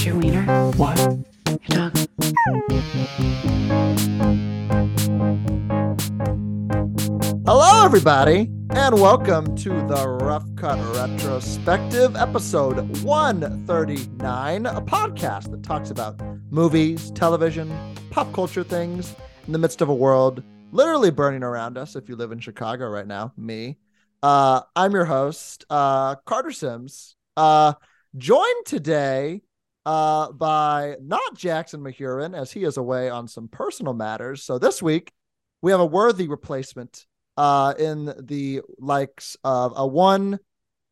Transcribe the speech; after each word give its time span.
that 0.00 0.06
your 0.06 0.16
wiener? 0.16 0.70
What? 0.72 0.98
Your 1.46 1.58
dog. 1.68 1.96
Hello, 7.46 7.84
everybody, 7.84 8.50
and 8.70 9.00
welcome 9.00 9.54
to 9.56 9.68
the 9.68 10.18
Rough 10.22 10.44
Cut 10.56 10.78
Retrospective, 10.94 12.16
episode 12.16 13.02
139, 13.02 14.66
a 14.66 14.80
podcast 14.80 15.50
that 15.50 15.62
talks 15.62 15.90
about 15.90 16.20
movies, 16.50 17.10
television, 17.10 17.70
pop 18.10 18.32
culture 18.32 18.64
things 18.64 19.14
in 19.46 19.52
the 19.52 19.58
midst 19.58 19.82
of 19.82 19.88
a 19.88 19.94
world 19.94 20.42
literally 20.72 21.10
burning 21.10 21.42
around 21.42 21.76
us. 21.76 21.96
If 21.96 22.08
you 22.08 22.16
live 22.16 22.32
in 22.32 22.38
Chicago 22.38 22.88
right 22.88 23.06
now, 23.06 23.32
me. 23.36 23.76
Uh, 24.22 24.62
I'm 24.76 24.92
your 24.92 25.06
host, 25.06 25.64
uh, 25.68 26.14
Carter 26.26 26.52
Sims, 26.52 27.16
uh, 27.36 27.72
joined 28.16 28.66
today 28.66 29.42
uh, 29.86 30.32
by 30.32 30.96
not 31.00 31.36
Jackson 31.36 31.80
Mahuron, 31.80 32.36
as 32.36 32.52
he 32.52 32.64
is 32.64 32.76
away 32.76 33.08
on 33.08 33.28
some 33.28 33.48
personal 33.48 33.94
matters. 33.94 34.42
So 34.42 34.58
this 34.58 34.82
week, 34.82 35.12
we 35.62 35.70
have 35.70 35.80
a 35.80 35.86
worthy 35.86 36.28
replacement 36.28 37.06
uh, 37.36 37.74
in 37.78 38.12
the 38.18 38.62
likes 38.78 39.36
of 39.44 39.72
a 39.76 39.86
one, 39.86 40.38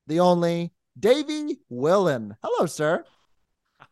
the 0.06 0.20
only 0.20 0.72
Davy 0.98 1.58
Willian. 1.68 2.36
Hello, 2.42 2.66
sir. 2.66 3.04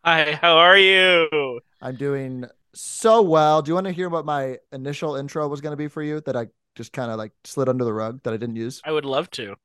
Hi, 0.05 0.39
how 0.41 0.57
are 0.57 0.79
you? 0.79 1.61
I'm 1.81 1.97
doing 1.97 2.47
so 2.75 3.23
well. 3.23 3.63
Do 3.63 3.71
you 3.71 3.75
want 3.75 3.87
to 3.87 3.93
hear 3.93 4.09
what 4.09 4.25
my 4.25 4.59
initial 4.73 5.17
intro 5.17 5.47
was 5.49 5.61
going 5.61 5.73
to 5.73 5.77
be 5.77 5.89
for 5.89 6.03
you 6.03 6.21
that 6.23 6.37
I 6.37 6.47
just 6.75 6.93
kind 6.93 7.11
of 7.11 7.19
like 7.19 7.33
slid 7.45 7.69
under 7.69 7.85
the 7.85 7.93
rug 7.93 8.23
that 8.23 8.33
I 8.33 8.37
didn't 8.37 8.57
use? 8.57 8.81
I 8.85 8.93
would 8.93 9.05
love 9.05 9.31
to. 9.33 9.57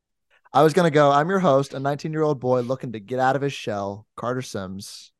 I 0.54 0.64
was 0.64 0.73
going 0.73 0.86
to 0.86 0.94
go, 0.94 1.12
I'm 1.12 1.30
your 1.30 1.40
host, 1.40 1.73
a 1.73 1.80
19 1.80 2.12
year 2.12 2.23
old 2.23 2.40
boy 2.40 2.62
looking 2.62 2.92
to 2.92 3.00
get 3.00 3.20
out 3.20 3.36
of 3.36 3.42
his 3.42 3.54
shell, 3.54 4.06
Carter 4.18 4.42
Sims, 4.42 5.12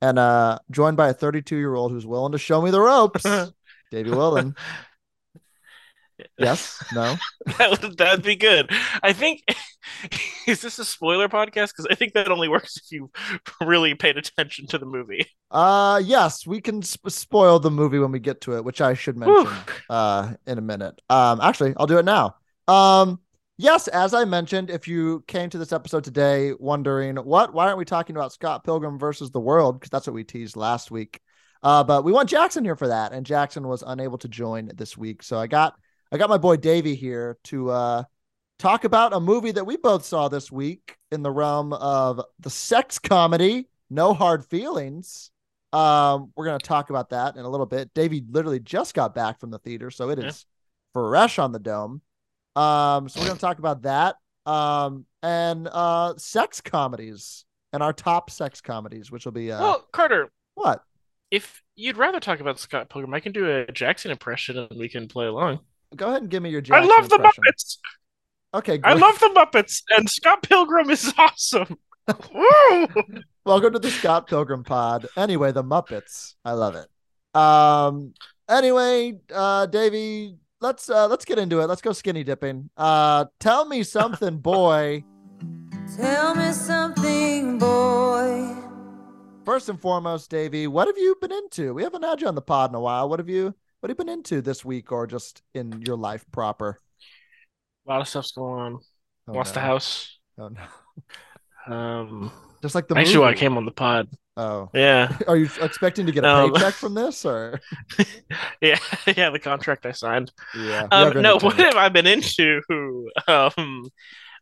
and 0.00 0.18
uh, 0.18 0.58
joined 0.70 0.96
by 0.96 1.08
a 1.08 1.14
32 1.14 1.56
year 1.56 1.74
old 1.74 1.92
who's 1.92 2.06
willing 2.06 2.32
to 2.32 2.38
show 2.38 2.62
me 2.62 2.70
the 2.70 2.80
ropes, 2.80 3.24
Davy 3.90 4.10
Willian. 4.10 4.54
Yes? 6.36 6.82
No? 6.92 7.14
that 7.58 7.70
would 7.70 7.96
that'd 7.96 8.24
be 8.24 8.34
good. 8.34 8.70
I 9.04 9.12
think 9.12 9.42
is 10.48 10.60
this 10.60 10.78
a 10.80 10.84
spoiler 10.84 11.28
podcast? 11.28 11.68
Because 11.68 11.86
I 11.90 11.94
think 11.94 12.14
that 12.14 12.28
only 12.28 12.48
works 12.48 12.76
if 12.76 12.90
you 12.90 13.10
really 13.60 13.94
paid 13.94 14.16
attention 14.16 14.66
to 14.68 14.78
the 14.78 14.86
movie. 14.86 15.26
Uh, 15.50 16.00
yes, 16.04 16.46
we 16.46 16.60
can 16.60 16.82
sp- 16.82 17.10
spoil 17.10 17.60
the 17.60 17.70
movie 17.70 18.00
when 18.00 18.10
we 18.10 18.18
get 18.18 18.40
to 18.42 18.56
it, 18.56 18.64
which 18.64 18.80
I 18.80 18.94
should 18.94 19.16
mention 19.16 19.46
Whew. 19.46 19.74
uh 19.90 20.32
in 20.46 20.58
a 20.58 20.60
minute. 20.60 21.00
Um, 21.08 21.40
actually, 21.40 21.74
I'll 21.76 21.86
do 21.86 21.98
it 21.98 22.04
now. 22.04 22.34
Um, 22.66 23.20
yes, 23.58 23.88
as 23.88 24.14
I 24.14 24.24
mentioned, 24.24 24.70
if 24.70 24.88
you 24.88 25.22
came 25.26 25.50
to 25.50 25.58
this 25.58 25.72
episode 25.72 26.04
today 26.04 26.52
wondering 26.58 27.16
what, 27.16 27.52
why 27.52 27.66
aren't 27.66 27.78
we 27.78 27.84
talking 27.84 28.16
about 28.16 28.32
Scott 28.32 28.64
Pilgrim 28.64 28.98
versus 28.98 29.30
the 29.30 29.40
World? 29.40 29.78
Because 29.78 29.90
that's 29.90 30.06
what 30.06 30.14
we 30.14 30.24
teased 30.24 30.56
last 30.56 30.90
week. 30.90 31.20
Uh, 31.62 31.82
but 31.84 32.04
we 32.04 32.12
want 32.12 32.28
Jackson 32.30 32.64
here 32.64 32.76
for 32.76 32.88
that, 32.88 33.12
and 33.12 33.26
Jackson 33.26 33.66
was 33.66 33.82
unable 33.84 34.16
to 34.18 34.28
join 34.28 34.70
this 34.76 34.96
week, 34.96 35.22
so 35.22 35.38
I 35.38 35.48
got 35.48 35.74
I 36.10 36.16
got 36.16 36.30
my 36.30 36.38
boy 36.38 36.56
Davy 36.56 36.94
here 36.94 37.36
to 37.44 37.70
uh 37.70 38.04
talk 38.60 38.84
about 38.84 39.12
a 39.12 39.20
movie 39.20 39.52
that 39.52 39.66
we 39.66 39.76
both 39.76 40.04
saw 40.04 40.28
this 40.28 40.50
week 40.50 40.96
in 41.10 41.22
the 41.22 41.30
realm 41.30 41.72
of 41.72 42.20
the 42.38 42.50
sex 42.50 42.98
comedy 42.98 43.68
No 43.90 44.14
Hard 44.14 44.44
Feelings. 44.46 45.30
Um, 45.72 46.32
we're 46.36 46.44
gonna 46.46 46.60
talk 46.60 46.90
about 46.90 47.10
that 47.10 47.34
in 47.36 47.44
a 47.44 47.48
little 47.48 47.66
bit. 47.66 47.92
Davy 47.92 48.24
literally 48.30 48.60
just 48.60 48.94
got 48.94 49.12
back 49.14 49.40
from 49.40 49.50
the 49.50 49.58
theater, 49.58 49.90
so 49.90 50.10
it 50.10 50.18
Yeah. 50.20 50.26
is 50.26 50.46
fresh 50.94 51.40
on 51.40 51.50
the 51.50 51.58
dome. 51.58 52.02
Um, 52.58 53.08
so 53.08 53.20
we're 53.20 53.26
gonna 53.28 53.38
talk 53.38 53.58
about 53.58 53.82
that. 53.82 54.16
Um, 54.46 55.04
and 55.22 55.68
uh, 55.70 56.14
sex 56.16 56.60
comedies 56.60 57.44
and 57.72 57.82
our 57.82 57.92
top 57.92 58.30
sex 58.30 58.60
comedies, 58.60 59.10
which 59.10 59.24
will 59.24 59.32
be 59.32 59.52
uh, 59.52 59.60
well, 59.60 59.86
Carter, 59.92 60.30
what? 60.54 60.82
if 61.30 61.62
you'd 61.76 61.96
rather 61.96 62.20
talk 62.20 62.40
about 62.40 62.58
Scott 62.58 62.88
Pilgrim, 62.88 63.14
I 63.14 63.20
can 63.20 63.32
do 63.32 63.50
a 63.50 63.70
Jackson 63.72 64.10
impression 64.10 64.58
and 64.58 64.78
we 64.78 64.88
can 64.88 65.08
play 65.08 65.26
along. 65.26 65.60
Go 65.94 66.08
ahead 66.08 66.22
and 66.22 66.30
give 66.30 66.42
me 66.42 66.50
your. 66.50 66.60
Jackson 66.60 66.90
I 66.90 66.96
love 66.96 67.08
the. 67.08 67.18
Muppets. 67.18 67.78
Okay, 68.54 68.80
I 68.82 68.94
love 68.94 69.18
the 69.20 69.28
Muppets, 69.28 69.82
and 69.96 70.08
Scott 70.08 70.42
Pilgrim 70.42 70.90
is 70.90 71.12
awesome. 71.18 71.78
Woo! 72.34 72.86
Welcome 73.44 73.74
to 73.74 73.78
the 73.78 73.90
Scott 73.90 74.26
Pilgrim 74.26 74.64
Pod. 74.64 75.06
Anyway, 75.16 75.52
the 75.52 75.64
Muppets. 75.64 76.34
I 76.44 76.52
love 76.52 76.74
it. 76.74 76.88
Um. 77.38 78.14
Anyway, 78.48 79.18
uh, 79.34 79.66
Davy, 79.66 80.36
let's 80.60 80.88
uh 80.88 81.06
let's 81.08 81.24
get 81.24 81.38
into 81.38 81.60
it. 81.60 81.66
Let's 81.66 81.82
go 81.82 81.92
skinny 81.92 82.24
dipping. 82.24 82.70
Uh, 82.76 83.26
tell 83.40 83.64
me 83.64 83.82
something, 83.82 84.38
boy. 84.38 85.04
Tell 85.96 86.34
me 86.34 86.52
something, 86.52 87.58
boy. 87.58 88.54
First 89.44 89.68
and 89.68 89.80
foremost, 89.80 90.30
Davy, 90.30 90.66
what 90.66 90.88
have 90.88 90.98
you 90.98 91.16
been 91.20 91.32
into? 91.32 91.72
We 91.72 91.82
haven't 91.82 92.04
had 92.04 92.20
you 92.20 92.28
on 92.28 92.34
the 92.34 92.42
pod 92.42 92.70
in 92.70 92.74
a 92.74 92.80
while. 92.80 93.08
What 93.08 93.18
have 93.18 93.28
you 93.28 93.54
What 93.80 93.90
have 93.90 93.98
you 93.98 94.04
been 94.04 94.12
into 94.12 94.42
this 94.42 94.64
week, 94.64 94.92
or 94.92 95.06
just 95.06 95.42
in 95.54 95.82
your 95.82 95.96
life 95.96 96.24
proper? 96.32 96.78
A 97.86 97.90
lot 97.90 98.00
of 98.00 98.08
stuff's 98.08 98.32
going 98.32 98.60
on. 98.60 98.80
Oh, 99.28 99.32
Lost 99.32 99.54
the 99.54 99.60
house. 99.60 100.18
Oh 100.38 100.48
no! 100.48 100.60
Um, 101.66 102.32
Just 102.62 102.74
like 102.74 102.88
the 102.88 102.96
actually, 102.98 103.18
why 103.18 103.30
I 103.30 103.34
came 103.34 103.56
on 103.56 103.64
the 103.64 103.70
pod. 103.70 104.08
Oh, 104.36 104.70
Yeah, 104.74 105.16
are 105.28 105.36
you 105.36 105.48
expecting 105.60 106.06
to 106.06 106.12
get 106.12 106.24
a 106.24 106.28
Um, 106.28 106.52
paycheck 106.52 106.74
from 106.74 106.94
this, 106.94 107.24
or 107.24 107.60
yeah, 108.60 108.78
yeah. 109.16 109.30
The 109.30 109.38
contract 109.38 109.86
I 109.86 109.92
signed. 109.92 110.32
yeah? 110.56 110.86
Um, 110.90 111.20
no, 111.22 111.38
what 111.38 111.56
have 111.56 111.76
I 111.76 111.88
been 111.88 112.06
into? 112.06 112.60
Um, 113.26 113.84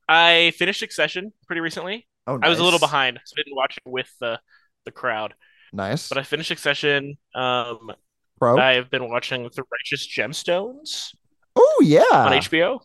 I 0.09 0.53
finished 0.57 0.81
Succession 0.81 1.33
pretty 1.47 1.61
recently. 1.61 2.07
Oh, 2.27 2.39
I 2.43 2.49
was 2.49 2.59
a 2.59 2.65
little 2.65 2.79
behind, 2.79 3.21
so 3.25 3.35
I 3.39 3.43
didn't 3.43 3.57
watch 3.57 3.77
it 3.79 3.89
with 3.89 4.11
the 4.21 4.39
the 4.85 4.91
crowd. 4.93 5.35
Nice. 5.73 6.09
But 6.09 6.19
I 6.19 6.23
finished 6.23 6.49
Succession. 6.49 7.17
Um, 7.35 7.93
Pro. 8.39 8.59
I've 8.59 8.91
been 8.91 9.09
watching 9.09 9.45
The 9.45 9.63
Righteous 9.73 10.07
Gemstones 10.07 11.15
oh 11.57 11.83
yeah. 11.85 12.03
on 12.13 12.33
HBO, 12.33 12.81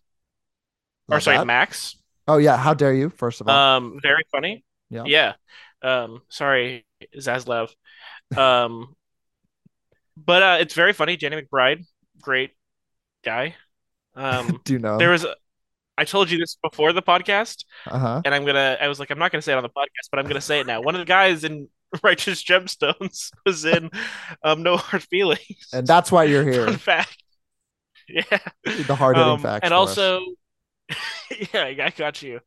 or 1.10 1.20
sorry, 1.20 1.38
that. 1.38 1.46
Max. 1.48 1.98
Oh 2.28 2.38
yeah, 2.38 2.56
how 2.58 2.74
dare 2.74 2.94
you? 2.94 3.10
First 3.10 3.42
of 3.42 3.50
all, 3.50 3.56
Um, 3.56 4.00
very 4.02 4.24
funny. 4.32 4.64
Yeah. 4.92 5.04
Yeah. 5.06 5.34
Um, 5.82 6.22
sorry, 6.30 6.86
Zaslav. 7.18 7.70
Um, 8.38 8.96
but 10.18 10.44
uh, 10.44 10.58
it's 10.60 10.74
very 10.76 10.94
funny. 10.94 11.18
Danny 11.18 11.42
McBride, 11.42 11.86
great 12.22 12.52
guy. 13.24 13.56
Um, 14.16 14.60
do 14.66 14.74
you 14.74 14.80
know? 14.80 14.98
there 14.98 15.10
was. 15.10 15.24
A, 15.24 15.36
I 15.98 16.06
told 16.06 16.32
you 16.32 16.38
this 16.38 16.58
before 16.64 16.94
the 16.94 17.02
podcast, 17.02 17.66
uh 17.88 17.98
huh. 17.98 18.22
and 18.26 18.34
I'm 18.34 18.46
gonna. 18.46 18.78
I 18.80 18.88
was 18.88 19.00
like, 19.00 19.10
I'm 19.12 19.20
not 19.20 19.32
gonna 19.32 19.42
say 19.42 19.54
it 19.54 19.58
on 19.58 19.64
the 19.64 19.70
podcast, 19.70 20.10
but 20.12 20.20
I'm 20.20 20.28
gonna 20.28 20.42
say 20.42 20.60
it 20.60 20.68
now. 20.68 20.82
One 20.82 20.96
of 20.96 21.00
the 21.00 21.06
guys 21.06 21.44
in 21.44 21.68
Righteous 22.04 22.44
Gemstones 22.44 23.32
was 23.46 23.66
in 23.66 23.90
um, 24.44 24.64
No 24.64 24.78
Hard 24.78 25.04
Feelings. 25.04 25.68
And 25.74 25.86
that's 25.88 26.12
why 26.12 26.24
you're 26.26 26.44
here. 26.44 26.66
Fun 26.66 26.78
fact. 26.78 27.24
Yeah. 28.08 28.24
The 28.66 28.96
hard 28.96 29.16
hitting 29.18 29.32
Um, 29.34 29.40
facts. 29.42 29.64
and 29.64 29.74
also, 29.74 30.22
yeah, 31.54 31.64
I 31.66 31.94
got 31.96 32.22
you. 32.22 32.40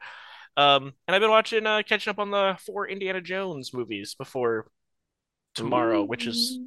Um, 0.56 0.92
and 1.06 1.14
I've 1.14 1.20
been 1.20 1.30
watching, 1.30 1.66
uh, 1.66 1.82
catching 1.86 2.10
up 2.10 2.18
on 2.18 2.30
the 2.30 2.56
four 2.64 2.86
Indiana 2.88 3.20
Jones 3.20 3.72
movies 3.74 4.14
before 4.16 4.66
tomorrow, 5.54 6.02
which 6.04 6.26
is 6.26 6.58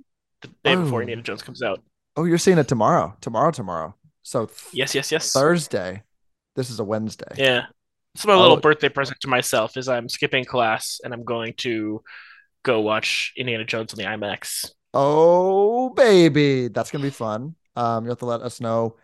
the 0.41 0.49
day 0.63 0.75
before 0.75 0.99
Oh. 0.99 1.01
Indiana 1.01 1.21
Jones 1.21 1.41
comes 1.41 1.61
out. 1.61 1.81
oh, 2.15 2.23
you're 2.25 2.37
seeing 2.37 2.57
it 2.57 2.67
tomorrow. 2.67 3.15
Tomorrow, 3.21 3.51
tomorrow. 3.51 3.95
So 4.23 4.45
th- 4.47 4.57
Yes, 4.73 4.95
yes, 4.95 5.11
yes. 5.11 5.31
Thursday. 5.31 6.03
This 6.55 6.69
is 6.69 6.79
a 6.79 6.83
Wednesday. 6.83 7.31
Yeah. 7.37 7.67
It's 8.15 8.25
my 8.25 8.35
little 8.35 8.57
Oh. 8.57 8.59
birthday 8.59 8.89
present 8.89 9.19
to 9.21 9.27
myself 9.27 9.77
is 9.77 9.87
I'm 9.87 10.09
skipping 10.09 10.43
class 10.43 10.99
and 11.03 11.13
I'm 11.13 11.23
going 11.23 11.53
to 11.57 12.03
go 12.63 12.81
watch 12.81 13.31
Indiana 13.37 13.63
Jones 13.63 13.93
on 13.93 13.97
the 13.99 14.05
IMAX. 14.05 14.71
Oh 14.93 15.89
baby, 15.91 16.69
that's 16.69 16.89
gonna 16.91 17.03
be 17.03 17.09
fun. 17.11 17.55
Um, 17.75 18.03
you 18.05 18.09
have 18.09 18.17
to 18.19 18.25
let 18.25 18.41
us 18.41 18.59
know 18.59 18.97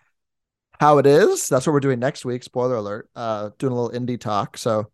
how 0.80 0.98
it 0.98 1.06
is. 1.06 1.48
That's 1.50 1.66
what 1.68 1.74
we're 1.74 1.80
doing 1.80 2.00
next 2.00 2.26
week. 2.26 2.44
Spoiler 2.44 2.76
alert. 2.76 3.10
Uh, 3.16 3.52
doing 3.58 3.74
a 3.74 3.82
little 3.82 3.98
indie 4.00 4.20
talk. 4.20 4.58
So 4.58 4.92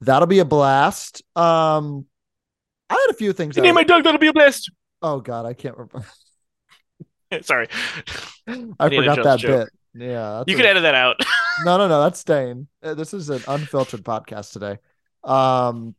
that'll 0.00 0.26
be 0.26 0.38
a 0.40 0.44
blast. 0.44 1.22
Um, 1.36 2.06
I 2.88 2.94
had 2.94 3.10
a 3.10 3.14
few 3.14 3.32
things. 3.32 3.56
You 3.56 3.62
name 3.62 3.74
my 3.74 3.84
dog, 3.84 4.04
that'll 4.04 4.18
be 4.18 4.26
a 4.28 4.32
blast. 4.32 4.70
oh 5.02 5.20
God, 5.20 5.46
I 5.46 5.54
can't 5.54 5.76
remember. 5.76 6.04
Sorry. 7.42 7.68
I 8.48 8.52
Indiana 8.52 8.88
forgot 8.90 9.14
Jones 9.16 9.24
that 9.24 9.38
joke. 9.38 9.68
bit. 9.94 10.02
Yeah, 10.08 10.44
You 10.46 10.54
a- 10.54 10.56
can 10.56 10.66
edit 10.66 10.82
that 10.82 10.94
out. 10.94 11.16
No, 11.64 11.76
no, 11.76 11.88
no, 11.88 12.00
that's 12.04 12.18
staying. 12.18 12.68
Uh, 12.82 12.94
This 12.94 13.12
is 13.12 13.28
an 13.28 13.42
unfiltered 13.46 14.02
podcast 14.02 14.52
today. 14.52 14.78
Um, 15.24 15.94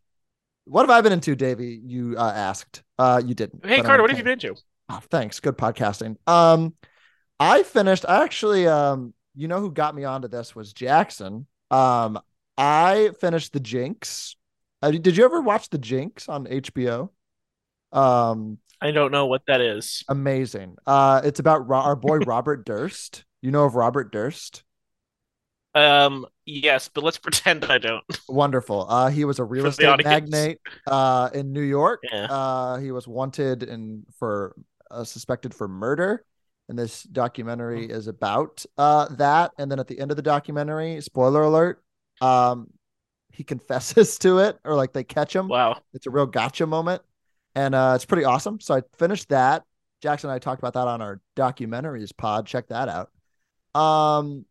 what 0.66 0.82
have 0.82 0.90
I 0.90 1.02
been 1.02 1.12
into, 1.12 1.36
Davy? 1.36 1.80
You 1.86 2.16
uh, 2.18 2.32
asked. 2.36 2.82
Uh, 2.98 3.22
you 3.24 3.36
didn't. 3.36 3.64
hey, 3.64 3.82
Carter, 3.82 4.02
what 4.02 4.10
have 4.10 4.18
you 4.18 4.24
been 4.24 4.34
into? 4.34 4.56
Oh, 4.90 5.00
thanks. 5.12 5.40
Good 5.40 5.60
podcasting. 5.60 6.16
Um, 6.26 6.74
I 7.40 7.62
finished. 7.62 8.06
I 8.10 8.24
actually, 8.24 8.66
um, 8.68 9.14
you 9.36 9.48
know 9.48 9.60
who 9.60 9.72
got 9.72 9.96
me 9.96 10.04
onto 10.04 10.28
this 10.28 10.56
was 10.56 10.74
Jackson. 10.74 11.48
Um, 11.70 12.20
I 12.58 13.12
finished 13.20 13.54
the 13.54 13.60
Jinx. 13.60 14.36
Uh, 14.82 14.92
did 14.92 15.16
you 15.16 15.24
ever 15.26 15.42
watch 15.42 15.70
the 15.70 15.78
Jinx 15.78 16.28
on 16.28 16.46
HBO? 16.48 17.10
Um, 17.92 18.58
I 18.82 18.92
don't 18.92 19.12
know 19.12 19.28
what 19.28 19.44
that 19.48 19.62
is. 19.62 20.04
amazing. 20.10 20.76
Uh, 20.86 21.22
it's 21.24 21.40
about 21.40 21.68
Ro- 21.68 21.80
our 21.82 21.96
boy 21.96 22.18
Robert 22.26 22.66
Durst. 22.66 23.24
You 23.42 23.52
know 23.52 23.66
of 23.66 23.76
Robert 23.76 24.12
Durst? 24.12 24.64
Um, 25.74 26.26
Yes, 26.46 26.90
but 26.90 27.04
let's 27.04 27.18
pretend 27.20 27.64
I 27.66 27.78
don't. 27.78 28.04
Wonderful. 28.28 28.88
Uh, 28.90 29.10
he 29.10 29.24
was 29.24 29.40
a 29.40 29.44
real 29.44 29.68
estate 29.68 29.86
audience. 29.86 30.10
magnate 30.10 30.60
uh, 30.88 31.30
in 31.34 31.54
New 31.54 31.62
York. 31.62 32.02
Yeah. 32.12 32.26
Uh, 32.26 32.78
he 32.78 32.92
was 32.92 33.08
wanted 33.08 33.64
and 33.64 34.04
for 34.20 34.56
uh, 34.90 35.04
suspected 35.04 35.54
for 35.54 35.68
murder. 35.68 36.26
And 36.72 36.80
this 36.80 37.04
documentary 37.04 37.88
Hmm. 37.88 37.92
is 37.92 38.08
about 38.08 38.66
uh, 38.78 39.10
that. 39.16 39.52
And 39.58 39.70
then 39.70 39.78
at 39.78 39.90
the 39.90 40.00
end 40.00 40.10
of 40.10 40.16
the 40.16 40.24
documentary, 40.24 41.02
spoiler 41.02 41.42
alert, 41.44 41.84
um, 42.22 42.70
he 43.34 43.44
confesses 43.54 44.18
to 44.20 44.40
it, 44.40 44.58
or 44.64 44.76
like 44.76 44.94
they 44.94 45.04
catch 45.04 45.36
him. 45.36 45.50
Wow. 45.50 45.82
It's 45.94 46.08
a 46.08 46.10
real 46.10 46.26
gotcha 46.28 46.66
moment, 46.66 47.02
and 47.56 47.76
uh, 47.76 47.92
it's 47.96 48.06
pretty 48.06 48.24
awesome. 48.24 48.62
So 48.62 48.74
I 48.74 48.84
finished 48.98 49.28
that. 49.30 49.64
Jackson 50.02 50.30
and 50.30 50.36
I 50.36 50.40
talked 50.40 50.60
about 50.60 50.74
that 50.76 50.88
on 50.88 51.02
our 51.02 51.20
documentaries 51.36 52.16
pod. 52.16 52.48
Check 52.48 52.70
that 52.70 52.88
out. 52.88 53.12
Um, 53.80 54.46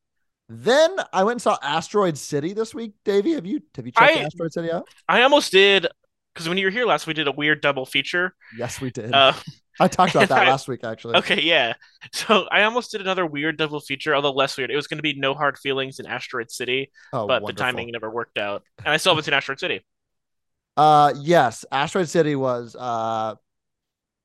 then 0.50 0.94
I 1.14 1.24
went 1.24 1.36
and 1.36 1.42
saw 1.42 1.56
Asteroid 1.62 2.18
City 2.18 2.52
this 2.52 2.74
week. 2.74 2.92
Davey, 3.06 3.32
have 3.32 3.46
you 3.46 3.62
have 3.76 3.86
you 3.86 3.92
checked 3.92 4.18
I- 4.18 4.20
Asteroid 4.24 4.52
City 4.52 4.70
out? 4.70 4.86
I 5.08 5.22
almost 5.22 5.52
did 5.52 5.86
because 6.34 6.50
when 6.50 6.58
you 6.58 6.66
were 6.66 6.70
here 6.70 6.84
last, 6.84 7.06
we 7.06 7.14
did 7.14 7.28
a 7.28 7.32
weird 7.32 7.62
double 7.62 7.86
feature. 7.86 8.34
Yes, 8.58 8.78
we 8.78 8.90
did. 8.90 9.12
Uh, 9.14 9.32
I 9.78 9.88
talked 9.88 10.14
about 10.14 10.28
that 10.30 10.46
I- 10.46 10.50
last 10.50 10.66
week, 10.68 10.84
actually. 10.84 11.16
okay, 11.16 11.40
yeah. 11.40 11.74
So 12.12 12.48
I 12.50 12.62
almost 12.64 12.90
did 12.90 13.00
another 13.00 13.24
weird 13.26 13.56
double 13.56 13.80
feature, 13.80 14.14
although 14.14 14.32
less 14.32 14.56
weird. 14.56 14.70
It 14.70 14.76
was 14.76 14.86
going 14.86 14.98
to 14.98 15.02
be 15.02 15.14
No 15.14 15.34
Hard 15.34 15.58
Feelings 15.58 16.00
in 16.00 16.06
Asteroid 16.06 16.50
City, 16.50 16.90
Oh, 17.12 17.26
but 17.26 17.42
wonderful. 17.42 17.48
the 17.48 17.72
timing 17.72 17.90
never 17.92 18.10
worked 18.10 18.38
out. 18.38 18.62
And 18.78 18.88
I 18.88 18.96
still 18.96 19.12
haven't 19.12 19.24
seen 19.24 19.34
Asteroid 19.34 19.60
City. 19.60 19.84
Uh, 20.76 21.12
yes, 21.20 21.64
Asteroid 21.70 22.08
City 22.08 22.34
was 22.36 22.74
uh 22.78 23.34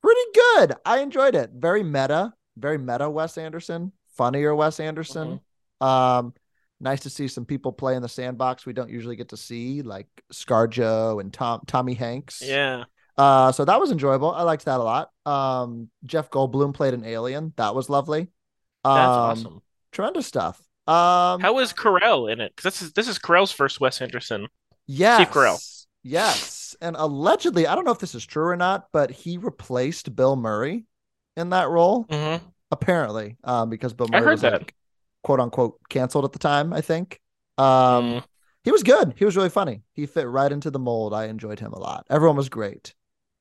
pretty 0.02 0.22
good. 0.34 0.74
I 0.86 1.00
enjoyed 1.00 1.36
it. 1.36 1.52
Very 1.54 1.84
meta, 1.84 2.34
very 2.58 2.78
meta. 2.78 3.10
Wes 3.10 3.38
Anderson, 3.38 3.92
funnier 4.16 4.56
Wes 4.56 4.80
Anderson. 4.80 5.42
Mm-hmm. 5.82 5.86
Um, 5.86 6.34
nice 6.80 7.02
to 7.02 7.10
see 7.10 7.28
some 7.28 7.46
people 7.46 7.72
play 7.74 7.96
in 7.96 8.02
the 8.02 8.08
sandbox 8.10 8.66
we 8.66 8.74
don't 8.74 8.90
usually 8.90 9.16
get 9.16 9.30
to 9.30 9.38
see, 9.38 9.82
like 9.82 10.08
ScarJo 10.32 11.20
and 11.20 11.34
Tom 11.34 11.62
Tommy 11.68 11.94
Hanks. 11.96 12.42
Yeah. 12.46 12.86
Uh, 13.18 13.52
so 13.52 13.64
that 13.66 13.80
was 13.80 13.92
enjoyable. 13.92 14.32
I 14.32 14.42
liked 14.44 14.66
that 14.66 14.80
a 14.80 14.84
lot. 14.84 15.10
Um, 15.26 15.90
Jeff 16.06 16.30
Goldblum 16.30 16.74
played 16.74 16.94
an 16.94 17.06
alien. 17.06 17.54
That 17.58 17.74
was 17.76 17.90
lovely. 17.90 18.28
Um, 18.84 18.96
That's 18.96 19.08
awesome. 19.10 19.62
Tremendous 19.92 20.28
stuff. 20.28 20.60
Um, 20.88 21.40
How 21.42 21.54
was 21.54 21.74
Carell 21.74 22.32
in 22.32 22.42
it? 22.42 22.54
Because 22.56 22.74
this 22.74 22.82
is 22.82 22.94
this 22.94 23.08
is 23.08 23.18
Carell's 23.18 23.52
first 23.52 23.80
Wes 23.80 24.02
Anderson. 24.02 24.48
Yes. 24.86 25.30
Carell. 25.30 25.86
Yes. 26.04 26.76
And 26.82 26.96
allegedly, 27.00 27.66
I 27.66 27.74
don't 27.76 27.86
know 27.86 27.92
if 27.92 28.00
this 28.00 28.14
is 28.16 28.26
true 28.26 28.46
or 28.48 28.56
not, 28.58 28.88
but 28.92 29.10
he 29.10 29.38
replaced 29.38 30.16
Bill 30.16 30.36
Murray 30.36 30.86
in 31.38 31.50
that 31.52 31.70
role, 31.70 32.04
Mm-hmm. 32.06 32.46
apparently, 32.72 33.38
um, 33.44 33.70
because 33.70 33.94
Bill 33.94 34.08
Murray 34.10 34.32
was 34.32 34.42
that. 34.42 34.54
like, 34.54 34.76
quote 35.24 35.40
unquote 35.40 35.80
canceled 35.90 36.26
at 36.26 36.34
the 36.34 36.40
time, 36.40 36.74
I 36.74 36.82
think. 36.82 37.20
Um, 37.58 37.66
Mm. 37.66 38.24
he 38.64 38.72
was 38.72 38.84
good. 38.84 39.14
He 39.18 39.26
was 39.26 39.36
really 39.36 39.50
funny. 39.50 39.82
He 39.94 40.06
fit 40.06 40.28
right 40.28 40.52
into 40.52 40.70
the 40.70 40.80
mold. 40.80 41.14
I 41.14 41.26
enjoyed 41.26 41.60
him 41.60 41.72
a 41.74 41.80
lot. 41.80 42.06
Everyone 42.10 42.36
was 42.38 42.50
great. 42.50 42.94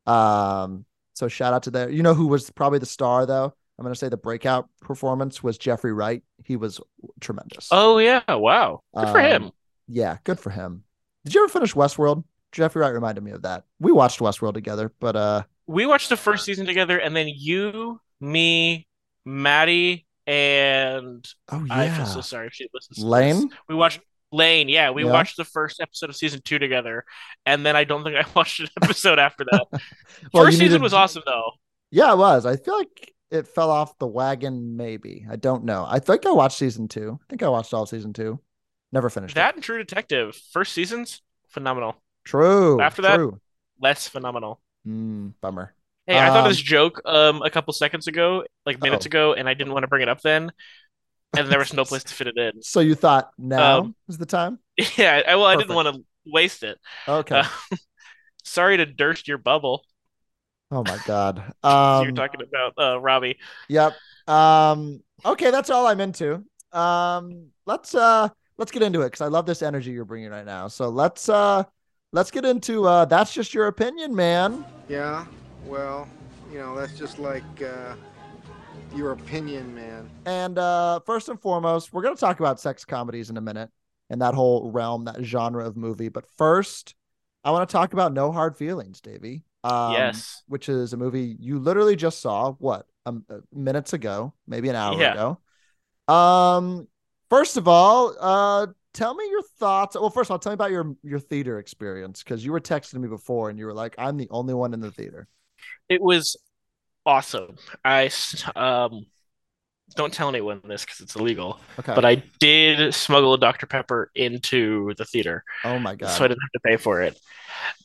Um, 0.06 0.84
so 1.14 1.28
shout 1.28 1.54
out 1.54 1.64
to 1.64 1.70
there. 1.70 1.90
You 1.90 2.02
know 2.02 2.14
who 2.14 2.26
was 2.26 2.50
probably 2.50 2.78
the 2.78 2.86
star 2.86 3.26
though? 3.26 3.54
I'm 3.78 3.82
gonna 3.82 3.94
say 3.94 4.08
the 4.08 4.16
breakout 4.16 4.68
performance 4.80 5.42
was 5.42 5.58
Jeffrey 5.58 5.92
Wright. 5.92 6.22
He 6.44 6.56
was 6.56 6.80
tremendous. 7.20 7.68
Oh 7.70 7.98
yeah! 7.98 8.22
Wow. 8.28 8.82
Good 8.96 9.08
for 9.08 9.18
Um, 9.20 9.24
him. 9.26 9.50
Yeah, 9.88 10.18
good 10.24 10.38
for 10.38 10.50
him. 10.50 10.84
Did 11.24 11.34
you 11.34 11.42
ever 11.42 11.48
finish 11.52 11.74
Westworld? 11.74 12.24
Jeffrey 12.52 12.80
Wright 12.82 12.94
reminded 12.94 13.24
me 13.24 13.32
of 13.32 13.42
that. 13.42 13.64
We 13.80 13.90
watched 13.92 14.20
Westworld 14.20 14.54
together, 14.54 14.92
but 15.00 15.16
uh 15.16 15.42
We 15.66 15.86
watched 15.86 16.08
the 16.08 16.16
first 16.16 16.44
season 16.44 16.66
together, 16.66 16.98
and 16.98 17.16
then 17.16 17.28
you, 17.28 18.00
me, 18.20 18.86
Maddie, 19.24 20.06
and 20.26 21.26
oh 21.50 21.66
I 21.70 21.86
yeah. 21.86 21.96
feel 21.96 22.06
so 22.06 22.20
sorry 22.20 22.46
if 22.46 22.52
she 22.54 22.68
listens. 22.72 22.96
to 22.98 23.00
this. 23.02 23.08
Lane? 23.10 23.50
We 23.68 23.74
watched 23.74 24.00
Lane. 24.34 24.68
Yeah, 24.68 24.90
we 24.90 25.04
Yeah. 25.04 25.12
watched 25.12 25.36
the 25.36 25.44
first 25.44 25.80
episode 25.80 26.10
of 26.10 26.16
season 26.16 26.40
two 26.44 26.58
together, 26.58 27.04
and 27.46 27.64
then 27.64 27.76
I 27.76 27.84
don't 27.84 28.02
think 28.04 28.16
I 28.16 28.24
watched 28.34 28.60
an 28.60 28.68
episode 28.82 29.18
after 29.18 29.44
that. 29.50 29.66
Well, 30.32 30.44
first 30.44 30.54
you 30.54 30.64
season 30.66 30.72
needed- 30.74 30.82
was 30.82 30.92
awesome 30.94 31.22
though. 31.26 31.52
Yeah, 31.90 32.12
it 32.12 32.18
was. 32.18 32.44
I 32.46 32.56
feel 32.56 32.76
like 32.78 33.12
it 33.30 33.46
fell 33.48 33.70
off 33.70 33.98
the 33.98 34.06
wagon, 34.06 34.76
maybe. 34.76 35.26
I 35.30 35.36
don't 35.36 35.64
know. 35.64 35.86
I 35.88 35.98
think 35.98 36.26
I 36.26 36.30
watched 36.32 36.58
season 36.58 36.88
two. 36.88 37.18
I 37.22 37.24
think 37.28 37.42
I 37.42 37.48
watched 37.48 37.72
all 37.74 37.82
of 37.84 37.88
season 37.88 38.12
two. 38.12 38.40
Never 38.92 39.10
finished 39.10 39.34
That 39.34 39.50
it. 39.50 39.54
and 39.56 39.64
True 39.64 39.78
Detective, 39.78 40.36
first 40.52 40.72
seasons, 40.72 41.20
phenomenal. 41.48 41.96
True. 42.24 42.80
After 42.80 43.02
that- 43.02 43.16
true. 43.16 43.40
Less 43.80 44.06
phenomenal. 44.08 44.60
Mm, 44.86 45.34
bummer. 45.40 45.74
Hey, 46.06 46.18
I 46.18 46.26
thought 46.28 46.44
Um, 46.44 46.48
this 46.48 46.58
joke 46.60 47.00
um 47.06 47.42
a 47.42 47.50
couple 47.50 47.72
seconds 47.72 48.06
ago, 48.06 48.44
like 48.66 48.80
minutes 48.80 49.06
Oh. 49.06 49.08
ago, 49.08 49.32
and 49.34 49.48
I 49.48 49.54
didn't 49.54 49.72
want 49.72 49.82
to 49.84 49.88
bring 49.88 50.02
it 50.02 50.08
up 50.08 50.20
then, 50.20 50.52
and 51.36 51.48
there 51.50 51.58
was 51.58 51.72
no 51.72 51.84
place 51.90 52.04
to 52.04 52.14
fit 52.14 52.26
it 52.28 52.36
in. 52.38 52.62
So 52.62 52.80
you 52.80 52.94
thought 52.94 53.30
now 53.38 53.78
Um, 53.80 53.94
is 54.08 54.18
the 54.18 54.26
time? 54.26 54.58
Yeah, 54.96 55.22
I, 55.26 55.36
well, 55.36 55.46
I 55.46 55.56
didn't 55.56 55.74
want 55.74 55.94
to 55.94 56.02
waste 56.26 56.62
it. 56.62 56.78
Okay. 57.08 57.40
Uh, 57.40 57.44
sorry 58.44 58.76
to 58.78 58.86
durst 58.86 59.28
your 59.28 59.38
bubble. 59.38 59.84
oh 60.70 60.82
my 60.82 60.98
god. 61.06 61.38
You're 61.64 61.70
Um 61.70 62.14
talking 62.14 62.40
about 62.42 62.72
uh, 62.78 63.00
Robbie. 63.00 63.38
Yep. 63.68 63.94
Um 64.26 65.02
okay, 65.24 65.50
that's 65.50 65.70
all 65.70 65.86
I'm 65.86 66.00
into. 66.00 66.44
Um 66.72 67.48
let's 67.66 67.94
uh 67.94 68.28
let's 68.58 68.72
get 68.72 68.82
into 68.82 69.02
it 69.02 69.10
cuz 69.12 69.20
I 69.20 69.26
love 69.28 69.46
this 69.46 69.62
energy 69.62 69.92
you're 69.92 70.04
bringing 70.04 70.30
right 70.30 70.46
now. 70.46 70.68
So 70.68 70.88
let's 70.88 71.28
uh 71.28 71.64
let's 72.12 72.30
get 72.30 72.44
into 72.44 72.86
uh 72.86 73.04
that's 73.04 73.32
just 73.32 73.54
your 73.54 73.66
opinion, 73.66 74.14
man. 74.14 74.64
Yeah, 74.88 75.24
well, 75.66 76.08
you 76.52 76.58
know, 76.58 76.76
that's 76.76 76.96
just 76.98 77.18
like 77.18 77.44
uh, 77.62 77.94
your 78.96 79.12
opinion, 79.12 79.74
man. 79.74 80.08
And 80.26 80.58
uh 80.58 81.00
first 81.00 81.28
and 81.28 81.40
foremost, 81.40 81.92
we're 81.92 82.02
going 82.02 82.14
to 82.14 82.20
talk 82.20 82.40
about 82.40 82.60
sex 82.60 82.84
comedies 82.84 83.30
in 83.30 83.36
a 83.36 83.40
minute 83.40 83.70
and 84.10 84.20
that 84.22 84.34
whole 84.34 84.70
realm, 84.70 85.04
that 85.04 85.22
genre 85.22 85.66
of 85.66 85.76
movie. 85.76 86.08
But 86.08 86.24
first, 86.36 86.94
I 87.44 87.50
want 87.50 87.68
to 87.68 87.72
talk 87.72 87.92
about 87.92 88.12
No 88.12 88.32
Hard 88.32 88.56
Feelings, 88.56 89.00
Davy. 89.00 89.42
Um, 89.64 89.94
yes. 89.94 90.42
which 90.46 90.68
is 90.68 90.92
a 90.92 90.96
movie 90.98 91.36
you 91.40 91.58
literally 91.58 91.96
just 91.96 92.20
saw 92.20 92.52
what 92.52 92.86
um, 93.06 93.24
uh, 93.30 93.38
minutes 93.50 93.94
ago, 93.94 94.34
maybe 94.46 94.68
an 94.68 94.76
hour 94.76 95.00
Yeah. 95.00 95.12
ago. 96.06 96.14
Um, 96.14 96.86
first 97.30 97.56
of 97.56 97.66
all, 97.66 98.14
uh, 98.20 98.66
tell 98.92 99.14
me 99.14 99.26
your 99.30 99.42
thoughts. 99.58 99.96
Well, 99.96 100.10
first 100.10 100.28
of 100.28 100.32
all, 100.32 100.38
tell 100.38 100.52
me 100.52 100.54
about 100.54 100.70
your 100.70 100.94
your 101.02 101.18
theater 101.18 101.58
experience 101.58 102.22
because 102.22 102.44
you 102.44 102.52
were 102.52 102.60
texting 102.60 103.00
me 103.00 103.08
before 103.08 103.48
and 103.48 103.58
you 103.58 103.64
were 103.64 103.72
like, 103.72 103.94
"I'm 103.96 104.18
the 104.18 104.28
only 104.30 104.52
one 104.52 104.74
in 104.74 104.80
the 104.80 104.90
theater." 104.90 105.28
It 105.88 106.02
was 106.02 106.36
awesome. 107.06 107.56
I 107.84 108.10
um 108.56 109.06
don't 109.96 110.12
tell 110.12 110.28
anyone 110.28 110.60
this 110.64 110.84
because 110.84 111.00
it's 111.00 111.16
illegal, 111.16 111.60
Okay. 111.78 111.94
but 111.94 112.04
I 112.04 112.16
did 112.40 112.94
smuggle 112.94 113.34
a 113.34 113.38
Dr. 113.38 113.66
Pepper 113.66 114.10
into 114.14 114.94
the 114.96 115.04
theater, 115.04 115.44
oh 115.64 115.78
my 115.78 115.94
god. 115.94 116.08
so 116.08 116.24
I 116.24 116.28
didn't 116.28 116.42
have 116.42 116.52
to 116.52 116.60
pay 116.60 116.76
for 116.76 117.02
it. 117.02 117.18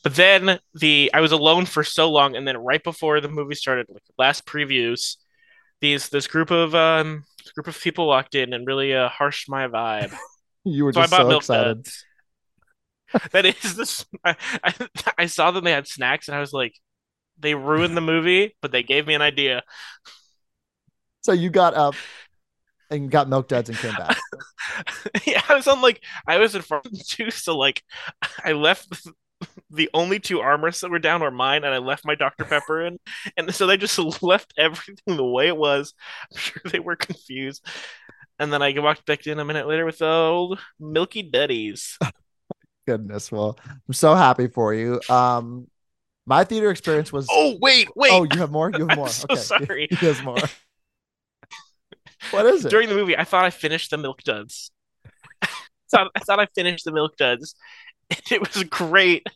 But 0.03 0.15
then 0.15 0.59
the 0.75 1.11
I 1.13 1.21
was 1.21 1.31
alone 1.31 1.65
for 1.65 1.83
so 1.83 2.11
long, 2.11 2.35
and 2.35 2.47
then 2.47 2.57
right 2.57 2.83
before 2.83 3.21
the 3.21 3.29
movie 3.29 3.55
started, 3.55 3.87
like 3.89 4.03
last 4.17 4.45
previews, 4.45 5.17
these 5.81 6.09
this 6.09 6.27
group 6.27 6.51
of 6.51 6.75
um 6.75 7.25
group 7.55 7.67
of 7.67 7.79
people 7.79 8.07
walked 8.07 8.35
in 8.35 8.53
and 8.53 8.67
really 8.67 8.93
uh, 8.95 9.09
harshed 9.09 9.49
my 9.49 9.67
vibe. 9.67 10.13
you 10.63 10.85
were 10.85 10.91
So 10.91 11.01
just 11.01 11.11
so 11.11 11.31
excited. 11.31 11.87
That 13.31 13.45
is 13.45 13.75
this. 13.75 14.05
I, 14.25 14.35
I, 14.63 14.73
I 15.17 15.25
saw 15.25 15.51
them. 15.51 15.63
They 15.63 15.71
had 15.71 15.87
snacks, 15.87 16.27
and 16.27 16.35
I 16.37 16.39
was 16.39 16.53
like, 16.53 16.73
they 17.39 17.55
ruined 17.55 17.95
the 17.95 18.01
movie, 18.01 18.55
but 18.61 18.71
they 18.71 18.83
gave 18.83 19.07
me 19.07 19.13
an 19.13 19.21
idea. 19.21 19.63
So 21.21 21.33
you 21.33 21.49
got 21.49 21.73
up 21.73 21.95
and 22.89 23.11
got 23.11 23.27
milk 23.27 23.49
duds 23.49 23.69
and 23.69 23.77
came 23.77 23.93
back. 23.93 24.17
yeah, 25.27 25.41
I 25.49 25.53
was 25.53 25.67
on 25.67 25.81
like 25.81 26.01
I 26.25 26.37
was 26.37 26.55
in 26.55 26.61
front 26.61 26.85
of 26.85 26.93
them 26.93 27.01
too, 27.05 27.29
so 27.29 27.57
like 27.57 27.83
I 28.43 28.53
left 28.53 29.05
the 29.69 29.89
only 29.93 30.19
two 30.19 30.37
armrests 30.37 30.81
that 30.81 30.89
were 30.89 30.99
down 30.99 31.21
were 31.21 31.29
mine, 31.29 31.63
and 31.63 31.73
I 31.73 31.77
left 31.77 32.05
my 32.05 32.15
Dr. 32.15 32.45
Pepper 32.45 32.85
in, 32.85 32.99
and 33.37 33.53
so 33.53 33.67
they 33.67 33.77
just 33.77 33.99
left 34.23 34.53
everything 34.57 35.17
the 35.17 35.25
way 35.25 35.47
it 35.47 35.57
was. 35.57 35.93
I'm 36.31 36.39
sure 36.39 36.61
they 36.65 36.79
were 36.79 36.95
confused. 36.95 37.65
And 38.39 38.53
then 38.53 38.61
I 38.61 38.73
walked 38.79 39.05
back 39.05 39.27
in 39.27 39.39
a 39.39 39.45
minute 39.45 39.67
later 39.67 39.85
with 39.85 39.97
the 39.97 40.07
old 40.07 40.59
Milky 40.79 41.21
Duddies. 41.21 41.97
Goodness, 42.87 43.31
well, 43.31 43.59
I'm 43.69 43.93
so 43.93 44.15
happy 44.15 44.47
for 44.47 44.73
you. 44.73 45.01
Um, 45.09 45.67
my 46.29 46.43
theater 46.43 46.69
experience 46.69 47.11
was. 47.11 47.27
Oh 47.29 47.57
wait, 47.59 47.89
wait! 47.95 48.11
Oh, 48.13 48.23
you 48.23 48.39
have 48.39 48.51
more. 48.51 48.69
You 48.69 48.87
have 48.87 48.89
I'm 48.91 48.97
more. 48.97 49.09
so 49.09 49.25
okay, 49.31 49.41
sorry. 49.41 49.87
He 49.89 49.95
has 50.05 50.21
more. 50.21 50.37
what 52.31 52.45
is 52.45 52.63
it? 52.63 52.69
During 52.69 52.87
the 52.87 52.95
movie, 52.95 53.17
I 53.17 53.23
thought 53.23 53.45
I 53.45 53.49
finished 53.49 53.89
the 53.89 53.97
Milk 53.97 54.21
Duds. 54.21 54.71
thought, 55.91 56.11
I 56.15 56.19
thought 56.19 56.39
I 56.39 56.47
finished 56.55 56.85
the 56.85 56.91
Milk 56.91 57.17
Duds. 57.17 57.55
And 58.11 58.21
it 58.31 58.41
was 58.41 58.63
great. 58.63 59.27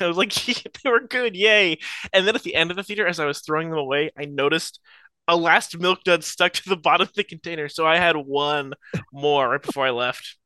I 0.00 0.06
was 0.06 0.16
like, 0.16 0.48
"Yeah, 0.48 0.54
they 0.82 0.90
were 0.90 1.00
good, 1.00 1.34
yay. 1.36 1.78
And 2.12 2.26
then 2.26 2.34
at 2.34 2.42
the 2.42 2.54
end 2.54 2.70
of 2.70 2.76
the 2.76 2.82
theater, 2.82 3.06
as 3.06 3.20
I 3.20 3.26
was 3.26 3.40
throwing 3.40 3.70
them 3.70 3.78
away, 3.78 4.10
I 4.18 4.24
noticed 4.24 4.80
a 5.28 5.36
last 5.36 5.78
Milk 5.78 6.02
Dud 6.04 6.24
stuck 6.24 6.52
to 6.54 6.68
the 6.68 6.76
bottom 6.76 7.06
of 7.06 7.14
the 7.14 7.24
container. 7.24 7.68
So 7.68 7.86
I 7.86 7.98
had 7.98 8.16
one 8.16 8.72
more 9.12 9.50
right 9.50 9.62
before 9.62 9.86
I 9.86 9.90
left. 9.90 10.36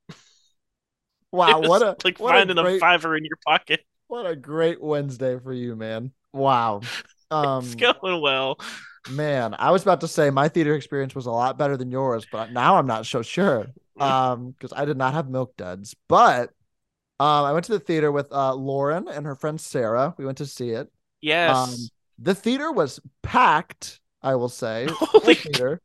wow, 1.33 1.61
what 1.61 1.83
a 1.83 1.97
like 2.05 2.19
what 2.19 2.33
finding 2.33 2.59
a 2.59 2.63
great 2.63 2.81
fiver 2.81 3.17
in 3.17 3.25
your 3.25 3.39
pocket. 3.47 3.81
What 4.09 4.27
a 4.27 4.35
great 4.37 4.83
Wednesday 4.83 5.39
for 5.39 5.53
you, 5.53 5.77
man. 5.77 6.13
Wow. 6.33 6.81
Um, 7.31 7.63
it's 7.63 7.75
going 7.75 8.23
well. 8.23 8.59
Man, 9.11 9.55
I 9.59 9.71
was 9.71 9.83
about 9.83 10.01
to 10.01 10.09
say 10.09 10.31
my 10.31 10.49
theater 10.49 10.75
experience 10.75 11.15
was 11.15 11.27
a 11.27 11.31
lot 11.31 11.59
better 11.59 11.77
than 11.77 11.91
yours, 11.91 12.27
but 12.33 12.53
now 12.53 12.77
I'm 12.77 12.87
not 12.87 13.05
so 13.05 13.21
sure. 13.21 13.67
Um, 14.01 14.53
because 14.53 14.73
I 14.73 14.85
did 14.85 14.97
not 14.97 15.13
have 15.13 15.29
milk 15.29 15.57
duds, 15.57 15.95
but 16.09 16.51
um, 17.19 17.45
I 17.45 17.53
went 17.53 17.65
to 17.65 17.73
the 17.73 17.81
theater 17.81 18.13
with 18.13 18.33
uh 18.33 18.55
Lauren 18.55 19.09
and 19.09 19.27
her 19.27 19.35
friend 19.35 19.61
Sarah. 19.61 20.15
We 20.17 20.25
went 20.25 20.39
to 20.39 20.47
see 20.47 20.71
it. 20.71 20.89
Yes. 21.21 21.57
Um, 21.57 21.75
the 22.21 22.35
theater 22.35 22.71
was 22.71 23.01
packed. 23.23 23.99
I 24.23 24.37
will 24.37 24.49
say, 24.49 24.87
Holy 24.91 25.35
full 25.35 25.53
theater. 25.53 25.81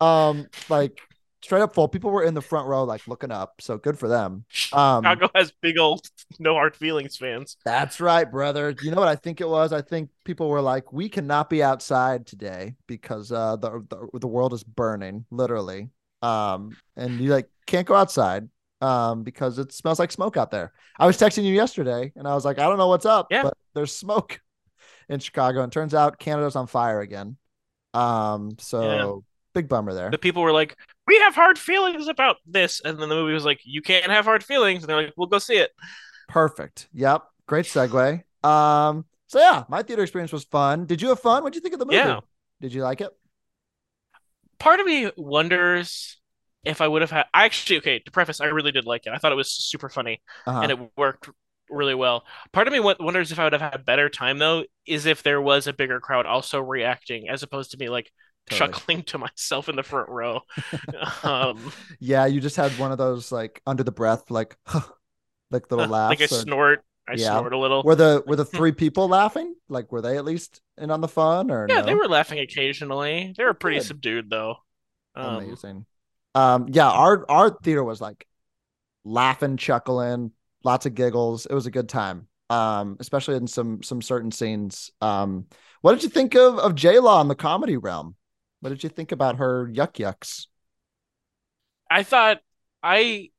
Um, 0.00 0.46
like 0.70 0.98
straight 1.42 1.62
up 1.62 1.74
full. 1.74 1.88
People 1.88 2.10
were 2.10 2.22
in 2.22 2.34
the 2.34 2.40
front 2.40 2.68
row, 2.68 2.84
like 2.84 3.06
looking 3.08 3.30
up. 3.30 3.60
So 3.60 3.78
good 3.78 3.98
for 3.98 4.08
them. 4.08 4.44
Um, 4.72 5.02
Chicago 5.04 5.28
has 5.34 5.52
big 5.60 5.78
old 5.78 6.08
no 6.38 6.54
hard 6.54 6.76
feelings 6.76 7.16
fans. 7.16 7.56
That's 7.64 8.00
right, 8.00 8.30
brother. 8.30 8.74
You 8.82 8.90
know 8.90 8.98
what 8.98 9.08
I 9.08 9.16
think 9.16 9.40
it 9.40 9.48
was? 9.48 9.72
I 9.72 9.82
think 9.82 10.10
people 10.24 10.48
were 10.48 10.60
like, 10.60 10.92
"We 10.92 11.08
cannot 11.08 11.50
be 11.50 11.62
outside 11.62 12.26
today 12.26 12.74
because 12.86 13.32
uh, 13.32 13.56
the, 13.56 13.84
the 13.88 14.18
the 14.20 14.28
world 14.28 14.52
is 14.52 14.64
burning, 14.64 15.24
literally." 15.30 15.90
Um, 16.22 16.76
and 16.96 17.20
you 17.20 17.30
like 17.30 17.48
can't 17.66 17.86
go 17.86 17.94
outside 17.94 18.48
um 18.80 19.22
because 19.22 19.58
it 19.58 19.72
smells 19.72 19.98
like 19.98 20.10
smoke 20.12 20.36
out 20.36 20.50
there. 20.50 20.72
I 20.98 21.06
was 21.06 21.16
texting 21.16 21.44
you 21.44 21.54
yesterday, 21.54 22.12
and 22.16 22.26
I 22.26 22.34
was 22.34 22.44
like, 22.44 22.58
"I 22.58 22.68
don't 22.68 22.78
know 22.78 22.88
what's 22.88 23.06
up, 23.06 23.28
Yeah. 23.30 23.44
but 23.44 23.54
there's 23.74 23.94
smoke 23.94 24.40
in 25.08 25.18
Chicago." 25.20 25.62
And 25.62 25.72
turns 25.72 25.94
out 25.94 26.18
Canada's 26.18 26.56
on 26.56 26.66
fire 26.66 27.00
again. 27.00 27.36
Um, 27.94 28.52
so 28.58 29.24
big 29.52 29.68
bummer 29.68 29.92
there. 29.94 30.10
The 30.10 30.18
people 30.18 30.42
were 30.42 30.52
like, 30.52 30.76
"We 31.06 31.18
have 31.18 31.34
hard 31.34 31.58
feelings 31.58 32.08
about 32.08 32.36
this," 32.46 32.80
and 32.84 32.98
then 32.98 33.08
the 33.08 33.14
movie 33.14 33.32
was 33.32 33.44
like, 33.44 33.60
"You 33.64 33.82
can't 33.82 34.10
have 34.10 34.24
hard 34.24 34.44
feelings," 34.44 34.82
and 34.82 34.88
they're 34.88 35.02
like, 35.02 35.14
"We'll 35.16 35.26
go 35.26 35.38
see 35.38 35.56
it." 35.56 35.70
Perfect. 36.28 36.88
Yep. 36.92 37.22
Great 37.46 37.66
segue. 37.66 38.22
Um, 38.44 39.04
so 39.26 39.38
yeah, 39.38 39.64
my 39.68 39.82
theater 39.82 40.02
experience 40.02 40.32
was 40.32 40.44
fun. 40.44 40.86
Did 40.86 41.02
you 41.02 41.08
have 41.08 41.20
fun? 41.20 41.42
What'd 41.42 41.54
you 41.54 41.60
think 41.60 41.74
of 41.74 41.80
the 41.80 41.86
movie? 41.86 41.96
Yeah. 41.96 42.20
Did 42.60 42.72
you 42.72 42.82
like 42.82 43.00
it? 43.00 43.10
Part 44.58 44.80
of 44.80 44.86
me 44.86 45.10
wonders 45.16 46.20
if 46.64 46.80
I 46.80 46.88
would 46.88 47.02
have 47.02 47.10
had. 47.10 47.26
I 47.34 47.44
actually, 47.44 47.78
okay, 47.78 47.98
to 47.98 48.10
preface, 48.10 48.40
I 48.40 48.46
really 48.46 48.72
did 48.72 48.86
like 48.86 49.06
it. 49.06 49.12
I 49.12 49.18
thought 49.18 49.32
it 49.32 49.36
was 49.36 49.50
super 49.50 49.88
funny. 49.88 50.22
Uh-huh. 50.46 50.60
and 50.60 50.70
it 50.70 50.78
worked 50.96 51.28
really 51.72 51.94
well. 51.94 52.24
Part 52.52 52.66
of 52.68 52.72
me 52.72 52.80
wonders 52.80 53.32
if 53.32 53.38
I 53.38 53.44
would 53.44 53.52
have 53.52 53.62
had 53.62 53.74
a 53.74 53.78
better 53.78 54.08
time 54.08 54.38
though, 54.38 54.64
is 54.86 55.06
if 55.06 55.22
there 55.22 55.40
was 55.40 55.66
a 55.66 55.72
bigger 55.72 56.00
crowd 56.00 56.26
also 56.26 56.60
reacting 56.60 57.28
as 57.28 57.42
opposed 57.42 57.72
to 57.72 57.78
me 57.78 57.88
like 57.88 58.12
Totally. 58.50 58.72
chuckling 58.72 59.02
to 59.06 59.18
myself 59.18 59.68
in 59.68 59.76
the 59.76 59.82
front 59.82 60.08
row. 60.08 60.40
um, 61.22 61.72
Yeah, 62.00 62.26
you 62.26 62.40
just 62.40 62.56
had 62.56 62.72
one 62.78 62.92
of 62.92 62.98
those 62.98 63.30
like 63.32 63.62
under 63.66 63.84
the 63.84 63.92
breath, 63.92 64.30
like 64.30 64.56
like 65.50 65.70
little 65.70 65.86
laughs. 65.86 66.10
like 66.20 66.20
I 66.20 66.34
or- 66.34 66.38
snort, 66.40 66.84
I 67.08 67.14
Yeah. 67.14 67.38
snort 67.38 67.52
a 67.52 67.58
little. 67.58 67.82
were 67.82 67.94
the 67.94 68.22
were 68.26 68.36
the 68.36 68.44
three 68.44 68.72
people 68.72 69.08
laughing? 69.08 69.54
Like 69.68 69.92
were 69.92 70.00
they 70.00 70.16
at 70.16 70.24
least 70.24 70.60
in 70.78 70.90
on 70.90 71.00
the 71.00 71.08
fun 71.08 71.50
or 71.50 71.66
yeah, 71.68 71.80
no? 71.80 71.86
they 71.86 71.94
were 71.94 72.08
laughing 72.08 72.38
occasionally. 72.40 73.32
They 73.36 73.44
were 73.44 73.54
pretty 73.54 73.78
Good. 73.78 73.86
subdued 73.86 74.30
though. 74.30 74.56
Um, 75.14 75.36
amazing. 75.36 75.86
Um, 76.34 76.66
yeah, 76.70 76.90
our 76.90 77.24
our 77.30 77.50
theater 77.50 77.84
was 77.84 78.00
like 78.00 78.26
laughing, 79.04 79.56
chuckling, 79.56 80.32
lots 80.64 80.86
of 80.86 80.94
giggles. 80.94 81.46
It 81.46 81.54
was 81.54 81.66
a 81.66 81.70
good 81.70 81.88
time. 81.88 82.28
Um, 82.50 82.98
especially 83.00 83.36
in 83.36 83.46
some 83.46 83.82
some 83.82 84.02
certain 84.02 84.30
scenes. 84.30 84.90
Um, 85.00 85.46
what 85.80 85.92
did 85.94 86.02
you 86.02 86.10
think 86.10 86.34
of 86.34 86.58
of 86.58 86.74
J 86.74 86.98
Law 86.98 87.20
in 87.20 87.28
the 87.28 87.34
comedy 87.34 87.76
realm? 87.76 88.14
What 88.60 88.70
did 88.70 88.82
you 88.82 88.90
think 88.90 89.10
about 89.10 89.36
her 89.36 89.66
yuck 89.66 89.94
yucks? 89.94 90.46
I 91.90 92.02
thought 92.02 92.40
I 92.82 93.30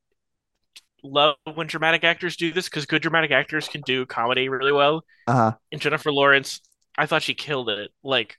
love 1.03 1.35
when 1.53 1.67
dramatic 1.67 2.03
actors 2.03 2.35
do 2.37 2.51
this 2.51 2.69
because 2.69 2.85
good 2.85 3.01
dramatic 3.01 3.31
actors 3.31 3.67
can 3.67 3.81
do 3.81 4.05
comedy 4.05 4.49
really 4.49 4.71
well. 4.71 5.03
Uh-huh. 5.27 5.53
And 5.71 5.81
Jennifer 5.81 6.11
Lawrence, 6.11 6.61
I 6.97 7.05
thought 7.05 7.23
she 7.23 7.33
killed 7.33 7.69
it. 7.69 7.91
Like 8.03 8.37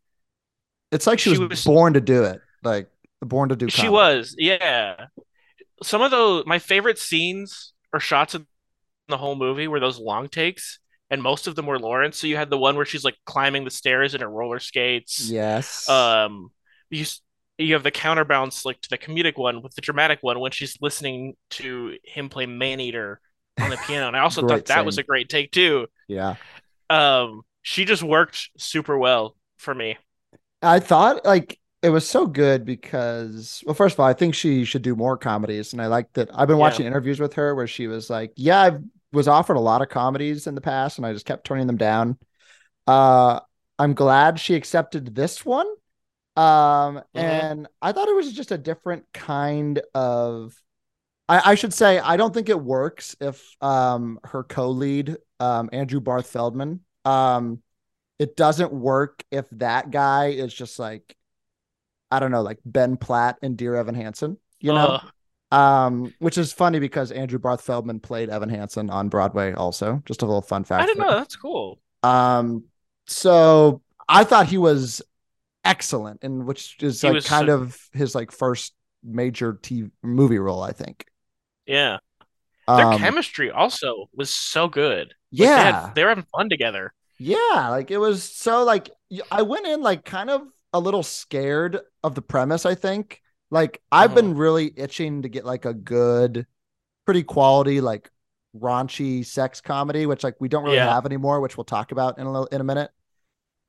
It's 0.90 1.06
like 1.06 1.18
she, 1.18 1.34
She 1.34 1.38
was, 1.38 1.50
was- 1.50 1.64
born 1.64 1.94
to 1.94 2.00
do 2.00 2.24
it. 2.24 2.40
Like 2.62 2.88
born 3.20 3.50
to 3.50 3.56
do 3.56 3.68
She 3.68 3.88
was, 3.88 4.34
yeah. 4.38 5.06
Some 5.82 6.02
of 6.02 6.10
those, 6.10 6.44
my 6.46 6.58
favorite 6.58 6.98
scenes 6.98 7.72
or 7.92 8.00
shots 8.00 8.34
in 8.34 8.46
the 9.08 9.16
whole 9.18 9.36
movie 9.36 9.68
were 9.68 9.80
those 9.80 9.98
long 9.98 10.28
takes, 10.28 10.78
and 11.10 11.22
most 11.22 11.46
of 11.46 11.54
them 11.54 11.66
were 11.66 11.78
Lawrence. 11.78 12.18
So 12.18 12.26
you 12.26 12.36
had 12.36 12.50
the 12.50 12.58
one 12.58 12.76
where 12.76 12.86
she's 12.86 13.04
like 13.04 13.16
climbing 13.26 13.64
the 13.64 13.70
stairs 13.70 14.14
in 14.14 14.20
her 14.20 14.30
roller 14.30 14.58
skates. 14.60 15.30
Yes. 15.30 15.88
Um, 15.88 16.50
you 16.90 17.04
you 17.58 17.74
have 17.74 17.82
the 17.84 17.90
counterbalance 17.90 18.64
like 18.64 18.80
to 18.80 18.90
the 18.90 18.98
comedic 18.98 19.36
one 19.38 19.62
with 19.62 19.74
the 19.74 19.80
dramatic 19.80 20.18
one 20.22 20.40
when 20.40 20.50
she's 20.50 20.76
listening 20.80 21.34
to 21.50 21.96
him 22.04 22.28
play 22.28 22.46
Man 22.46 22.80
Eater 22.80 23.20
on 23.60 23.70
the 23.70 23.76
piano. 23.76 24.08
And 24.08 24.16
I 24.16 24.20
also 24.20 24.42
thought 24.46 24.66
that 24.66 24.84
was 24.84 24.98
a 24.98 25.02
great 25.04 25.28
take 25.28 25.52
too. 25.52 25.86
yeah. 26.08 26.36
Um, 26.90 27.42
she 27.62 27.84
just 27.84 28.02
worked 28.02 28.50
super 28.58 28.98
well 28.98 29.36
for 29.56 29.74
me. 29.74 29.96
I 30.62 30.80
thought 30.80 31.24
like 31.24 31.58
it 31.82 31.90
was 31.90 32.08
so 32.08 32.26
good 32.26 32.64
because 32.64 33.62
well, 33.66 33.74
first 33.74 33.94
of 33.94 34.00
all, 34.00 34.06
I 34.06 34.14
think 34.14 34.34
she 34.34 34.64
should 34.64 34.82
do 34.82 34.96
more 34.96 35.16
comedies, 35.18 35.72
and 35.72 35.82
I 35.82 35.86
like 35.86 36.12
that. 36.14 36.30
I've 36.34 36.48
been 36.48 36.56
Yeah. 36.56 36.58
watching 36.58 36.86
interviews 36.86 37.20
with 37.20 37.34
her 37.34 37.54
where 37.54 37.66
she 37.66 37.86
was 37.86 38.08
like, 38.08 38.32
"Yeah, 38.36 38.60
I 38.62 38.78
was 39.14 39.28
offered 39.28 39.56
a 39.56 39.60
lot 39.60 39.82
of 39.82 39.88
comedies 39.88 40.46
in 40.46 40.54
the 40.54 40.60
past, 40.60 40.98
and 40.98 41.06
I 41.06 41.12
just 41.12 41.26
kept 41.26 41.46
turning 41.46 41.66
them 41.66 41.76
down." 41.76 42.18
Uh, 42.86 43.40
I'm 43.78 43.94
glad 43.94 44.38
she 44.38 44.54
accepted 44.54 45.14
this 45.14 45.44
one. 45.44 45.66
Um, 46.36 47.00
and 47.14 47.68
I 47.80 47.92
thought 47.92 48.08
it 48.08 48.16
was 48.16 48.32
just 48.32 48.50
a 48.52 48.58
different 48.58 49.04
kind 49.12 49.80
of. 49.94 50.54
I, 51.28 51.52
I 51.52 51.54
should 51.54 51.72
say 51.72 51.98
I 51.98 52.16
don't 52.16 52.34
think 52.34 52.48
it 52.48 52.60
works 52.60 53.16
if 53.20 53.56
um 53.62 54.20
her 54.24 54.42
co-lead 54.42 55.16
um 55.40 55.70
Andrew 55.72 56.00
Barth 56.00 56.26
Feldman 56.26 56.80
um 57.06 57.62
it 58.18 58.36
doesn't 58.36 58.72
work 58.72 59.24
if 59.30 59.48
that 59.50 59.90
guy 59.90 60.26
is 60.26 60.52
just 60.52 60.78
like 60.78 61.16
I 62.10 62.20
don't 62.20 62.30
know, 62.30 62.42
like 62.42 62.58
Ben 62.64 62.96
Platt 62.96 63.38
and 63.42 63.56
Dear 63.56 63.74
Evan 63.74 63.94
Hansen, 63.94 64.38
you 64.60 64.72
know? 64.72 64.86
Uh, 64.86 65.00
Um, 65.54 66.12
which 66.18 66.38
is 66.38 66.52
funny 66.52 66.78
because 66.80 67.12
Andrew 67.12 67.38
Barth 67.38 67.60
Feldman 67.60 68.00
played 68.00 68.28
Evan 68.30 68.48
Hansen 68.48 68.90
on 68.90 69.08
Broadway 69.08 69.52
also. 69.52 70.02
Just 70.06 70.22
a 70.22 70.26
little 70.26 70.42
fun 70.42 70.64
fact. 70.64 70.82
I 70.82 70.86
didn't 70.86 71.02
know. 71.06 71.10
That's 71.16 71.36
cool. 71.36 71.78
Um, 72.02 72.64
so 73.06 73.82
I 74.08 74.24
thought 74.24 74.46
he 74.46 74.58
was 74.58 75.02
excellent, 75.64 76.22
and 76.22 76.46
which 76.46 76.76
is 76.82 77.00
He 77.00 77.10
like 77.10 77.24
kind 77.24 77.48
so- 77.48 77.54
of 77.60 77.78
his 77.92 78.14
like 78.14 78.32
first 78.32 78.74
major 79.02 79.54
TV 79.54 79.90
movie 80.02 80.38
role, 80.38 80.62
I 80.62 80.72
think. 80.72 81.06
Yeah. 81.66 81.98
Their 82.66 82.86
Um, 82.86 82.98
chemistry 82.98 83.50
also 83.50 84.08
was 84.14 84.30
so 84.30 84.68
good. 84.68 85.08
Like, 85.32 85.38
they 85.38 85.44
had- 85.46 85.70
yeah, 85.70 85.92
they 85.94 86.02
were 86.02 86.08
having 86.08 86.26
fun 86.34 86.48
together. 86.48 86.92
Yeah, 87.18 87.68
like 87.70 87.90
it 87.90 87.98
was 87.98 88.22
so 88.22 88.64
like 88.64 88.90
I 89.30 89.42
went 89.42 89.66
in 89.66 89.82
like 89.82 90.04
kind 90.04 90.30
of 90.30 90.42
a 90.72 90.80
little 90.80 91.02
scared 91.02 91.78
of 92.02 92.14
the 92.14 92.22
premise, 92.22 92.66
I 92.66 92.74
think. 92.74 93.20
Like 93.54 93.80
I've 93.92 94.10
Mhm. 94.10 94.14
been 94.16 94.34
really 94.36 94.72
itching 94.76 95.22
to 95.22 95.28
get 95.30 95.46
like 95.46 95.64
a 95.64 95.74
good, 95.74 96.46
pretty 97.06 97.22
quality, 97.24 97.80
like 97.80 98.10
raunchy 98.56 99.24
sex 99.24 99.60
comedy, 99.60 100.06
which 100.06 100.24
like 100.24 100.36
we 100.40 100.48
don't 100.48 100.64
really 100.64 100.76
Yeah. 100.76 100.92
have 100.94 101.06
anymore, 101.06 101.40
which 101.40 101.56
we'll 101.56 101.64
talk 101.64 101.92
about 101.92 102.18
in 102.18 102.26
a 102.26 102.32
little 102.32 102.46
in 102.48 102.60
a 102.60 102.64
minute. 102.64 102.90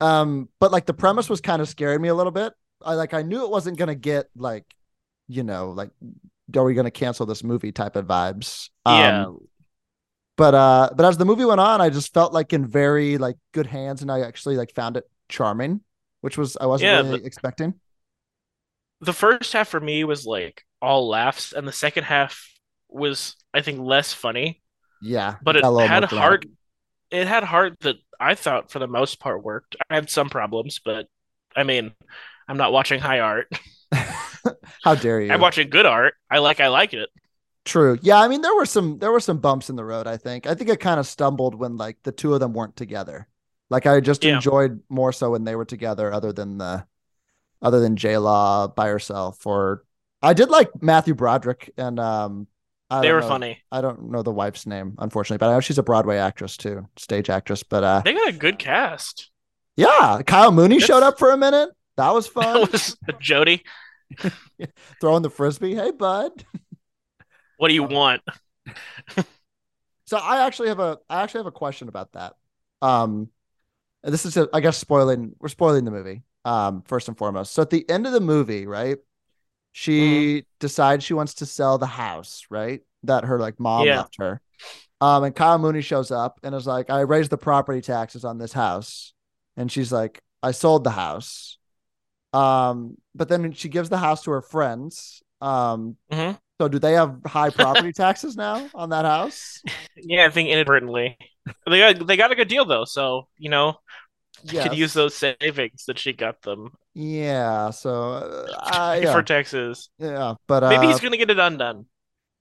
Um, 0.00 0.48
but 0.60 0.72
like 0.72 0.86
the 0.86 0.94
premise 0.94 1.30
was 1.30 1.40
kind 1.40 1.62
of 1.62 1.68
scaring 1.68 2.02
me 2.02 2.08
a 2.08 2.14
little 2.14 2.32
bit. 2.32 2.52
I 2.84 2.94
like 2.94 3.14
I 3.14 3.22
knew 3.22 3.44
it 3.44 3.50
wasn't 3.50 3.78
gonna 3.78 3.94
get 3.94 4.28
like, 4.36 4.66
you 5.28 5.44
know, 5.44 5.70
like 5.72 5.90
are 6.56 6.64
we 6.64 6.74
gonna 6.74 6.90
cancel 6.90 7.26
this 7.26 7.44
movie 7.44 7.72
type 7.72 7.96
of 7.96 8.06
vibes. 8.06 8.70
Um, 8.86 9.02
yeah. 9.02 9.26
but 10.36 10.54
uh 10.54 10.90
but 10.94 11.06
as 11.06 11.16
the 11.16 11.24
movie 11.24 11.44
went 11.44 11.60
on 11.60 11.80
i 11.80 11.88
just 11.88 12.12
felt 12.12 12.32
like 12.32 12.52
in 12.52 12.66
very 12.66 13.18
like 13.18 13.36
good 13.52 13.66
hands 13.66 14.02
and 14.02 14.10
i 14.10 14.20
actually 14.20 14.56
like 14.56 14.74
found 14.74 14.96
it 14.96 15.08
charming 15.28 15.80
which 16.20 16.36
was 16.38 16.56
i 16.60 16.66
wasn't 16.66 16.90
Yeah, 16.90 17.02
really 17.02 17.24
expecting 17.24 17.74
The 19.00 19.12
first 19.12 19.52
half 19.52 19.68
for 19.68 19.80
me 19.80 20.04
was 20.04 20.24
like 20.26 20.64
all 20.80 21.08
laughs, 21.08 21.52
and 21.52 21.66
the 21.68 21.72
second 21.72 22.04
half 22.04 22.48
was, 22.88 23.36
I 23.52 23.60
think, 23.62 23.80
less 23.80 24.12
funny, 24.12 24.62
yeah 25.02 25.36
but 25.42 25.56
it 25.56 25.62
got 25.62 25.68
a 25.68 25.70
little 25.70 25.88
had 25.88 26.04
heart. 26.04 26.46
It 27.10 27.26
had 27.28 27.44
heart 27.44 27.80
that 27.80 27.96
I 28.20 28.34
thought 28.34 28.70
for 28.70 28.78
the 28.80 28.86
most 28.88 29.20
part 29.20 29.44
worked. 29.44 29.76
I 29.90 29.94
had 29.96 30.10
some 30.10 30.30
problems, 30.30 30.80
but 30.84 31.06
I 31.56 31.64
mean, 31.64 31.92
I'm 32.48 32.56
not 32.56 32.72
watching 32.72 33.00
high 33.00 33.20
art. 33.20 33.48
how 34.82 34.94
dare 34.94 35.20
you 35.20 35.32
I'm 35.32 35.40
watching 35.40 35.70
good 35.70 35.86
art. 35.86 36.14
I 36.30 36.38
like 36.38 36.60
I 36.60 36.68
like 36.68 36.94
it. 36.94 37.08
true 37.64 37.98
yeah 38.00 38.20
i 38.20 38.28
mean 38.28 38.42
there 38.42 38.54
were 38.54 38.66
some 38.66 38.98
there 38.98 39.10
were 39.10 39.20
some 39.20 39.38
bumps 39.38 39.68
in 39.70 39.76
the 39.76 39.84
road 39.84 40.06
i 40.06 40.16
think 40.16 40.46
i 40.46 40.54
think 40.54 40.70
it 40.70 40.78
kind 40.80 41.00
of 41.00 41.06
stumbled 41.06 41.54
when 41.54 41.76
like 41.76 41.96
the 42.04 42.12
two 42.12 42.32
of 42.32 42.40
them 42.40 42.52
weren't 42.52 42.76
together 42.76 43.26
like 43.70 43.86
i 43.86 43.98
just 44.00 44.22
Yeah. 44.22 44.34
enjoyed 44.34 44.80
more 44.88 45.12
so 45.12 45.30
when 45.32 45.44
they 45.44 45.56
were 45.56 45.64
together 45.64 46.12
other 46.12 46.32
than 46.32 46.58
the 46.58 46.86
other 47.62 47.80
than 47.80 47.96
j 47.96 48.18
law 48.18 48.66
by 48.68 48.88
herself 48.88 49.46
or 49.46 49.82
i 50.22 50.32
did 50.32 50.48
like 50.50 50.70
matthew 50.82 51.14
broderick 51.14 51.70
and 51.76 51.98
um 52.00 52.46
I 52.88 53.00
They 53.00 53.10
were 53.10 53.20
know- 53.20 53.26
funny. 53.26 53.60
I 53.72 53.80
don't 53.80 54.12
know 54.12 54.22
the 54.22 54.30
wife's 54.30 54.64
name, 54.64 54.94
unfortunately, 54.98 55.38
but 55.38 55.48
I 55.48 55.54
know 55.54 55.60
she's 55.60 55.76
a 55.78 55.82
Broadway 55.82 56.18
actress 56.18 56.56
too, 56.56 56.86
stage 56.96 57.28
actress. 57.28 57.64
But 57.64 57.82
uh, 57.82 58.02
They 58.04 58.14
got 58.14 58.28
a 58.28 58.32
good 58.32 58.60
cast. 58.60 59.32
yeah, 59.76 60.22
Kyle 60.24 60.52
Mooney 60.52 60.78
showed 60.78 61.02
up 61.02 61.18
for 61.18 61.32
a 61.32 61.36
minute. 61.36 61.70
That 61.96 62.14
was 62.14 62.28
fun. 62.36 62.60
That 62.60 62.70
was 62.70 62.96
Jody. 63.18 63.64
Throwing 65.00 65.22
the 65.24 65.30
frisbee. 65.30 65.74
Hey, 65.74 65.90
bud. 65.90 66.44
What 67.56 67.66
do 67.66 67.74
you 67.74 67.82
want? 67.82 68.22
So 70.06 70.16
I 70.18 70.46
actually 70.46 70.68
have 70.68 70.78
a 70.78 70.98
I 71.10 71.22
actually 71.24 71.40
have 71.40 71.46
a 71.46 71.50
question 71.52 71.88
about 71.88 72.12
that. 72.12 72.34
Um, 72.80 73.28
this 74.04 74.24
is 74.24 74.36
a, 74.36 74.48
I 74.52 74.60
guess 74.60 74.76
spoiling 74.78 75.34
we're 75.40 75.48
spoiling 75.48 75.84
the 75.84 75.90
movie. 75.90 76.22
Um, 76.46 76.82
first 76.86 77.08
and 77.08 77.18
foremost. 77.18 77.52
So 77.54 77.62
at 77.62 77.70
the 77.70 77.88
end 77.90 78.06
of 78.06 78.14
the 78.14 78.20
movie, 78.20 78.66
right? 78.68 78.98
She 79.72 80.44
decides 80.60 81.04
she 81.04 81.14
wants 81.14 81.34
to 81.34 81.46
sell 81.46 81.78
the 81.78 81.86
house, 81.86 82.46
right? 82.50 82.80
That 83.04 83.24
her 83.24 83.38
like 83.38 83.60
mom 83.60 83.86
Yeah. 83.86 83.96
left 83.96 84.16
her. 84.18 84.40
Um, 85.00 85.24
and 85.24 85.34
Kyle 85.36 85.58
Mooney 85.58 85.82
shows 85.82 86.10
up 86.10 86.40
and 86.42 86.54
is 86.54 86.66
like, 86.66 86.90
I 86.90 87.00
raised 87.00 87.30
the 87.30 87.38
property 87.38 87.82
taxes 87.82 88.24
on 88.24 88.38
this 88.38 88.52
house. 88.52 89.14
And 89.56 89.70
she's 89.70 89.92
like, 89.92 90.22
I 90.42 90.52
sold 90.52 90.84
the 90.84 90.90
house. 90.90 91.58
Um, 92.32 92.96
but 93.14 93.28
then 93.28 93.52
she 93.52 93.68
gives 93.68 93.88
the 93.88 93.98
house 93.98 94.22
to 94.24 94.30
her 94.32 94.42
friends. 94.42 95.22
Um, 95.40 95.96
Mhm. 96.10 96.38
so 96.60 96.68
do 96.68 96.78
they 96.78 96.94
have 96.94 97.20
high 97.26 97.50
property 97.52 97.92
taxes 97.92 98.36
now 98.36 98.70
on 98.74 98.90
that 98.90 99.04
house? 99.04 99.62
Yeah, 99.96 100.26
I 100.26 100.30
think 100.30 100.48
inadvertently. 100.50 101.16
They 101.66 101.78
got 101.78 102.06
they 102.06 102.16
got 102.16 102.32
a 102.32 102.34
good 102.34 102.48
deal 102.48 102.64
though, 102.64 102.84
so 102.84 103.28
you 103.38 103.48
know, 103.50 103.74
could 104.46 104.74
use 104.74 104.92
those 104.92 105.14
savings 105.14 105.84
that 105.86 105.98
she 105.98 106.12
got 106.12 106.42
them 106.42 106.70
Yeah. 106.94 107.70
So 107.70 108.12
uh, 108.12 108.46
uh, 108.58 109.00
yeah, 109.02 109.12
for 109.12 109.22
taxes. 109.22 109.90
yeah, 109.98 110.34
but 110.46 110.64
uh, 110.64 110.68
Maybe 110.70 110.86
he's 110.86 111.00
gonna 111.00 111.16
get 111.16 111.30
it 111.30 111.38
undone. 111.38 111.86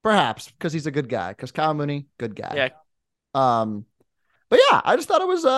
perhaps 0.03 0.49
because 0.51 0.73
he's 0.73 0.87
a 0.87 0.91
good 0.91 1.09
guy. 1.09 1.29
Because 1.31 1.51
Kyle 1.51 1.73
Mooney, 1.73 2.07
good 2.17 2.35
guy. 2.35 2.53
Yeah. 2.55 2.69
Um, 3.33 3.85
but 4.49 4.59
yeah, 4.71 4.81
I 4.85 4.95
just 4.95 5.07
thought 5.07 5.21
it 5.21 5.27
was 5.27 5.43
a, 5.43 5.49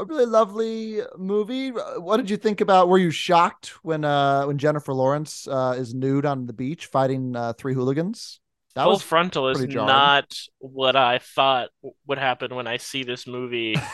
a 0.00 0.04
really 0.06 0.26
lovely 0.26 1.00
movie. 1.18 1.72
Uh, 1.72 2.00
What 2.00 2.18
did 2.18 2.30
you 2.30 2.36
think 2.36 2.60
about? 2.60 2.88
Were 2.88 2.98
you 2.98 3.10
shocked 3.10 3.70
when 3.84 4.04
uh 4.04 4.44
when 4.44 4.58
Jennifer 4.58 4.92
Lawrence 4.94 5.46
uh 5.48 5.74
is 5.76 5.94
nude 5.94 6.24
on 6.26 6.46
the 6.46 6.52
beach 6.52 6.86
fighting 6.86 7.34
uh, 7.36 7.52
three 7.54 7.74
hooligans? 7.74 8.40
That 8.74 8.84
Full 8.84 8.92
was 8.92 9.02
frontal 9.02 9.48
is 9.48 9.64
jarring. 9.64 9.86
not 9.88 10.32
what 10.58 10.96
I 10.96 11.18
thought 11.18 11.70
would 12.06 12.18
happen 12.18 12.54
when 12.54 12.66
I 12.66 12.76
see 12.76 13.04
this 13.04 13.26
movie. 13.26 13.74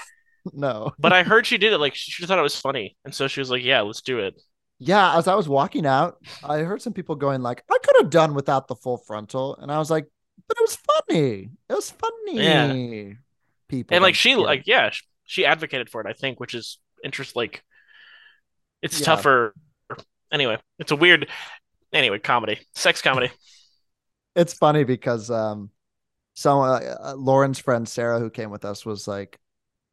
no. 0.52 0.92
but 0.98 1.12
I 1.12 1.22
heard 1.22 1.46
she 1.46 1.58
did 1.58 1.72
it 1.72 1.78
like 1.78 1.94
she 1.94 2.24
thought 2.26 2.38
it 2.38 2.42
was 2.42 2.56
funny, 2.56 2.96
and 3.04 3.14
so 3.14 3.28
she 3.28 3.40
was 3.40 3.50
like, 3.50 3.62
"Yeah, 3.62 3.82
let's 3.82 4.02
do 4.02 4.18
it." 4.18 4.40
Yeah, 4.78 5.16
as 5.16 5.28
I 5.28 5.34
was 5.36 5.48
walking 5.48 5.86
out, 5.86 6.16
I 6.42 6.58
heard 6.60 6.82
some 6.82 6.92
people 6.92 7.14
going 7.14 7.40
like, 7.42 7.62
"I 7.70 7.78
could 7.82 7.96
have 8.00 8.10
done 8.10 8.34
without 8.34 8.66
the 8.68 8.74
full 8.74 8.98
frontal," 8.98 9.56
and 9.56 9.70
I 9.70 9.78
was 9.78 9.90
like, 9.90 10.06
"But 10.48 10.56
it 10.58 10.62
was 10.62 10.76
funny. 10.76 11.50
It 11.68 11.72
was 11.74 11.90
funny." 11.90 12.36
Yeah. 12.38 12.72
People 13.68 13.94
And 13.96 14.02
like 14.02 14.14
she 14.14 14.32
it. 14.32 14.38
like 14.38 14.66
yeah, 14.66 14.90
she 15.24 15.46
advocated 15.46 15.88
for 15.88 16.00
it, 16.00 16.06
I 16.06 16.12
think, 16.14 16.40
which 16.40 16.54
is 16.54 16.78
interest 17.04 17.36
like 17.36 17.62
it's 18.82 19.00
Yeah. 19.00 19.06
tougher. 19.06 19.54
Anyway, 20.32 20.58
it's 20.78 20.90
a 20.92 20.96
weird 20.96 21.28
anyway, 21.92 22.18
comedy. 22.18 22.60
Sex 22.74 23.02
comedy. 23.02 23.30
it's 24.36 24.54
funny 24.54 24.84
because 24.84 25.30
um 25.30 25.70
some 26.34 26.60
uh, 26.60 26.78
uh, 26.80 27.14
Lauren's 27.16 27.58
friend 27.58 27.88
Sarah 27.88 28.20
who 28.20 28.30
came 28.30 28.50
with 28.50 28.64
us 28.64 28.86
was 28.86 29.08
like 29.08 29.38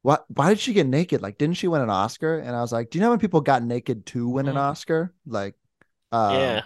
what 0.10 0.26
why 0.30 0.50
did 0.50 0.60
she 0.60 0.74
get 0.74 0.88
naked 0.88 1.22
like 1.22 1.38
didn't 1.38 1.58
she 1.58 1.68
win 1.68 1.82
an 1.82 1.90
Oscar 1.90 2.40
and 2.40 2.56
I 2.56 2.62
was 2.62 2.72
like 2.72 2.90
do 2.90 2.98
you 2.98 3.04
know 3.04 3.10
when 3.12 3.20
people 3.20 3.42
got 3.42 3.64
naked 3.64 4.06
to 4.08 4.28
win 4.30 4.48
an 4.48 4.56
Mhm. 4.56 4.60
Oscar 4.72 5.14
like 5.26 5.56
um, 6.12 6.34
yeah. 6.36 6.62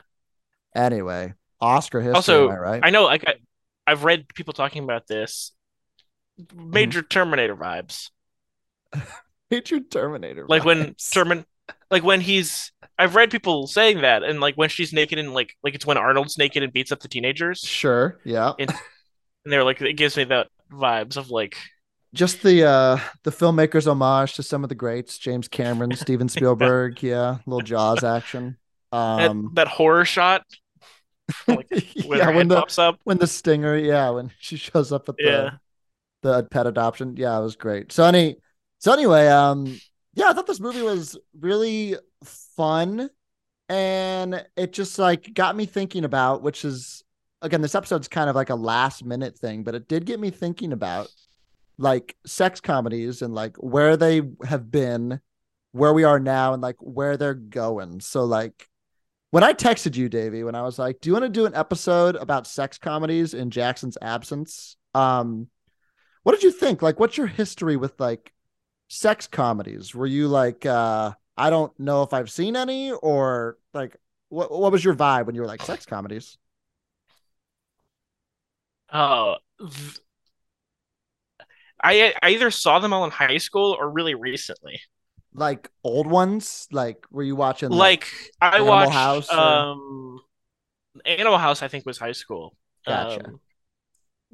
anyway 0.75 1.33
Oscar 1.61 2.01
history 2.01 2.15
Also, 2.15 2.45
am 2.45 2.49
I 2.49 2.57
right 2.57 2.81
I 2.81 2.89
know 2.89 3.03
like 3.05 3.23
I, 3.27 3.35
I've 3.87 4.03
read 4.03 4.27
people 4.33 4.53
talking 4.53 4.83
about 4.83 5.07
this. 5.07 5.51
Major 6.53 7.01
Mm-hmm. 7.01 7.07
Terminator 7.09 7.55
vibes. 7.55 8.09
Major 9.51 9.79
Terminator 9.79 10.45
Like 10.47 10.63
when 10.65 10.95
vibes. 10.95 11.09
Termin 11.11 11.45
like 11.91 12.03
when 12.03 12.21
he's 12.21 12.71
I've 12.97 13.15
read 13.15 13.31
people 13.31 13.67
saying 13.67 14.01
that 14.01 14.23
and 14.23 14.39
like 14.39 14.55
when 14.55 14.69
she's 14.69 14.93
naked 14.93 15.19
and 15.19 15.33
like 15.33 15.55
like 15.63 15.75
it's 15.75 15.85
when 15.85 15.97
Arnold's 15.97 16.37
naked 16.37 16.63
and 16.63 16.73
beats 16.73 16.91
up 16.91 16.99
the 17.01 17.07
teenagers. 17.07 17.59
sure 17.63 18.19
yeah 18.23 18.53
And 18.59 18.73
they're 19.45 19.63
like 19.63 19.81
it 19.81 19.93
gives 19.93 20.17
me 20.17 20.25
that 20.25 20.49
vibes 20.71 21.17
of 21.17 21.29
like 21.29 21.57
just 22.13 22.43
the 22.43 22.63
uh 22.63 22.99
the 23.23 23.31
filmmaker's 23.31 23.87
homage 23.87 24.35
to 24.35 24.43
some 24.43 24.63
of 24.63 24.69
the 24.69 24.75
greats 24.75 25.17
James 25.17 25.47
Cameron 25.47 25.91
Steven 25.95 26.29
Spielberg. 26.29 27.01
Yeah 27.01 27.37
little 27.45 27.61
Jaws 27.61 28.03
action. 28.03 28.57
That, 28.91 28.97
um 29.29 29.51
that 29.55 29.67
horror 29.67 30.05
shot 30.05 30.43
like 31.47 31.67
when 32.05 32.19
yeah 32.19 32.29
when 32.35 32.47
the 32.47 32.57
pops 32.57 32.77
up. 32.77 32.99
when 33.03 33.17
the 33.17 33.27
stinger 33.27 33.75
yeah 33.77 34.09
when 34.11 34.31
she 34.39 34.57
shows 34.57 34.91
up 34.91 35.09
at 35.09 35.17
the 35.17 35.23
Yeah. 35.23 35.49
the 36.21 36.43
pet 36.43 36.67
adoption. 36.67 37.15
Yeah 37.17 37.37
it 37.39 37.41
was 37.41 37.55
great. 37.55 37.91
So 37.91 38.03
any 38.05 38.37
so 38.79 38.93
anyway 38.93 39.27
um 39.27 39.79
yeah 40.13 40.25
i 40.29 40.33
thought 40.33 40.45
this 40.45 40.59
movie 40.59 40.81
was 40.81 41.17
really 41.39 41.95
fun 42.55 43.09
and 43.69 44.45
it 44.57 44.73
just 44.73 44.99
like 44.99 45.33
got 45.33 45.55
me 45.55 45.65
thinking 45.65 46.03
about 46.05 46.41
which 46.43 46.65
is 46.65 47.01
again 47.41 47.61
this 47.61 47.75
episode's 47.75 48.07
kind 48.09 48.29
of 48.29 48.35
like 48.35 48.49
a 48.49 48.55
last 48.55 49.03
minute 49.05 49.37
thing 49.39 49.63
but 49.63 49.73
it 49.73 49.87
did 49.87 50.05
get 50.05 50.19
me 50.19 50.29
thinking 50.29 50.73
about 50.73 51.07
like 51.77 52.15
sex 52.25 52.61
comedies 52.61 53.21
and 53.21 53.33
like 53.33 53.57
where 53.57 53.97
they 53.97 54.21
have 54.45 54.69
been 54.71 55.19
where 55.71 55.93
we 55.93 56.03
are 56.03 56.19
now 56.19 56.53
and 56.53 56.61
like 56.61 56.75
where 56.79 57.17
they're 57.17 57.33
going 57.33 57.99
so 57.99 58.23
like 58.23 58.69
when 59.33 59.43
I 59.43 59.53
texted 59.53 59.95
you, 59.95 60.09
Davy, 60.09 60.43
when 60.43 60.53
I 60.53 60.61
was 60.61 60.77
like, 60.77 61.01
"Do 61.01 61.09
you 61.09 61.13
want 61.13 61.23
to 61.23 61.29
do 61.29 61.47
an 61.47 61.55
episode 61.55 62.15
about 62.17 62.45
sex 62.45 62.77
comedies 62.77 63.33
in 63.33 63.49
Jackson's 63.49 63.97
absence?" 63.99 64.77
Um, 64.93 65.47
what 66.21 66.33
did 66.33 66.43
you 66.43 66.51
think? 66.51 66.83
Like, 66.83 66.99
what's 66.99 67.17
your 67.17 67.25
history 67.25 67.75
with 67.75 67.99
like 67.99 68.31
sex 68.89 69.25
comedies? 69.25 69.95
Were 69.95 70.05
you 70.05 70.27
like, 70.27 70.67
uh, 70.67 71.13
I 71.35 71.49
don't 71.49 71.77
know 71.79 72.03
if 72.03 72.13
I've 72.13 72.29
seen 72.29 72.55
any, 72.55 72.91
or 72.91 73.57
like, 73.73 73.95
what 74.29 74.51
what 74.51 74.71
was 74.71 74.85
your 74.85 74.93
vibe 74.93 75.25
when 75.25 75.33
you 75.33 75.41
were 75.41 75.47
like 75.47 75.63
sex 75.63 75.87
comedies? 75.87 76.37
Oh, 78.91 79.37
I 81.83 82.13
I 82.23 82.29
either 82.31 82.49
saw 82.51 82.79
them 82.79 82.93
all 82.93 83.03
in 83.05 83.11
high 83.11 83.37
school 83.37 83.75
or 83.79 83.89
really 83.89 84.15
recently. 84.15 84.79
Like 85.35 85.69
old 85.83 86.07
ones? 86.07 86.67
Like, 86.71 87.05
were 87.11 87.23
you 87.23 87.35
watching 87.35 87.69
Like 87.69 88.07
I 88.39 88.55
Animal 88.55 88.67
watched 88.67 88.91
House 88.93 89.29
or- 89.31 89.37
um 89.39 90.19
Animal 91.05 91.37
House 91.39 91.61
I 91.63 91.67
think 91.67 91.85
was 91.85 91.97
high 91.97 92.11
school. 92.11 92.55
Gotcha. 92.85 93.25
Um, 93.27 93.39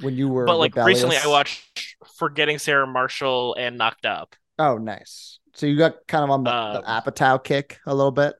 when 0.02 0.16
you 0.16 0.30
were? 0.30 0.46
but 0.46 0.58
like 0.58 0.76
recently 0.76 1.18
I 1.18 1.28
watched 1.28 1.96
Forgetting 2.18 2.58
Sarah 2.60 2.88
Marshall 2.88 3.56
and 3.58 3.78
Knocked 3.78 4.06
Up. 4.06 4.36
Oh, 4.58 4.78
nice. 4.78 5.40
So 5.56 5.66
you 5.66 5.78
got 5.78 6.06
kind 6.08 6.24
of 6.24 6.30
on 6.30 6.44
the, 6.44 6.54
Um, 6.54 6.74
the 6.74 6.82
Apatow 6.82 7.42
kick 7.44 7.80
a 7.86 7.96
little 7.96 8.12
bit. 8.12 8.36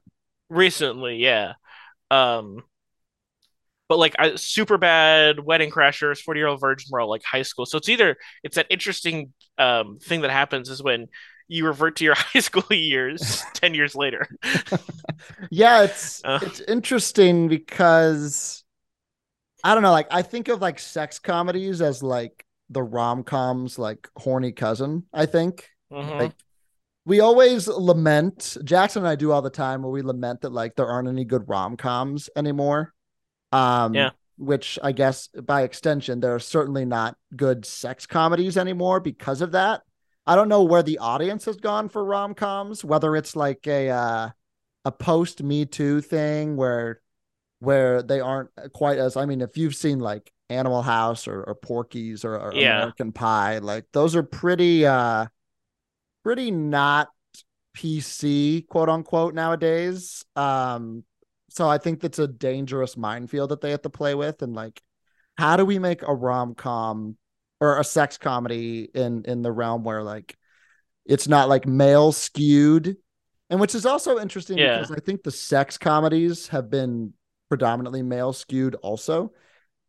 Recently, 0.50 1.16
yeah. 1.16 1.54
Um 2.10 2.62
but 3.90 3.98
like 3.98 4.14
I 4.20 4.36
super 4.36 4.78
bad 4.78 5.40
wedding 5.40 5.70
crashers, 5.70 6.20
40 6.22 6.38
year 6.40 6.46
old 6.46 6.60
virgin 6.60 6.88
were 6.92 7.00
all 7.00 7.10
like 7.10 7.24
high 7.24 7.42
school. 7.42 7.66
So 7.66 7.76
it's 7.76 7.88
either 7.90 8.16
it's 8.44 8.54
that 8.56 8.68
interesting 8.70 9.34
um 9.58 9.98
thing 10.00 10.22
that 10.22 10.30
happens 10.30 10.70
is 10.70 10.80
when 10.82 11.08
you 11.48 11.66
revert 11.66 11.96
to 11.96 12.04
your 12.04 12.14
high 12.16 12.38
school 12.38 12.64
years 12.70 13.42
10 13.54 13.74
years 13.74 13.96
later. 13.96 14.28
yeah 15.50 15.82
it's 15.82 16.22
Uh. 16.24 16.38
it's 16.42 16.60
interesting 16.60 17.48
because 17.48 18.62
i 19.64 19.74
don't 19.74 19.82
know 19.82 19.90
like 19.92 20.06
i 20.10 20.22
think 20.22 20.48
of 20.48 20.60
like 20.62 20.78
sex 20.78 21.18
comedies 21.18 21.82
as 21.82 22.02
like 22.02 22.46
the 22.70 22.82
rom-coms 22.82 23.78
like 23.78 24.08
horny 24.16 24.52
cousin 24.52 25.04
i 25.12 25.26
think 25.26 25.68
Mhm. 25.92 26.18
like 26.20 26.32
we 27.04 27.20
always 27.20 27.66
lament 27.68 28.56
jackson 28.64 29.02
and 29.02 29.08
i 29.08 29.16
do 29.16 29.32
all 29.32 29.42
the 29.42 29.50
time 29.50 29.82
where 29.82 29.90
we 29.92 30.02
lament 30.02 30.40
that 30.42 30.52
like 30.52 30.76
there 30.76 30.86
aren't 30.86 31.08
any 31.08 31.24
good 31.24 31.48
rom-coms 31.48 32.30
anymore 32.36 32.94
um 33.52 33.94
Yeah. 33.94 34.10
which 34.38 34.78
i 34.82 34.92
guess 34.92 35.28
by 35.28 35.62
extension 35.62 36.20
there 36.20 36.34
are 36.34 36.38
certainly 36.40 36.84
not 36.84 37.16
good 37.36 37.64
sex 37.66 38.06
comedies 38.06 38.56
anymore 38.56 39.00
because 39.00 39.40
of 39.40 39.52
that 39.52 39.82
i 40.26 40.34
don't 40.34 40.48
know 40.48 40.62
where 40.62 40.82
the 40.82 40.98
audience 40.98 41.44
has 41.44 41.56
gone 41.56 41.88
for 41.88 42.04
rom-coms 42.04 42.84
whether 42.84 43.16
it's 43.16 43.36
like 43.36 43.66
a 43.66 43.88
uh 43.90 44.28
a 44.84 44.92
post 44.92 45.42
me 45.42 45.66
too 45.66 46.00
thing 46.00 46.56
where 46.56 47.00
where 47.58 48.02
they 48.02 48.20
aren't 48.20 48.50
quite 48.72 48.98
as 48.98 49.16
i 49.16 49.26
mean 49.26 49.40
if 49.40 49.56
you've 49.58 49.74
seen 49.74 49.98
like 49.98 50.32
animal 50.48 50.82
house 50.82 51.28
or, 51.28 51.42
or 51.42 51.54
porky's 51.54 52.24
or, 52.24 52.34
or 52.34 52.50
Yeah. 52.52 52.76
american 52.78 53.12
pie 53.12 53.58
like 53.58 53.84
those 53.92 54.16
are 54.16 54.22
pretty 54.22 54.86
uh 54.86 55.26
pretty 56.24 56.50
not 56.50 57.08
pc 57.76 58.66
quote 58.66 58.88
unquote 58.88 59.34
nowadays 59.34 60.24
um 60.36 61.04
so 61.50 61.68
i 61.68 61.78
think 61.78 62.00
that's 62.00 62.18
a 62.18 62.28
dangerous 62.28 62.96
minefield 62.96 63.50
that 63.50 63.60
they 63.60 63.70
have 63.70 63.82
to 63.82 63.90
play 63.90 64.14
with 64.14 64.42
and 64.42 64.54
like 64.54 64.80
how 65.38 65.56
do 65.56 65.64
we 65.64 65.78
make 65.78 66.02
a 66.02 66.14
rom-com 66.14 67.16
or 67.60 67.78
a 67.78 67.84
sex 67.84 68.18
comedy 68.18 68.88
in 68.94 69.24
in 69.24 69.42
the 69.42 69.52
realm 69.52 69.84
where 69.84 70.02
like 70.02 70.36
it's 71.06 71.28
not 71.28 71.48
like 71.48 71.66
male 71.66 72.12
skewed 72.12 72.96
and 73.48 73.60
which 73.60 73.74
is 73.74 73.84
also 73.86 74.18
interesting 74.18 74.58
Yeah. 74.58 74.78
because 74.78 74.90
i 74.90 75.00
think 75.00 75.22
the 75.22 75.30
sex 75.30 75.76
comedies 75.78 76.48
have 76.48 76.70
been 76.70 77.12
predominantly 77.48 78.02
male 78.02 78.32
skewed 78.32 78.74
also 78.76 79.32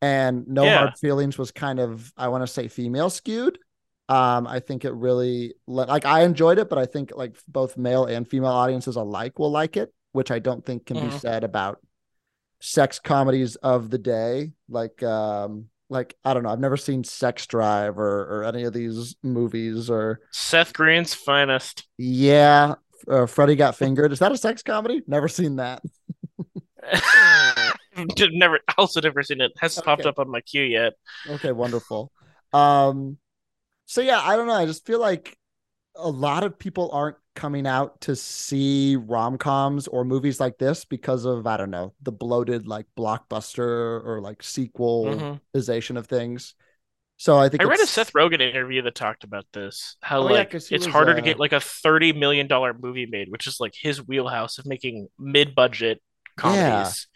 and 0.02 0.48
no 0.48 0.66
Yeah. 0.66 0.78
hard 0.80 0.98
feelings 0.98 1.38
was 1.38 1.52
kind 1.52 1.80
of 1.80 2.12
i 2.18 2.28
want 2.28 2.42
to 2.44 2.48
say 2.48 2.68
female 2.68 3.10
skewed 3.10 3.60
um 4.10 4.48
i 4.48 4.60
think 4.60 4.84
it 4.84 4.94
really 4.94 5.54
like 5.68 6.06
i 6.06 6.22
enjoyed 6.24 6.58
it 6.58 6.70
but 6.70 6.80
i 6.80 6.86
think 6.86 7.12
like 7.16 7.36
both 7.48 7.78
male 7.78 8.06
and 8.06 8.28
female 8.28 8.52
audiences 8.52 8.96
alike 8.96 9.38
will 9.38 9.52
like 9.52 9.78
it 9.78 9.94
which 10.12 10.32
i 10.32 10.40
don't 10.40 10.66
think 10.66 10.86
can 10.86 10.98
be 10.98 11.14
Mhm. 11.14 11.20
said 11.20 11.44
about 11.44 11.80
sex 12.60 13.00
comedies 13.00 13.56
of 13.58 13.90
the 13.90 13.98
day 13.98 14.52
like 14.70 15.02
um 15.04 15.66
like 15.90 16.16
i 16.24 16.34
don't 16.34 16.44
know 16.44 16.50
i've 16.50 16.60
never 16.60 16.78
seen 16.78 17.04
sex 17.04 17.48
drive 17.48 17.98
or 17.98 18.40
or 18.42 18.44
any 18.44 18.64
of 18.64 18.74
these 18.74 19.16
movies 19.24 19.90
or 19.90 20.20
Seth 20.32 20.74
Green's 20.74 21.14
finest. 21.14 21.88
yeah 21.98 22.76
uh, 23.10 23.26
Freddie 23.26 23.56
Got 23.56 23.76
Fingered. 23.76 24.12
Is 24.12 24.20
that 24.20 24.32
a 24.32 24.38
sex 24.38 24.62
comedy? 24.62 25.02
Never 25.08 25.28
seen 25.28 25.56
that. 25.56 25.82
never, 28.32 28.60
also 28.78 29.02
never 29.02 29.24
seen 29.24 29.42
it. 29.42 29.52
Hasn't 29.58 29.86
popped 29.86 30.06
up 30.06 30.20
on 30.20 30.30
my 30.30 30.42
queue 30.42 30.64
yet. 30.64 30.94
Okay, 31.28 31.52
wonderful. 31.52 32.12
Um, 32.54 33.18
so 33.86 34.02
yeah, 34.02 34.20
I 34.22 34.36
don't 34.36 34.48
know. 34.48 34.54
I 34.54 34.66
just 34.66 34.86
feel 34.86 35.00
like 35.00 35.38
a 35.96 36.10
lot 36.10 36.44
of 36.44 36.58
people 36.60 36.92
aren't 36.94 37.18
coming 37.36 37.66
out 37.68 38.02
to 38.02 38.16
see 38.16 38.96
rom 38.98 39.38
coms 39.38 39.88
or 39.88 40.04
movies 40.06 40.40
like 40.40 40.58
this 40.58 40.86
because 40.86 41.26
of 41.26 41.48
I 41.48 41.58
don't 41.58 41.72
know 41.72 41.94
the 42.02 42.12
bloated 42.12 42.68
like 42.68 42.88
blockbuster 42.98 44.04
or 44.06 44.20
like 44.22 44.44
sequelization 44.44 45.98
of 45.98 46.08
things. 46.08 46.56
So 47.18 47.38
I 47.38 47.50
think 47.50 47.64
Mm-hmm. 47.64 47.68
I 47.68 47.70
read 47.70 47.80
a 47.80 47.88
Seth 47.88 48.14
Rogen 48.14 48.42
interview 48.42 48.82
that 48.84 48.96
talked 48.96 49.24
about 49.24 49.46
this. 49.54 49.96
How 50.02 50.22
Oh, 50.22 50.30
yeah, 50.30 50.44
like 50.44 50.56
he 50.70 50.76
it's 50.76 50.86
was, 50.86 50.86
harder 50.86 51.14
to 51.14 51.22
uh, 51.22 51.22
get 51.22 51.40
like 51.40 51.52
a 51.54 51.60
thirty 51.60 52.14
million 52.14 52.48
dollar 52.48 52.74
movie 52.74 53.06
made, 53.06 53.30
which 53.30 53.48
is 53.48 53.60
like 53.60 53.74
his 53.80 54.06
wheelhouse 54.08 54.58
of 54.58 54.66
making 54.66 55.08
mid 55.20 55.54
budget 55.56 56.02
comedies. 56.38 57.08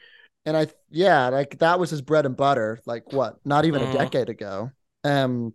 and 0.46 0.56
I 0.56 0.68
yeah, 0.90 1.30
like 1.30 1.60
that 1.60 1.80
was 1.80 1.90
his 1.90 2.02
bread 2.02 2.26
and 2.26 2.38
butter. 2.38 2.80
Like 2.86 3.12
what? 3.12 3.38
Not 3.46 3.66
even 3.66 3.82
Mhm. 3.82 3.84
a 3.84 3.88
decade 3.88 4.30
ago. 4.30 4.72
Um, 5.04 5.54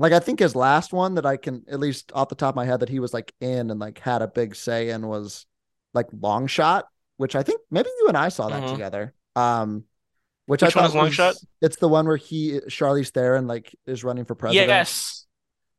like 0.00 0.12
I 0.12 0.18
think 0.20 0.38
his 0.40 0.54
last 0.56 0.92
one 0.92 1.14
that 1.14 1.26
I 1.26 1.36
can 1.36 1.64
at 1.68 1.80
least 1.80 2.10
off 2.14 2.28
the 2.28 2.34
top 2.34 2.50
of 2.50 2.56
my 2.56 2.64
head 2.64 2.80
that 2.80 2.88
he 2.88 3.00
was 3.00 3.12
like 3.14 3.32
in 3.40 3.70
and 3.70 3.78
like 3.80 3.98
had 3.98 4.22
a 4.22 4.28
big 4.28 4.54
say 4.54 4.90
in 4.90 5.06
was 5.06 5.46
like 5.94 6.06
Long 6.12 6.46
Shot, 6.46 6.86
which 7.16 7.34
I 7.36 7.42
think 7.42 7.60
maybe 7.70 7.88
you 8.00 8.08
and 8.08 8.16
I 8.16 8.28
saw 8.30 8.48
that 8.48 8.62
Mhm. 8.64 8.72
together. 8.72 9.14
Um, 9.36 9.84
which, 10.46 10.62
Which 10.62 10.76
I 10.76 10.80
thought 10.80 10.94
Long 10.94 11.06
was- 11.06 11.14
Shot? 11.14 11.34
It's 11.60 11.76
the 11.76 11.88
one 11.88 12.06
where 12.06 12.16
he 12.16 12.60
Charlize 12.68 13.10
Theron 13.10 13.46
like 13.46 13.74
is 13.86 14.02
running 14.02 14.24
for 14.24 14.34
president. 14.34 14.68
Yes. 14.68 15.26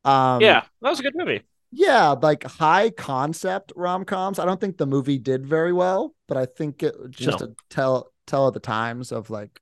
Um, 0.06 0.42
yeah, 0.42 0.64
that 0.82 0.90
was 0.90 1.00
a 1.00 1.04
good 1.04 1.16
movie. 1.16 1.44
yeah, 1.72 2.10
like 2.22 2.44
high 2.44 2.90
concept 2.90 3.72
rom 3.76 4.04
coms. 4.06 4.40
I 4.40 4.46
don't 4.46 4.60
think 4.60 4.78
the 4.78 4.86
movie 4.88 5.18
did 5.18 5.46
very 5.46 5.74
well, 5.74 6.14
but 6.28 6.38
I 6.38 6.46
think 6.46 6.84
it 6.84 6.96
just 7.12 7.40
No. 7.42 7.48
a 7.48 7.50
tell 7.70 8.12
tell 8.28 8.48
of 8.48 8.54
the 8.54 8.60
times 8.60 9.12
of 9.12 9.30
like 9.30 9.60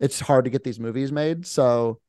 it's 0.00 0.18
hard 0.20 0.44
to 0.44 0.50
get 0.50 0.64
these 0.64 0.80
movies 0.80 1.12
made. 1.12 1.46
So 1.46 2.00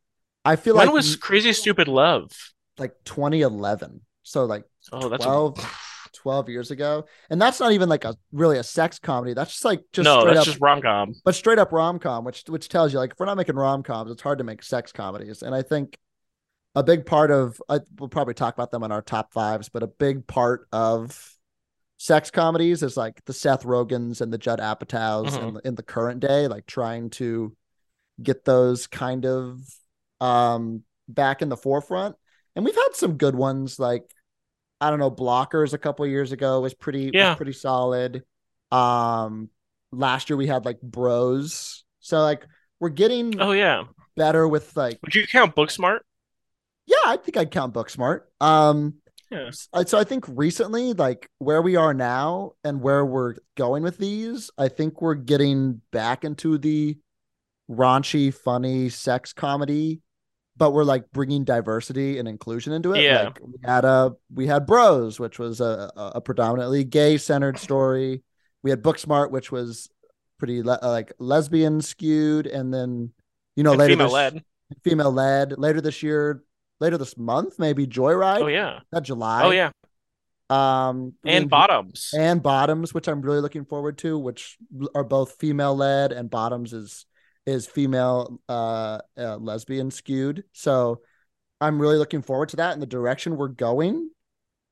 I 0.45 0.55
feel 0.55 0.75
When 0.75 0.87
like 0.87 0.93
was 0.93 1.15
Crazy 1.15 1.53
Stupid 1.53 1.87
Love? 1.87 2.31
like 2.77 2.93
2011. 3.05 4.01
So 4.23 4.45
like 4.45 4.63
Oh, 4.91 5.09
that's 5.09 5.23
12, 5.23 5.59
a... 5.59 5.67
12 6.13 6.49
years 6.49 6.71
ago. 6.71 7.05
And 7.29 7.41
that's 7.41 7.59
not 7.59 7.71
even 7.71 7.89
like 7.89 8.05
a 8.05 8.15
really 8.31 8.57
a 8.57 8.63
sex 8.63 8.99
comedy. 8.99 9.33
That's 9.33 9.51
just 9.51 9.65
like 9.65 9.81
just 9.91 10.05
no, 10.05 10.25
that's 10.25 10.39
up 10.39 10.45
just 10.45 10.61
rom 10.61 10.81
com. 10.81 11.13
but 11.23 11.35
straight 11.35 11.59
up 11.59 11.71
rom 11.71 11.99
com, 11.99 12.23
which 12.23 12.43
which 12.47 12.69
tells 12.69 12.93
you 12.93 12.99
like 12.99 13.11
if 13.11 13.19
we're 13.19 13.25
not 13.25 13.37
making 13.37 13.55
rom 13.55 13.83
coms, 13.83 14.11
it's 14.11 14.21
hard 14.21 14.37
to 14.39 14.43
make 14.43 14.63
sex 14.63 14.91
comedies. 14.91 15.41
And 15.41 15.55
I 15.55 15.61
think 15.61 15.97
a 16.75 16.83
big 16.83 17.05
part 17.05 17.31
of 17.31 17.61
I, 17.69 17.79
we'll 17.99 18.09
probably 18.09 18.33
talk 18.33 18.53
about 18.53 18.71
them 18.71 18.83
in 18.83 18.91
our 18.91 19.01
top 19.01 19.33
fives, 19.33 19.69
but 19.69 19.83
a 19.83 19.87
big 19.87 20.27
part 20.27 20.67
of 20.71 21.37
sex 21.97 22.31
comedies 22.31 22.83
is 22.83 22.97
like 22.97 23.23
the 23.25 23.33
Seth 23.33 23.63
Rogens 23.63 24.21
and 24.21 24.31
the 24.33 24.37
Judd 24.37 24.59
Apatows 24.59 25.29
mm-hmm. 25.29 25.57
in, 25.57 25.61
in 25.65 25.75
the 25.75 25.83
current 25.83 26.19
day, 26.19 26.47
like 26.47 26.65
trying 26.65 27.09
to 27.11 27.55
get 28.21 28.45
those 28.45 28.87
kind 28.87 29.25
of 29.25 29.59
um 30.23 30.83
back 31.07 31.41
in 31.41 31.49
the 31.49 31.57
forefront. 31.57 32.15
And 32.55 32.63
we've 32.63 32.75
had 32.75 32.89
some 32.93 33.17
good 33.17 33.35
ones 33.35 33.77
like 33.79 34.03
I 34.79 34.89
don't 34.89 34.99
know, 34.99 35.11
Blockers 35.11 35.73
a 35.73 35.77
couple 35.77 36.05
years 36.07 36.31
ago 36.31 36.61
was 36.61 36.73
pretty 36.73 37.11
Yeah. 37.13 37.29
was 37.29 37.37
pretty 37.37 37.53
solid. 37.53 38.23
Um 38.71 39.49
last 39.91 40.29
year 40.29 40.37
we 40.37 40.47
had 40.47 40.65
like 40.65 40.81
Bros. 40.81 41.83
So 41.99 42.21
like 42.21 42.45
we're 42.79 42.89
getting 42.89 43.39
Oh 43.39 43.51
yeah. 43.51 43.83
better 44.15 44.47
with 44.47 44.75
like 44.77 44.99
Would 45.03 45.15
you 45.15 45.27
count 45.27 45.55
Booksmart? 45.55 45.99
yeah, 46.85 46.97
I 47.05 47.17
think 47.17 47.37
I'd 47.37 47.51
count 47.51 47.73
Booksmart. 47.73 48.21
Um 48.39 48.95
Yeah. 49.29 49.49
so 49.51 49.97
I 49.97 50.03
think 50.03 50.25
recently 50.27 50.93
like 50.93 51.29
where 51.39 51.61
we 51.61 51.75
are 51.75 51.93
now 51.93 52.53
and 52.63 52.81
where 52.81 53.05
we're 53.05 53.35
going 53.55 53.83
with 53.83 53.97
these, 53.97 54.51
I 54.57 54.67
think 54.69 55.01
we're 55.01 55.15
getting 55.15 55.81
back 55.91 56.23
into 56.23 56.57
the 56.57 56.97
raunchy, 57.69 58.33
funny 58.33 58.89
sex 58.89 59.33
comedy, 59.33 60.01
but 60.57 60.71
we're 60.71 60.83
like 60.83 61.11
bringing 61.11 61.43
diversity 61.43 62.19
and 62.19 62.27
inclusion 62.27 62.73
into 62.73 62.93
it. 62.93 63.01
Yeah. 63.03 63.23
Like 63.23 63.39
we 63.41 63.53
had 63.63 63.85
a 63.85 64.13
we 64.33 64.47
had 64.47 64.65
Bros, 64.65 65.19
which 65.19 65.39
was 65.39 65.61
a 65.61 65.91
a 65.95 66.21
predominantly 66.21 66.83
gay 66.83 67.17
centered 67.17 67.57
story. 67.57 68.23
We 68.61 68.69
had 68.69 68.81
Booksmart, 68.83 69.31
which 69.31 69.51
was 69.51 69.89
pretty 70.39 70.61
le- 70.63 70.79
uh, 70.81 70.89
like 70.89 71.13
lesbian 71.19 71.81
skewed, 71.81 72.47
and 72.47 72.73
then 72.73 73.11
you 73.55 73.63
know 73.63 73.71
And 73.71 73.79
later 73.79 73.93
female 73.93 74.07
this- 74.07 74.13
led. 74.13 74.43
female 74.83 75.11
led 75.11 75.57
later 75.59 75.81
this 75.81 76.01
year 76.03 76.43
later 76.79 76.97
this 76.97 77.15
month 77.17 77.59
maybe 77.59 77.85
joyride 77.85 78.41
Oh 78.41 78.47
yeah. 78.47 78.79
that 78.91 79.03
july 79.03 79.43
Oh 79.43 79.51
yeah. 79.51 79.69
um 80.49 81.13
And 81.23 81.49
bottoms. 81.49 82.09
and 82.17 82.41
bottoms 82.41 82.93
which 82.93 83.07
i'm 83.07 83.21
really 83.21 83.39
looking 83.41 83.65
forward 83.65 83.97
to 83.99 84.17
which 84.17 84.57
are 84.95 85.03
both 85.03 85.33
female 85.39 85.75
led 85.75 86.11
and 86.11 86.29
bottoms 86.29 86.73
is 86.73 87.05
is 87.45 87.67
female 87.67 88.39
uh, 88.47 88.99
uh 89.17 89.37
lesbian 89.37 89.91
skewed. 89.91 90.43
So 90.53 91.01
i'm 91.61 91.81
really 91.81 91.97
looking 91.97 92.21
forward 92.21 92.49
to 92.49 92.57
that 92.57 92.73
and 92.73 92.81
the 92.81 92.87
direction 92.87 93.37
we're 93.37 93.47
going. 93.47 94.09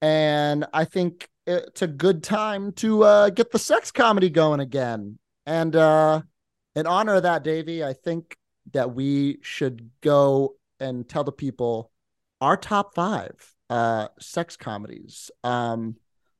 And 0.01 0.65
i 0.73 0.85
think 0.85 1.29
it's 1.47 1.81
a 1.81 1.87
good 1.87 2.23
time 2.23 2.71
to 2.73 3.03
uh 3.03 3.29
get 3.29 3.51
the 3.51 3.59
sex 3.59 3.91
comedy 3.91 4.29
going 4.29 4.59
again. 4.59 5.19
And 5.45 5.75
uh 5.75 6.21
in 6.75 6.87
honor 6.87 7.15
of 7.15 7.23
that 7.23 7.43
davy 7.43 7.83
i 7.83 7.93
think 7.93 8.37
that 8.73 8.93
we 8.93 9.39
should 9.41 9.89
go 10.01 10.55
and 10.79 11.07
tell 11.07 11.23
the 11.23 11.31
people 11.31 11.91
our 12.39 12.57
top 12.57 12.95
five 12.95 13.53
uh 13.69 14.07
sex 14.19 14.55
comedies. 14.55 15.31
Um 15.43 15.95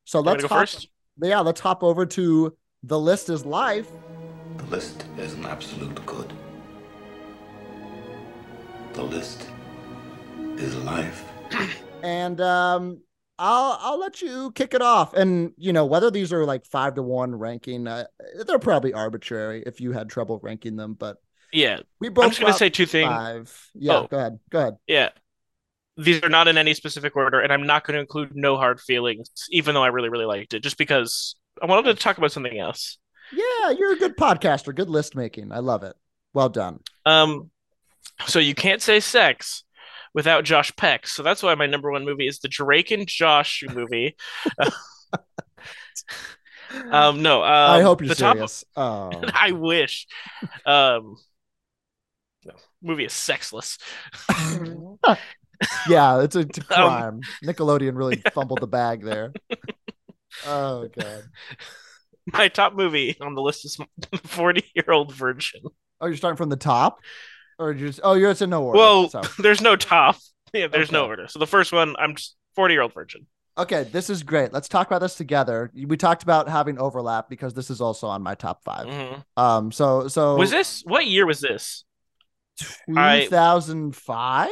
so 0.06 0.20
let's 0.20 0.42
go 0.44 0.48
hop, 0.48 0.60
first? 0.60 0.88
yeah 1.22 1.40
let's 1.40 1.60
hop 1.60 1.84
over 1.84 2.06
to 2.06 2.56
the 2.84 3.00
list 3.00 3.30
is 3.30 3.46
life. 3.46 3.88
The 3.90 4.31
list 4.72 5.06
is 5.18 5.34
an 5.34 5.46
absolute 5.46 6.04
good. 6.06 6.32
The 8.94 9.04
list 9.04 9.48
is 10.56 10.76
life. 10.78 11.26
and 12.04 12.40
um 12.42 13.02
I'll 13.38 13.78
I'll 13.82 14.00
let 14.00 14.22
you 14.22 14.52
kick 14.56 14.74
it 14.74 14.82
off. 14.82 15.14
And 15.14 15.52
you 15.58 15.74
know 15.74 15.86
whether 15.86 16.10
these 16.10 16.32
are 16.32 16.46
like 16.46 16.66
five 16.66 16.96
to 16.96 17.04
one 17.04 17.36
ranking, 17.36 17.86
uh, 17.88 18.06
they're 18.48 18.60
probably 18.60 18.94
arbitrary 18.94 19.64
if 19.66 19.82
you 19.82 19.92
had 19.92 20.10
trouble 20.10 20.40
ranking 20.42 20.76
them. 20.78 20.94
But 20.94 21.18
Yeah. 21.52 21.82
we 22.00 22.10
both 22.10 22.26
I'm 22.26 22.30
just 22.32 22.42
gonna 22.42 22.54
say 22.54 22.70
two 22.70 22.86
things. 22.86 23.10
five. 23.10 23.70
Yeah, 23.76 23.98
Oh. 23.98 24.08
go 24.08 24.18
ahead, 24.18 24.40
go 24.50 24.60
ahead. 24.60 24.76
Yeah. 24.88 25.10
These 25.98 26.24
are 26.24 26.30
not 26.30 26.48
in 26.48 26.58
any 26.58 26.74
specific 26.74 27.16
order, 27.18 27.42
and 27.42 27.52
I'm 27.52 27.68
not 27.68 27.86
going 27.86 27.96
to 27.96 28.00
include 28.00 28.34
No 28.34 28.56
Hard 28.56 28.80
Feelings, 28.80 29.30
even 29.50 29.76
though 29.76 29.84
I 29.84 29.88
really, 29.88 30.08
really 30.08 30.26
liked 30.26 30.54
it, 30.54 30.62
just 30.64 30.78
because 30.78 31.36
I 31.62 31.66
wanted 31.66 31.94
to 31.96 32.02
talk 32.02 32.18
about 32.18 32.32
something 32.32 32.58
else. 32.58 32.98
Yeah, 33.34 33.72
you're 33.72 33.94
a 33.94 33.98
good 33.98 34.18
podcaster. 34.18 34.74
Good 34.76 34.90
list 34.90 35.16
making. 35.16 35.52
I 35.52 35.60
love 35.60 35.84
it. 35.84 35.96
Well 36.34 36.50
done. 36.50 36.80
Um, 37.06 37.50
so 38.26 38.40
you 38.40 38.56
can't 38.56 38.82
say 38.82 39.00
sex 39.00 39.64
without 40.14 40.44
Josh 40.44 40.76
Peck, 40.76 41.08
so 41.08 41.24
that's 41.24 41.42
why 41.44 41.56
my 41.56 41.68
number 41.68 41.92
one 41.92 42.06
movie 42.06 42.28
is 42.28 42.40
the 42.40 42.48
Drake 42.48 42.92
and 42.92 43.08
Josh 43.08 43.64
movie. 43.74 44.16
um, 46.92 47.22
no, 47.22 47.42
um, 47.44 47.72
I 47.72 47.82
hope 47.82 48.02
you're 48.02 48.10
the 48.10 48.16
top- 48.16 48.36
serious. 48.36 48.64
Oh, 48.76 49.12
I 49.34 49.52
wish. 49.52 50.08
Um, 50.66 51.16
no, 52.46 52.54
movie 52.82 53.06
is 53.06 53.14
sexless. 53.14 53.78
yeah, 55.90 56.22
it's 56.22 56.36
a, 56.36 56.40
it's 56.40 56.60
a 56.70 56.82
Um. 56.82 57.22
Nickelodeon 57.44 57.96
really 57.98 58.22
fumbled 58.34 58.62
the 58.62 58.68
bag 58.68 59.04
there. 59.04 59.34
Oh 60.46 60.88
god. 60.88 61.24
My 62.34 62.48
top 62.48 62.74
movie 62.74 63.18
on 63.22 63.36
the 63.36 63.42
list 63.42 63.66
is 63.66 63.78
40 64.24 64.64
Year 64.76 64.92
Old 64.92 65.14
Virgin. 65.14 65.62
Oh, 66.00 66.08
you're 66.08 66.18
starting 66.18 66.38
from 66.38 66.50
the 66.50 66.56
top, 66.56 67.00
or 67.60 67.74
just 67.74 68.00
oh, 68.04 68.14
you're 68.14 68.32
it's 68.32 68.42
in 68.42 68.50
no 68.50 68.64
order. 68.64 68.78
Well, 68.78 69.10
so. 69.10 69.22
there's 69.40 69.62
no 69.62 69.76
top. 69.76 70.18
Yeah, 70.54 70.68
there's 70.68 70.92
no 70.92 71.06
order. 71.06 71.28
So 71.28 71.40
the 71.40 71.48
first 71.48 71.72
one, 71.72 71.96
I'm 71.98 72.16
just 72.16 72.36
40 72.56 72.74
Year 72.74 72.82
Old 72.82 72.94
Virgin. 72.94 73.28
Okay, 73.58 73.84
this 73.84 74.10
is 74.10 74.24
great. 74.24 74.54
Let's 74.54 74.70
talk 74.70 74.88
about 74.88 75.00
this 75.02 75.16
together. 75.16 75.72
We 75.76 75.98
talked 75.98 76.24
about 76.24 76.48
having 76.48 76.80
overlap 76.80 77.30
because 77.30 77.54
this 77.54 77.70
is 77.70 77.82
also 77.82 78.08
on 78.08 78.22
my 78.24 78.34
top 78.34 78.64
5 78.64 78.88
Mhm. 78.88 79.24
Um, 79.38 79.72
so 79.72 80.08
so 80.08 80.38
Was 80.38 80.52
this 80.52 80.84
what 80.86 81.06
year 81.06 81.26
was 81.26 81.42
this? 81.42 81.84
I- 82.96 83.26
2005, 83.26 84.50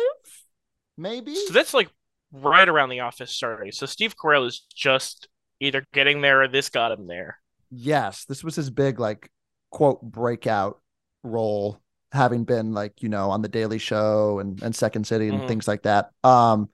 maybe? 0.98 1.36
So 1.36 1.54
that's 1.54 1.74
like 1.74 1.90
right 2.32 2.68
around 2.68 2.90
the 2.90 3.00
office 3.02 3.32
starting. 3.32 3.72
So 3.72 3.86
Steve 3.86 4.16
Carell 4.16 4.46
is 4.46 4.66
just 4.76 5.28
either 5.60 5.84
getting 5.94 6.22
there 6.22 6.44
or 6.44 6.48
this 6.48 6.70
got 6.70 6.92
him 6.92 7.08
there. 7.08 7.40
Yes, 7.72 8.26
this 8.26 8.44
was 8.44 8.56
his 8.56 8.70
big 8.70 9.00
like 9.00 9.30
quote 9.72 10.02
breakout 10.02 10.80
role, 11.24 11.80
having 12.12 12.44
been 12.44 12.74
like 12.74 13.02
you 13.04 13.10
know 13.10 13.30
on 13.30 13.42
the 13.42 13.48
Daily 13.50 13.78
Show 13.78 14.40
and 14.40 14.62
and 14.64 14.76
Second 14.76 15.06
City 15.06 15.28
and 15.30 15.40
Mhm. 15.42 15.48
things 15.48 15.68
like 15.68 15.84
that. 15.84 16.12
Um, 16.24 16.70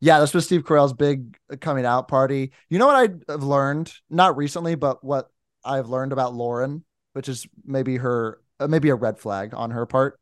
yeah, 0.00 0.18
this 0.18 0.34
was 0.34 0.44
Steve 0.46 0.64
Carell's 0.64 0.92
big 0.92 1.36
coming 1.60 1.86
out 1.86 2.08
party. 2.08 2.52
You 2.68 2.78
know 2.78 2.86
what 2.88 2.96
I've 3.28 3.42
learned, 3.42 3.92
not 4.10 4.36
recently, 4.36 4.74
but 4.74 5.04
what 5.04 5.30
I've 5.64 5.88
learned 5.88 6.12
about 6.12 6.34
Lauren, 6.34 6.84
which 7.12 7.28
is 7.28 7.46
maybe 7.64 7.98
her, 7.98 8.40
uh, 8.58 8.66
maybe 8.66 8.88
a 8.88 8.96
red 8.96 9.20
flag 9.20 9.54
on 9.54 9.70
her 9.70 9.86
part. 9.86 10.18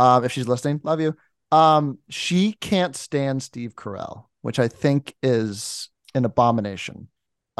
Um, 0.00 0.24
if 0.24 0.32
she's 0.32 0.48
listening, 0.48 0.80
love 0.82 1.00
you. 1.00 1.16
Um, 1.52 1.98
she 2.08 2.54
can't 2.54 2.96
stand 2.96 3.44
Steve 3.44 3.76
Carell, 3.76 4.24
which 4.40 4.58
I 4.58 4.66
think 4.66 5.14
is 5.22 5.90
an 6.16 6.24
abomination. 6.24 7.06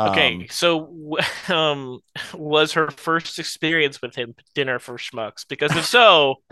Okay, 0.06 0.38
Um, 0.40 0.46
so 0.50 1.16
um, 1.48 2.00
was 2.34 2.72
her 2.72 2.90
first 2.90 3.38
experience 3.38 4.02
with 4.02 4.14
him 4.14 4.34
dinner 4.54 4.78
for 4.78 4.96
schmucks? 4.96 5.46
Because 5.48 5.76
if 5.76 5.86
so, 5.86 6.36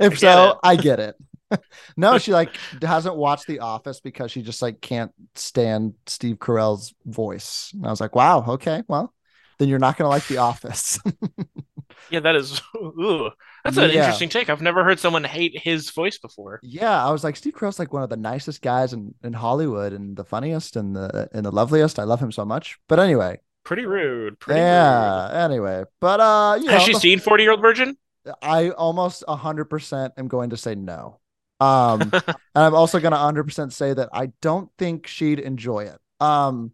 if 0.00 0.18
get 0.18 0.18
so, 0.18 0.50
it. 0.50 0.58
I 0.62 0.76
get 0.76 1.00
it. 1.00 1.16
no, 1.96 2.18
she 2.18 2.32
like 2.32 2.56
hasn't 2.82 3.16
watched 3.16 3.46
The 3.46 3.60
Office 3.60 4.00
because 4.00 4.30
she 4.32 4.42
just 4.42 4.62
like 4.62 4.80
can't 4.80 5.12
stand 5.34 5.94
Steve 6.06 6.36
Carell's 6.36 6.94
voice. 7.04 7.70
And 7.74 7.86
I 7.86 7.90
was 7.90 8.00
like, 8.00 8.14
wow, 8.14 8.44
okay, 8.48 8.82
well, 8.88 9.12
then 9.58 9.68
you're 9.68 9.78
not 9.78 9.96
gonna 9.96 10.10
like 10.10 10.26
The 10.26 10.38
Office. 10.38 10.98
yeah, 12.10 12.20
that 12.20 12.36
is 12.36 12.60
ooh, 12.76 13.30
that's 13.64 13.76
an 13.76 13.90
Yeah. 13.90 13.98
interesting 14.00 14.28
take. 14.28 14.48
I've 14.50 14.62
never 14.62 14.84
heard 14.84 14.98
someone 15.00 15.24
hate 15.24 15.58
his 15.58 15.90
voice 15.90 16.18
before. 16.18 16.60
yeah, 16.62 17.04
I 17.04 17.10
was 17.10 17.24
like, 17.24 17.36
Steve 17.36 17.54
Carell's 17.54 17.78
like 17.78 17.92
one 17.92 18.02
of 18.02 18.10
the 18.10 18.16
nicest 18.16 18.62
guys 18.62 18.92
in, 18.92 19.14
in 19.24 19.32
Hollywood 19.32 19.92
and 19.92 20.16
the 20.16 20.24
funniest 20.24 20.76
and 20.76 20.94
the 20.94 21.28
and 21.32 21.44
the 21.44 21.50
loveliest. 21.52 21.98
I 21.98 22.04
love 22.04 22.20
him 22.20 22.32
so 22.32 22.44
much. 22.44 22.78
But 22.88 23.00
anyway, 23.00 23.40
Pretty 23.64 23.84
rude. 23.86 24.38
Pretty 24.38 24.60
rude. 24.60 24.66
yeah. 24.66 25.44
Anyway, 25.44 25.84
but 26.00 26.20
uh, 26.20 26.58
you 26.60 26.68
Has 26.70 26.80
know, 26.82 26.86
she 26.86 26.92
the- 26.92 27.00
seen 27.00 27.18
Forty 27.18 27.42
Year 27.42 27.52
Old 27.52 27.60
Virgin? 27.62 27.96
I 28.42 28.70
almost 28.70 29.24
hundred 29.28 29.66
percent 29.66 30.12
am 30.16 30.28
going 30.28 30.50
to 30.50 30.56
say 30.56 30.74
no. 30.74 31.20
Um, 31.60 32.00
and 32.12 32.22
I'm 32.54 32.74
also 32.74 33.00
going 33.00 33.12
to 33.12 33.18
100% 33.18 33.72
say 33.72 33.94
that 33.94 34.10
I 34.12 34.30
don't 34.42 34.68
think 34.76 35.06
she'd 35.06 35.38
enjoy 35.38 35.84
it. 35.84 35.98
Um, 36.20 36.72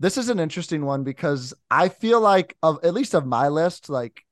this 0.00 0.16
is 0.16 0.30
an 0.30 0.40
interesting 0.40 0.84
one 0.84 1.04
because 1.04 1.54
I 1.70 1.88
feel 1.90 2.20
like 2.20 2.56
of 2.62 2.82
at 2.82 2.94
least 2.94 3.14
of 3.14 3.26
my 3.26 3.48
list, 3.48 3.88
like 3.88 4.24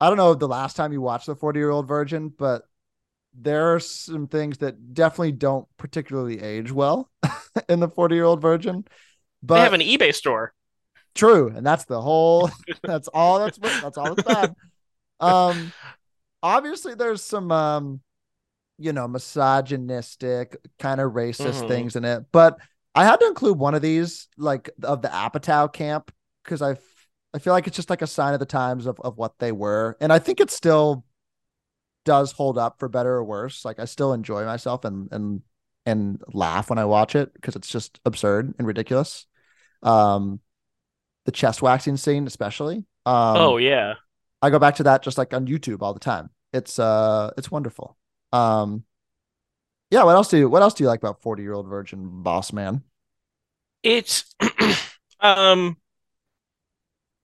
I 0.00 0.08
don't 0.08 0.16
know 0.16 0.34
the 0.34 0.48
last 0.48 0.74
time 0.76 0.92
you 0.92 1.00
watched 1.00 1.26
the 1.26 1.36
40 1.36 1.60
year 1.60 1.70
old 1.70 1.86
virgin, 1.86 2.28
but 2.30 2.62
there 3.34 3.74
are 3.74 3.80
some 3.80 4.26
things 4.26 4.58
that 4.58 4.94
definitely 4.94 5.32
don't 5.32 5.66
particularly 5.76 6.40
age 6.42 6.72
well 6.72 7.10
in 7.68 7.80
the 7.80 7.88
40 7.88 8.14
year 8.14 8.24
old 8.24 8.42
virgin. 8.42 8.84
But 9.42 9.56
they 9.56 9.60
have 9.60 9.72
an 9.74 9.80
eBay 9.80 10.14
store. 10.14 10.54
True, 11.14 11.52
and 11.54 11.64
that's 11.64 11.84
the 11.84 12.00
whole. 12.00 12.50
That's 12.86 13.08
all. 13.08 13.38
That's. 13.38 13.58
That's 13.58 13.98
all 13.98 14.14
that's 14.14 14.26
bad. 14.26 14.54
Um, 15.20 15.72
obviously, 16.42 16.94
there's 16.96 17.22
some 17.22 17.52
um, 17.52 18.00
you 18.78 18.92
know, 18.92 19.06
misogynistic 19.06 20.56
kind 20.80 21.00
of 21.00 21.12
racist 21.12 21.62
Mhm. 21.62 21.68
things 21.68 21.96
in 21.96 22.04
it, 22.04 22.24
but 22.32 22.58
I 22.94 23.04
had 23.04 23.20
to 23.20 23.26
include 23.26 23.58
one 23.58 23.74
of 23.74 23.82
these, 23.82 24.28
like 24.36 24.70
of 24.82 25.02
the 25.02 25.08
Apatow 25.08 25.72
camp, 25.72 26.12
because 26.44 26.62
I 26.62 26.76
I 27.34 27.38
feel 27.38 27.52
like 27.52 27.66
it's 27.66 27.76
just 27.76 27.90
like 27.90 28.02
a 28.02 28.06
sign 28.06 28.34
of 28.34 28.40
the 28.40 28.46
times 28.46 28.86
of 28.86 29.00
of 29.00 29.16
what 29.16 29.38
they 29.38 29.52
were, 29.52 29.96
and 30.00 30.12
I 30.12 30.18
think 30.18 30.40
it 30.40 30.50
still 30.50 31.04
does 32.04 32.32
hold 32.32 32.58
up 32.58 32.78
for 32.78 32.88
better 32.88 33.12
or 33.12 33.24
worse. 33.24 33.64
Like 33.64 33.78
I 33.78 33.84
still 33.84 34.12
enjoy 34.12 34.44
myself 34.44 34.84
and 34.84 35.08
and 35.12 35.42
and 35.86 36.22
laugh 36.32 36.70
when 36.70 36.78
I 36.78 36.84
watch 36.84 37.14
it 37.14 37.32
because 37.34 37.56
it's 37.56 37.68
just 37.68 38.00
absurd 38.04 38.54
and 38.58 38.66
ridiculous. 38.66 39.26
Um, 39.82 40.40
the 41.24 41.32
chest 41.32 41.62
waxing 41.62 41.96
scene, 41.96 42.26
especially. 42.26 42.78
Um, 43.06 43.36
oh 43.36 43.56
yeah. 43.56 43.94
I 44.40 44.50
go 44.50 44.58
back 44.58 44.76
to 44.76 44.82
that 44.84 45.02
just 45.02 45.18
like 45.18 45.32
on 45.34 45.46
YouTube 45.46 45.82
all 45.82 45.94
the 45.94 46.00
time. 46.00 46.30
It's 46.52 46.78
uh, 46.78 47.30
it's 47.38 47.50
wonderful. 47.50 47.96
Um, 48.32 48.84
yeah. 49.92 50.02
What 50.04 50.16
else 50.16 50.28
do 50.28 50.38
you 50.38 50.48
What 50.48 50.62
else 50.62 50.74
do 50.74 50.82
you 50.84 50.88
like 50.88 51.00
about 51.00 51.22
Forty 51.22 51.42
Year 51.42 51.52
Old 51.52 51.68
Virgin, 51.68 52.22
Boss 52.22 52.52
Man? 52.52 52.82
It's 53.82 54.24
um 55.20 55.76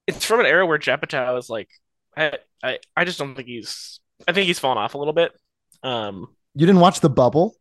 it's 0.06 0.24
from 0.24 0.40
an 0.40 0.46
era 0.46 0.66
where 0.66 0.78
Judd 0.78 1.00
Apatow 1.02 1.38
is 1.38 1.50
like 1.50 1.68
I, 2.16 2.38
I 2.62 2.78
I 2.96 3.04
just 3.04 3.18
don't 3.18 3.34
think 3.34 3.48
he's 3.48 4.00
I 4.26 4.32
think 4.32 4.46
he's 4.46 4.58
fallen 4.58 4.78
off 4.78 4.94
a 4.94 4.98
little 4.98 5.12
bit. 5.12 5.32
Um 5.82 6.28
You 6.54 6.66
didn't 6.66 6.80
watch 6.80 7.00
The 7.00 7.10
Bubble? 7.10 7.56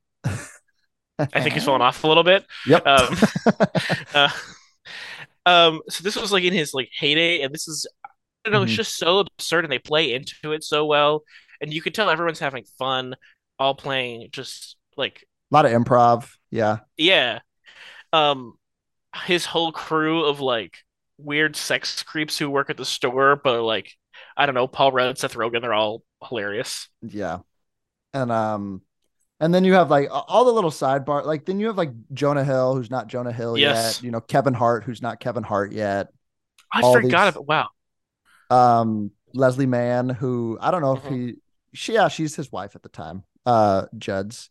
I 1.19 1.41
think 1.41 1.53
he's 1.53 1.65
fallen 1.65 1.81
off 1.81 2.03
a 2.03 2.07
little 2.07 2.23
bit. 2.23 2.45
Yep. 2.67 2.85
Um 2.85 3.17
uh, 4.13 4.29
um 5.45 5.81
so 5.89 6.03
this 6.03 6.15
was 6.15 6.31
like 6.31 6.43
in 6.43 6.53
his 6.53 6.73
like 6.73 6.89
heyday 6.97 7.41
and 7.41 7.53
this 7.53 7.67
is 7.67 7.87
I 8.45 8.49
don't 8.49 8.53
know, 8.53 8.63
it's 8.63 8.71
Mhm. 8.73 8.75
just 8.77 8.97
so 8.97 9.19
absurd 9.19 9.65
and 9.65 9.71
they 9.71 9.79
play 9.79 10.13
into 10.13 10.53
it 10.53 10.63
so 10.63 10.85
well 10.85 11.23
and 11.61 11.73
you 11.73 11.81
can 11.81 11.93
tell 11.93 12.09
everyone's 12.09 12.39
having 12.39 12.65
fun 12.79 13.15
all 13.59 13.75
playing 13.75 14.29
just 14.31 14.76
like 14.97 15.25
a 15.51 15.55
lot 15.55 15.65
of 15.65 15.71
improv. 15.71 16.29
Yeah. 16.51 16.79
yeah. 16.97 17.39
Um 18.13 18.53
his 19.25 19.45
whole 19.45 19.71
crew 19.71 20.25
of 20.25 20.39
like 20.41 20.77
weird 21.17 21.55
sex 21.55 22.03
creeps 22.03 22.38
who 22.38 22.49
work 22.49 22.69
at 22.69 22.77
the 22.77 22.86
store, 22.86 23.36
but 23.36 23.63
like 23.63 23.91
I 24.36 24.45
don't 24.45 24.55
know, 24.55 24.67
Paul 24.67 24.91
Rudd, 24.91 25.17
Seth 25.17 25.33
Rogen, 25.36 25.62
they're 25.62 25.73
all 25.73 26.03
hilarious. 26.27 26.89
Yeah. 27.01 27.39
And 28.13 28.31
um 28.31 28.81
and 29.39 29.53
then 29.53 29.63
you 29.63 29.73
have 29.73 29.91
like 29.91 30.10
all 30.12 30.45
the 30.45 30.51
little 30.53 30.71
sidebar 30.71 31.25
like 31.25 31.45
then 31.45 31.60
you 31.60 31.67
have 31.67 31.77
like 31.77 31.91
Jonah 32.13 32.43
Hill 32.43 32.75
who's 32.75 32.89
not 32.89 33.07
Jonah 33.07 33.31
Hill 33.31 33.57
Yes. 33.57 33.97
yet, 33.99 34.03
you 34.05 34.12
know, 34.12 34.21
Kevin 34.21 34.53
Hart 34.53 34.83
who's 34.83 35.01
not 35.01 35.19
Kevin 35.19 35.43
Hart 35.43 35.71
yet. 35.71 36.07
I 36.73 36.81
All 36.81 36.93
forgot 36.93 37.33
these- 37.33 37.41
about 37.41 37.47
wow. 37.47 38.79
Um 38.81 39.12
Leslie 39.33 39.65
Mann 39.67 40.10
who 40.10 40.57
I 40.62 40.71
don't 40.71 40.81
know 40.81 40.93
if 40.95 41.03
Mhm. 41.03 41.12
he 41.27 41.36
she 41.73 41.93
yeah, 41.93 42.07
she's 42.07 42.36
his 42.36 42.51
wife 42.51 42.75
at 42.75 42.83
the 42.83 42.89
time. 42.89 43.23
Uh 43.45 43.86
Judd's. 43.97 44.49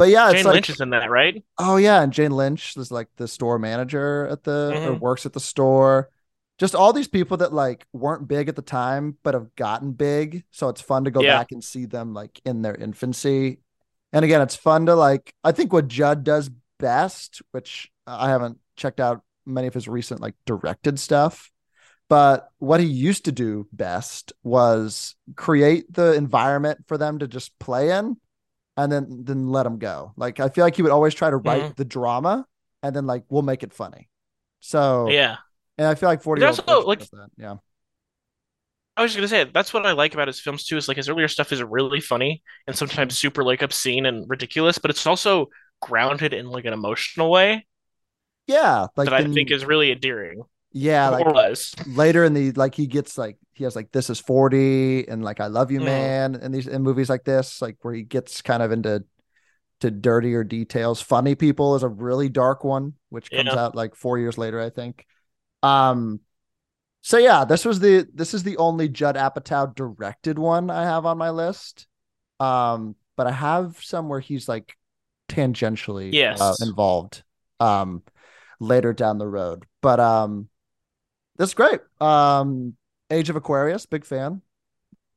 But 0.00 0.08
yeah, 0.08 0.30
it's 0.30 0.36
Jane 0.36 0.46
like 0.46 0.54
Lynch 0.54 0.70
is 0.70 0.80
in 0.80 0.90
that, 0.90 1.10
right? 1.10 1.44
Oh 1.58 1.76
yeah, 1.76 2.02
and 2.02 2.10
Jane 2.10 2.30
Lynch 2.30 2.74
is 2.78 2.90
like 2.90 3.08
the 3.18 3.28
store 3.28 3.58
manager 3.58 4.26
at 4.28 4.44
the 4.44 4.80
or 4.82 4.94
Mhm. 4.96 5.00
works 5.00 5.26
at 5.26 5.34
the 5.34 5.40
store. 5.40 6.08
Just 6.58 6.74
all 6.74 6.94
these 6.94 7.06
people 7.06 7.36
that 7.36 7.52
like 7.52 7.86
weren't 7.92 8.26
big 8.26 8.48
at 8.48 8.56
the 8.56 8.62
time 8.62 9.18
but 9.22 9.34
have 9.34 9.54
gotten 9.56 9.92
big. 9.92 10.44
So 10.50 10.70
it's 10.70 10.80
fun 10.80 11.04
to 11.04 11.10
go 11.10 11.22
Yeah. 11.22 11.36
back 11.36 11.52
and 11.52 11.62
see 11.62 11.84
them 11.84 12.14
like 12.14 12.40
in 12.46 12.62
their 12.62 12.74
infancy. 12.74 13.60
And 14.12 14.24
again, 14.24 14.40
it's 14.40 14.56
fun 14.56 14.86
to 14.86 14.94
like 14.94 15.34
I 15.44 15.52
think 15.52 15.70
what 15.70 15.86
Judd 15.88 16.24
does 16.24 16.50
best, 16.78 17.42
which 17.50 17.90
I 18.06 18.30
haven't 18.30 18.58
checked 18.76 19.00
out 19.00 19.22
many 19.44 19.66
of 19.66 19.74
his 19.74 19.86
recent 19.86 20.22
like 20.22 20.34
directed 20.46 20.98
stuff, 20.98 21.50
but 22.08 22.48
what 22.58 22.80
he 22.80 22.86
used 22.86 23.26
to 23.26 23.32
do 23.32 23.68
best 23.70 24.32
was 24.42 25.14
create 25.36 25.92
the 25.92 26.14
environment 26.14 26.86
for 26.88 26.96
them 26.96 27.18
to 27.18 27.28
just 27.28 27.58
play 27.58 27.90
in 27.90 28.16
and 28.82 28.92
then 28.92 29.24
then 29.24 29.48
let 29.48 29.64
them 29.64 29.78
go. 29.78 30.12
Like 30.16 30.40
I 30.40 30.48
feel 30.48 30.64
like 30.64 30.76
he 30.76 30.82
would 30.82 30.92
always 30.92 31.14
try 31.14 31.30
to 31.30 31.36
write 31.36 31.62
Mhm. 31.62 31.76
the 31.76 31.84
drama 31.84 32.46
and 32.82 32.94
then 32.94 33.06
like 33.06 33.24
we'll 33.28 33.42
make 33.42 33.62
it 33.62 33.72
funny. 33.72 34.08
So 34.60 35.08
Yeah. 35.10 35.36
and 35.78 35.86
I 35.86 35.94
feel 35.94 36.08
like 36.08 36.22
40 36.22 36.40
There's 36.40 36.58
also, 36.60 36.86
like- 36.86 37.00
that. 37.10 37.30
Yeah. 37.36 37.56
I 38.96 39.02
was 39.02 39.12
just 39.12 39.16
gonna 39.18 39.28
say 39.28 39.50
that's 39.52 39.72
what 39.72 39.86
I 39.86 39.92
like 39.92 40.14
about 40.14 40.28
his 40.28 40.40
films 40.40 40.64
too, 40.64 40.76
is 40.76 40.88
like 40.88 40.96
his 40.96 41.08
earlier 41.08 41.28
stuff 41.28 41.52
is 41.52 41.62
really 41.62 42.00
funny 42.00 42.42
and 42.66 42.76
sometimes 42.76 43.16
super 43.18 43.42
like 43.44 43.62
obscene 43.62 44.04
and 44.06 44.28
ridiculous, 44.28 44.78
but 44.78 44.90
it's 44.90 45.06
also 45.06 45.46
grounded 45.80 46.34
in 46.34 46.46
like 46.46 46.66
an 46.66 46.72
emotional 46.74 47.30
way 47.30 47.66
Yeah. 48.46 48.86
Like 48.96 49.08
that 49.08 49.14
I 49.14 49.24
think 49.24 49.50
is 49.50 49.64
really 49.64 49.90
endearing. 49.92 50.42
Yeah, 50.72 51.08
like 51.08 51.26
later 51.86 52.24
in 52.24 52.34
the 52.34 52.52
like 52.52 52.74
he 52.74 52.86
gets 52.86 53.18
like 53.18 53.36
he 53.54 53.64
has 53.64 53.74
like 53.76 53.90
this 53.92 54.10
is 54.10 54.20
40 54.20 55.08
and 55.08 55.24
like 55.24 55.40
I 55.40 55.46
love 55.46 55.70
you 55.70 55.80
Mm. 55.80 55.84
man 55.84 56.34
and 56.36 56.54
these 56.54 56.66
in 56.66 56.82
movies 56.82 57.08
like 57.10 57.24
this 57.24 57.60
like 57.62 57.76
where 57.82 57.94
he 57.94 58.02
gets 58.02 58.42
kind 58.42 58.62
of 58.62 58.72
into 58.72 59.04
to 59.80 59.90
dirtier 59.90 60.44
details. 60.44 61.00
Funny 61.00 61.34
People 61.34 61.74
is 61.74 61.82
a 61.82 61.88
really 61.88 62.28
dark 62.28 62.64
one 62.64 62.94
which 63.08 63.30
comes 63.30 63.54
Yeah. 63.54 63.60
out 63.60 63.74
like 63.74 63.94
4 63.94 64.18
years 64.18 64.38
later 64.38 64.60
I 64.60 64.70
think. 64.70 65.06
Um 65.62 66.20
so 67.02 67.16
yeah, 67.16 67.44
this 67.46 67.64
was 67.64 67.80
the 67.80 68.06
this 68.14 68.34
is 68.34 68.42
the 68.42 68.58
only 68.58 68.88
Judd 68.88 69.16
Apatow 69.16 69.74
directed 69.74 70.38
one 70.38 70.70
I 70.70 70.84
have 70.84 71.06
on 71.06 71.18
my 71.18 71.30
list. 71.30 71.86
Um 72.38 72.94
but 73.16 73.26
I 73.26 73.32
have 73.32 73.78
some 73.82 74.08
where 74.08 74.20
he's 74.20 74.48
like 74.48 74.76
tangentially 75.28 76.20
uh, 76.38 76.54
involved 76.60 77.22
um 77.58 78.02
later 78.60 78.92
down 78.92 79.18
the 79.18 79.28
road. 79.28 79.64
But 79.80 80.00
um 80.00 80.49
that's 81.40 81.54
great. 81.54 81.80
Um, 82.00 82.76
Age 83.10 83.30
of 83.30 83.34
Aquarius, 83.36 83.86
big 83.86 84.04
fan. 84.04 84.42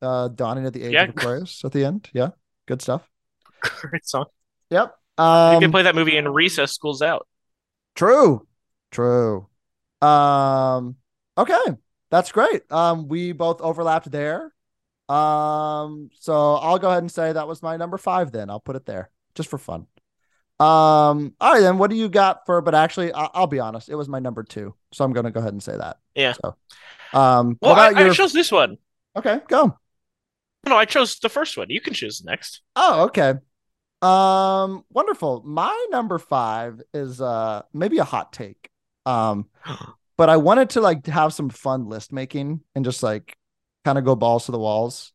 Uh, 0.02 0.30
Dawning 0.30 0.66
at 0.66 0.74
the 0.74 0.84
Age 0.84 0.94
Yeah. 0.94 1.04
of 1.04 1.10
Aquarius 1.10 1.64
at 1.64 1.72
the 1.74 1.86
end. 1.86 2.10
Yeah, 2.14 2.30
good 2.66 2.82
stuff. 2.82 3.08
Great 3.62 4.06
song. 4.08 4.26
Yep. 4.72 4.96
You 5.20 5.24
Um, 5.24 5.62
can 5.62 5.72
play 5.72 5.84
that 5.84 5.94
movie 5.96 6.18
in 6.18 6.28
recess, 6.28 6.72
school's 6.74 7.02
out. 7.04 7.28
true, 7.96 8.48
true. 8.92 9.48
Um, 10.02 10.96
okay, 11.38 11.62
that's 12.10 12.32
great. 12.32 12.70
Um, 12.72 13.08
we 13.08 13.32
both 13.32 13.62
overlapped 13.62 14.10
there. 14.12 14.52
Um, 15.08 16.10
so 16.20 16.56
I'll 16.56 16.80
go 16.80 16.90
ahead 16.90 17.04
and 17.04 17.12
say 17.12 17.32
that 17.34 17.48
was 17.48 17.62
my 17.62 17.78
number 17.78 17.98
five. 17.98 18.32
Then 18.32 18.50
I'll 18.50 18.60
put 18.60 18.76
it 18.76 18.86
there 18.86 19.12
just 19.36 19.50
for 19.50 19.58
fun. 19.60 19.86
Um, 20.64 21.34
all 21.42 21.54
right, 21.54 21.60
then 21.60 21.78
what 21.78 21.90
do 21.90 21.98
you 21.98 22.08
got 22.08 22.46
for? 22.46 22.62
But 22.62 22.76
actually, 22.76 23.14
I- 23.14 23.30
I'll 23.34 23.48
be 23.48 23.60
honest, 23.60 23.90
it 23.90 23.96
was 23.96 24.08
my 24.08 24.20
number 24.20 24.44
two, 24.44 24.74
so 24.94 25.04
I'm 25.04 25.12
gonna 25.12 25.32
go 25.32 25.40
ahead 25.40 25.54
and 25.54 25.62
say 25.62 25.76
that. 25.76 25.98
Yeah. 26.16 26.34
So, 26.34 26.56
um, 27.14 27.58
Well, 27.62 27.76
what 27.76 27.98
I, 27.98 28.00
your? 28.00 28.12
I 28.12 28.14
chose 28.14 28.32
this 28.34 28.52
one. 28.52 28.78
Okay, 29.16 29.40
go. 29.48 29.78
No, 30.66 30.78
I 30.78 30.86
chose 30.86 31.20
the 31.20 31.30
first 31.30 31.58
one. 31.58 31.70
You 31.70 31.82
can 31.82 31.94
choose 31.94 32.24
next. 32.24 32.62
Oh, 32.76 33.06
okay. 33.06 33.34
Um, 34.02 34.86
wonderful. 34.90 35.44
My 35.46 35.88
number 35.92 36.18
five 36.18 36.82
is 36.94 37.20
uh 37.20 37.64
maybe 37.74 37.98
a 37.98 38.04
hot 38.04 38.32
take. 38.32 38.70
Um, 39.06 39.50
but 40.18 40.30
I 40.30 40.38
wanted 40.38 40.72
to 40.72 40.82
like 40.82 41.08
have 41.08 41.34
some 41.34 41.50
fun 41.50 41.90
list 41.90 42.14
making 42.14 42.62
and 42.76 42.86
just 42.86 43.04
like 43.04 43.38
kind 43.84 43.98
of 43.98 44.06
go 44.06 44.16
balls 44.16 44.46
to 44.46 44.52
the 44.52 44.60
walls. 44.60 45.12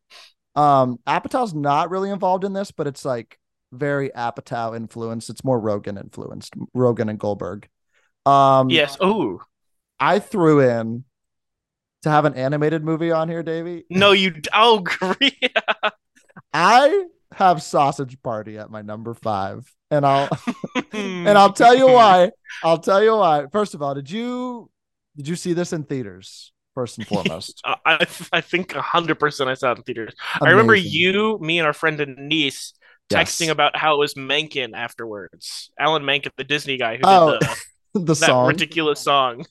Um, 0.55 0.99
Apatow's 1.07 1.55
not 1.55 1.91
really 1.91 2.11
involved 2.11 2.45
in 2.45 2.53
this, 2.53 2.71
but 2.71 2.87
it's 2.87 3.05
like 3.05 3.38
very 3.73 4.11
Apatow 4.11 4.77
influenced. 4.77 5.31
It's 5.31 5.45
more 5.45 5.61
Rogen 5.61 5.99
influenced, 6.01 6.55
Rogen 6.77 7.11
and 7.11 7.19
Goldberg. 7.19 7.69
Um, 8.27 8.71
Yes. 8.71 8.97
Oh, 9.01 9.41
I 10.01 10.19
threw 10.19 10.61
in 10.61 11.05
to 12.03 12.11
have 12.11 12.25
an 12.25 12.35
animated 12.35 12.85
movie 12.85 13.11
on 13.11 13.29
here, 13.29 13.43
Davey. 13.43 13.85
No, 13.91 14.13
you. 14.13 14.35
Oh, 14.53 14.79
great. 14.85 15.53
I 16.53 17.05
have 17.33 17.63
Sausage 17.63 18.21
Party 18.23 18.59
at 18.59 18.71
my 18.71 18.83
number 18.83 19.15
five, 19.15 19.71
and 19.91 20.07
I'll 20.07 20.29
and 20.93 21.37
I'll 21.37 21.53
tell 21.53 21.77
you 21.77 21.87
why. 21.89 22.31
I'll 22.63 22.79
tell 22.79 23.03
you 23.03 23.17
why. 23.17 23.47
First 23.53 23.75
of 23.75 23.83
all, 23.83 23.95
did 23.95 24.11
you 24.11 24.71
did 25.17 25.29
you 25.29 25.37
see 25.37 25.53
this 25.53 25.73
in 25.73 25.85
theaters? 25.85 26.53
First 26.75 26.99
and 26.99 27.07
foremost, 27.09 27.61
I, 27.65 28.07
I 28.33 28.41
think 28.41 28.73
hundred 28.73 29.19
percent 29.19 29.51
I 29.51 29.55
saw 29.55 29.73
it 29.73 29.79
in 29.79 29.83
theaters. 29.83 30.15
I 30.41 30.51
remember 30.51 30.77
you, 30.77 31.37
me, 31.41 31.59
and 31.59 31.67
our 31.67 31.73
friend 31.73 31.99
Denise 31.99 32.73
texting 33.09 33.47
Yes. 33.47 33.51
about 33.51 33.77
how 33.77 33.95
it 33.95 33.99
was 33.99 34.17
Menken 34.17 34.75
afterwards. 34.75 35.71
Alan 35.79 36.05
Menken, 36.05 36.33
the 36.37 36.45
Disney 36.45 36.77
guy 36.77 36.97
who 36.97 37.05
Oh, 37.05 37.31
did 37.31 37.41
the, 37.41 37.57
the 37.95 38.15
that 38.15 38.15
song. 38.15 38.47
ridiculous 38.47 39.01
song. 39.01 39.47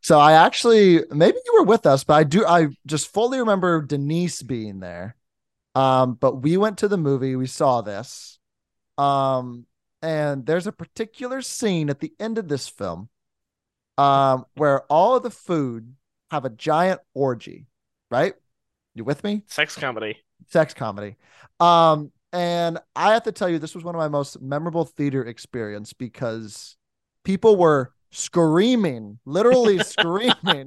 So 0.00 0.18
I 0.18 0.32
actually 0.32 1.00
maybe 1.10 1.38
you 1.44 1.54
were 1.54 1.64
with 1.64 1.86
us, 1.86 2.04
but 2.04 2.14
I 2.14 2.24
do 2.24 2.44
I 2.44 2.68
just 2.86 3.12
fully 3.12 3.38
remember 3.38 3.82
Denise 3.82 4.42
being 4.42 4.80
there. 4.80 5.16
Um, 5.74 6.14
but 6.14 6.42
we 6.42 6.56
went 6.56 6.78
to 6.78 6.88
the 6.88 6.98
movie, 6.98 7.36
we 7.36 7.46
saw 7.46 7.80
this. 7.82 8.38
Um, 8.98 9.66
and 10.02 10.44
there's 10.46 10.66
a 10.66 10.72
particular 10.72 11.42
scene 11.42 11.90
at 11.90 12.00
the 12.00 12.12
end 12.20 12.38
of 12.38 12.48
this 12.48 12.68
film 12.68 13.08
um 13.98 14.46
where 14.54 14.82
all 14.90 15.16
of 15.16 15.22
the 15.22 15.30
food 15.30 15.94
have 16.30 16.44
a 16.44 16.50
giant 16.50 17.00
orgy, 17.14 17.66
right? 18.10 18.34
You 18.94 19.04
with 19.04 19.22
me? 19.24 19.44
Sex 19.48 19.76
comedy. 19.76 20.18
sex 20.48 20.74
comedy. 20.74 21.16
Um, 21.60 22.12
and 22.32 22.78
I 22.96 23.12
have 23.12 23.24
to 23.24 23.32
tell 23.32 23.48
you, 23.48 23.58
this 23.58 23.74
was 23.74 23.84
one 23.84 23.94
of 23.94 23.98
my 23.98 24.08
most 24.08 24.40
memorable 24.40 24.84
theater 24.84 25.24
experience 25.24 25.92
because 25.92 26.76
people 27.24 27.56
were 27.56 27.92
screaming, 28.10 29.18
literally 29.24 29.78
screaming, 29.84 30.66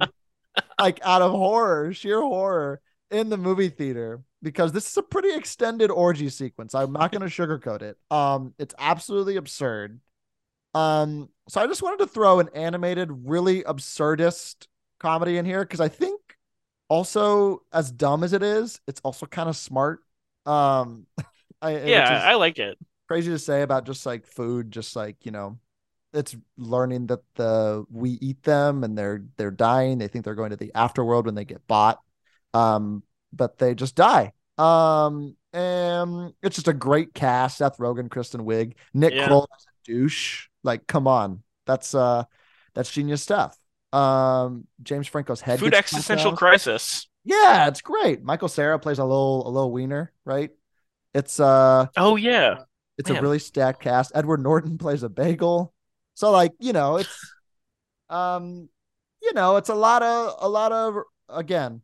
like 0.80 1.00
out 1.04 1.22
of 1.22 1.32
horror, 1.32 1.92
sheer 1.92 2.20
horror 2.20 2.80
in 3.10 3.30
the 3.30 3.36
movie 3.36 3.68
theater 3.68 4.22
because 4.42 4.72
this 4.72 4.88
is 4.88 4.96
a 4.96 5.02
pretty 5.02 5.34
extended 5.34 5.90
orgy 5.90 6.28
sequence. 6.28 6.74
I'm 6.74 6.92
not 6.92 7.10
going 7.10 7.28
to 7.28 7.28
sugarcoat 7.28 7.82
it. 7.82 7.96
Um, 8.10 8.54
it's 8.58 8.74
absolutely 8.78 9.36
absurd. 9.36 10.00
Um, 10.74 11.30
so 11.48 11.60
I 11.60 11.66
just 11.66 11.82
wanted 11.82 11.98
to 11.98 12.06
throw 12.06 12.38
an 12.38 12.50
animated, 12.54 13.10
really 13.10 13.62
absurdist 13.62 14.66
comedy 15.00 15.38
in 15.38 15.44
here 15.44 15.62
because 15.62 15.80
I 15.80 15.88
think 15.88 16.20
also 16.88 17.62
as 17.72 17.90
dumb 17.90 18.22
as 18.22 18.32
it 18.32 18.42
is, 18.42 18.80
it's 18.86 19.00
also 19.02 19.26
kind 19.26 19.48
of 19.48 19.56
smart. 19.56 20.00
Um, 20.44 21.06
I, 21.66 21.84
Yeah, 21.86 22.20
I 22.24 22.34
like 22.34 22.58
it. 22.58 22.78
crazy 23.08 23.30
to 23.30 23.38
say 23.38 23.62
about 23.62 23.86
just 23.86 24.06
like 24.06 24.26
food, 24.26 24.70
just 24.70 24.96
like 24.96 25.24
you 25.24 25.32
know, 25.32 25.58
it's 26.12 26.36
learning 26.56 27.06
that 27.08 27.20
the 27.36 27.84
we 27.90 28.10
eat 28.20 28.42
them 28.42 28.84
and 28.84 28.96
they're 28.96 29.24
they're 29.36 29.50
dying. 29.50 29.98
They 29.98 30.08
think 30.08 30.24
they're 30.24 30.34
going 30.34 30.50
to 30.50 30.56
the 30.56 30.72
afterworld 30.74 31.24
when 31.26 31.34
they 31.34 31.44
get 31.44 31.66
bought, 31.66 31.98
um, 32.54 33.02
but 33.32 33.58
they 33.58 33.74
just 33.74 33.94
die. 33.96 34.32
Um, 34.58 35.36
and 35.52 36.32
it's 36.42 36.56
just 36.56 36.68
a 36.68 36.72
great 36.72 37.14
cast: 37.14 37.58
Seth 37.58 37.78
Rogen, 37.78 38.10
Kristen 38.10 38.42
Wiig, 38.42 38.74
Nick 38.94 39.14
Yeah. 39.14 39.26
Kroll 39.26 39.48
as 39.56 39.64
a 39.64 39.84
douche. 39.84 40.48
Like, 40.62 40.86
come 40.86 41.06
on, 41.06 41.42
that's 41.66 41.94
uh, 41.94 42.24
that's 42.74 42.90
genius 42.90 43.22
stuff. 43.22 43.56
Um, 43.92 44.66
James 44.82 45.06
Franco's 45.06 45.40
head. 45.40 45.60
Food 45.60 45.74
existential 45.74 46.36
crisis. 46.36 47.08
Yeah, 47.24 47.66
it's 47.68 47.80
great. 47.80 48.22
Michael 48.22 48.48
Cera 48.48 48.78
plays 48.78 48.98
a 48.98 49.04
little 49.04 49.46
a 49.46 49.50
little 49.50 49.72
wiener, 49.72 50.12
right? 50.24 50.50
It's 51.16 51.40
uh 51.40 51.86
Oh 51.96 52.16
yeah. 52.16 52.64
it's 52.98 53.08
a 53.08 53.20
really 53.20 53.38
stacked 53.38 53.80
cast. 53.80 54.12
Edward 54.14 54.42
Norton 54.42 54.76
plays 54.84 55.02
a 55.02 55.08
bagel. 55.08 55.72
So 56.14 56.30
like, 56.30 56.52
you 56.58 56.74
know, 56.74 56.96
it's 56.98 57.32
um 58.10 58.68
you 59.22 59.32
know, 59.32 59.56
it's 59.56 59.70
a 59.70 59.74
lot 59.74 60.02
of 60.02 60.36
a 60.40 60.48
lot 60.48 60.72
of 60.72 60.96
again, 61.30 61.80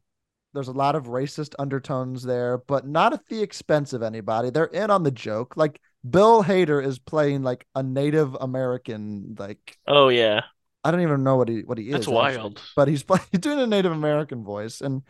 there's 0.52 0.68
a 0.68 0.72
lot 0.72 0.94
of 0.96 1.06
racist 1.06 1.54
undertones 1.58 2.22
there, 2.22 2.58
but 2.58 2.86
not 2.86 3.14
at 3.14 3.26
the 3.26 3.42
expense 3.42 3.94
of 3.94 4.02
anybody. 4.02 4.50
They're 4.50 4.66
in 4.66 4.90
on 4.90 5.02
the 5.02 5.10
joke. 5.10 5.56
Like 5.56 5.80
Bill 6.08 6.44
Hader 6.44 6.84
is 6.84 6.98
playing 6.98 7.42
like 7.42 7.66
a 7.74 7.82
Native 7.82 8.34
American 8.38 9.34
like 9.38 9.78
Oh 9.86 10.08
yeah. 10.10 10.42
I 10.84 10.90
don't 10.90 11.00
even 11.00 11.24
know 11.24 11.36
what 11.36 11.48
he 11.48 11.62
what 11.62 11.78
he 11.78 11.86
is. 11.86 11.92
That's 11.92 12.02
actually 12.06 12.14
wild. 12.16 12.60
but 12.76 12.86
he's 12.86 13.02
playing 13.08 13.24
he's 13.32 13.40
doing 13.40 13.60
a 13.60 13.66
Native 13.66 13.92
American 13.92 14.44
voice 14.44 14.82
and 14.82 15.02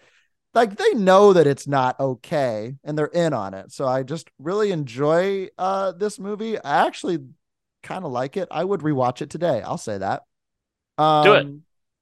like 0.54 0.76
they 0.76 0.94
know 0.94 1.32
that 1.32 1.46
it's 1.46 1.66
not 1.66 1.98
okay 1.98 2.74
and 2.84 2.96
they're 2.96 3.06
in 3.06 3.32
on 3.32 3.54
it. 3.54 3.72
So 3.72 3.86
I 3.86 4.02
just 4.02 4.30
really 4.38 4.70
enjoy 4.72 5.48
uh 5.58 5.92
this 5.92 6.18
movie. 6.18 6.58
I 6.58 6.86
actually 6.86 7.18
kind 7.82 8.04
of 8.04 8.12
like 8.12 8.36
it. 8.36 8.48
I 8.50 8.64
would 8.64 8.80
rewatch 8.80 9.22
it 9.22 9.30
today. 9.30 9.62
I'll 9.62 9.78
say 9.78 9.98
that. 9.98 10.22
Um 10.98 11.24
Do 11.24 11.34
it. 11.34 11.46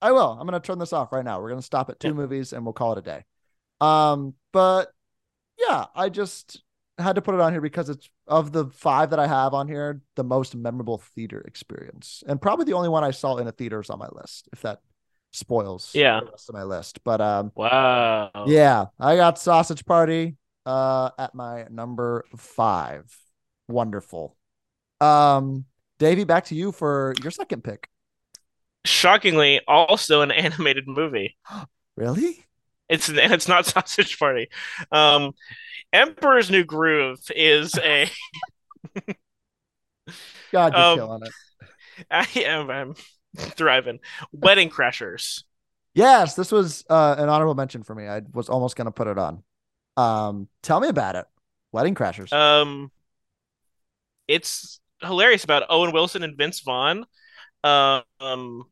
I 0.02 0.12
will. 0.12 0.36
I'm 0.38 0.46
gonna 0.46 0.60
turn 0.60 0.78
this 0.78 0.92
off 0.92 1.12
right 1.12 1.24
now. 1.24 1.40
We're 1.40 1.50
gonna 1.50 1.62
stop 1.62 1.90
at 1.90 2.00
two 2.00 2.08
Yeah. 2.08 2.14
movies 2.14 2.52
and 2.52 2.64
we'll 2.64 2.72
call 2.72 2.92
it 2.92 2.98
a 2.98 3.02
day. 3.02 3.24
Um, 3.80 4.34
but 4.52 4.92
yeah, 5.58 5.86
I 5.94 6.08
just 6.08 6.62
had 6.98 7.14
to 7.16 7.22
put 7.22 7.34
it 7.34 7.40
on 7.40 7.52
here 7.52 7.60
because 7.60 7.88
it's 7.88 8.08
of 8.26 8.52
the 8.52 8.66
five 8.66 9.10
that 9.10 9.18
I 9.18 9.26
have 9.26 9.54
on 9.54 9.68
here, 9.68 10.00
the 10.16 10.24
most 10.24 10.54
memorable 10.54 10.98
theater 10.98 11.40
experience, 11.46 12.22
and 12.26 12.40
probably 12.40 12.64
the 12.66 12.74
only 12.74 12.88
one 12.88 13.04
I 13.04 13.10
saw 13.10 13.36
in 13.36 13.46
a 13.46 13.52
theater 13.52 13.80
is 13.80 13.90
on 13.90 13.98
my 13.98 14.08
list. 14.12 14.48
If 14.52 14.62
that 14.62 14.80
spoils, 15.32 15.92
Yeah. 15.94 16.20
the 16.20 16.30
rest 16.30 16.48
of 16.48 16.54
my 16.54 16.64
list. 16.64 17.02
But 17.04 17.20
um, 17.20 17.52
Wow. 17.54 18.30
yeah, 18.46 18.86
I 18.98 19.16
got 19.16 19.38
Sausage 19.38 19.84
Party 19.84 20.36
uh 20.66 21.10
at 21.18 21.34
my 21.34 21.64
number 21.70 22.24
five. 22.36 23.16
Wonderful. 23.68 24.36
Um, 25.00 25.64
Davy, 25.98 26.24
back 26.24 26.44
to 26.46 26.54
you 26.54 26.72
for 26.72 27.14
your 27.22 27.30
second 27.30 27.64
pick. 27.64 27.88
Shockingly, 28.84 29.60
also 29.68 30.22
an 30.22 30.30
animated 30.32 30.86
movie. 30.88 31.36
Really? 31.96 32.46
It's 32.88 33.08
it's 33.10 33.46
not 33.48 33.66
Sausage 33.66 34.18
Party. 34.18 34.48
Um, 34.90 35.32
Emperor's 35.92 36.50
New 36.50 36.64
Groove 36.64 37.20
is 37.34 37.76
a. 37.76 38.08
God, 40.52 40.72
you're 40.72 40.82
Um, 40.82 40.98
killing 40.98 41.22
it. 41.24 41.32
I 42.10 42.26
am 42.46 42.70
I'm 42.70 42.94
thriving. 43.36 44.00
Wedding 44.32 44.70
Crashers. 44.70 45.44
Yes, 45.94 46.34
this 46.34 46.52
was 46.52 46.84
uh, 46.88 47.16
an 47.18 47.28
honorable 47.28 47.54
mention 47.54 47.82
for 47.82 47.94
me. 47.94 48.06
I 48.06 48.22
was 48.32 48.48
almost 48.48 48.76
going 48.76 48.86
to 48.86 48.92
put 48.92 49.08
it 49.08 49.18
on. 49.18 49.42
Um, 49.96 50.48
tell 50.62 50.80
me 50.80 50.88
about 50.88 51.16
it. 51.16 51.26
Wedding 51.72 51.94
Crashers. 51.94 52.32
Um, 52.32 52.90
it's 54.28 54.80
hilarious 55.02 55.44
about 55.44 55.64
Owen 55.68 55.92
Wilson 55.92 56.22
and 56.22 56.36
Vince 56.36 56.60
Vaughn. 56.60 57.04
Um, 57.64 58.64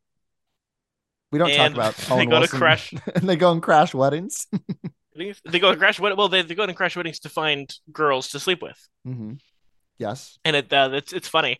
we 1.31 1.39
don't 1.39 1.49
talk 1.51 1.59
and 1.59 1.75
about 1.75 1.97
they 2.09 2.15
Owen 2.15 2.27
go 2.27 2.35
to 2.37 2.41
Wilson, 2.41 2.59
crash- 2.59 2.95
and 3.15 3.29
they 3.29 3.37
go 3.37 3.53
and 3.53 3.63
crash 3.63 3.95
weddings. 3.95 4.47
they 5.15 5.59
go 5.59 5.73
to 5.73 5.77
crash 5.77 5.99
wed- 5.99 6.17
well 6.17 6.29
they, 6.29 6.43
they 6.43 6.55
go 6.55 6.63
and 6.63 6.77
crash 6.77 6.97
weddings 6.97 7.19
to 7.21 7.29
find 7.29 7.75
girls 7.93 8.29
to 8.29 8.41
sleep 8.41 8.63
with, 8.63 8.79
hmm 9.05 9.35
Yes, 9.99 10.39
and 10.45 10.55
it 10.55 10.73
uh, 10.73 10.91
it's 10.93 11.13
it's 11.13 11.29
funny. 11.29 11.59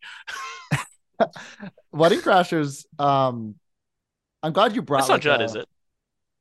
Wedding 1.93 2.21
Crashers. 2.21 2.85
Um, 2.99 3.57
I'm 4.43 4.53
glad 4.53 4.75
you 4.75 4.83
brought. 4.83 5.01
That's 5.01 5.09
not 5.09 5.21
Judd, 5.21 5.41
a- 5.41 5.45
is 5.45 5.55
it? 5.55 5.69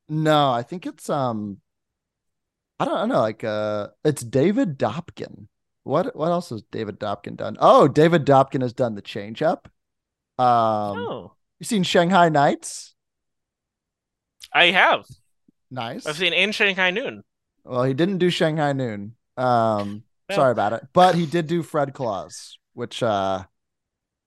No, 0.10 0.52
I 0.52 0.64
think 0.64 0.86
it's 0.86 1.10
um, 1.10 1.58
I 2.80 2.86
don't, 2.86 2.94
I 2.94 3.00
don't 3.00 3.10
know. 3.10 3.20
Like 3.22 3.44
uh, 3.44 3.88
it's 4.06 4.24
David 4.24 4.78
Dobkin. 4.78 5.48
What 5.84 6.16
what 6.16 6.32
else 6.32 6.50
has 6.50 6.62
David 6.64 7.00
Dobkin 7.00 7.36
done? 7.36 7.58
Oh, 7.60 7.88
David 7.88 8.26
Dobkin 8.26 8.62
has 8.62 8.74
done 8.74 8.96
the 8.96 9.02
Change 9.02 9.42
Up. 9.42 9.70
Um, 10.38 10.46
oh, 10.46 11.34
you 11.60 11.66
seen 11.66 11.84
Shanghai 11.84 12.30
Nights? 12.30 12.96
I 14.54 14.66
have. 14.66 15.06
Nice. 15.70 16.06
I've 16.06 16.18
seen 16.18 16.34
in 16.34 16.52
Shanghai 16.52 16.92
Noon. 16.92 17.24
Well, 17.66 17.84
he 17.84 17.94
didn't 17.94 18.20
do 18.20 18.30
Shanghai 18.30 18.72
Noon. 18.74 19.16
Um, 19.36 20.04
sorry 20.32 20.52
about 20.52 20.74
it, 20.74 20.88
but 20.94 21.16
he 21.16 21.26
did 21.26 21.48
do 21.48 21.64
Fred 21.64 21.94
Claus, 21.94 22.58
which 22.74 23.04
uh 23.04 23.44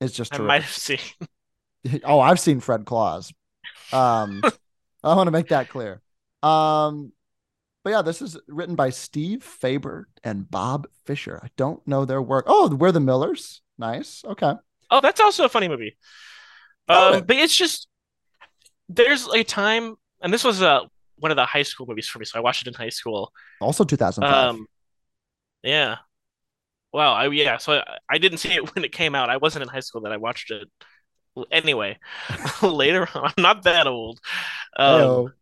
is 0.01 0.12
just 0.12 0.34
I 0.34 0.38
might 0.38 0.62
have 0.62 0.72
seen. 0.72 0.98
Oh, 2.05 2.20
I've 2.20 2.38
seen 2.38 2.61
Fred 2.61 2.84
Claus. 2.84 3.32
Um, 3.90 4.42
I 5.03 5.14
want 5.14 5.28
to 5.28 5.30
make 5.30 5.48
that 5.48 5.70
clear. 5.70 6.03
Um, 6.42 7.12
but 7.82 7.90
yeah, 7.90 8.03
this 8.03 8.20
is 8.20 8.36
written 8.48 8.74
by 8.74 8.90
Steve 8.90 9.42
Faber 9.42 10.07
and 10.22 10.51
Bob 10.51 10.88
Fisher. 11.07 11.40
I 11.42 11.48
don't 11.57 11.80
know 11.88 12.05
their 12.05 12.20
work. 12.20 12.44
Oh, 12.48 12.68
we're 12.68 12.92
the 12.92 13.01
Millers. 13.01 13.62
Nice. 13.78 14.22
Okay. 14.26 14.53
Oh, 14.90 15.01
that's 15.01 15.20
also 15.20 15.46
a 15.46 15.48
funny 15.48 15.68
movie. 15.68 15.96
Oh. 16.86 17.14
Um, 17.14 17.24
but 17.24 17.36
it's 17.36 17.57
just 17.57 17.88
there's 18.90 19.26
a 19.28 19.42
time, 19.42 19.94
and 20.20 20.32
this 20.34 20.44
was 20.44 20.61
uh 20.61 20.80
one 21.16 21.30
of 21.30 21.36
the 21.36 21.46
high 21.46 21.62
school 21.62 21.86
movies 21.86 22.09
for 22.09 22.18
me, 22.18 22.24
so 22.26 22.38
I 22.38 22.42
watched 22.42 22.66
it 22.66 22.68
in 22.68 22.74
high 22.74 22.88
school. 22.90 23.32
Also 23.61 23.84
2005. 23.84 24.32
Um, 24.32 24.66
yeah. 25.62 25.96
Wow. 26.93 27.12
I 27.12 27.28
yeah. 27.28 27.59
So 27.59 27.74
I, 27.74 27.99
I 28.09 28.18
didn't 28.18 28.38
see 28.38 28.53
it 28.53 28.74
when 28.74 28.84
it 28.84 28.93
came 28.93 29.14
out. 29.14 29.30
I 29.30 29.36
wasn't 29.36 29.62
in 29.62 29.68
high 29.68 29.80
school 29.80 30.03
that 30.03 30.12
I 30.12 30.16
watched 30.16 30.51
it. 30.51 30.68
Anyway, 31.51 31.99
later 32.62 33.09
on, 33.14 33.32
I'm 33.36 33.43
not 33.43 33.62
that 33.62 33.86
old. 33.86 34.20
Um, 34.76 35.32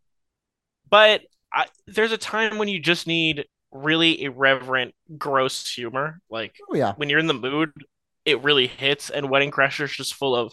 but 0.91 1.23
I, 1.53 1.67
there's 1.87 2.13
a 2.13 2.19
time 2.19 2.59
when 2.59 2.69
you 2.69 2.79
just 2.79 3.07
need 3.07 3.47
really 3.73 4.23
irreverent, 4.23 4.95
gross 5.17 5.71
humor. 5.71 6.21
Like 6.31 6.57
oh 6.71 6.75
yeah. 6.75 6.93
when 6.97 7.09
you're 7.09 7.19
in 7.19 7.27
the 7.27 7.35
mood, 7.35 7.73
it 8.25 8.43
really 8.43 8.67
hits. 8.67 9.11
And 9.11 9.31
Wedding 9.31 9.51
Crashers 9.51 9.95
just 9.95 10.15
full 10.15 10.37
of, 10.37 10.53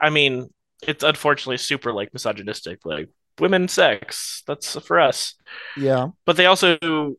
I 0.00 0.10
mean, 0.10 0.52
it's 0.86 1.04
unfortunately 1.04 1.58
super 1.58 1.92
like 1.92 2.12
misogynistic, 2.12 2.80
like 2.84 3.10
women 3.38 3.68
sex. 3.68 4.42
That's 4.46 4.78
for 4.80 4.98
us. 4.98 5.34
Yeah. 5.76 6.08
But 6.24 6.36
they 6.36 6.46
also 6.46 7.16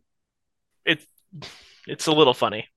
it 0.86 1.06
it's 1.88 2.08
a 2.08 2.12
little 2.12 2.34
funny. 2.34 2.68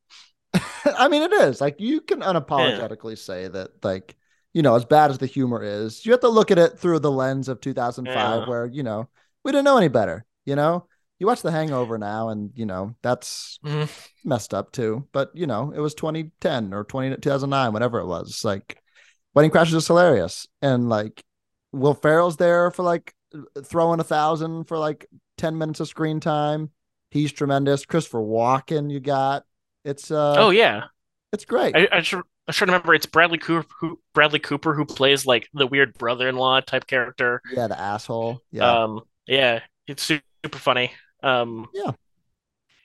I 0.99 1.09
mean, 1.09 1.23
it 1.23 1.33
is 1.33 1.61
like 1.61 1.77
you 1.81 2.01
can 2.01 2.21
unapologetically 2.21 3.19
say 3.19 3.49
that, 3.49 3.85
like, 3.85 4.17
you 4.53 4.63
know, 4.63 4.75
as 4.77 4.85
bad 4.85 5.11
as 5.11 5.19
the 5.19 5.27
humor 5.27 5.63
is, 5.63 6.05
you 6.07 6.13
have 6.13 6.21
to 6.21 6.29
look 6.29 6.51
at 6.51 6.59
it 6.59 6.79
through 6.79 7.01
the 7.01 7.11
lens 7.11 7.49
of 7.49 7.61
2005, 7.61 8.41
Yeah. 8.41 8.45
where, 8.47 8.67
you 8.67 8.83
know, 8.83 9.09
we 9.45 9.53
didn't 9.53 9.65
know 9.65 9.77
any 9.79 9.89
better. 9.89 10.25
You 10.45 10.57
know, 10.57 10.87
you 11.19 11.27
watch 11.27 11.43
The 11.43 11.51
Hangover 11.51 11.99
now, 11.99 12.29
and, 12.29 12.51
you 12.55 12.67
know, 12.67 12.95
that's 13.03 13.59
Mhm. 13.65 13.89
messed 14.25 14.55
up 14.55 14.73
too. 14.73 15.09
But, 15.13 15.31
you 15.35 15.47
know, 15.47 15.73
it 15.75 15.81
was 15.81 15.95
2010 15.95 16.73
or 16.73 16.85
20, 16.85 17.17
2009, 17.17 17.73
whatever 17.73 17.99
it 17.99 18.07
was. 18.07 18.45
Like, 18.45 18.81
Wedding 19.35 19.51
Crashers 19.51 19.75
is 19.75 19.87
hilarious. 19.87 20.47
And, 20.63 20.89
like, 20.89 21.25
Will 21.73 21.95
Ferrell's 21.95 22.37
there 22.37 22.71
for 22.71 22.85
like 22.85 23.13
throwing 23.65 23.99
a 23.99 24.05
thousand 24.05 24.65
for 24.65 24.79
like 24.79 25.09
10 25.37 25.59
minutes 25.59 25.81
of 25.81 25.89
screen 25.89 26.21
time. 26.21 26.71
He's 27.11 27.33
tremendous. 27.33 27.85
Christopher 27.85 28.21
Walken, 28.21 28.93
you 28.93 29.01
got. 29.01 29.45
It's 29.85 30.11
uh 30.11 30.35
oh 30.39 30.51
yeah. 30.51 30.85
it's 31.33 31.45
great. 31.45 31.77
I, 31.77 31.89
I 31.93 32.03
should 32.03 32.23
I 32.49 32.53
should 32.53 32.69
remember 32.69 32.95
it's 32.95 33.07
Bradley 33.07 33.39
Cooper 33.39 33.67
who 33.81 34.01
Bradley 34.15 34.39
Cooper 34.39 34.75
who 34.75 34.85
plays 34.85 35.27
like 35.27 35.49
the 35.55 35.67
weird 35.67 35.95
brother-in-law 35.99 36.61
type 36.61 36.87
character. 36.87 37.41
yeah, 37.53 37.67
the 37.67 37.79
asshole. 37.79 38.41
Yeah. 38.51 38.83
Um 38.85 39.01
yeah, 39.27 39.61
it's 39.87 40.03
super 40.03 40.59
funny. 40.59 40.93
Um 41.23 41.67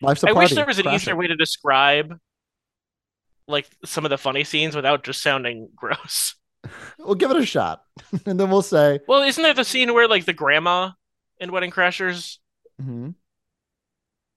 Life's 0.01 0.23
a 0.23 0.27
I 0.27 0.33
party. 0.33 0.45
wish 0.45 0.55
there 0.55 0.65
was 0.65 0.77
an 0.79 0.83
Crash 0.83 0.95
easier 1.01 1.13
it. 1.13 1.17
way 1.17 1.27
to 1.27 1.35
describe 1.35 2.17
like 3.47 3.67
some 3.83 4.05
of 4.05 4.09
the 4.09 4.17
funny 4.17 4.43
scenes 4.43 4.75
without 4.75 5.03
just 5.03 5.21
sounding 5.21 5.69
gross. 5.75 6.35
We'll 6.97 7.15
give 7.15 7.31
it 7.31 7.37
a 7.37 7.45
shot. 7.45 7.83
and 8.25 8.39
then 8.39 8.49
we'll 8.49 8.61
say, 8.61 8.99
Well, 9.07 9.23
isn't 9.23 9.41
there 9.41 9.53
the 9.53 9.63
scene 9.65 9.93
where 9.93 10.07
like 10.07 10.25
the 10.25 10.33
grandma 10.33 10.91
in 11.39 11.51
Wedding 11.51 11.71
Crashers 11.71 12.37
mhm. 12.81 13.15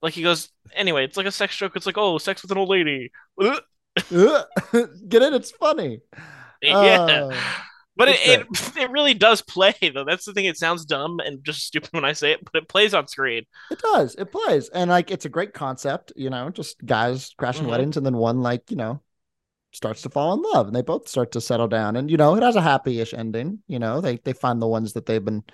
Like 0.03 0.15
he 0.15 0.23
goes 0.23 0.51
anyway, 0.75 1.05
it's 1.05 1.17
like 1.17 1.27
a 1.27 1.33
sex 1.33 1.57
joke. 1.57 1.77
It's 1.77 1.87
like, 1.87 1.99
"Oh, 1.99 2.19
sex 2.19 2.43
with 2.43 2.51
an 2.53 2.59
old 2.59 2.69
lady." 2.69 3.11
Get 3.39 5.23
it? 5.23 5.35
It's 5.35 5.51
funny. 5.53 6.01
Yeah. 6.65 7.07
Oh, 7.11 7.33
But 7.97 8.09
it, 8.09 8.21
it 8.25 8.77
it 8.77 8.91
really 8.93 9.15
does 9.15 9.43
play 9.43 9.75
though. 9.93 10.05
That's 10.05 10.25
the 10.25 10.33
thing. 10.33 10.45
It 10.45 10.57
sounds 10.57 10.85
dumb 10.85 11.19
and 11.19 11.45
just 11.45 11.63
stupid 11.67 11.91
when 11.93 12.05
I 12.05 12.13
say 12.13 12.31
it, 12.31 12.41
but 12.45 12.55
it 12.63 12.69
plays 12.69 12.95
on 12.95 13.09
screen. 13.09 13.47
It 13.69 13.81
does. 13.81 14.15
It 14.15 14.31
plays. 14.31 14.69
And 14.69 14.89
like 14.89 15.11
it's 15.11 15.25
a 15.25 15.29
great 15.29 15.55
concept, 15.55 16.13
you 16.15 16.31
know, 16.31 16.51
just 16.51 16.85
guys 16.87 17.35
crashing 17.37 17.67
Mhm. 17.67 17.71
weddings 17.71 17.97
and 17.97 18.07
then 18.07 18.17
one 18.17 18.43
like, 18.43 18.71
you 18.71 18.77
know, 18.77 19.03
starts 19.73 20.03
to 20.03 20.11
fall 20.11 20.35
in 20.35 20.43
love 20.43 20.69
and 20.69 20.77
they 20.77 20.83
both 20.83 21.09
start 21.09 21.33
to 21.33 21.41
settle 21.41 21.69
down. 21.69 21.97
And 21.97 22.11
you 22.11 22.17
know, 22.17 22.37
it 22.37 22.43
has 22.45 22.57
a 22.57 22.63
happy-ish 22.63 23.15
ending. 23.15 23.63
You 23.67 23.81
know, 23.81 24.01
they 24.01 24.19
they 24.19 24.35
find 24.35 24.63
the 24.63 24.69
ones 24.69 24.93
that 24.93 25.07
they've 25.07 25.25
been 25.25 25.45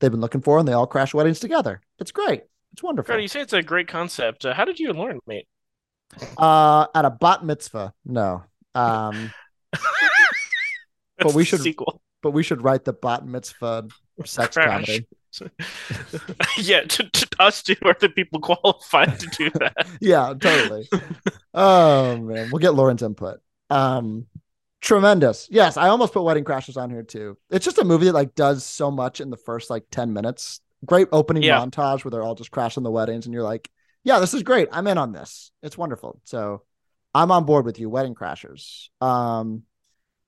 they've 0.00 0.10
been 0.10 0.20
looking 0.20 0.42
for 0.42 0.58
and 0.58 0.68
they 0.68 0.74
all 0.74 0.86
crash 0.86 1.14
weddings 1.14 1.40
together. 1.40 1.80
It's 1.98 2.12
great. 2.12 2.44
It's 2.72 2.82
wonderful. 2.82 3.06
Carter, 3.08 3.22
you 3.22 3.28
say 3.28 3.40
it's 3.40 3.52
a 3.52 3.62
great 3.62 3.88
concept. 3.88 4.44
Uh, 4.44 4.54
how 4.54 4.64
did 4.64 4.78
you 4.78 4.92
learn, 4.92 5.18
mate? 5.26 5.46
Uh 6.38 6.86
at 6.94 7.04
a 7.04 7.10
bat 7.10 7.44
mitzvah. 7.44 7.92
No. 8.04 8.44
Um 8.74 9.30
That's 11.18 11.34
we 11.34 11.44
should- 11.44 11.60
sequel. 11.60 12.00
but 12.22 12.30
we 12.30 12.42
should 12.42 12.62
write 12.62 12.84
the 12.84 12.92
bat 12.92 13.26
mitzvah 13.26 13.88
sex 14.24 14.56
Crash. 14.56 14.86
comedy. 14.86 15.06
yeah, 16.58 16.80
to, 16.82 17.08
to 17.10 17.28
us 17.38 17.62
two 17.62 17.76
are 17.84 17.94
the 18.00 18.08
people 18.08 18.40
qualified 18.40 19.20
to 19.20 19.26
do 19.28 19.50
that. 19.50 19.86
Yeah, 20.00 20.32
totally. 20.40 20.88
oh 21.54 22.16
man, 22.16 22.48
we'll 22.50 22.60
get 22.60 22.74
Lauren's 22.74 23.02
input. 23.02 23.40
Um 23.70 24.26
tremendous. 24.80 25.48
Yes, 25.50 25.76
I 25.76 25.88
almost 25.88 26.12
put 26.14 26.22
Wedding 26.22 26.44
Crashers 26.44 26.76
on 26.80 26.88
here 26.90 27.02
too. 27.02 27.36
It's 27.50 27.64
just 27.64 27.78
a 27.78 27.84
movie 27.84 28.06
that 28.06 28.14
like 28.14 28.34
does 28.34 28.64
so 28.64 28.90
much 28.90 29.20
in 29.20 29.28
the 29.30 29.36
first 29.36 29.68
like 29.70 29.84
10 29.90 30.12
minutes. 30.12 30.60
Great 30.86 31.08
opening 31.12 31.42
Yeah. 31.42 31.58
montage 31.60 32.04
where 32.04 32.10
they're 32.10 32.22
all 32.22 32.34
just 32.34 32.50
crashing 32.50 32.82
the 32.82 32.90
weddings 32.90 33.26
and 33.26 33.32
you're 33.34 33.42
like, 33.42 33.68
yeah, 34.04 34.20
this 34.20 34.32
is 34.34 34.42
great. 34.42 34.68
I'm 34.72 34.86
in 34.86 34.96
on 34.98 35.12
this. 35.12 35.50
It's 35.62 35.76
wonderful. 35.76 36.20
So 36.24 36.62
I'm 37.14 37.30
on 37.32 37.44
board 37.44 37.64
with 37.64 37.78
you, 37.80 37.90
Wedding 37.90 38.14
Crashers. 38.14 38.88
Um 39.00 39.62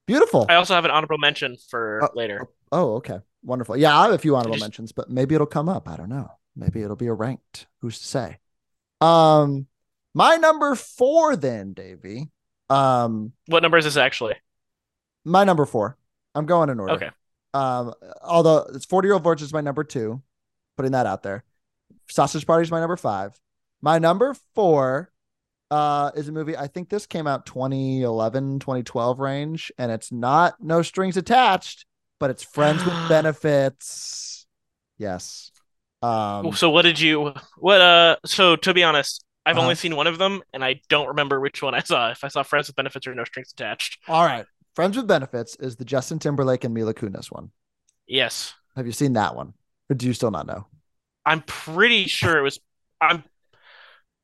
beautiful. 0.06 0.46
I 0.48 0.56
also 0.56 0.74
have 0.74 0.84
an 0.84 0.90
honorable 0.90 1.18
mention 1.18 1.56
for 1.68 2.02
Uh, 2.04 2.08
later. 2.14 2.48
Oh, 2.72 2.94
okay. 2.96 3.20
Wonderful. 3.42 3.76
Yeah, 3.76 3.96
I 3.96 4.04
have 4.04 4.12
a 4.12 4.18
few 4.18 4.34
honorable 4.36 4.56
just- 4.56 4.64
mentions, 4.64 4.92
but 4.92 5.08
maybe 5.08 5.34
it'll 5.34 5.46
come 5.46 5.68
up. 5.68 5.88
I 5.88 5.96
don't 5.96 6.08
know. 6.08 6.28
Maybe 6.56 6.82
it'll 6.82 6.96
be 6.96 7.06
a 7.06 7.12
ranked. 7.14 7.66
Who's 7.80 7.98
to 8.00 8.04
say? 8.06 8.38
Um, 9.00 9.66
my 10.14 10.36
number 10.36 10.74
four, 10.74 11.36
then, 11.36 11.72
Davy. 11.72 12.30
Um, 12.68 13.32
What 13.46 13.62
number 13.62 13.78
is 13.78 13.84
this 13.84 13.96
actually? 13.96 14.34
my 15.24 15.44
number 15.44 15.64
four. 15.64 15.96
I'm 16.34 16.46
going 16.46 16.70
in 16.70 16.80
order. 16.80 16.94
Okay. 16.94 17.10
Um, 17.54 17.94
although 18.22 18.58
it's 18.74 18.84
40 18.86 19.06
year 19.08 19.14
old 19.14 19.24
virgin 19.24 19.44
is 19.44 19.52
my 19.52 19.60
number 19.60 19.84
two, 19.84 20.22
putting 20.76 20.92
that 20.92 21.06
out 21.06 21.22
there. 21.22 21.44
Sausage 22.08 22.46
Party 22.46 22.62
is 22.62 22.70
my 22.70 22.80
number 22.80 22.96
five. 22.96 23.38
My 23.82 23.98
number 23.98 24.34
four 24.54 25.10
uh 25.70 26.10
is 26.16 26.28
a 26.28 26.32
movie. 26.32 26.56
I 26.56 26.66
think 26.66 26.88
this 26.88 27.06
came 27.06 27.26
out 27.26 27.46
2011, 27.46 28.58
2012 28.58 29.20
range, 29.20 29.70
and 29.78 29.92
it's 29.92 30.10
not 30.10 30.54
no 30.60 30.82
strings 30.82 31.16
attached, 31.16 31.86
but 32.18 32.30
it's 32.30 32.42
friends 32.42 32.84
with 32.84 32.94
benefits. 33.08 34.46
Yes. 34.98 35.50
Um 36.02 36.52
so 36.52 36.70
what 36.70 36.82
did 36.82 36.98
you 36.98 37.34
what 37.58 37.80
uh 37.80 38.16
so 38.24 38.56
to 38.56 38.74
be 38.74 38.82
honest, 38.82 39.24
I've 39.46 39.56
Uh-huh. 39.56 39.62
only 39.64 39.74
seen 39.74 39.96
one 39.96 40.06
of 40.06 40.18
them 40.18 40.42
and 40.52 40.64
I 40.64 40.80
don't 40.88 41.08
remember 41.08 41.38
which 41.40 41.62
one 41.62 41.74
I 41.74 41.80
saw. 41.80 42.10
If 42.10 42.24
I 42.24 42.28
saw 42.28 42.42
Friends 42.42 42.66
with 42.68 42.76
Benefits 42.76 43.06
or 43.06 43.14
No 43.14 43.24
Strings 43.24 43.52
Attached. 43.52 43.98
all 44.08 44.24
right. 44.24 44.46
Friends 44.74 44.96
with 44.96 45.06
benefits 45.06 45.56
is 45.56 45.76
the 45.76 45.84
Justin 45.84 46.18
Timberlake 46.18 46.64
and 46.64 46.72
Mila 46.74 46.94
Kunis 46.94 47.26
one. 47.30 47.50
Yes. 48.06 48.54
Have 48.76 48.86
you 48.86 48.92
seen 48.92 49.12
that 49.14 49.34
one? 49.36 49.52
Or 49.90 49.94
do 49.94 50.06
you 50.06 50.14
still 50.14 50.30
not 50.30 50.46
know? 50.46 50.66
I'm 51.24 51.42
pretty 51.42 52.06
sure 52.06 52.38
it 52.38 52.42
was 52.42 52.58
I'm 53.00 53.24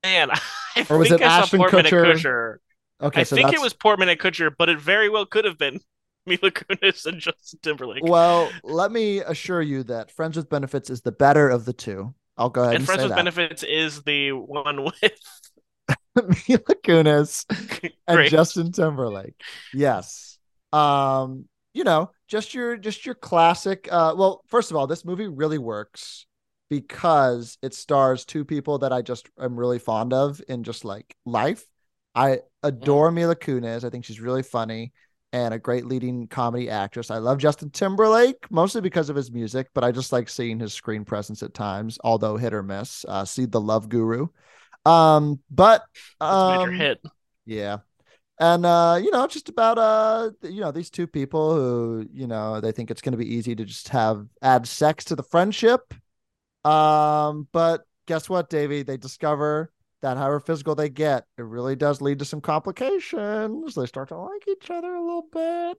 man, 0.02 0.30
I 0.76 0.86
Or 0.88 0.98
was 0.98 1.10
think 1.10 1.20
it 1.20 1.22
Ashton 1.22 1.58
Portman 1.58 1.84
Kutcher? 1.86 2.10
and 2.12 2.20
Kutcher. 2.20 2.56
Okay, 3.00 3.20
I 3.20 3.24
so 3.24 3.36
think 3.36 3.50
that's 3.50 3.56
it 3.58 3.60
was 3.60 3.74
Portman 3.74 4.08
and 4.08 4.18
Kutcher, 4.18 4.50
but 4.56 4.68
it 4.68 4.80
very 4.80 5.08
well 5.08 5.26
could 5.26 5.44
have 5.44 5.58
been 5.58 5.80
Mila 6.26 6.50
Kunis 6.50 7.06
and 7.06 7.20
Justin 7.20 7.58
Timberlake. 7.62 8.04
Well, 8.04 8.50
let 8.62 8.92
me 8.92 9.18
assure 9.20 9.62
you 9.62 9.82
that 9.84 10.10
Friends 10.10 10.36
with 10.36 10.48
Benefits 10.48 10.90
is 10.90 11.02
the 11.02 11.12
better 11.12 11.48
of 11.48 11.64
the 11.64 11.72
two. 11.72 12.14
I'll 12.36 12.50
go 12.50 12.62
ahead 12.62 12.74
and, 12.74 12.80
and 12.80 12.86
Friends 12.86 13.02
with 13.02 13.10
that. 13.10 13.16
Benefits 13.16 13.62
is 13.62 14.02
the 14.02 14.32
one 14.32 14.84
with 14.84 15.20
Mila 16.48 16.74
Kunis 16.84 17.44
and 18.06 18.28
Justin 18.28 18.72
Timberlake. 18.72 19.40
Yes. 19.72 20.38
Um, 20.72 21.48
you 21.72 21.84
know, 21.84 22.10
just 22.28 22.54
your 22.54 22.76
just 22.76 23.06
your 23.06 23.14
classic 23.14 23.88
uh 23.90 24.14
well, 24.16 24.42
first 24.48 24.70
of 24.70 24.76
all, 24.76 24.86
this 24.86 25.04
movie 25.04 25.28
really 25.28 25.58
works 25.58 26.26
because 26.68 27.58
it 27.62 27.74
stars 27.74 28.24
two 28.24 28.44
people 28.44 28.78
that 28.78 28.92
I 28.92 29.02
just 29.02 29.28
am 29.40 29.58
really 29.58 29.78
fond 29.78 30.12
of 30.12 30.40
in 30.48 30.64
just 30.64 30.84
like 30.84 31.14
life. 31.24 31.64
I 32.14 32.40
adore 32.62 33.10
Mila 33.10 33.36
Kunis. 33.36 33.84
I 33.84 33.90
think 33.90 34.04
she's 34.04 34.20
really 34.20 34.42
funny 34.42 34.92
and 35.32 35.52
a 35.52 35.58
great 35.58 35.86
leading 35.86 36.26
comedy 36.28 36.70
actress. 36.70 37.10
I 37.10 37.18
love 37.18 37.38
Justin 37.38 37.70
Timberlake 37.70 38.50
mostly 38.50 38.80
because 38.80 39.10
of 39.10 39.16
his 39.16 39.30
music, 39.30 39.68
but 39.74 39.84
I 39.84 39.92
just 39.92 40.12
like 40.12 40.28
seeing 40.28 40.58
his 40.58 40.72
screen 40.72 41.04
presence 41.04 41.42
at 41.42 41.52
times, 41.52 41.98
although 42.02 42.36
hit 42.36 42.54
or 42.54 42.62
miss. 42.62 43.04
Uh, 43.06 43.24
see 43.24 43.44
the 43.44 43.60
Love 43.60 43.88
Guru. 43.88 44.28
Um, 44.86 45.40
but 45.50 45.82
a 46.20 46.50
major 46.58 46.70
um, 46.70 46.74
hit. 46.74 47.02
yeah. 47.44 47.78
And 48.38 48.66
uh, 48.66 48.98
you 49.02 49.10
know, 49.10 49.26
just 49.26 49.48
about 49.48 49.78
uh 49.78 50.30
you 50.42 50.60
know, 50.60 50.70
these 50.70 50.90
two 50.90 51.06
people 51.06 51.54
who, 51.54 52.06
you 52.12 52.26
know, 52.26 52.60
they 52.60 52.72
think 52.72 52.90
it's 52.90 53.00
gonna 53.00 53.16
be 53.16 53.34
easy 53.34 53.54
to 53.54 53.64
just 53.64 53.88
have 53.88 54.26
add 54.42 54.66
sex 54.66 55.04
to 55.06 55.16
the 55.16 55.22
friendship. 55.22 55.94
Um, 56.64 57.48
but 57.52 57.86
guess 58.06 58.28
what, 58.28 58.50
Davy? 58.50 58.82
They 58.82 58.96
discover 58.98 59.72
that 60.02 60.18
however 60.18 60.40
physical 60.40 60.74
they 60.74 60.90
get, 60.90 61.24
it 61.38 61.42
really 61.42 61.76
does 61.76 62.02
lead 62.02 62.18
to 62.18 62.24
some 62.24 62.40
complications. 62.40 63.74
They 63.74 63.86
start 63.86 64.08
to 64.08 64.18
like 64.18 64.46
each 64.48 64.70
other 64.70 64.94
a 64.94 65.02
little 65.02 65.26
bit. 65.32 65.78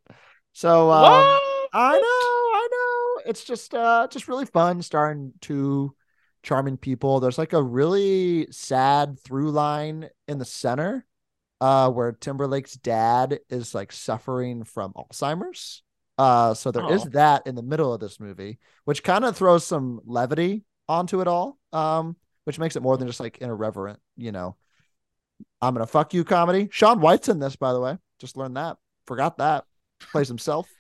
So 0.54 0.90
um? 0.92 1.40
I 1.74 1.92
know, 1.92 2.00
I 2.00 2.68
know. 2.72 3.30
It's 3.30 3.44
just 3.44 3.76
uh 3.76 4.08
just 4.10 4.28
really 4.28 4.46
fun 4.46 4.82
starring 4.82 5.34
two 5.42 5.96
charming 6.42 6.78
people. 6.78 7.20
There's 7.20 7.38
like 7.38 7.54
a 7.54 7.62
really 7.62 8.48
sad 8.52 9.20
through 9.20 9.52
line 9.52 10.10
in 10.28 10.38
the 10.40 10.46
center 10.46 11.06
uh 11.62 11.90
where 11.90 12.12
Timberlake's 12.12 12.76
dad 12.76 13.40
is 13.50 13.74
like 13.74 13.92
suffering 13.92 14.64
from 14.64 14.94
Alzheimer's. 14.94 15.84
Uh 16.18 16.54
so 16.54 16.72
there 16.72 16.92
is 16.92 17.06
Oh. 17.06 17.10
that 17.10 17.48
in 17.48 17.56
the 17.56 17.64
middle 17.64 17.94
of 17.94 18.00
this 18.00 18.20
movie, 18.20 18.60
which 18.86 19.04
kind 19.04 19.26
of 19.26 19.36
throws 19.36 19.66
some 19.66 20.02
levity 20.06 20.64
onto 20.90 21.22
it 21.22 21.28
all. 21.28 21.58
Um 21.74 22.16
which 22.46 22.60
makes 22.60 22.76
it 22.76 22.82
more 22.84 22.98
than 22.98 23.08
just 23.08 23.20
like 23.20 23.40
an 23.42 23.50
irreverent, 23.50 24.00
you 24.16 24.32
know, 24.32 24.56
I'm 25.62 25.74
gonna 25.74 25.88
fuck 25.88 26.14
you 26.14 26.24
comedy. 26.24 26.70
Shaun 26.72 27.00
White's 27.02 27.30
in 27.30 27.40
this, 27.40 27.56
by 27.56 27.74
the 27.74 27.80
way. 27.82 27.98
Just 28.20 28.38
learned 28.38 28.58
that. 28.58 28.78
Forgot 29.06 29.38
that. 29.40 29.66
Plays 30.12 30.28
himself. 30.28 30.70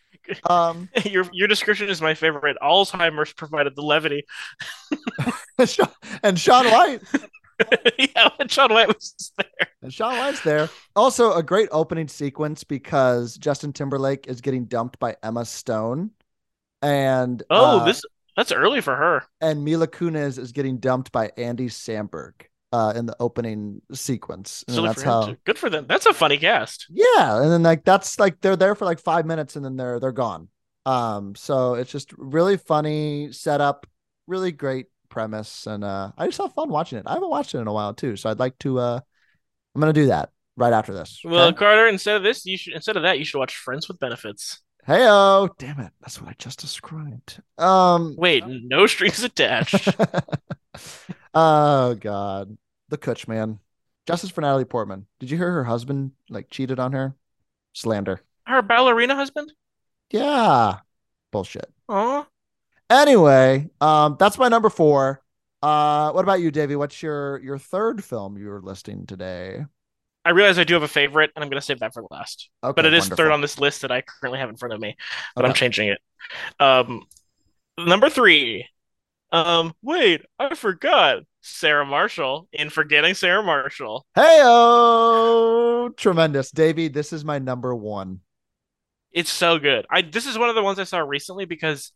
Um 0.49 0.89
Your 1.05 1.25
your 1.31 1.47
description 1.47 1.87
is 1.89 2.01
my 2.01 2.13
favorite. 2.13 2.57
Alzheimer's 2.61 3.31
provided 3.33 3.75
the 3.75 3.81
levity. 3.83 4.25
And 6.23 6.39
Shaun 6.39 6.65
White. 6.69 7.01
yeah, 7.97 8.29
Shaun 8.47 8.71
White 8.73 8.87
was 8.87 9.31
there. 9.37 9.67
And 9.81 9.93
Shaun 9.93 10.17
White's 10.17 10.41
there. 10.41 10.69
Also, 10.95 11.33
a 11.33 11.43
great 11.43 11.69
opening 11.71 12.07
sequence 12.07 12.63
because 12.63 13.37
Justin 13.37 13.73
Timberlake 13.73 14.27
is 14.27 14.41
getting 14.41 14.65
dumped 14.65 14.99
by 14.99 15.15
Emma 15.23 15.45
Stone. 15.45 16.11
and 16.81 17.41
Oh, 17.49 17.79
uh, 17.79 17.85
this 17.85 18.01
that's 18.35 18.51
early 18.51 18.81
for 18.81 18.95
her. 18.95 19.23
and 19.41 19.63
Mila 19.63 19.87
Kunis 19.87 20.37
is 20.37 20.51
getting 20.51 20.77
dumped 20.77 21.11
by 21.11 21.31
Andy 21.37 21.69
Samberg 21.69 22.33
uh, 22.71 22.93
in 22.95 23.07
the 23.07 23.15
opening 23.19 23.81
sequence. 23.93 24.63
And 24.67 24.75
So 24.75 24.81
that's 24.83 25.01
how. 25.01 25.27
too. 25.27 25.37
Good 25.43 25.57
for 25.57 25.69
them. 25.71 25.85
That's 25.87 26.05
a 26.05 26.13
funny 26.13 26.37
cast. 26.37 26.85
Yeah, 26.89 27.41
and 27.41 27.51
then 27.51 27.63
like 27.63 27.83
that's 27.83 28.19
like 28.19 28.39
they're 28.41 28.55
there 28.55 28.75
for 28.75 28.85
like 28.85 28.99
five 28.99 29.25
minutes 29.25 29.55
and 29.55 29.65
then 29.65 29.75
they're 29.77 29.99
they're 29.99 30.11
gone. 30.11 30.49
Um, 30.85 31.35
so 31.35 31.73
it's 31.73 31.91
just 31.91 32.13
really 32.17 32.55
funny 32.57 33.31
setup, 33.31 33.87
really 34.27 34.51
great 34.51 34.85
premise, 35.09 35.67
and 35.67 35.83
uh, 35.83 36.11
I 36.17 36.25
just 36.25 36.37
have 36.39 36.53
fun 36.53 36.69
watching 36.69 36.97
it. 36.97 37.05
I 37.07 37.13
haven't 37.13 37.29
watched 37.29 37.55
it 37.55 37.59
in 37.59 37.67
a 37.67 37.73
while 37.73 37.93
too, 37.93 38.15
so 38.15 38.29
I'd 38.29 38.39
like 38.39 38.57
to. 38.59 38.79
uh 38.79 38.99
I'm 39.75 39.81
gonna 39.81 39.93
do 39.93 40.07
that 40.07 40.31
right 40.55 40.73
after 40.73 40.93
this. 40.93 41.21
Well, 41.23 41.49
okay? 41.49 41.57
Carter, 41.57 41.87
instead 41.87 42.15
of 42.15 42.23
this, 42.23 42.45
you 42.45 42.57
should 42.57 42.73
instead 42.73 42.97
of 42.97 43.03
that, 43.03 43.19
you 43.19 43.25
should 43.25 43.39
watch 43.39 43.55
Friends 43.55 43.87
with 43.87 43.99
Benefits. 43.99 44.61
Hey 44.85 45.05
oh, 45.07 45.49
damn 45.59 45.79
it, 45.81 45.91
that's 46.01 46.21
what 46.21 46.29
I 46.29 46.35
just 46.39 46.59
described. 46.59 47.41
Um, 47.57 48.15
Wait, 48.17 48.43
no 48.47 48.87
strings 48.87 49.21
attached. 49.23 49.87
oh 51.33 51.93
god, 51.95 52.57
the 52.89 52.97
Kutch 52.97 53.27
man. 53.27 53.59
Justice 54.07 54.29
for 54.29 54.39
Natalie 54.39 54.63
Portman. 54.63 55.05
Did 55.19 55.29
you 55.29 55.37
hear 55.37 55.51
her 55.51 55.65
husband 55.65 56.11
like 56.29 56.49
cheated 56.49 56.79
on 56.79 56.93
her? 56.93 57.13
Slander. 57.73 58.21
Her 58.45 58.61
ballerina 58.61 59.15
husband? 59.15 59.51
Yeah, 60.09 60.77
bullshit. 61.31 61.69
Oh, 61.89 62.25
Anyway, 62.89 63.69
um, 63.81 64.15
that's 64.19 64.37
my 64.37 64.47
number 64.47 64.69
four. 64.69 65.21
Uh, 65.61 66.11
what 66.11 66.21
about 66.21 66.39
you, 66.39 66.51
Davy? 66.51 66.75
What's 66.75 67.01
your 67.01 67.39
your 67.39 67.57
third 67.57 68.03
film 68.03 68.37
you're 68.37 68.61
listing 68.61 69.05
today? 69.05 69.65
I 70.23 70.31
realize 70.31 70.59
I 70.59 70.63
do 70.63 70.73
have 70.73 70.83
a 70.83 70.87
favorite, 70.87 71.31
and 71.35 71.43
I'm 71.43 71.49
gonna 71.49 71.61
save 71.61 71.79
that 71.79 71.93
for 71.93 72.03
last. 72.11 72.49
Okay, 72.63 72.73
but 72.75 72.85
it 72.85 72.93
is 72.93 73.03
wonderful. 73.03 73.25
third 73.25 73.31
on 73.31 73.41
this 73.41 73.59
list 73.59 73.81
that 73.81 73.91
I 73.91 74.01
currently 74.01 74.39
have 74.39 74.49
in 74.49 74.55
front 74.55 74.73
of 74.73 74.79
me. 74.79 74.95
But 75.35 75.45
I'm 75.45 75.53
changing 75.53 75.89
it. 75.89 75.99
Um, 76.59 77.03
number 77.77 78.09
three. 78.09 78.67
Um, 79.31 79.73
wait, 79.81 80.21
I 80.39 80.55
forgot 80.55 81.23
Sarah 81.41 81.85
Marshall 81.85 82.47
in 82.53 82.69
Forgetting 82.69 83.13
Sarah 83.13 83.43
Marshall. 83.43 84.05
Hey 84.15 84.41
oh, 84.43 85.91
tremendous, 85.97 86.51
Davy. 86.51 86.87
This 86.87 87.11
is 87.11 87.25
my 87.25 87.39
number 87.39 87.75
one. 87.75 88.21
It's 89.11 89.31
so 89.31 89.59
good. 89.59 89.85
I 89.89 90.01
this 90.03 90.25
is 90.25 90.37
one 90.37 90.49
of 90.49 90.55
the 90.55 90.63
ones 90.63 90.79
I 90.79 90.83
saw 90.83 90.99
recently 90.99 91.45
because 91.45 91.91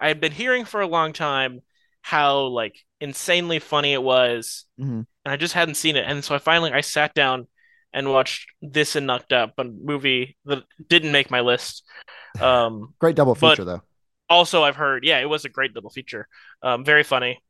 I 0.00 0.08
had 0.08 0.20
been 0.20 0.32
hearing 0.32 0.64
for 0.64 0.80
a 0.80 0.86
long 0.86 1.12
time 1.12 1.60
how 2.02 2.46
like 2.46 2.76
insanely 3.00 3.58
funny 3.58 3.92
it 3.92 4.02
was, 4.02 4.66
Mhm. 4.78 5.06
and 5.24 5.32
I 5.32 5.36
just 5.36 5.54
hadn't 5.54 5.76
seen 5.76 5.96
it. 5.96 6.04
And 6.06 6.24
so 6.24 6.34
I 6.34 6.38
finally 6.38 6.72
I 6.72 6.80
sat 6.82 7.14
down 7.14 7.48
and 7.92 8.10
watched 8.10 8.48
this 8.60 8.96
and 8.96 9.06
Knocked 9.06 9.32
Up, 9.32 9.54
a 9.58 9.64
movie 9.64 10.36
that 10.46 10.64
didn't 10.88 11.12
make 11.12 11.30
my 11.30 11.40
list. 11.40 11.84
Um, 12.40 12.94
Great 12.98 13.14
double 13.14 13.36
feature 13.36 13.64
though. 13.64 13.82
also 14.28 14.64
I've 14.64 14.74
heard, 14.76 15.04
yeah, 15.04 15.20
it 15.20 15.28
was 15.28 15.44
a 15.44 15.48
great 15.48 15.72
double 15.72 15.90
feature. 15.90 16.26
Um, 16.62 16.84
very 16.84 17.04
funny. 17.04 17.40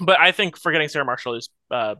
But 0.00 0.18
I 0.18 0.32
think 0.32 0.56
Forgetting 0.58 0.88
Sarah 0.88 1.04
Marshall 1.04 1.34
is 1.34 1.50
uh, 1.70 1.96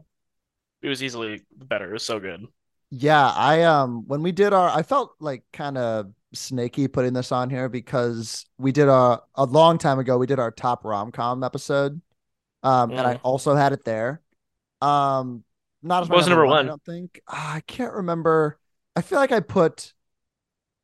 it 0.81 0.89
was 0.89 1.03
easily 1.03 1.43
better. 1.55 1.89
It 1.91 1.93
was 1.93 2.03
so 2.05 2.19
good. 2.19 2.45
Yeah, 2.89 3.27
I 3.29 3.61
um 3.63 4.05
when 4.07 4.23
we 4.23 4.31
did 4.31 4.53
our 4.53 4.69
I 4.69 4.81
felt 4.83 5.13
like 5.19 5.43
kind 5.53 5.77
of 5.77 6.11
snaky 6.33 6.87
putting 6.87 7.13
this 7.13 7.31
on 7.31 7.49
here 7.49 7.69
because 7.69 8.45
we 8.57 8.71
did 8.71 8.87
a 8.87 9.21
a 9.35 9.45
long 9.45 9.77
time 9.77 9.99
ago 9.99 10.17
we 10.17 10.27
did 10.27 10.39
our 10.39 10.51
top 10.51 10.85
rom-com 10.85 11.43
episode. 11.43 12.01
Um 12.63 12.91
and 12.91 13.07
I 13.07 13.13
Mm. 13.15 13.19
also 13.23 13.55
had 13.55 13.73
it 13.73 13.83
there. 13.85 14.21
Um 14.81 15.43
not 15.81 16.03
as 16.03 16.09
What 16.09 16.17
was 16.17 16.27
number 16.27 16.45
I 16.45 16.47
one? 16.47 16.67
don't 16.67 16.83
think. 16.85 17.21
Ah, 17.27 17.55
I 17.55 17.59
can't 17.61 17.93
remember. 17.93 18.59
I 18.95 19.01
feel 19.01 19.19
like 19.19 19.31
I 19.31 19.39
put 19.41 19.93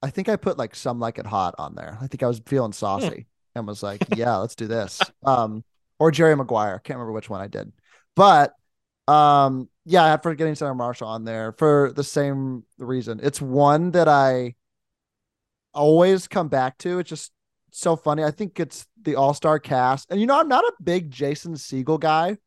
I 0.02 0.10
think 0.10 0.30
I 0.30 0.36
put 0.38 0.58
like 0.58 0.76
some 0.76 1.00
like 1.00 1.18
it 1.20 1.26
hot 1.26 1.56
on 1.58 1.76
there. 1.76 1.98
I 2.02 2.08
think 2.08 2.24
I 2.24 2.28
was 2.28 2.42
feeling 2.46 2.72
saucy 2.72 3.28
and 3.56 3.68
was 3.68 3.84
like, 3.84 4.02
yeah, 4.10 4.38
let's 4.38 4.56
do 4.56 4.68
this. 4.68 5.12
Um 5.26 5.64
or 6.00 6.12
Jerry 6.12 6.36
Maguire. 6.36 6.80
Can't 6.80 6.98
remember 6.98 7.12
which 7.14 7.30
one 7.30 7.42
I 7.42 7.48
did. 7.48 7.74
But 8.16 8.54
um, 9.08 9.70
yeah, 9.86 10.04
I 10.04 10.10
had 10.10 10.24
forgetting 10.24 10.56
Sarah 10.56 10.76
Marshall 10.76 11.08
on 11.10 11.26
there 11.26 11.52
for 11.54 11.92
the 11.96 12.04
same 12.04 12.64
reason. 12.78 13.20
It's 13.24 13.42
one 13.42 13.92
that 13.92 14.08
I 14.08 14.56
always 15.74 16.28
come 16.28 16.48
back 16.48 16.78
to. 16.80 17.00
It's 17.00 17.10
just 17.10 17.32
so 17.72 17.96
funny. 17.96 18.24
I 18.24 18.32
think 18.32 18.60
it's 18.60 18.88
the 19.02 19.16
all-star 19.16 19.60
cast. 19.60 20.12
And 20.12 20.20
you 20.20 20.28
know, 20.28 20.40
I'm 20.40 20.48
not 20.48 20.64
a 20.64 20.74
big 20.84 21.12
Jason 21.12 21.54
Segel 21.54 22.00
guy 22.00 22.38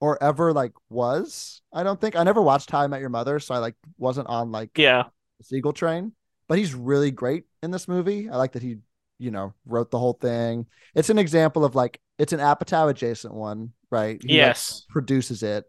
or 0.00 0.22
ever 0.22 0.52
like 0.52 0.72
was. 0.90 1.62
I 1.72 1.82
don't 1.82 2.00
think 2.00 2.16
I 2.16 2.22
never 2.22 2.42
watched 2.42 2.70
How 2.70 2.80
I 2.80 2.86
Met 2.86 3.00
Your 3.00 3.10
Mother, 3.10 3.38
so 3.40 3.54
I 3.54 3.58
like 3.58 3.74
wasn't 3.98 4.28
on 4.28 4.52
like 4.52 4.76
Yeah. 4.78 5.04
the 5.38 5.60
Segel 5.60 5.74
train, 5.74 6.12
but 6.48 6.58
he's 6.58 6.74
really 6.74 7.10
great 7.10 7.44
in 7.62 7.70
this 7.70 7.88
movie. 7.88 8.28
I 8.28 8.36
like 8.36 8.52
that 8.52 8.62
he, 8.62 8.78
you 9.18 9.30
know, 9.30 9.54
wrote 9.66 9.90
the 9.90 9.98
whole 9.98 10.14
thing. 10.14 10.66
It's 10.94 11.10
an 11.10 11.18
example 11.18 11.64
of 11.64 11.74
like 11.74 12.00
it's 12.18 12.32
an 12.32 12.40
Apatow 12.40 12.90
adjacent 12.90 13.34
one, 13.34 13.72
right? 13.90 14.20
He, 14.22 14.28
like, 14.28 14.36
Yes. 14.36 14.84
produces 14.88 15.42
it. 15.42 15.64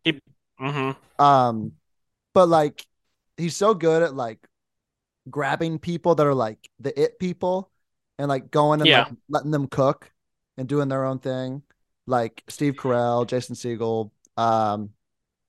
hmm 0.58 0.92
Um, 1.20 1.74
but 2.34 2.48
like 2.50 2.86
he's 3.38 3.56
so 3.56 3.74
good 3.74 4.04
at 4.04 4.16
like 4.16 4.40
grabbing 5.30 5.80
people 5.80 6.16
that 6.16 6.26
are 6.26 6.34
like 6.34 6.70
the 6.80 6.98
it 7.00 7.20
people 7.20 7.72
and 8.18 8.28
like 8.30 8.52
going 8.52 8.82
and 8.82 8.90
Yeah. 8.90 9.04
like 9.06 9.14
letting 9.30 9.52
them 9.52 9.68
cook 9.68 10.12
and 10.58 10.68
doing 10.68 10.88
their 10.88 11.06
own 11.06 11.20
thing. 11.20 11.64
Like 12.08 12.44
Steve 12.48 12.76
Carell, 12.76 13.26
Jason 13.28 13.56
Segel, 13.56 14.12
um, 14.38 14.92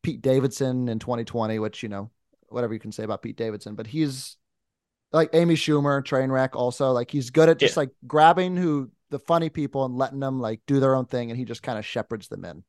Pete 0.02 0.22
Davidson 0.22 0.88
in 0.88 0.98
2020, 0.98 1.58
which 1.58 1.82
you 1.82 1.88
know, 1.88 2.10
whatever 2.48 2.72
you 2.72 2.80
can 2.80 2.92
say 2.92 3.04
about 3.04 3.22
Pete 3.22 3.36
Davidson, 3.36 3.74
but 3.74 3.86
he's 3.86 4.36
like 5.12 5.30
Amy 5.34 5.54
Schumer, 5.54 6.02
Trainwreck, 6.02 6.54
also 6.54 6.92
like 6.92 7.10
he's 7.10 7.30
good 7.30 7.48
at 7.48 7.58
just 7.58 7.76
Yeah. 7.76 7.80
like 7.82 7.90
grabbing 8.06 8.56
who 8.56 8.90
the 9.10 9.18
funny 9.18 9.50
people 9.50 9.84
and 9.84 9.96
letting 9.96 10.18
them 10.20 10.40
like 10.40 10.60
do 10.66 10.80
their 10.80 10.94
own 10.94 11.06
thing, 11.06 11.30
and 11.30 11.38
he 11.38 11.44
just 11.44 11.62
kind 11.62 11.78
of 11.78 11.84
shepherds 11.84 12.28
them 12.28 12.44
in. 12.44 12.64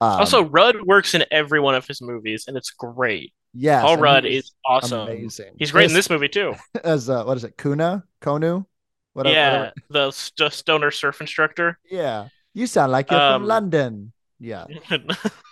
Um, 0.00 0.20
Also, 0.20 0.44
Rudd 0.44 0.82
works 0.82 1.14
in 1.14 1.24
every 1.30 1.60
one 1.60 1.74
of 1.74 1.86
his 1.86 2.02
movies, 2.02 2.44
and 2.46 2.56
it's 2.56 2.70
great. 2.70 3.32
Yes, 3.54 3.82
Paul 3.82 3.96
Rudd 3.98 4.24
is 4.26 4.52
awesome. 4.66 5.08
amazing. 5.08 5.54
He's 5.58 5.70
great 5.72 5.88
in 5.90 5.94
this 5.94 6.10
movie 6.10 6.28
too. 6.28 6.54
as 6.84 7.08
uh, 7.08 7.24
what 7.24 7.36
is 7.36 7.44
it, 7.44 7.56
Kuna, 7.56 8.04
Konu, 8.20 8.64
whatever. 9.12 9.34
yeah, 9.34 9.70
the 9.90 10.10
st- 10.10 10.52
stoner 10.52 10.90
surf 10.90 11.20
instructor. 11.20 11.78
yeah. 11.90 12.28
You 12.56 12.68
sound 12.68 12.92
like 12.92 13.10
you're 13.10 13.18
from 13.18 13.42
Um, 13.42 13.46
London. 13.48 14.12
Yeah, 14.38 14.66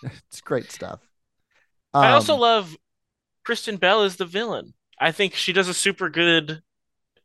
it's 0.05 0.40
great 0.40 0.70
stuff. 0.70 1.00
I 1.92 2.11
also 2.12 2.34
Um, 2.34 2.40
love 2.40 2.76
Kristen 3.44 3.76
Bell 3.76 4.03
as 4.03 4.16
the 4.16 4.24
villain. 4.26 4.74
I 5.00 5.11
think 5.12 5.34
she 5.34 5.53
does 5.53 5.68
a 5.68 5.74
super 5.74 6.09
good 6.09 6.62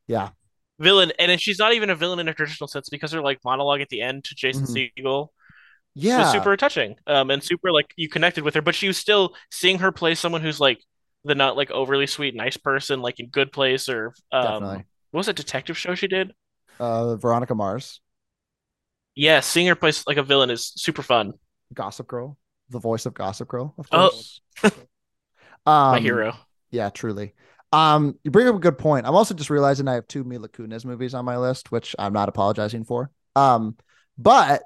Yeah. 0.07 0.29
villain, 0.79 1.11
and 1.19 1.39
she's 1.39 1.59
not 1.59 1.73
even 1.73 1.89
a 1.91 1.95
villain 1.95 2.17
in 2.19 2.27
a 2.27 2.33
traditional 2.33 2.67
sense 2.67 2.89
because 2.89 3.11
her 3.11 3.21
like 3.21 3.39
monologue 3.45 3.81
at 3.81 3.89
the 3.89 4.01
end 4.01 4.23
to 4.25 4.35
Jason 4.35 4.65
Mhm. 4.65 4.91
Segel 4.97 5.27
yeah, 5.99 6.17
was 6.17 6.29
super 6.29 6.57
touching. 6.57 6.95
Um, 7.07 7.31
and 7.31 7.43
super 7.43 7.71
like 7.71 7.93
you 7.97 8.09
connected 8.09 8.43
with 8.43 8.55
her, 8.55 8.61
but 8.61 8.75
she 8.75 8.87
was 8.87 8.97
still 8.97 9.35
seeing 9.51 9.79
her 9.79 9.91
play 9.91 10.15
someone 10.15 10.41
who's 10.41 10.59
like 10.59 10.79
the 11.23 11.35
not 11.35 11.57
like 11.57 11.71
overly 11.71 12.07
sweet, 12.07 12.35
nice 12.35 12.57
person, 12.57 13.01
like 13.01 13.19
in 13.19 13.29
Good 13.29 13.51
Place 13.51 13.89
or 13.89 14.13
um, 14.31 14.59
Definitely. 14.59 14.85
what 15.11 15.19
was 15.19 15.27
that 15.27 15.35
detective 15.35 15.77
show 15.77 15.95
she 15.95 16.07
did? 16.07 16.33
uh, 16.79 17.15
Veronica 17.17 17.55
Mars, 17.55 18.01
Yeah, 19.15 19.39
seeing 19.41 19.67
her 19.67 19.75
play 19.75 19.91
like 20.05 20.17
a 20.17 20.23
villain 20.23 20.49
is 20.49 20.71
super 20.75 21.01
fun. 21.01 21.33
Gossip 21.73 22.07
Girl, 22.07 22.37
the 22.69 22.79
voice 22.79 23.05
of 23.05 23.13
Gossip 23.13 23.47
Girl, 23.47 23.73
of 23.77 23.89
Oh. 23.91 24.11
course. 24.11 24.41
um, 24.63 24.69
My 25.89 25.99
hero. 25.99 26.37
Yeah, 26.71 26.89
truly. 26.89 27.33
Um, 27.73 28.17
you 28.23 28.31
bring 28.31 28.47
up 28.47 28.55
a 28.55 28.59
good 28.59 28.77
point. 28.77 29.05
I'm 29.07 29.15
also 29.15 29.33
just 29.35 29.49
realizing 29.49 29.87
I 29.87 29.95
have 29.95 30.07
two 30.07 30.23
Mila 30.23 30.49
Kunis 30.49 30.85
movies 30.85 31.13
on 31.13 31.25
my 31.25 31.37
list, 31.37 31.71
which 31.71 31.95
I'm 31.99 32.13
not 32.13 32.29
apologizing 32.29 32.85
for. 32.85 33.11
Um, 33.35 33.77
but 34.17 34.63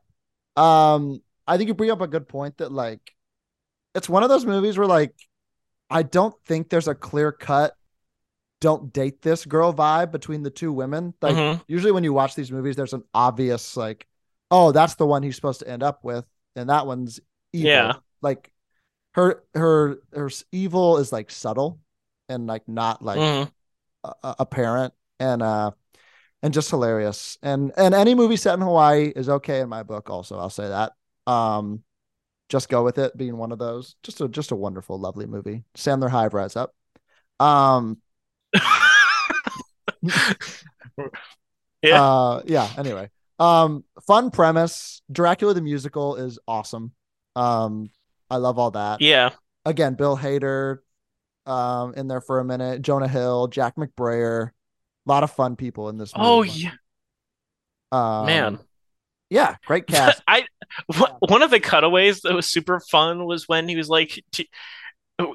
um, 0.62 1.22
I 1.48 1.58
think 1.58 1.68
you 1.68 1.74
bring 1.74 1.92
up 1.92 2.02
a 2.02 2.08
good 2.08 2.28
point 2.28 2.58
that 2.58 2.72
like 2.72 3.14
it's 3.96 4.10
one 4.10 4.24
of 4.24 4.30
those 4.30 4.46
movies 4.46 4.78
where 4.78 4.88
like 4.88 5.14
I 5.90 6.04
don't 6.04 6.36
think 6.46 6.70
there's 6.70 6.88
a 6.88 6.96
clear 6.96 7.32
cut 7.32 7.76
don't 8.62 8.94
date 8.94 9.24
this 9.24 9.44
girl 9.44 9.74
vibe 9.74 10.12
between 10.12 10.44
the 10.44 10.52
two 10.52 10.72
women. 10.72 11.16
Like 11.22 11.36
Mhm. 11.36 11.62
usually 11.68 11.92
when 11.92 12.04
you 12.04 12.14
watch 12.14 12.36
these 12.36 12.52
movies, 12.52 12.76
there's 12.76 12.94
an 12.94 13.04
obvious 13.14 13.76
like, 13.76 14.08
oh, 14.52 14.72
that's 14.72 14.96
the 14.96 15.06
one 15.06 15.24
he's 15.24 15.36
supposed 15.36 15.62
to 15.62 15.68
end 15.68 15.82
up 15.82 16.04
with, 16.04 16.26
and 16.56 16.70
that 16.70 16.86
one's 16.86 17.20
evil. 17.54 17.70
Yeah. 17.70 17.94
Like 18.22 18.52
her 19.16 19.44
her 19.56 19.98
her 20.14 20.30
evil 20.52 20.98
is 20.98 21.12
like 21.12 21.32
subtle 21.32 21.80
and 22.30 22.46
like 22.48 22.68
not 22.68 23.02
like 23.02 23.20
Mhm. 23.20 23.52
a- 24.04 24.16
a- 24.24 24.36
apparent 24.40 24.94
and 25.20 25.42
uh 25.42 25.72
and 26.44 26.54
just 26.54 26.70
hilarious. 26.70 27.38
And 27.42 27.72
and 27.78 27.94
any 27.94 28.16
movie 28.16 28.36
set 28.38 28.54
in 28.56 28.62
Hawaii 28.62 29.08
is 29.16 29.30
okay 29.30 29.60
in 29.62 29.70
my 29.70 29.84
book. 29.84 30.10
Also, 30.10 30.38
I'll 30.38 30.50
say 30.50 30.68
that. 30.68 30.94
Um, 31.32 31.84
just 32.50 32.68
go 32.70 32.84
with 32.84 32.98
it 32.98 33.16
being 33.16 33.38
one 33.38 33.52
of 33.52 33.60
those. 33.60 33.96
Just 34.04 34.22
a 34.22 34.28
just 34.28 34.52
a 34.52 34.56
wonderful, 34.56 35.00
lovely 35.00 35.26
movie. 35.26 35.64
Sandler 35.76 36.10
Hive 36.10 36.34
rise 36.34 36.56
up. 36.56 36.74
Um, 37.40 37.98
Yeah. 41.84 42.02
uh, 42.04 42.42
yeah. 42.46 42.70
Anyway, 42.78 43.10
um, 43.40 43.84
fun 44.06 44.30
premise. 44.30 45.02
Dracula 45.12 45.54
the 45.56 45.62
musical 45.62 46.16
is 46.16 46.38
awesome. 46.48 46.92
Um, 47.36 47.90
I 48.30 48.38
love 48.38 48.60
all 48.60 48.72
that. 48.72 49.02
yeah. 49.02 49.32
Again, 49.66 49.96
Bill 49.96 50.16
Hader, 50.18 50.80
um, 51.46 51.94
in 51.96 52.08
there 52.08 52.22
for 52.22 52.40
a 52.40 52.46
minute. 52.46 52.82
Jonah 52.84 53.08
Hill, 53.08 53.48
Jack 53.48 53.76
McBrayer, 53.78 54.52
lot 55.12 55.24
of 55.24 55.32
fun 55.32 55.56
people 55.56 55.90
in 55.90 55.98
this 55.98 56.16
movie. 56.16 56.28
Oh 56.28 56.42
yeah. 56.44 56.72
Um, 57.92 58.26
Man. 58.26 58.60
yeah, 59.30 59.56
great 59.66 59.88
cast. 59.88 60.22
I 60.28 60.46
one- 60.98 61.12
one 61.20 61.42
of 61.44 61.52
the 61.52 61.60
cutaways 61.60 62.22
that 62.22 62.34
was 62.34 62.46
super 62.48 62.80
fun 62.80 63.26
was 63.26 63.48
when 63.48 63.68
he 63.68 63.76
was 63.76 63.90
like 63.90 64.24
t- 64.32 64.50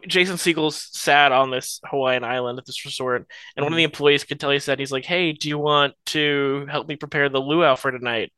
Jason 0.08 0.36
Segel's 0.36 0.88
sat 0.98 1.30
on 1.30 1.50
this 1.50 1.80
Hawaiian 1.84 2.24
island 2.24 2.58
at 2.58 2.66
this 2.66 2.84
resort, 2.84 3.28
and 3.56 3.64
one 3.64 3.72
of 3.72 3.76
the 3.76 3.84
employees 3.84 4.24
could 4.24 4.40
tell 4.40 4.50
he 4.50 4.58
said 4.58 4.78
he's 4.80 4.90
like, 4.90 5.04
"Hey, 5.04 5.32
do 5.32 5.48
you 5.48 5.58
want 5.58 5.94
to 6.06 6.66
help 6.68 6.88
me 6.88 6.96
prepare 6.96 7.28
the 7.28 7.40
luau 7.40 7.76
for 7.76 7.92
tonight?" 7.92 8.32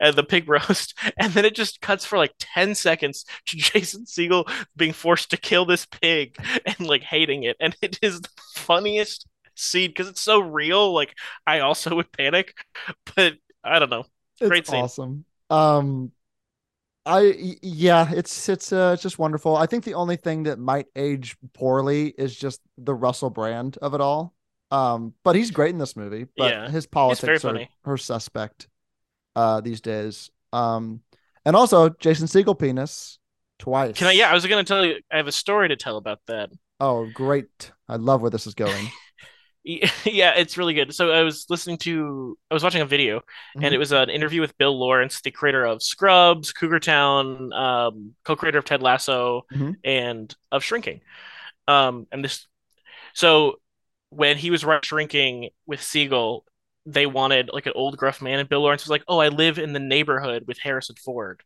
And 0.00 0.14
the 0.14 0.24
pig 0.24 0.48
roast, 0.50 0.98
and 1.18 1.32
then 1.32 1.44
it 1.46 1.54
just 1.54 1.80
cuts 1.80 2.04
for 2.04 2.18
like 2.18 2.34
ten 2.38 2.74
seconds 2.74 3.24
to 3.46 3.56
Jason 3.56 4.04
Segel 4.04 4.50
being 4.76 4.92
forced 4.92 5.30
to 5.30 5.36
kill 5.38 5.64
this 5.64 5.86
pig 5.86 6.36
and 6.66 6.80
like 6.80 7.02
hating 7.02 7.44
it, 7.44 7.56
and 7.60 7.74
it 7.80 7.98
is 8.02 8.20
the 8.20 8.28
funniest 8.56 9.26
scene 9.54 9.90
because 9.90 10.08
it's 10.08 10.20
so 10.20 10.40
real. 10.40 10.92
Like 10.92 11.14
I 11.46 11.60
also 11.60 11.96
would 11.96 12.12
panic, 12.12 12.54
but 13.16 13.34
I 13.64 13.78
don't 13.78 13.90
know. 13.90 14.04
It's 14.40 14.48
Great 14.48 14.66
scene. 14.66 14.82
awesome. 14.82 15.24
Um, 15.50 16.12
I 17.04 17.56
yeah, 17.62 18.12
it's 18.12 18.48
it's 18.48 18.72
uh 18.72 18.92
it's 18.94 19.02
just 19.02 19.18
wonderful. 19.18 19.56
I 19.56 19.66
think 19.66 19.84
the 19.84 19.94
only 19.94 20.16
thing 20.16 20.44
that 20.44 20.58
might 20.58 20.86
age 20.94 21.36
poorly 21.52 22.14
is 22.16 22.36
just 22.36 22.60
the 22.78 22.94
Russell 22.94 23.30
Brand 23.30 23.76
of 23.82 23.94
it 23.94 24.00
all. 24.00 24.34
Um, 24.70 25.12
but 25.24 25.34
he's 25.34 25.50
great 25.50 25.70
in 25.70 25.78
this 25.78 25.96
movie. 25.96 26.26
But 26.36 26.50
Yeah, 26.50 26.70
his 26.70 26.86
politics 26.86 27.44
are, 27.44 27.66
are 27.84 27.96
suspect 27.96 28.68
uh 29.34 29.60
these 29.60 29.80
days. 29.80 30.30
Um, 30.52 31.00
and 31.44 31.56
also 31.56 31.88
Jason 31.88 32.28
Segel 32.28 32.58
penis 32.58 33.18
twice. 33.58 33.96
Can 33.96 34.06
I? 34.06 34.12
Yeah, 34.12 34.30
I 34.30 34.34
was 34.34 34.46
gonna 34.46 34.64
tell 34.64 34.84
you. 34.84 35.00
I 35.10 35.16
have 35.16 35.26
a 35.26 35.32
story 35.32 35.68
to 35.68 35.76
tell 35.76 35.96
about 35.96 36.20
that. 36.26 36.50
Oh, 36.78 37.08
great! 37.12 37.72
I 37.88 37.96
love 37.96 38.22
where 38.22 38.30
this 38.30 38.46
is 38.46 38.54
going. 38.54 38.90
Yeah, 40.04 40.32
it's 40.36 40.56
really 40.58 40.74
good. 40.74 40.94
So 40.94 41.10
I 41.12 41.22
was 41.22 41.46
listening 41.48 41.78
to, 41.78 42.36
I 42.50 42.54
was 42.54 42.64
watching 42.64 42.80
a 42.80 42.86
video, 42.86 43.20
Mhm. 43.56 43.64
and 43.64 43.74
it 43.74 43.78
was 43.78 43.92
an 43.92 44.10
interview 44.10 44.40
with 44.40 44.56
Bill 44.58 44.76
Lawrence, 44.78 45.20
the 45.20 45.30
creator 45.30 45.64
of 45.64 45.82
Scrubs, 45.82 46.52
Cougar 46.52 46.80
Town, 46.80 47.52
um, 47.52 48.14
co-creator 48.24 48.58
of 48.58 48.64
Ted 48.64 48.82
Lasso, 48.82 49.46
Mhm. 49.52 49.76
and 49.84 50.34
of 50.50 50.64
Shrinking. 50.64 51.00
Um, 51.68 52.06
and 52.10 52.24
this, 52.24 52.46
so 53.14 53.60
when 54.10 54.36
he 54.38 54.50
was 54.50 54.64
Shrinking 54.84 55.50
with 55.66 55.80
Segel, 55.80 56.42
they 56.86 57.06
wanted 57.06 57.50
like 57.52 57.66
an 57.66 57.72
old 57.76 57.96
gruff 57.96 58.20
man, 58.20 58.40
and 58.40 58.48
Bill 58.48 58.60
Lawrence 58.62 58.84
was 58.84 58.90
like, 58.90 59.04
"Oh, 59.06 59.18
I 59.18 59.28
live 59.28 59.58
in 59.58 59.72
the 59.72 59.78
neighborhood 59.78 60.44
with 60.48 60.58
Harrison 60.58 60.96
Ford. 60.96 61.42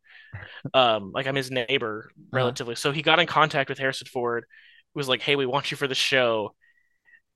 Um, 0.75 1.13
like 1.13 1.27
I'm 1.27 1.35
his 1.35 1.51
neighbor 1.51 2.11
relatively." 2.33 2.75
So 2.77 2.93
he 2.93 3.03
got 3.03 3.21
in 3.21 3.27
contact 3.27 3.69
with 3.69 3.79
Harrison 3.79 4.07
Ford, 4.07 4.47
was 4.95 5.09
like, 5.09 5.21
"Hey, 5.23 5.37
we 5.37 5.47
want 5.47 5.71
you 5.71 5.77
for 5.77 5.87
the 5.89 5.95
show." 5.95 6.55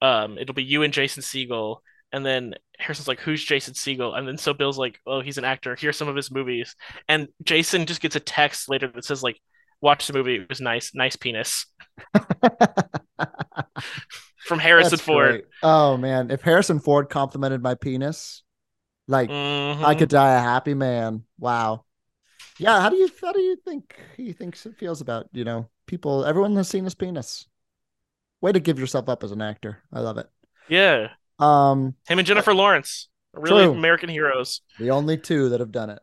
Um, 0.03 0.39
it'll 0.39 0.55
be 0.55 0.65
you 0.65 0.83
and 0.83 0.93
Jason 0.93 1.23
Segel. 1.23 1.79
And 2.13 2.27
then 2.27 2.55
Harrison's 2.79 3.07
like, 3.09 3.21
"Who's 3.21 3.45
Jason 3.45 3.75
Segel?" 3.75 4.17
And 4.19 4.27
then 4.27 4.37
so 4.37 4.53
Bill's 4.53 4.79
like, 4.79 4.99
"Oh, 5.07 5.21
he's 5.21 5.39
an 5.39 5.45
actor. 5.45 5.77
Here's 5.77 5.97
some 5.97 6.09
of 6.09 6.17
his 6.17 6.31
movies." 6.31 6.75
And 7.09 7.29
Jason 7.45 7.87
just 7.87 8.01
gets 8.01 8.17
a 8.17 8.21
text 8.21 8.69
later 8.69 8.89
that 8.89 9.05
says 9.05 9.23
like, 9.23 9.41
"Watch 9.81 10.07
the 10.09 10.13
movie. 10.15 10.37
It 10.37 10.49
was 10.49 10.61
nice. 10.61 10.93
Nice 10.95 11.17
penis." 11.17 11.67
From 14.45 14.59
Harrison 14.59 14.91
That's 14.91 15.03
Ford. 15.03 15.31
great. 15.31 15.45
Oh 15.63 15.97
man, 15.97 16.31
if 16.31 16.43
Harrison 16.43 16.81
Ford 16.81 17.09
complimented 17.09 17.63
my 17.63 17.75
penis, 17.75 18.43
like 19.07 19.31
I 19.31 19.33
Mhm. 19.33 19.99
could 19.99 20.09
die 20.09 20.35
a 20.35 20.41
happy 20.41 20.75
man. 20.75 21.25
Wow. 21.39 21.85
Yeah, 22.59 22.81
how 22.81 22.91
do 22.91 22.97
you 22.97 23.11
how 23.23 23.33
do 23.33 23.41
you 23.41 23.57
think 23.57 23.97
he 24.17 24.33
thinks 24.33 24.67
it 24.67 24.77
feels 24.77 25.01
about, 25.01 25.29
you 25.33 25.45
know, 25.45 25.69
people 25.87 26.25
everyone 26.25 26.57
has 26.57 26.69
seen 26.69 26.85
his 26.85 26.95
penis. 26.95 27.47
Way 28.41 28.53
to 28.53 28.61
give 28.61 28.79
yourself 28.79 29.09
up 29.09 29.23
as 29.25 29.33
an 29.33 29.43
actor. 29.43 29.83
I 29.93 30.01
love 30.01 30.19
it. 30.19 30.29
Yeah, 30.69 31.09
Um 31.39 31.95
him 32.09 32.19
and 32.19 32.27
Jennifer 32.27 32.55
Lawrence, 32.55 33.09
really 33.35 33.65
True. 33.65 33.73
American 33.75 34.09
heroes. 34.09 34.63
the 34.79 34.91
only 34.91 35.17
two 35.19 35.49
that 35.51 35.61
have 35.61 35.73
done 35.73 35.91
it. 35.91 36.01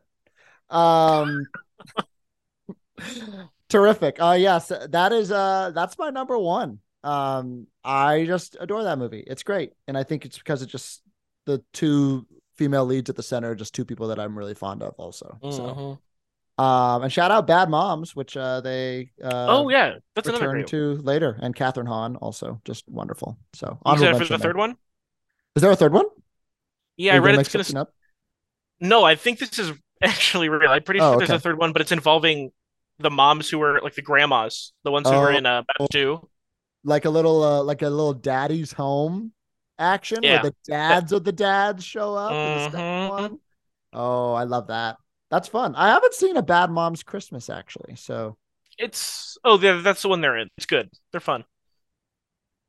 Um 0.70 1.46
terrific. 3.68 4.20
Uh 4.20 4.36
yes, 4.38 4.68
that 4.90 5.12
is 5.12 5.30
uh 5.32 5.70
that's 5.74 5.98
my 5.98 6.10
number 6.10 6.38
1. 6.38 6.78
Um 7.04 7.66
I 7.84 8.24
just 8.26 8.56
adore 8.60 8.84
that 8.84 8.98
movie. 8.98 9.24
It's 9.26 9.42
great. 9.42 9.72
And 9.86 9.96
I 9.96 10.02
think 10.04 10.24
it's 10.24 10.38
because 10.38 10.62
it 10.62 10.66
just 10.68 11.02
the 11.46 11.62
two 11.72 12.26
female 12.56 12.84
leads 12.84 13.08
at 13.08 13.16
the 13.16 13.22
center 13.22 13.50
are 13.50 13.54
just 13.54 13.74
two 13.74 13.84
people 13.84 14.08
that 14.08 14.18
I'm 14.18 14.36
really 14.36 14.54
fond 14.54 14.82
of 14.82 14.94
also. 14.98 15.38
So 15.42 15.48
Mhm. 15.48 15.98
Um, 16.58 17.04
and 17.04 17.12
shout 17.12 17.30
out 17.30 17.46
Bad 17.46 17.70
Moms, 17.70 18.16
which 18.16 18.36
uh, 18.36 18.60
they 18.60 19.10
uh, 19.22 19.46
oh 19.48 19.68
yeah, 19.68 19.94
that's 20.16 20.26
another 20.28 20.46
return 20.48 20.60
great. 20.62 20.66
to 20.68 21.02
later, 21.02 21.38
and 21.40 21.54
Kathryn 21.54 21.86
Hahn 21.86 22.16
also 22.16 22.60
just 22.64 22.88
wonderful. 22.88 23.38
So 23.54 23.78
honorable 23.84 24.18
for 24.18 24.24
the 24.24 24.38
third 24.38 24.56
one? 24.56 24.76
Is 25.54 25.62
there 25.62 25.70
a 25.70 25.76
third 25.76 25.92
one? 25.92 26.06
Yeah, 26.96 27.14
I 27.14 27.18
read 27.18 27.38
it's 27.38 27.48
gonna. 27.52 27.82
up. 27.82 27.92
No, 28.80 29.04
I 29.04 29.14
think 29.14 29.38
this 29.38 29.56
is 29.58 29.72
actually 30.02 30.48
real. 30.48 30.68
I'm 30.68 30.82
pretty 30.82 31.00
Oh, 31.00 31.12
sure 31.12 31.18
there's 31.18 31.30
a 31.30 31.38
third 31.38 31.58
one, 31.58 31.72
but 31.72 31.80
it's 31.80 31.92
involving 31.92 32.50
the 32.98 33.10
moms 33.10 33.48
who 33.48 33.58
were 33.58 33.80
like 33.80 33.94
the 33.94 34.02
grandmas, 34.02 34.72
the 34.82 34.90
ones 34.90 35.08
who 35.08 35.14
were 35.14 35.32
Oh. 35.32 35.36
in 35.36 35.46
uh, 35.46 35.62
Two. 35.92 36.28
Like 36.84 37.04
a 37.04 37.10
little, 37.10 37.42
uh, 37.42 37.62
like 37.62 37.82
a 37.82 37.88
little 37.90 38.14
daddy's 38.14 38.72
home 38.72 39.32
action 39.78 40.18
Yeah. 40.22 40.42
where 40.42 40.50
the 40.50 40.56
dads 40.66 41.12
of 41.12 41.22
the 41.22 41.30
dads 41.32 41.84
show 41.84 42.14
up 42.16 42.32
in 42.32 42.36
the 42.36 42.64
second 42.70 42.80
Mhm. 42.80 43.08
one. 43.10 43.38
Oh, 43.92 44.32
I 44.32 44.42
love 44.44 44.66
that. 44.68 44.96
That's 45.30 45.48
fun. 45.48 45.74
I 45.74 45.88
haven't 45.88 46.14
seen 46.14 46.36
a 46.36 46.42
Bad 46.42 46.70
Moms 46.70 47.02
Christmas 47.02 47.50
actually. 47.50 47.96
So 47.96 48.36
It's 48.78 49.36
oh, 49.44 49.58
yeah, 49.60 49.80
that's 49.82 50.02
the 50.02 50.08
one 50.08 50.20
they're 50.20 50.38
in. 50.38 50.48
It's 50.56 50.66
good. 50.66 50.90
They're 51.12 51.20
fun. 51.20 51.44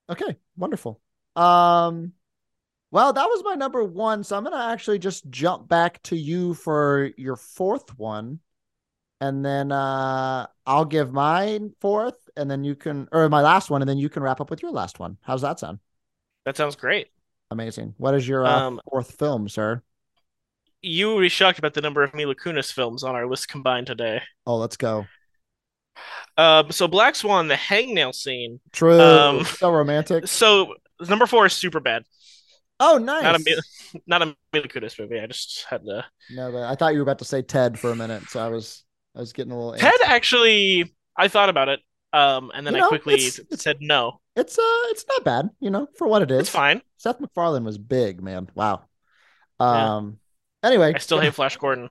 Okay, 0.09 0.37
wonderful. 0.57 0.99
Um, 1.35 2.13
well, 2.91 3.13
that 3.13 3.25
was 3.25 3.43
my 3.43 3.55
number 3.55 3.83
one. 3.83 4.23
So 4.23 4.37
I'm 4.37 4.43
gonna 4.43 4.71
actually 4.71 4.99
just 4.99 5.29
jump 5.29 5.67
back 5.67 6.01
to 6.03 6.15
you 6.17 6.53
for 6.53 7.11
your 7.17 7.35
fourth 7.35 7.97
one, 7.97 8.39
and 9.21 9.45
then 9.45 9.71
uh, 9.71 10.47
I'll 10.65 10.85
give 10.85 11.13
mine 11.13 11.73
fourth, 11.81 12.29
and 12.37 12.49
then 12.49 12.63
you 12.63 12.75
can, 12.75 13.07
or 13.11 13.29
my 13.29 13.41
last 13.41 13.69
one, 13.69 13.81
and 13.81 13.89
then 13.89 13.97
you 13.99 14.09
can 14.09 14.23
wrap 14.23 14.41
up 14.41 14.49
with 14.49 14.61
your 14.63 14.71
last 14.71 14.99
one. 14.99 15.17
How's 15.21 15.41
that 15.43 15.59
sound? 15.59 15.79
That 16.45 16.57
sounds 16.57 16.75
great. 16.75 17.09
Amazing. 17.51 17.95
What 17.97 18.15
is 18.15 18.27
your 18.27 18.45
uh, 18.45 18.61
Um, 18.67 18.81
fourth 18.89 19.11
film, 19.17 19.49
sir? 19.49 19.83
You 20.81 21.07
will 21.09 21.19
be 21.19 21.29
shocked 21.29 21.59
about 21.59 21.73
the 21.73 21.81
number 21.81 22.03
of 22.03 22.13
Mila 22.13 22.35
Kunis 22.35 22.71
films 22.71 23.03
on 23.03 23.15
our 23.15 23.27
list 23.27 23.49
combined 23.49 23.87
today. 23.87 24.21
Oh, 24.45 24.57
let's 24.57 24.77
go. 24.77 25.05
Um, 26.37 26.71
so 26.71 26.87
Black 26.87 27.15
Swan, 27.15 27.47
the 27.49 27.55
hangnail 27.55 28.15
scene. 28.15 28.59
True. 28.71 28.99
Um, 28.99 29.43
so 29.43 29.71
romantic. 29.71 30.27
So 30.27 30.75
number 31.09 31.25
four 31.27 31.45
is 31.47 31.53
super 31.53 31.79
bad. 31.81 32.03
Oh, 32.79 32.97
nice. 32.97 33.23
Not 33.23 33.35
a 33.35 33.43
Mila, 33.45 33.61
not 34.07 34.21
a 34.21 34.35
Mila 34.53 34.67
Kunis 34.69 34.97
movie. 34.97 35.19
I 35.19 35.27
just 35.27 35.65
had 35.69 35.83
to. 35.83 36.05
No, 36.31 36.51
but 36.51 36.63
I 36.63 36.75
thought 36.75 36.93
you 36.93 36.99
were 36.99 37.03
about 37.03 37.19
to 37.19 37.25
say 37.25 37.41
Ted 37.41 37.77
for 37.77 37.91
a 37.91 37.95
minute, 37.95 38.23
so 38.29 38.39
I 38.39 38.47
was, 38.47 38.85
I 39.15 39.19
was 39.19 39.33
getting 39.33 39.51
a 39.51 39.57
little. 39.57 39.73
Ted 39.77 39.93
antsy. 40.01 40.07
actually, 40.07 40.95
I 41.17 41.27
thought 41.27 41.49
about 41.49 41.67
it, 41.67 41.81
um, 42.13 42.51
and 42.55 42.65
then 42.65 42.75
You 42.75 42.85
I 42.85 42.87
quickly 42.87 43.15
it's- 43.15 43.39
it's- 43.39 43.61
said 43.61 43.77
no. 43.81 44.21
It's 44.37 44.57
uh, 44.57 44.61
it's 44.91 45.03
not 45.09 45.25
bad, 45.25 45.49
you 45.59 45.69
know, 45.69 45.87
for 45.97 46.07
what 46.07 46.21
it 46.21 46.31
is. 46.31 46.39
It's 46.41 46.49
fine. 46.49 46.81
Seth 46.95 47.19
MacFarlane 47.19 47.65
was 47.65 47.77
big, 47.77 48.23
man. 48.23 48.47
Wow. 48.55 48.83
Um. 49.59 50.19
Anyway, 50.63 50.93
I 50.93 50.99
still 50.99 51.19
hate 51.19 51.33
Flash 51.33 51.57
Gordon. 51.57 51.89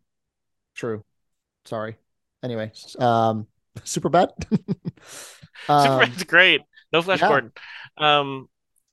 True. 0.74 1.04
Sorry. 1.64 1.96
Anyway, 2.42 2.72
um, 2.98 3.46
super 3.84 4.08
bad. 4.08 4.30
um, 5.68 5.82
Superman's 5.82 6.24
great. 6.24 6.60
No 6.92 7.02
Flash 7.02 7.20
yeah. 7.20 7.28
Gordon. 7.28 7.52
Um, 7.96 8.48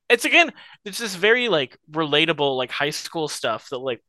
it's 0.09 0.25
again, 0.25 0.51
it's 0.83 0.99
this 0.99 1.15
very 1.15 1.49
like 1.49 1.77
relatable 1.91 2.57
like 2.57 2.71
high 2.71 2.89
school 2.91 3.27
stuff 3.27 3.69
that 3.69 3.77
like, 3.79 4.03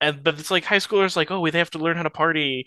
and 0.00 0.22
but 0.22 0.38
it's 0.38 0.50
like 0.50 0.64
high 0.64 0.76
schoolers 0.76 1.16
like 1.16 1.30
oh 1.30 1.48
they 1.48 1.58
have 1.58 1.70
to 1.70 1.78
learn 1.78 1.96
how 1.96 2.02
to 2.02 2.10
party, 2.10 2.66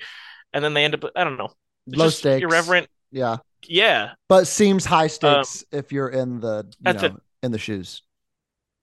and 0.53 0.63
then 0.63 0.73
they 0.73 0.83
end 0.83 0.95
up 0.95 1.11
I 1.15 1.23
don't 1.23 1.37
know 1.37 1.51
it's 1.91 1.97
low 1.97 2.09
stakes. 2.09 2.43
irreverent. 2.43 2.87
Yeah, 3.11 3.37
Yeah, 3.67 4.11
but 4.27 4.47
seems 4.47 4.85
high 4.85 5.07
stakes 5.07 5.63
if 5.71 5.91
you're 5.91 6.09
in 6.09 6.39
the 6.39 6.71
you 6.79 6.93
know 6.93 7.05
it. 7.05 7.13
in 7.43 7.51
the 7.51 7.59
shoes. 7.59 8.03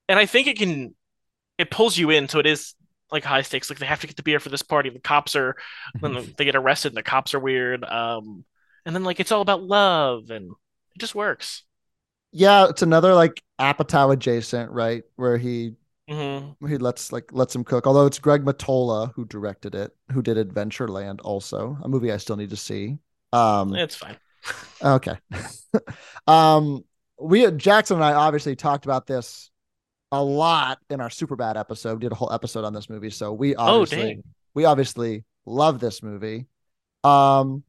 and 0.08 0.18
I 0.18 0.26
think 0.26 0.46
it 0.46 0.58
can 0.58 0.94
it 1.58 1.70
pulls 1.70 1.96
you 1.96 2.10
in, 2.10 2.28
so 2.28 2.38
it 2.38 2.46
is 2.46 2.74
like 3.10 3.24
high 3.24 3.42
stakes. 3.42 3.70
Like 3.70 3.78
they 3.78 3.86
have 3.86 4.00
to 4.00 4.06
get 4.06 4.16
the 4.16 4.22
beer 4.22 4.40
for 4.40 4.48
this 4.48 4.62
party. 4.62 4.90
The 4.90 4.98
cops 4.98 5.36
are 5.36 5.56
then 6.00 6.34
they 6.36 6.44
get 6.44 6.56
arrested, 6.56 6.88
and 6.88 6.96
the 6.96 7.02
cops 7.02 7.34
are 7.34 7.40
weird. 7.40 7.84
Um, 7.84 8.44
and 8.84 8.94
then 8.94 9.04
like 9.04 9.20
it's 9.20 9.32
all 9.32 9.42
about 9.42 9.62
love, 9.62 10.30
and 10.30 10.50
it 10.94 10.98
just 10.98 11.14
works. 11.14 11.62
Yeah, 12.32 12.68
it's 12.68 12.82
another 12.82 13.14
like 13.14 13.42
Apatow 13.58 14.12
adjacent, 14.12 14.70
right? 14.70 15.04
Where 15.16 15.38
he 15.38 15.74
hmm 16.08 16.56
he 16.66 16.78
lets 16.78 17.12
like 17.12 17.32
lets 17.32 17.54
him 17.54 17.64
cook. 17.64 17.86
Although 17.86 18.06
it's 18.06 18.18
Greg 18.20 18.44
Mottola 18.44 19.12
who 19.14 19.24
directed 19.26 19.74
it, 19.74 19.96
who 20.12 20.22
did 20.22 20.36
Adventureland, 20.38 21.20
also 21.24 21.78
a 21.82 21.88
movie 21.88 22.12
I 22.12 22.18
still 22.18 22.36
need 22.36 22.50
to 22.50 22.56
see. 22.56 22.98
Um, 23.32 23.74
It's 23.74 23.94
fine. 23.96 24.18
Okay. 24.82 25.16
um, 26.26 26.84
we 27.20 27.50
Jackson 27.52 27.96
and 27.96 28.04
I 28.04 28.12
obviously 28.14 28.56
talked 28.56 28.84
about 28.84 29.06
this 29.06 29.50
a 30.16 30.22
lot 30.22 30.78
in 30.90 31.00
our 31.00 31.10
super 31.10 31.36
bad 31.36 31.56
episode. 31.56 31.94
We 31.94 32.00
did 32.00 32.12
a 32.12 32.16
whole 32.16 32.32
episode 32.32 32.64
on 32.64 32.72
this 32.72 32.88
movie, 32.90 33.10
so 33.10 33.32
we 33.32 33.54
Oh, 33.56 33.80
obviously 33.82 34.14
dang. 34.14 34.22
we 34.54 34.64
obviously 34.64 35.24
love 35.44 35.80
this 35.80 36.02
movie. 36.02 36.46
Um, 37.04 37.62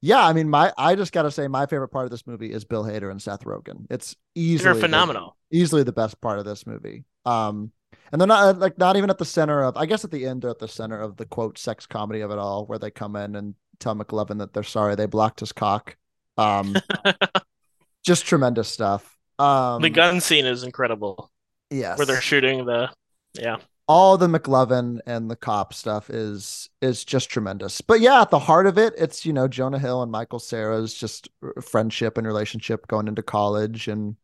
yeah, 0.00 0.24
I 0.24 0.32
mean, 0.32 0.48
my 0.48 0.72
I 0.78 0.94
just 0.94 1.12
got 1.12 1.22
to 1.22 1.30
say 1.30 1.48
my 1.48 1.66
favorite 1.66 1.88
part 1.88 2.04
of 2.04 2.10
this 2.10 2.26
movie 2.26 2.52
is 2.52 2.64
Bill 2.64 2.84
Hader 2.84 3.10
and 3.10 3.20
Seth 3.20 3.44
Rogen. 3.44 3.86
It's 3.90 4.14
easily 4.34 4.64
They're 4.64 4.74
the- 4.74 4.80
phenomenal. 4.80 5.36
easily 5.50 5.82
the 5.82 5.92
best 5.92 6.20
part 6.20 6.38
of 6.38 6.44
this 6.44 6.66
movie. 6.66 7.04
Um, 7.26 7.72
and 8.12 8.20
they're 8.20 8.28
not 8.28 8.54
uh, 8.56 8.58
like 8.58 8.78
not 8.78 8.96
even 8.96 9.10
at 9.10 9.18
the 9.18 9.24
center 9.24 9.62
of. 9.64 9.76
I 9.76 9.86
guess 9.86 10.04
at 10.04 10.10
the 10.10 10.26
end 10.26 10.42
they're 10.42 10.50
at 10.50 10.58
the 10.60 10.68
center 10.68 11.00
of 11.00 11.16
the 11.16 11.26
quote 11.26 11.58
sex 11.58 11.84
comedy 11.86 12.20
of 12.20 12.30
it 12.30 12.38
all, 12.38 12.64
where 12.66 12.78
they 12.78 12.90
come 12.90 13.16
in 13.16 13.34
and 13.34 13.54
tell 13.80 13.94
McLovin 13.96 14.38
that 14.38 14.52
they're 14.54 14.62
sorry 14.62 14.94
they 14.94 15.06
blocked 15.06 15.40
his 15.40 15.52
cock. 15.52 15.96
Um, 16.36 16.76
just 18.04 18.26
tremendous 18.26 18.68
stuff. 18.68 19.16
Um, 19.38 19.82
the 19.82 19.90
gun 19.90 20.20
scene 20.20 20.46
is 20.46 20.62
incredible, 20.64 21.30
yes, 21.70 21.98
where 21.98 22.06
they're 22.06 22.20
shooting 22.20 22.64
the. 22.64 22.90
Yeah, 23.34 23.58
all 23.88 24.18
the 24.18 24.26
McLovin 24.26 25.00
and 25.06 25.30
the 25.30 25.36
cop 25.36 25.72
stuff 25.72 26.10
is 26.10 26.68
is 26.82 27.04
just 27.04 27.30
tremendous. 27.30 27.80
But 27.80 28.00
yeah, 28.00 28.20
at 28.20 28.30
the 28.30 28.38
heart 28.38 28.66
of 28.66 28.78
it, 28.78 28.94
it's 28.98 29.24
you 29.24 29.32
know 29.32 29.48
Jonah 29.48 29.78
Hill 29.78 30.02
and 30.02 30.12
Michael 30.12 30.38
Cera's 30.38 30.94
just 30.94 31.28
friendship 31.62 32.18
and 32.18 32.26
relationship 32.26 32.86
going 32.86 33.08
into 33.08 33.22
college, 33.22 33.88
and 33.88 34.16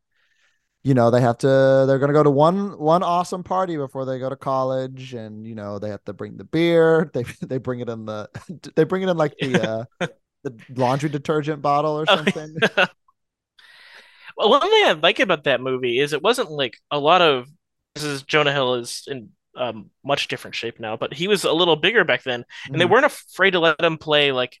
you 0.83 0.93
know 0.93 1.09
they 1.11 1.21
have 1.21 1.39
to 1.39 1.47
they're 1.87 1.99
going 1.99 2.09
to 2.09 2.13
go 2.13 2.23
to 2.23 2.31
one 2.31 2.77
one 2.77 3.03
awesome 3.03 3.43
party 3.43 3.75
before 3.77 4.05
they 4.05 4.19
go 4.19 4.29
to 4.29 4.35
college, 4.35 5.13
and 5.15 5.47
you 5.47 5.55
know 5.55 5.79
they 5.79 5.89
have 5.89 6.05
to 6.05 6.13
bring 6.13 6.37
the 6.37 6.43
beer. 6.45 7.09
They 7.13 7.23
they 7.41 7.57
bring 7.57 7.79
it 7.79 7.89
in 7.89 8.05
the 8.05 8.29
they 8.75 8.83
bring 8.83 9.01
it 9.01 9.09
in 9.09 9.17
like 9.17 9.35
the 9.39 9.87
uh, 10.01 10.07
the 10.43 10.55
laundry 10.75 11.09
detergent 11.09 11.61
bottle 11.61 11.99
or 11.99 12.05
Oh, 12.09 12.17
something. 12.17 12.55
Well, 14.37 14.49
one 14.49 14.61
thing 14.61 14.71
I 14.85 14.91
like 15.01 15.19
about 15.19 15.45
that 15.45 15.61
movie 15.61 15.99
is 15.99 16.13
it 16.13 16.21
wasn't 16.23 16.51
like 16.51 16.77
a 16.91 16.99
lot 16.99 17.21
of 17.21 17.47
this 17.95 18.03
is 18.03 18.23
Jonah 18.23 18.51
Hill 18.51 18.75
is 18.75 19.03
in 19.07 19.29
um, 19.57 19.89
much 20.03 20.27
different 20.27 20.55
shape 20.55 20.79
now, 20.81 20.97
but 20.97 21.13
he 21.13 21.29
was 21.29 21.45
a 21.45 21.53
little 21.53 21.77
bigger 21.77 22.03
back 22.03 22.23
then, 22.23 22.43
and 22.69 22.79
they 22.79 22.85
Mhm. 22.85 22.89
weren't 22.89 23.05
afraid 23.05 23.51
to 23.51 23.59
let 23.61 23.79
him 23.81 23.97
play 23.97 24.33
like 24.33 24.59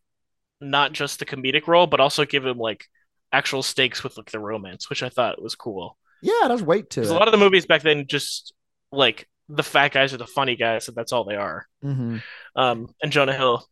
not 0.61 0.93
just 0.93 1.19
the 1.19 1.25
comedic 1.25 1.67
role, 1.67 1.85
but 1.87 1.99
also 1.99 2.23
give 2.25 2.45
him 2.45 2.57
like 2.57 2.85
actual 3.33 3.61
stakes 3.61 4.03
with 4.05 4.15
like 4.15 4.31
the 4.31 4.39
romance, 4.39 4.89
which 4.89 5.03
I 5.03 5.09
thought 5.09 5.41
was 5.41 5.55
cool. 5.55 5.97
yeah, 6.21 6.47
there's 6.47 6.63
weight 6.63 6.89
to 6.91 7.01
it. 7.01 7.09
a 7.09 7.13
lot 7.13 7.27
of 7.27 7.33
the 7.33 7.37
movies 7.37 7.65
back 7.65 7.81
then 7.81 8.07
just 8.07 8.53
like 8.91 9.27
the 9.49 9.61
fat 9.63 9.91
guys 9.91 10.13
are 10.13 10.17
the 10.17 10.25
funny 10.25 10.55
guys, 10.55 10.87
and 10.87 10.95
that's 10.95 11.11
all 11.11 11.25
they 11.25 11.35
are. 11.35 11.67
Mhm. 11.83 12.23
Um, 12.55 12.95
and 13.03 13.11
Jonah 13.11 13.35
Hill. 13.35 13.67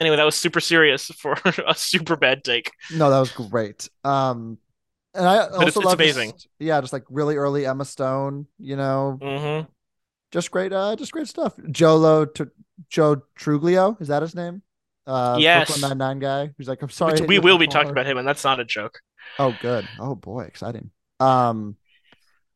Anyway, 0.00 0.16
that 0.16 0.24
was 0.24 0.36
super 0.36 0.60
serious 0.60 1.06
for 1.06 1.34
a 1.66 1.74
super 1.74 2.16
bad 2.16 2.44
take. 2.44 2.70
No, 2.92 3.10
that 3.10 3.18
was 3.18 3.32
great. 3.32 3.88
Um, 4.04 4.58
and 5.14 5.26
I 5.26 5.48
also 5.48 5.56
it's- 5.62 5.76
it's 5.76 5.84
love 5.84 5.94
amazing. 5.94 6.32
just- 6.32 6.48
yeah, 6.58 6.80
just 6.80 6.92
like 6.92 7.04
really 7.10 7.36
early 7.36 7.66
Emma 7.66 7.84
Stone. 7.84 8.46
You 8.58 8.76
know, 8.76 9.18
hmm 9.20 9.70
just 10.30 10.50
great, 10.50 10.72
uh, 10.72 10.94
just 10.94 11.10
great 11.12 11.26
stuff. 11.26 11.54
Jolo 11.70 12.26
to 12.26 12.50
Joe 12.90 13.22
Truglio, 13.38 14.00
is 14.00 14.08
that 14.08 14.20
his 14.22 14.34
name? 14.34 14.62
Uh, 15.06 15.38
Yes. 15.40 15.80
Nine 15.80 15.96
Nine 15.98 16.18
guy. 16.18 16.52
Who's 16.58 16.68
like, 16.68 16.82
I'm 16.82 16.90
sorry. 16.90 17.12
I 17.12 17.14
Which 17.14 17.20
hit 17.22 17.28
we 17.28 17.38
will 17.38 17.56
be 17.58 17.66
talking 17.66 17.90
about 17.90 18.06
him, 18.06 18.18
and 18.18 18.28
that's 18.28 18.44
not 18.44 18.60
a 18.60 18.64
joke. 18.64 19.00
Oh, 19.38 19.52
good. 19.52 19.88
Oh 19.98 20.14
boy, 20.14 20.42
exciting. 20.42 20.90
Um, 21.18 21.76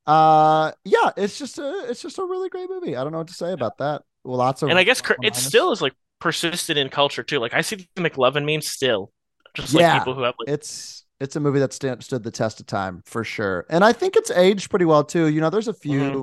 uh, 0.07 0.73
yeah, 0.85 1.11
it's 1.17 1.39
just 1.39 1.59
a, 1.59 1.87
it's 1.89 2.03
just 2.03 2.19
a 2.19 2.25
really 2.25 2.49
great 2.49 2.69
movie. 2.69 2.97
I 2.97 3.03
don't 3.03 3.13
know 3.13 3.19
what 3.19 3.29
to 3.29 3.35
say 3.35 3.53
about 3.53 3.79
that. 3.79 4.03
Well, 4.25 4.37
lots 4.37 4.63
of, 4.63 4.69
And 4.71 4.79
I 4.79 4.85
guess 4.85 5.01
it 5.01 5.17
minus. 5.21 5.45
still 5.45 5.73
is 5.73 5.81
like 5.81 5.95
persistent 6.23 6.79
in 6.79 6.89
culture 6.89 7.23
too. 7.23 7.39
Like 7.41 7.55
I 7.55 7.63
see 7.63 7.89
the 7.97 8.03
McLovin 8.03 8.45
meme 8.47 8.63
still, 8.63 9.13
just 9.55 9.75
Yeah. 9.75 9.83
like 9.89 9.93
people 9.93 10.15
who 10.15 10.23
have 10.23 10.35
like 10.39 10.49
it's 10.49 11.05
it's 11.21 11.37
a 11.37 11.41
movie 11.41 11.61
that 11.61 11.73
stand, 11.73 12.03
stood 12.03 12.23
the 12.23 12.31
test 12.31 12.61
of 12.61 12.67
time 12.67 13.03
for 13.07 13.23
sure 13.25 13.65
and 13.71 13.85
i 13.85 13.93
think 13.93 14.17
it's 14.17 14.31
aged 14.33 14.71
pretty 14.71 14.85
well 14.85 15.05
too 15.05 15.27
you 15.29 15.41
know 15.41 15.51
there's 15.51 15.69
a 15.69 15.75
few 15.75 16.21
Mhm. 16.21 16.23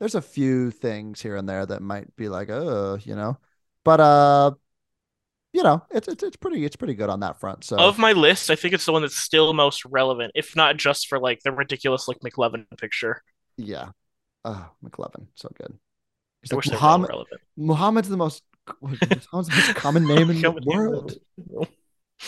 there's 0.00 0.14
a 0.16 0.22
few 0.22 0.70
things 0.70 1.22
here 1.22 1.36
and 1.36 1.48
there 1.48 1.66
that 1.66 1.82
might 1.82 2.14
be 2.16 2.28
like 2.28 2.50
oh 2.50 2.98
you 3.04 3.16
know 3.16 3.38
but 3.84 4.00
uh 4.00 4.52
you 5.52 5.62
know 5.62 5.82
it's 5.90 6.08
it's, 6.08 6.22
it's 6.22 6.36
pretty 6.36 6.64
it's 6.64 6.76
pretty 6.76 6.94
good 6.94 7.10
on 7.10 7.20
that 7.20 7.40
front 7.40 7.64
so 7.64 7.76
of 7.78 7.98
my 7.98 8.12
list. 8.12 8.50
I 8.50 8.56
think 8.56 8.74
it's 8.74 8.84
the 8.86 8.92
one 8.92 9.02
that's 9.02 9.16
still 9.16 9.52
most 9.54 9.84
relevant, 9.84 10.32
if 10.34 10.56
not 10.56 10.76
just 10.76 11.08
for 11.08 11.18
like 11.18 11.40
the 11.44 11.52
ridiculous 11.52 12.08
like 12.08 12.18
McLovin 12.20 12.66
picture. 12.78 13.22
yeah 13.56 13.90
oh 14.44 14.70
mclevin 14.84 15.26
so 15.36 15.50
good 15.56 15.78
He's 16.42 16.52
I 16.52 16.56
like, 16.56 16.56
wish 16.56 16.70
they 16.70 16.76
were 16.76 16.82
Muhammad, 16.82 17.08
relevant. 17.08 17.40
muhammad's 17.56 18.08
the 18.08 18.16
most 18.16 18.42
the 18.82 19.26
most 19.32 19.50
common 19.74 20.06
name 20.06 20.30
in 20.30 20.36
the 20.42 20.42
Common 20.42 20.62
name 20.64 20.80
in 20.80 20.92
the 20.92 20.98
world 21.46 21.68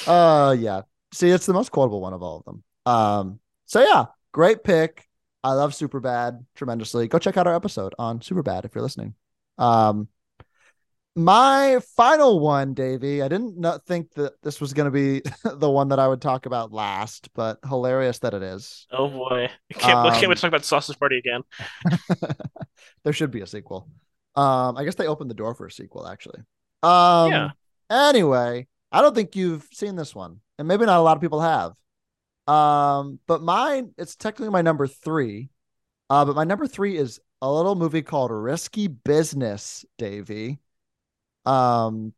Uh 0.07 0.57
yeah. 0.59 0.83
See, 1.13 1.29
it's 1.31 1.47
the 1.47 1.53
most 1.53 1.71
quotable 1.73 2.01
one 2.01 2.13
of 2.13 2.23
all 2.23 2.39
of 2.39 2.45
them. 2.45 2.63
Um, 2.87 3.41
so 3.67 3.81
yeah, 3.81 4.07
great 4.33 4.63
pick. 4.63 5.07
I 5.43 5.53
love 5.53 5.73
Superbad 5.73 6.45
tremendously. 6.55 7.09
Go 7.09 7.19
check 7.19 7.37
out 7.37 7.47
our 7.47 7.55
episode 7.55 7.95
on 7.99 8.21
Superbad 8.21 8.65
if 8.65 8.75
you're 8.75 8.83
listening. 8.83 9.15
Um 9.59 10.09
my 11.17 11.81
final 11.97 12.39
one, 12.39 12.73
Davy. 12.73 13.21
I 13.21 13.29
didn't 13.29 13.59
not 13.59 13.85
think 13.85 14.13
that 14.15 14.41
this 14.43 14.61
was 14.61 14.73
gonna 14.73 14.93
be 14.93 15.23
the 15.45 15.69
one 15.71 15.89
that 15.89 15.99
I 15.99 16.07
would 16.07 16.23
talk 16.23 16.47
about 16.47 16.73
last, 16.73 17.29
but 17.35 17.59
hilarious 17.69 18.21
that 18.21 18.33
it 18.33 18.43
is. 18.43 18.87
Oh 18.93 19.09
boy, 19.09 19.49
I 19.75 19.75
can't, 19.75 19.99
I 20.07 20.11
can't 20.13 20.25
Um, 20.25 20.29
wait 20.29 20.37
to 20.37 20.41
talk 20.43 20.49
about 20.49 20.65
Sausage 20.65 20.99
Party 20.99 21.19
again. 21.19 21.43
there 23.05 23.13
should 23.13 23.31
be 23.31 23.41
a 23.41 23.47
sequel. 23.47 23.89
Um, 24.37 24.77
I 24.77 24.85
guess 24.85 24.95
they 24.95 25.07
opened 25.07 25.31
the 25.31 25.35
door 25.35 25.55
for 25.55 25.67
a 25.67 25.71
sequel, 25.73 26.07
actually. 26.07 26.41
Um, 26.83 27.31
Yeah. 27.31 27.51
Anyway, 27.91 28.69
I 28.93 29.03
don't 29.03 29.15
think 29.15 29.35
you've 29.35 29.67
seen 29.73 29.97
this 29.97 30.15
one, 30.15 30.41
and 30.59 30.69
maybe 30.69 30.87
not 30.87 30.99
a 30.99 31.03
lot 31.03 31.17
of 31.17 31.21
people 31.21 31.41
have. 31.41 31.73
Um, 32.47 33.19
but 33.27 33.43
mine, 33.43 33.93
it's 33.99 34.17
technically 34.17 34.51
my 34.51 34.63
number 34.63 34.87
three. 34.87 35.51
Uh, 36.09 36.25
but 36.25 36.37
my 36.37 36.45
number 36.45 36.67
three 36.67 36.97
is 36.97 37.21
a 37.43 37.51
little 37.53 37.75
movie 37.75 38.03
called 38.03 38.31
Risky 38.31 38.89
Business, 38.89 39.85
Davy. 39.99 40.59
Um, 41.45 42.13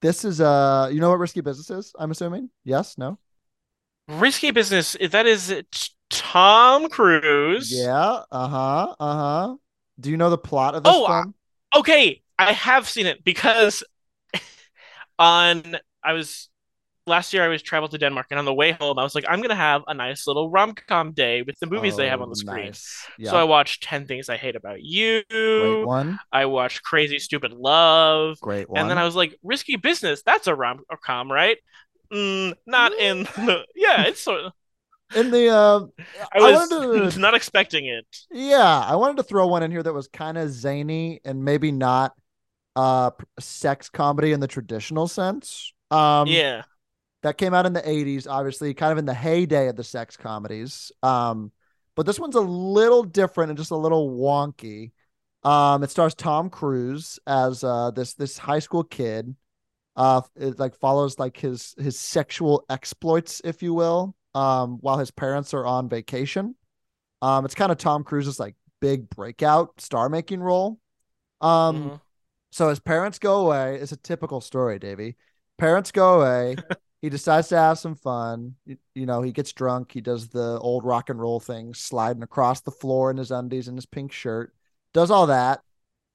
this 0.00 0.24
is 0.24 0.40
uh, 0.40 0.88
you 0.92 1.00
know 1.00 1.10
what 1.10 1.18
Risky 1.18 1.40
Business 1.40 1.70
is? 1.70 1.92
I'm 1.98 2.10
assuming. 2.10 2.50
Yes. 2.64 2.98
No. 2.98 3.18
Risky 4.08 4.50
Business. 4.50 4.96
That 5.10 5.26
is 5.26 5.62
Tom 6.10 6.88
Cruise. 6.88 7.72
Yeah. 7.72 8.22
Uh 8.30 8.48
huh. 8.48 8.94
Uh 8.98 9.16
huh. 9.16 9.56
Do 10.02 10.10
you 10.10 10.16
know 10.16 10.30
the 10.30 10.38
plot 10.38 10.74
of 10.74 10.82
this 10.82 10.92
Oh, 10.94 11.06
film? 11.06 11.34
Okay, 11.74 12.22
I 12.38 12.52
have 12.52 12.88
seen 12.88 13.06
it 13.06 13.24
because 13.24 13.82
on 15.18 15.76
I 16.04 16.12
was 16.12 16.48
last 17.06 17.32
year 17.32 17.42
I 17.42 17.48
was 17.48 17.62
traveled 17.62 17.92
to 17.92 17.98
Denmark 17.98 18.26
and 18.30 18.38
on 18.38 18.44
the 18.44 18.54
way 18.54 18.72
home 18.72 18.98
I 18.98 19.02
was 19.04 19.14
like 19.14 19.24
I'm 19.28 19.40
gonna 19.42 19.54
have 19.54 19.82
a 19.88 19.94
nice 19.94 20.26
little 20.26 20.50
rom-com 20.50 21.12
day 21.12 21.42
with 21.42 21.58
the 21.60 21.66
movies 21.66 21.96
they 21.96 22.08
have 22.08 22.20
Oh, 22.20 22.24
on 22.24 22.30
the 22.30 22.36
screen. 22.36 22.66
nice. 22.68 23.06
So 23.24 23.36
I 23.36 23.44
watched 23.44 23.82
10 23.84 24.06
Things 24.06 24.28
I 24.28 24.36
Hate 24.36 24.56
About 24.56 24.82
You. 24.82 25.22
Great 25.30 25.86
one. 25.86 26.18
I 26.32 26.46
watched 26.46 26.82
Crazy 26.82 27.18
Stupid 27.18 27.52
Love. 27.52 28.38
Great 28.40 28.68
one. 28.68 28.80
And 28.80 28.90
then 28.90 28.98
I 28.98 29.04
was 29.04 29.16
like, 29.16 29.38
Risky 29.42 29.76
Business, 29.76 30.22
that's 30.22 30.46
a 30.46 30.54
rom-com, 30.54 31.30
right? 31.30 31.58
Mm, 32.12 32.54
not 32.66 32.92
in 32.92 33.24
the 33.24 33.64
yeah, 33.74 34.02
it's 34.02 34.20
sort 34.20 34.40
of 34.42 34.52
in 35.16 35.30
the 35.30 35.48
uh, 35.48 35.80
I 36.34 36.38
I 36.38 36.40
was 36.50 36.70
wanted 36.70 37.12
to- 37.12 37.18
not 37.20 37.34
expecting 37.34 37.86
it. 37.86 38.06
yeah, 38.30 38.80
I 38.86 38.96
wanted 38.96 39.16
to 39.18 39.22
throw 39.22 39.46
one 39.46 39.62
in 39.62 39.70
here 39.70 39.82
that 39.82 39.92
was 39.92 40.08
kind 40.08 40.38
of 40.38 40.50
zany 40.50 41.20
and 41.24 41.44
maybe 41.44 41.72
not 41.72 42.14
uh 42.76 43.10
sex 43.38 43.88
comedy 43.90 44.32
in 44.32 44.40
the 44.40 44.48
traditional 44.48 45.06
sense. 45.08 45.72
Um, 45.90 46.26
yeah. 46.26 46.62
that 47.22 47.36
came 47.36 47.52
out 47.52 47.66
in 47.66 47.74
the 47.74 47.82
80s, 47.82 48.26
obviously, 48.28 48.72
kind 48.72 48.92
of 48.92 48.98
in 48.98 49.04
the 49.04 49.12
heyday 49.14 49.68
of 49.68 49.76
the 49.76 49.84
sex 49.84 50.16
comedies. 50.16 50.90
Um, 51.02 51.52
but 51.94 52.06
this 52.06 52.18
one's 52.18 52.34
a 52.36 52.40
little 52.40 53.02
different 53.02 53.50
and 53.50 53.58
just 53.58 53.70
a 53.72 53.76
little 53.76 54.10
wonky. 54.10 54.92
Um, 55.44 55.82
it 55.82 55.90
stars 55.90 56.14
Tom 56.14 56.48
Cruise 56.48 57.18
as 57.26 57.62
uh 57.64 57.90
this 57.90 58.14
this 58.14 58.38
high 58.38 58.60
school 58.60 58.84
kid. 58.84 59.34
Uh, 59.94 60.22
it 60.36 60.58
like 60.58 60.74
follows 60.76 61.18
like 61.18 61.36
his 61.36 61.74
his 61.78 61.98
sexual 62.00 62.64
exploits, 62.70 63.42
if 63.44 63.62
you 63.62 63.74
will, 63.74 64.14
um, 64.34 64.78
while 64.80 64.98
his 64.98 65.10
parents 65.10 65.54
are 65.54 65.66
on 65.66 65.88
vacation. 65.88 66.54
Um, 67.20 67.44
it's 67.44 67.54
kind 67.54 67.72
of 67.72 67.78
Tom 67.78 68.04
Cruise's 68.04 68.40
like 68.40 68.56
big 68.80 69.08
breakout 69.10 69.80
star 69.80 70.08
making 70.08 70.40
role. 70.40 70.78
Um, 71.40 71.90
Mhm. 71.90 72.00
so 72.50 72.68
his 72.68 72.80
parents 72.80 73.18
go 73.18 73.46
away. 73.46 73.76
It's 73.76 73.92
a 73.92 73.96
typical 73.96 74.40
story, 74.40 74.78
Davy. 74.78 75.16
Parents 75.58 75.90
go 75.92 76.20
away. 76.20 76.56
he 77.02 77.08
decides 77.08 77.48
to 77.48 77.56
have 77.56 77.78
some 77.78 77.94
fun. 77.94 78.56
You, 78.64 78.76
you 78.94 79.06
know, 79.06 79.22
he 79.22 79.32
gets 79.32 79.52
drunk. 79.52 79.92
He 79.92 80.00
does 80.00 80.28
the 80.28 80.58
old 80.60 80.84
rock 80.84 81.10
and 81.10 81.20
roll 81.20 81.40
thing, 81.40 81.74
sliding 81.74 82.22
across 82.22 82.60
the 82.60 82.70
floor 82.70 83.10
in 83.10 83.16
his 83.16 83.30
undies 83.30 83.68
and 83.68 83.76
his 83.76 83.86
pink 83.86 84.12
shirt. 84.12 84.54
Does 84.92 85.10
all 85.10 85.26
that. 85.28 85.62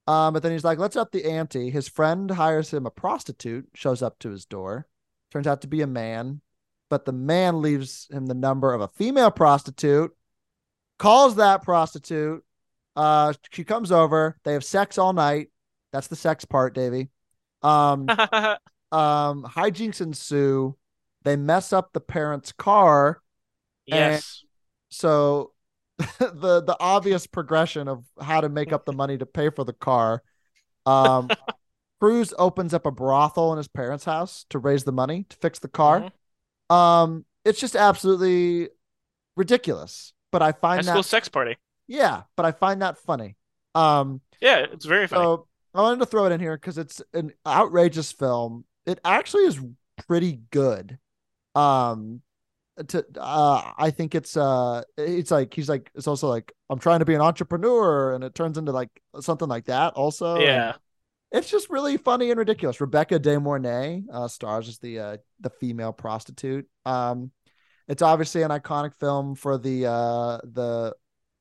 Um, 0.07 0.33
but 0.33 0.41
then 0.43 0.53
he's 0.53 0.63
like, 0.63 0.79
let's 0.79 0.95
up 0.95 1.11
the 1.11 1.25
ante. 1.25 1.69
His 1.69 1.89
friend 1.89 2.31
hires 2.31 2.73
him 2.73 2.85
a 2.85 2.91
prostitute, 2.91 3.67
shows 3.73 4.01
up 4.01 4.17
to 4.19 4.29
his 4.29 4.45
door. 4.45 4.87
Turns 5.31 5.47
out 5.47 5.61
to 5.61 5.67
be 5.67 5.81
a 5.81 5.87
man, 5.87 6.41
but 6.89 7.05
the 7.05 7.11
man 7.11 7.61
leaves 7.61 8.07
him 8.11 8.25
the 8.25 8.33
number 8.33 8.73
of 8.73 8.81
a 8.81 8.87
female 8.87 9.31
prostitute, 9.31 10.15
calls 10.99 11.35
that 11.35 11.63
prostitute. 11.63 12.43
Uh, 12.95 13.33
she 13.51 13.63
comes 13.63 13.91
over. 13.91 14.37
They 14.43 14.53
have 14.53 14.63
sex 14.63 14.97
all 14.97 15.13
night. 15.13 15.49
That's 15.93 16.07
the 16.07 16.15
sex 16.15 16.45
part, 16.45 16.73
Davy. 16.73 17.09
Um, 17.61 18.07
um, 18.91 19.43
hijinks 19.43 20.01
ensue. 20.01 20.75
They 21.23 21.35
mess 21.35 21.73
up 21.73 21.93
the 21.93 21.99
parents' 21.99 22.51
car. 22.51 23.21
yes. 23.85 24.43
So 24.89 25.51
the 26.19 26.61
the 26.61 26.77
obvious 26.79 27.27
progression 27.27 27.87
of 27.87 28.05
how 28.21 28.41
to 28.41 28.49
make 28.49 28.71
up 28.71 28.85
the 28.85 28.93
money 28.93 29.17
to 29.17 29.25
pay 29.25 29.49
for 29.49 29.63
the 29.63 29.73
car. 29.73 30.23
Um, 30.85 31.29
Cruise 31.99 32.33
opens 32.37 32.73
up 32.73 32.85
a 32.85 32.91
brothel 32.91 33.51
in 33.53 33.57
his 33.57 33.67
parents' 33.67 34.05
house 34.05 34.45
to 34.51 34.59
raise 34.59 34.83
the 34.83 34.91
money 34.91 35.25
to 35.29 35.37
fix 35.37 35.57
the 35.59 35.67
car. 35.67 36.01
Mhm. 36.01 36.11
Um, 36.69 37.25
it's 37.45 37.59
just 37.59 37.75
absolutely 37.75 38.69
ridiculous. 39.35 40.13
But 40.31 40.41
I 40.41 40.47
High 40.47 40.51
find 40.51 40.85
school 40.85 40.95
that 40.97 41.03
sex 41.03 41.29
party. 41.29 41.57
Yeah, 41.87 42.23
but 42.35 42.45
I 42.45 42.51
find 42.51 42.81
that 42.81 42.97
funny. 42.97 43.37
Um, 43.73 44.21
Yeah, 44.41 44.65
it's 44.71 44.85
very 44.85 45.07
funny. 45.07 45.23
so 45.23 45.47
I 45.73 45.81
wanted 45.81 45.99
to 45.99 46.05
throw 46.05 46.25
it 46.25 46.31
in 46.31 46.39
here 46.39 46.57
because 46.57 46.77
it's 46.77 47.01
an 47.13 47.31
outrageous 47.45 48.11
film. 48.11 48.65
It 48.85 48.99
actually 49.05 49.43
is 49.45 49.59
pretty 50.07 50.41
good. 50.51 50.97
Um, 51.55 52.21
to 52.89 53.03
uh, 53.19 53.71
I 53.77 53.89
think 53.91 54.13
it's 54.13 54.37
uh, 54.37 54.83
it's 54.97 55.31
like 55.31 55.53
he's 55.53 55.69
like 55.69 55.89
it's 55.95 56.07
also 56.07 56.27
like 56.27 56.53
I'm 56.69 56.79
trying 56.79 56.99
to 56.99 57.05
be 57.05 57.15
an 57.15 57.21
entrepreneur, 57.21 58.13
and 58.13 58.23
it 58.23 58.35
turns 58.35 58.57
into 58.57 58.71
like 58.71 58.89
something 59.19 59.47
like 59.47 59.65
that. 59.65 59.93
Also, 59.93 60.35
and 60.35 60.43
yeah. 60.43 60.73
It's 61.31 61.49
just 61.49 61.69
really 61.69 61.97
funny 61.97 62.31
and 62.31 62.37
ridiculous. 62.37 62.79
Rebecca 62.79 63.19
De 63.19 63.39
Mornay 63.39 64.03
uh, 64.11 64.27
stars 64.27 64.67
as 64.67 64.79
the 64.79 64.99
uh, 64.99 65.17
the 65.41 65.49
female 65.49 65.93
prostitute. 65.93 66.67
Um, 66.85 67.31
it's 67.87 68.01
obviously 68.01 68.43
an 68.43 68.51
iconic 68.51 68.95
film 68.95 69.35
for 69.35 69.57
the 69.57 69.85
uh, 69.87 70.37
the 70.43 70.95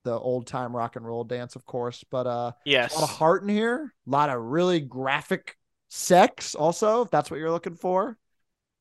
the 0.04 0.18
old 0.18 0.46
time 0.46 0.74
rock 0.74 0.96
and 0.96 1.04
roll 1.04 1.24
dance, 1.24 1.56
of 1.56 1.64
course, 1.66 2.04
but 2.10 2.26
uh, 2.26 2.52
Yes. 2.64 2.92
a 2.92 3.00
lot 3.00 3.04
of 3.04 3.16
heart 3.16 3.42
in 3.42 3.48
here, 3.48 3.92
a 4.06 4.10
lot 4.10 4.30
of 4.30 4.40
really 4.40 4.80
graphic 4.80 5.56
sex, 5.88 6.54
also, 6.54 7.02
if 7.02 7.10
that's 7.10 7.30
what 7.30 7.40
you're 7.40 7.50
looking 7.50 7.74
for. 7.74 8.16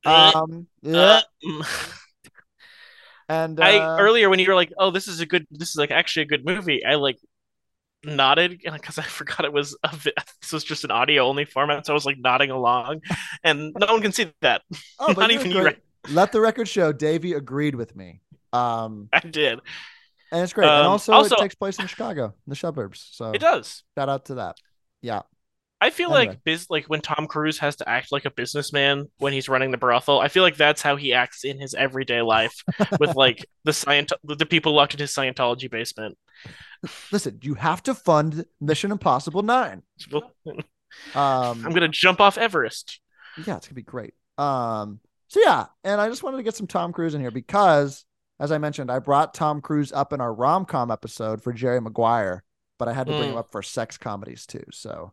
Uh, 0.05 0.31
Um, 0.35 0.67
yeah, 0.83 1.21
Uh, 1.43 1.61
and 3.29 3.59
I 3.59 3.79
uh, 3.79 3.97
earlier 3.97 4.29
when 4.29 4.39
you 4.39 4.47
were 4.47 4.55
like, 4.55 4.71
"Oh, 4.77 4.91
this 4.91 5.07
is 5.07 5.19
a 5.19 5.25
good, 5.25 5.45
this 5.49 5.69
is 5.69 5.75
like 5.77 5.91
actually 5.91 6.23
a 6.23 6.27
good 6.27 6.45
movie," 6.45 6.85
I 6.85 6.95
like 6.95 7.17
nodded 8.05 8.61
because 8.63 8.97
I 8.97 9.01
forgot 9.03 9.45
it 9.45 9.53
was 9.53 9.77
a 9.83 9.95
vi- 9.95 10.13
this 10.41 10.51
was 10.53 10.63
just 10.63 10.83
an 10.83 10.91
audio 10.91 11.25
only 11.25 11.45
format, 11.45 11.85
so 11.85 11.93
I 11.93 11.95
was 11.95 12.05
like 12.05 12.17
nodding 12.17 12.51
along, 12.51 13.01
and 13.43 13.73
no 13.77 13.87
one 13.93 14.01
can 14.01 14.11
see 14.11 14.31
that. 14.41 14.61
oh, 14.99 15.13
not 15.17 15.31
even 15.31 15.51
you. 15.51 15.61
great. 15.61 15.77
Let 16.09 16.31
the 16.31 16.39
record 16.41 16.67
show 16.67 16.91
Davy 16.93 17.33
agreed 17.33 17.75
with 17.75 17.95
me. 17.95 18.21
Um, 18.53 19.09
I 19.11 19.19
did. 19.19 19.59
and 20.31 20.43
it's 20.43 20.53
great. 20.53 20.67
and 20.67 20.85
Um, 20.85 20.91
also, 20.91 21.13
also- 21.13 21.35
it 21.35 21.39
takes 21.39 21.55
place 21.55 21.79
in 21.79 21.87
Chicago, 21.87 22.25
in 22.25 22.31
the 22.47 22.55
suburbs. 22.55 23.09
So 23.11 23.31
It 23.31 23.41
does. 23.41 23.83
shout 23.97 24.09
out 24.09 24.25
to 24.25 24.35
that. 24.35 24.57
Yeah. 25.01 25.21
I 25.81 25.89
feel 25.89 26.15
Anyway. 26.15 26.31
like 26.33 26.43
biz 26.45 26.67
like 26.69 26.85
when 26.85 27.01
Tom 27.01 27.27
Cruise 27.27 27.59
has 27.59 27.75
to 27.77 27.87
act 27.87 28.11
like 28.11 28.23
a 28.25 28.31
businessman 28.31 29.09
when 29.17 29.33
he's 29.33 29.49
running 29.49 29.71
the 29.71 29.77
brothel. 29.77 30.19
I 30.19 30.29
feel 30.29 30.41
like 30.41 30.55
that's 30.55 30.81
how 30.81 30.95
he 30.95 31.13
acts 31.13 31.43
in 31.43 31.59
his 31.59 31.73
everyday 31.73 32.21
life 32.21 32.63
with 32.99 33.13
like 33.15 33.45
the 33.65 33.71
scient 33.71 34.11
the 34.23 34.45
people 34.45 34.73
locked 34.73 34.93
in 34.93 35.01
his 35.01 35.11
Scientology 35.13 35.69
basement. 35.69 36.17
Listen, 37.11 37.39
you 37.41 37.55
have 37.55 37.81
to 37.83 37.95
fund 37.95 38.45
Mission 38.61 38.91
Impossible 38.91 39.41
9. 39.43 39.81
Um, 41.13 41.65
I'm 41.65 41.73
gonna 41.73 41.89
jump 41.89 42.21
off 42.21 42.37
Everest. 42.37 43.01
yeah, 43.45 43.57
it's 43.57 43.67
gonna 43.67 43.75
be 43.75 43.81
great. 43.81 44.13
Um, 44.37 45.01
so 45.27 45.41
yeah, 45.41 45.65
and 45.83 45.99
I 45.99 46.07
just 46.07 46.23
wanted 46.23 46.37
to 46.37 46.43
get 46.43 46.55
some 46.55 46.67
Tom 46.67 46.93
Cruise 46.93 47.13
in 47.15 47.19
here 47.21 47.31
because, 47.31 48.05
as 48.39 48.49
I 48.53 48.59
mentioned, 48.59 48.89
I 48.89 48.99
brought 48.99 49.33
Tom 49.33 49.59
Cruise 49.59 49.91
up 49.91 50.13
in 50.13 50.21
our 50.21 50.33
rom 50.33 50.63
com 50.63 50.91
episode 50.91 51.41
for 51.43 51.51
Jerry 51.51 51.81
Maguire, 51.81 52.43
but 52.79 52.87
I 52.87 52.93
had 52.93 53.07
to 53.07 53.13
bring 53.13 53.29
him 53.29 53.35
Mm. 53.35 53.39
up 53.39 53.51
for 53.51 53.61
sex 53.61 53.97
comedies 53.97 54.45
too. 54.45 54.63
So, 54.71 55.11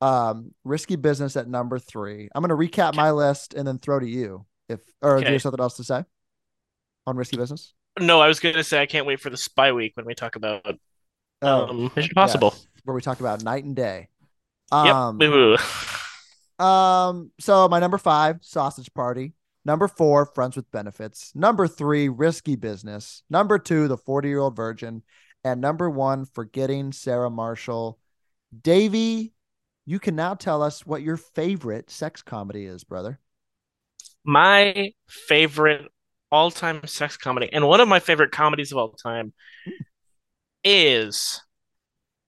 um, 0.00 0.54
Risky 0.62 0.94
Business 0.94 1.36
at 1.36 1.48
number 1.48 1.80
three. 1.80 2.28
I'm 2.32 2.40
gonna 2.42 2.54
recap 2.54 2.94
my 2.94 3.10
list 3.10 3.52
and 3.54 3.66
then 3.66 3.78
throw 3.78 3.98
to 3.98 4.08
you 4.08 4.46
if, 4.68 4.78
or 5.02 5.16
do 5.18 5.26
you 5.26 5.32
have 5.32 5.42
something 5.42 5.60
else 5.60 5.76
to 5.78 5.84
say 5.84 6.04
on 7.04 7.16
Risky 7.16 7.36
Business? 7.36 7.74
No, 7.98 8.20
I 8.20 8.28
was 8.28 8.40
gonna 8.40 8.64
say 8.64 8.80
I 8.80 8.86
can't 8.86 9.06
wait 9.06 9.20
for 9.20 9.30
the 9.30 9.36
Spy 9.36 9.72
Week 9.72 9.92
when 9.96 10.06
we 10.06 10.14
talk 10.14 10.36
about 10.36 10.66
Oh, 11.42 11.66
um, 11.68 11.92
Mission 11.96 12.10
Impossible. 12.10 12.52
yes, 12.54 12.66
where 12.84 12.94
we 12.94 13.00
talk 13.02 13.20
about 13.20 13.42
night 13.42 13.64
and 13.64 13.76
day. 13.76 14.08
Yep. 14.72 14.94
Um, 14.94 15.22
Ooh. 15.22 15.56
Um, 16.58 17.32
so 17.38 17.68
my 17.68 17.78
number 17.80 17.98
five, 17.98 18.38
Sausage 18.40 18.92
Party. 18.94 19.34
Number 19.66 19.88
four, 19.88 20.24
Friends 20.24 20.56
with 20.56 20.70
Benefits. 20.70 21.30
Number 21.34 21.68
three, 21.68 22.08
Risky 22.08 22.56
Business. 22.56 23.22
Number 23.28 23.58
two, 23.58 23.88
The 23.88 23.98
40 23.98 24.28
Year 24.28 24.38
Old 24.38 24.56
Virgin. 24.56 25.02
And 25.44 25.60
number 25.60 25.90
one, 25.90 26.24
Forgetting 26.24 26.92
Sarah 26.92 27.28
Marshall. 27.28 27.98
Davy, 28.58 29.34
you 29.84 29.98
can 29.98 30.16
now 30.16 30.32
tell 30.32 30.62
us 30.62 30.86
what 30.86 31.02
your 31.02 31.18
favorite 31.18 31.90
sex 31.90 32.22
comedy 32.22 32.64
is, 32.64 32.84
brother. 32.84 33.20
My 34.24 34.92
favorite 35.06 35.90
all-time 36.30 36.86
sex 36.86 37.16
comedy, 37.16 37.48
and 37.52 37.66
one 37.66 37.80
of 37.80 37.88
my 37.88 38.00
favorite 38.00 38.32
comedies 38.32 38.72
of 38.72 38.78
all 38.78 38.92
time, 38.92 39.32
is 40.64 41.40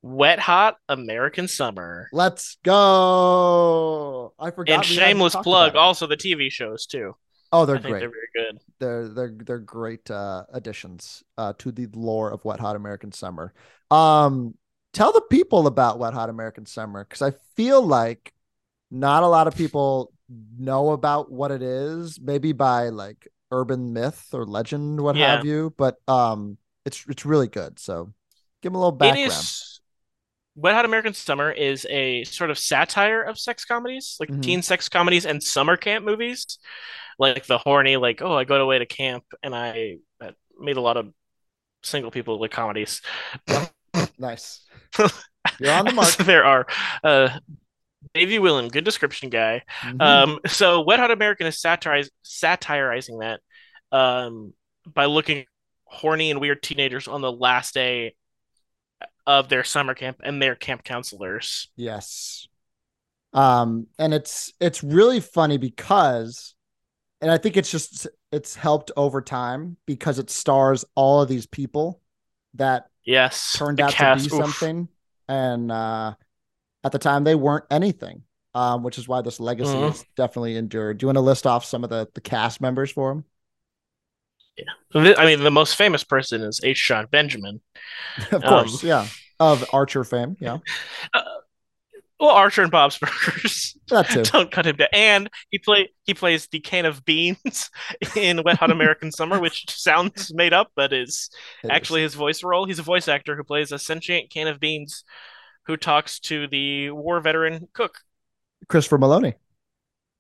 Wet 0.03 0.39
Hot 0.39 0.77
American 0.89 1.49
Summer. 1.49 2.09
Let's 2.13 2.57
go. 2.65 4.33
I 4.39 4.51
forgot. 4.51 4.73
And 4.75 4.85
shameless 4.85 5.35
plug, 5.37 5.77
also 5.77 6.07
the 6.07 6.17
TV 6.17 6.51
shows 6.51 6.87
too. 6.87 7.17
Oh, 7.51 7.65
they're 7.65 7.79
great. 7.79 8.01
they're 8.01 8.11
very 8.11 8.29
good. 8.35 8.59
they're 8.79 9.09
they're 9.09 9.35
they're 9.45 9.59
great 9.59 10.11
uh 10.11 10.45
additions 10.53 11.25
uh 11.39 11.55
to 11.59 11.73
the 11.73 11.89
lore 11.95 12.31
of 12.31 12.45
Wet 12.45 12.61
Hot 12.61 12.77
American 12.77 13.11
Summer. 13.11 13.55
Um 13.91 14.55
tell 14.93 15.13
the 15.13 15.23
people 15.23 15.67
about 15.67 15.99
Wet 15.99 16.13
Hot 16.13 16.29
American 16.29 16.67
Summer 16.67 17.05
cuz 17.05 17.23
I 17.23 17.33
feel 17.57 17.81
like 17.81 18.35
not 18.91 19.23
a 19.23 19.27
lot 19.29 19.49
of 19.49 19.57
people 19.57 20.13
know 20.59 20.91
about 20.91 21.33
what 21.33 21.51
it 21.51 21.63
is, 21.63 22.21
maybe 22.21 22.53
by 22.53 22.91
like 22.91 23.29
urban 23.51 23.93
myth 23.93 24.29
or 24.33 24.47
legend 24.47 25.01
what 25.01 25.17
Yeah. 25.17 25.37
have 25.37 25.45
you, 25.45 25.75
but 25.79 25.97
um 26.09 26.59
it's 26.85 27.05
it's 27.09 27.25
really 27.27 27.49
good. 27.49 27.79
So 27.79 28.13
give 28.63 28.73
them 28.73 28.77
a 28.77 28.79
little 28.79 28.93
It 28.93 29.15
background. 29.15 29.33
is 29.33 29.81
Wet 30.57 30.75
Hot 30.75 30.85
American 30.85 31.15
Summer 31.15 31.53
is 31.53 31.87
a 31.91 32.25
sort 32.25 32.51
of 32.51 32.59
satire 32.59 33.23
of 33.23 33.39
sex 33.39 33.65
comedies, 33.65 34.17
like 34.21 34.31
Mhm. 34.31 34.43
teen 34.43 34.63
sex 34.63 34.89
comedies 34.89 35.27
and 35.27 35.43
summer 35.43 35.77
camp 35.77 36.05
movies. 36.05 36.59
Like 37.19 37.47
the 37.47 37.59
horny, 37.59 37.97
like, 37.97 38.23
oh, 38.23 38.35
I 38.35 38.45
go 38.45 38.57
away 38.63 38.79
to 38.81 38.87
camp 38.87 39.25
and 39.43 39.55
I 39.55 39.99
uh, 40.21 40.33
made 40.59 40.77
a 40.79 40.81
lot 40.81 40.97
of 40.97 41.13
single 41.83 42.11
people 42.13 42.41
like 42.41 42.53
comedies. 42.53 43.03
Nice. 44.19 44.67
You're 45.59 45.73
on 45.73 45.87
the 45.87 45.93
mark. 45.93 46.17
There 46.17 46.45
are 46.45 46.67
uh 47.05 47.39
Davy 48.15 48.39
Willian, 48.39 48.69
good 48.69 48.85
description 48.85 49.29
guy. 49.31 49.63
Mhm. 49.83 50.01
Um, 50.01 50.41
so 50.47 50.83
Wet 50.83 51.01
Hot 51.01 51.11
American 51.11 51.47
is 51.47 51.61
satirize, 51.61 52.11
satirizing 52.23 53.19
that 53.19 53.41
um, 53.93 54.53
by 54.87 55.07
looking 55.07 55.45
horny 55.85 56.31
and 56.31 56.41
weird 56.41 56.63
teenagers 56.63 57.09
on 57.09 57.21
the 57.23 57.33
last 57.33 57.75
day 57.75 58.15
of 59.27 59.49
their 59.49 59.65
summer 59.65 59.95
camp 59.95 60.21
and 60.23 60.41
their 60.41 60.55
camp 60.55 60.85
counselors. 60.85 61.69
Yes. 61.77 62.49
Um, 63.33 63.87
and 63.99 64.15
it's 64.15 64.53
it's 64.59 64.83
really 64.83 65.21
funny 65.21 65.59
because 65.59 66.55
and 67.21 67.31
I 67.31 67.39
think 67.39 67.57
it's 67.57 67.71
just 67.71 68.07
it's 68.33 68.55
helped 68.55 68.91
over 68.97 69.21
time 69.21 69.77
because 69.87 70.19
it 70.19 70.31
stars 70.31 70.85
all 70.95 71.23
of 71.23 71.29
these 71.29 71.47
people 71.47 72.01
that 72.55 72.87
Yes, 73.05 73.57
turned 73.57 73.79
the 73.79 73.85
out 73.85 73.93
cast, 73.93 74.25
to 74.25 74.31
be 74.31 74.37
oof. 74.37 74.45
something. 74.45 74.89
And 75.29 75.71
uh 75.71 76.15
at 76.89 76.93
the 76.93 76.99
time 76.99 77.24
they 77.24 77.34
weren't 77.34 77.64
anything. 77.70 78.22
Um, 78.55 78.82
which 78.82 78.99
is 78.99 79.07
why 79.07 79.20
this 79.20 79.39
legacy 79.39 79.70
Mhm. 79.74 79.91
is 79.93 80.05
definitely 80.16 80.57
endured. 80.57 80.99
Do 80.99 81.05
you 81.05 81.09
want 81.09 81.16
to 81.18 81.20
list 81.20 81.47
off 81.47 81.64
some 81.64 81.84
of 81.84 81.91
the 81.91 82.09
the 82.14 82.20
cast 82.20 82.61
members 82.61 82.91
for 82.91 83.11
them? 83.11 83.24
I 84.95 85.26
mean, 85.26 85.45
the 85.45 85.51
most 85.51 85.76
famous 85.76 86.03
person 86.03 86.41
is 86.43 86.61
H. 86.64 86.84
Jon 86.89 87.07
Benjamin. 87.11 87.61
of 88.32 88.43
Um, 88.43 88.49
course, 88.64 88.82
yeah. 88.82 89.07
Of 89.39 89.64
Archer 89.72 90.03
fame, 90.03 90.36
yeah. 90.41 90.59
Well, 92.20 92.30
Archer 92.30 92.62
and 92.62 92.70
Bob's 92.72 92.99
Burgers. 93.03 93.76
That 93.91 94.09
too. 94.11 94.24
Don't 94.24 94.51
cut 94.51 94.66
him 94.66 94.74
down. 94.74 94.89
And 94.93 95.30
he 95.51 95.59
play 95.61 95.91
he 96.05 96.14
plays 96.14 96.49
the 96.49 96.59
can 96.59 96.84
of 96.84 97.05
beans 97.05 97.70
in 98.16 98.43
Wet 98.43 98.57
Hot 98.59 98.72
American 98.72 99.12
Summer, 99.12 99.39
which 99.39 99.70
sounds 99.70 100.34
made 100.34 100.53
up, 100.53 100.72
but 100.74 100.93
is 100.93 101.30
It 101.62 101.66
is. 101.66 101.70
actually 101.70 102.03
his 102.03 102.14
voice 102.14 102.43
role. 102.43 102.64
He's 102.66 102.80
a 102.80 102.82
voice 102.82 103.07
actor 103.07 103.36
who 103.36 103.45
plays 103.45 103.70
a 103.70 103.78
sentient 103.78 104.30
can 104.30 104.49
of 104.49 104.59
beans 104.59 105.05
who 105.69 105.77
talks 105.77 106.19
to 106.19 106.49
the 106.49 106.91
war 106.91 107.21
veteran 107.21 107.69
cook. 107.73 107.99
Christopher 108.69 108.99
Meloni. 108.99 109.35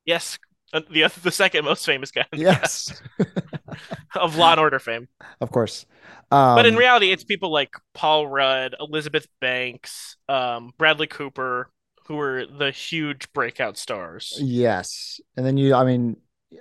Yes, 0.04 0.38
uh, 0.72 0.80
the 0.90 1.02
the 1.22 1.32
second 1.32 1.64
most 1.64 1.84
famous 1.84 2.10
guy 2.12 2.26
Yes. 2.32 3.02
of 4.14 4.36
Law 4.36 4.52
and 4.52 4.60
Order 4.60 4.78
fame. 4.78 5.08
of 5.40 5.50
course. 5.50 5.84
Um, 6.30 6.56
But 6.56 6.66
in 6.66 6.76
reality, 6.76 7.10
it's 7.10 7.24
people 7.24 7.50
like 7.50 7.70
Paul 7.94 8.26
Rudd, 8.28 8.74
Elizabeth 8.78 9.26
Banks, 9.40 10.16
um, 10.28 10.72
Bradley 10.78 11.06
Cooper, 11.06 11.70
who 12.06 12.16
were 12.16 12.46
the 12.46 12.70
huge 12.70 13.32
breakout 13.32 13.76
stars. 13.76 14.38
Yes. 14.40 15.20
And 15.36 15.44
then 15.44 15.56
you, 15.56 15.74
I 15.74 15.84
mean, 15.84 16.16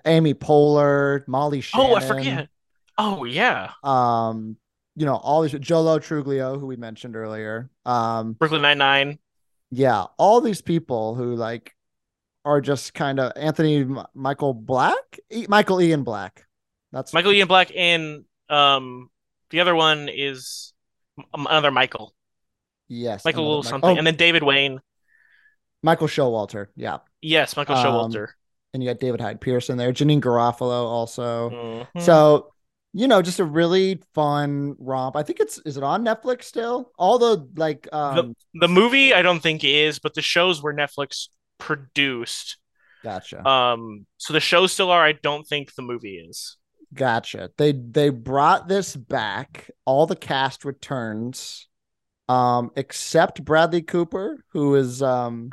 Amy 0.05 0.33
Poehler, 0.33 1.25
Molly 1.27 1.61
Shannon. 1.61 1.91
Oh, 1.91 1.95
I 1.95 1.99
forget. 2.01 2.49
Oh 2.97 3.25
yeah, 3.25 3.71
Um, 3.83 4.57
you 4.99 5.05
know, 5.05 5.15
all 5.15 5.43
these 5.43 5.51
Joe 5.53 5.81
Lo 5.81 5.99
Truglio, 5.99 6.59
who 6.59 6.65
we 6.65 6.75
mentioned 6.75 7.15
earlier. 7.15 7.69
Um, 7.85 8.33
Brooklyn 8.33 8.63
Nine 8.63 8.79
Nine. 8.79 9.19
yeah, 9.71 10.05
all 10.17 10.41
these 10.41 10.61
people 10.61 11.13
who 11.15 11.35
like 11.35 11.75
are 12.43 12.59
just 12.61 12.93
kind 12.95 13.19
of 13.19 13.31
Anthony 13.35 13.81
M- 13.81 14.03
Michael 14.15 14.53
Black, 14.55 15.19
E- 15.29 15.45
Michael 15.47 15.79
Ian 15.81 16.03
Black. 16.03 16.45
That's 16.91 17.13
Michael 17.13 17.31
Ian 17.31 17.47
Black 17.47 17.71
and 17.75 18.25
um 18.49 19.09
the 19.51 19.59
other 19.59 19.75
one 19.75 20.09
is 20.09 20.73
m- 21.19 21.45
another 21.47 21.69
Michael, 21.71 22.13
yes, 22.87 23.23
Michael 23.23 23.61
something, 23.63 23.89
Oh, 23.91 23.97
and 23.97 24.07
then 24.07 24.15
David 24.15 24.41
Wain. 24.43 24.79
Michael 25.83 26.07
Showalter. 26.07 26.67
Yeah, 26.75 26.97
Yes, 27.21 27.55
Michael 27.55 27.75
Um, 27.75 27.85
Showalter. 27.85 28.29
and 28.73 28.81
you 28.83 28.89
got 28.89 28.99
David 28.99 29.21
Hyde 29.21 29.39
Pierce 29.41 29.69
in 29.69 29.77
there, 29.77 29.93
Janeane 29.93 30.21
Garofalo 30.21 30.85
also. 30.85 31.85
Mhm. 31.95 32.01
So 32.01 32.53
you 32.97 33.07
know, 33.07 33.21
just 33.21 33.39
a 33.39 33.45
really 33.45 34.01
fun 34.15 34.75
romp. 34.79 35.15
I 35.15 35.21
think 35.21 35.39
it's 35.39 35.59
is 35.59 35.77
it 35.77 35.83
on 35.83 36.03
Netflix 36.03 36.45
still? 36.45 36.91
All 36.97 37.19
the 37.19 37.47
like 37.55 37.87
um 37.93 38.33
The 38.55 38.67
movie 38.67 39.13
I 39.13 39.21
don't 39.21 39.39
think 39.39 39.63
is, 39.63 39.99
but 39.99 40.15
the 40.15 40.23
shows 40.23 40.63
were 40.63 40.73
Netflix 40.73 41.27
produced. 41.59 42.57
gotcha. 43.03 43.47
Um, 43.47 44.07
so 44.17 44.33
the 44.33 44.39
shows 44.39 44.71
still 44.73 44.89
are. 44.89 45.03
I 45.05 45.11
don't 45.11 45.45
think 45.45 45.75
the 45.75 45.83
movie 45.83 46.15
is. 46.27 46.57
Gotcha. 46.91 47.51
They 47.57 47.73
they 47.73 48.09
brought 48.09 48.67
this 48.67 48.95
back. 48.95 49.69
All 49.85 50.07
the 50.07 50.15
cast 50.15 50.65
returns, 50.65 51.67
um, 52.27 52.71
except 52.75 53.45
Bradley 53.45 53.83
Cooper, 53.83 54.43
who 54.53 54.73
is 54.73 55.03
um 55.03 55.49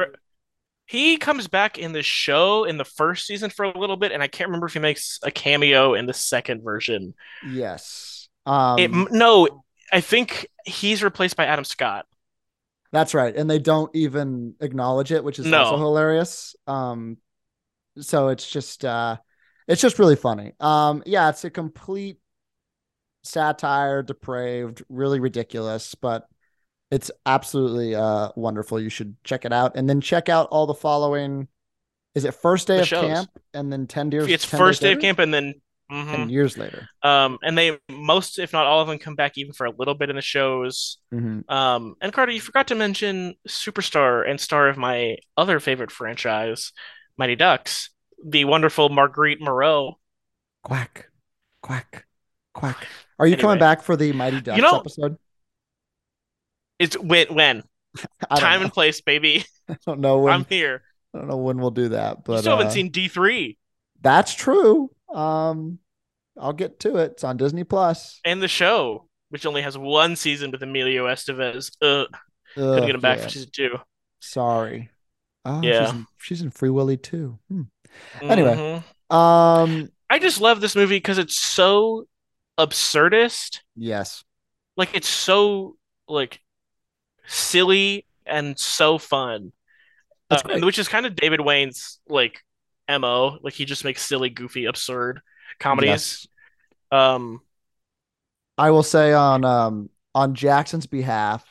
He 0.87 1.17
comes 1.17 1.49
back 1.49 1.79
in 1.79 1.93
the 1.93 2.03
show 2.03 2.65
in 2.65 2.77
the 2.77 2.85
first 2.85 3.27
season 3.27 3.51
for 3.51 3.65
a 3.65 3.79
little 3.79 3.97
bit, 3.97 4.13
and 4.13 4.23
I 4.23 4.29
can't 4.29 4.49
remember 4.49 4.67
if 4.67 4.75
he 4.75 4.81
makes 4.81 5.19
a 5.23 5.31
cameo 5.31 5.95
in 5.95 6.07
the 6.07 6.13
second 6.13 6.63
version. 6.63 7.15
yes. 7.41 8.29
Um 8.47 8.79
It, 8.79 9.13
no, 9.13 9.65
I 9.93 10.01
think 10.01 10.47
he's 10.65 11.03
replaced 11.03 11.37
by 11.37 11.47
Adam 11.47 11.65
Scott. 11.65 12.07
that's 12.93 13.15
right. 13.15 13.35
And 13.35 13.51
they 13.51 13.59
don't 13.59 13.95
even 13.95 14.55
acknowledge 14.61 15.11
it, 15.13 15.25
which 15.25 15.39
is 15.39 15.51
No. 15.51 15.65
also 15.65 15.77
hilarious. 15.79 16.55
Um 16.67 17.19
so 18.01 18.29
it's 18.29 18.51
just 18.51 18.85
uh 18.85 19.17
it's 19.69 19.83
just 19.83 19.99
really 19.99 20.17
funny. 20.17 20.53
Um 20.61 21.03
yeah, 21.07 21.31
it's 21.31 21.45
a 21.45 21.51
complete 21.51 22.19
satire, 23.23 24.03
depraved, 24.03 24.85
really 24.89 25.21
ridiculous, 25.21 25.95
but 25.95 26.29
it's 26.91 27.11
absolutely 27.27 27.95
uh 27.95 28.31
wonderful. 28.37 28.81
You 28.81 28.89
should 28.91 29.17
check 29.25 29.45
it 29.45 29.53
out. 29.53 29.77
And 29.77 29.89
then 29.89 30.01
check 30.01 30.29
out 30.29 30.49
all 30.51 30.67
the 30.67 30.75
following 30.75 31.49
is 32.15 32.25
it 32.25 32.33
first 32.35 32.69
day 32.69 32.77
The 32.77 32.83
of 32.83 32.89
shows. 32.89 33.11
camp 33.11 33.31
and 33.55 33.73
then 33.73 33.87
10 33.89 34.13
years 34.13 34.29
It's 34.29 34.49
10 34.49 34.59
first 34.59 34.81
day 34.81 34.93
of 34.93 34.99
later? 34.99 35.01
camp, 35.01 35.19
and 35.19 35.35
then. 35.35 35.55
10 35.91 36.29
years 36.31 36.57
later. 36.57 36.89
um, 37.03 37.39
and 37.43 37.57
they 37.59 37.79
most, 37.91 38.39
if 38.39 38.53
not 38.53 38.65
all 38.67 38.81
of 38.81 38.89
them, 38.89 38.99
come 38.99 39.15
back 39.15 39.37
even 39.37 39.53
for 39.53 39.67
a 39.67 39.71
little 39.71 39.95
bit 39.95 40.11
in 40.11 40.17
the 40.17 40.23
shows. 40.23 40.97
Mhm. 41.13 41.49
Um, 41.51 41.95
and 42.01 42.13
Carter, 42.13 42.33
you 42.33 42.41
forgot 42.41 42.69
to 42.69 42.75
mention 42.75 43.35
superstar 43.47 44.29
and 44.29 44.41
star 44.41 44.69
of 44.69 44.77
my 44.79 45.19
other 45.37 45.61
favorite 45.61 45.91
franchise, 45.93 46.73
Mighty 47.19 47.37
Ducks, 47.37 47.91
the 48.25 48.45
wonderful 48.47 48.89
Marguerite 48.89 49.41
Moreau. 49.43 49.99
Quack, 50.63 51.11
quack, 51.63 52.07
quack. 52.55 52.87
Are 53.19 53.27
you 53.27 53.37
coming 53.37 53.59
back 53.59 53.83
for 53.83 53.95
the 53.95 54.13
Mighty 54.13 54.41
Ducks 54.41 54.61
know, 54.61 54.79
episode? 54.79 55.17
It's 56.79 56.99
when, 56.99 57.29
when 57.35 57.63
time 58.37 58.61
know. 58.61 58.65
and 58.65 58.73
place, 58.73 59.01
baby. 59.01 59.45
I 59.69 59.77
don't 59.87 60.01
know 60.01 60.19
when. 60.19 60.35
I'm 60.35 60.45
here. 60.49 60.83
I 61.15 61.19
don't 61.19 61.29
know 61.29 61.37
when 61.37 61.59
we'll 61.59 61.71
do 61.71 61.91
that, 61.91 62.25
but 62.25 62.33
you 62.35 62.39
still 62.41 62.53
haven't 62.57 62.69
uh, 62.69 62.71
seen 62.71 62.91
D 62.91 63.09
three 63.09 63.59
that's 64.05 64.35
true. 64.35 64.91
Um, 65.13 65.79
I'll 66.39 66.53
get 66.53 66.79
to 66.81 66.99
it. 66.99 67.13
It's 67.13 67.25
on 67.25 67.39
Disney 67.39 67.65
Plus. 67.65 68.21
and 68.25 68.43
the 68.43 68.49
show, 68.49 69.09
which 69.31 69.47
only 69.47 69.63
has 69.63 69.79
one 69.79 70.15
season 70.15 70.51
with 70.51 70.63
Emilio 70.63 71.07
Estevez. 71.07 71.71
Uh, 71.81 72.05
couldn't 72.55 72.87
get 72.87 72.95
him 72.95 73.01
back 73.01 73.19
yeah. 73.19 73.25
for 73.25 73.31
season 73.31 73.49
two. 73.51 73.79
Sorry. 74.21 74.91
Oh, 75.47 75.63
Yeah. 75.63 75.87
she's 75.87 75.95
in, 75.95 76.07
she's 76.19 76.43
in 76.43 76.51
Free 76.51 76.69
Willy 76.69 76.99
too. 76.99 77.39
Hmm. 77.49 77.63
Anyway. 78.21 78.83
Mhm. 79.11 79.15
Um, 79.17 79.91
I 80.11 80.19
just 80.19 80.41
love 80.41 80.61
this 80.61 80.77
movie 80.77 80.97
because 80.97 81.17
it's 81.17 81.39
so 81.39 82.07
absurdist. 82.59 83.61
yes, 83.75 84.23
Like 84.77 84.91
it's 84.95 85.09
so 85.09 85.77
like 86.09 86.41
silly 87.27 88.07
and 88.27 88.59
so 88.59 88.99
fun. 88.99 89.53
Uh, 90.31 90.41
which 90.61 90.79
is 90.79 90.89
kind 90.89 91.07
of 91.07 91.15
David 91.15 91.41
Wain's 91.41 92.01
like 92.09 92.43
MO. 92.89 93.39
Like 93.43 93.55
he 93.55 93.65
just 93.65 93.85
makes 93.85 94.03
silly, 94.03 94.31
goofy, 94.31 94.65
absurd 94.65 95.21
comedies. 95.59 96.27
Um 96.91 97.41
I 98.57 98.71
will 98.71 98.83
say 98.83 99.13
on 99.13 99.45
um 99.45 99.91
on 100.15 100.35
Jackson's 100.35 100.87
behalf, 100.87 101.45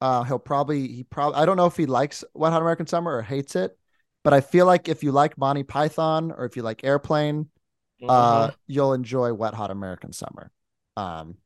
uh, 0.00 0.22
he'll 0.22 0.38
probably 0.38 0.86
he 0.88 1.02
probably 1.04 1.38
I 1.40 1.46
don't 1.46 1.56
know 1.56 1.66
if 1.66 1.76
he 1.76 1.86
likes 1.86 2.24
Wet 2.34 2.52
Hot 2.52 2.62
American 2.62 2.86
Summer 2.86 3.16
or 3.16 3.22
hates 3.22 3.56
it, 3.56 3.76
but 4.22 4.32
I 4.32 4.40
feel 4.40 4.66
like 4.66 4.88
if 4.88 5.02
you 5.02 5.12
like 5.12 5.38
Monty 5.38 5.62
Python 5.62 6.32
or 6.32 6.44
if 6.44 6.56
you 6.56 6.62
like 6.62 6.84
Airplane, 6.84 7.48
uh, 8.08 8.48
mhm. 8.48 8.54
you'll 8.66 8.92
enjoy 8.92 9.32
Wet 9.32 9.54
Hot 9.54 9.70
American 9.70 10.12
Summer. 10.12 10.50
Um, 10.96 11.36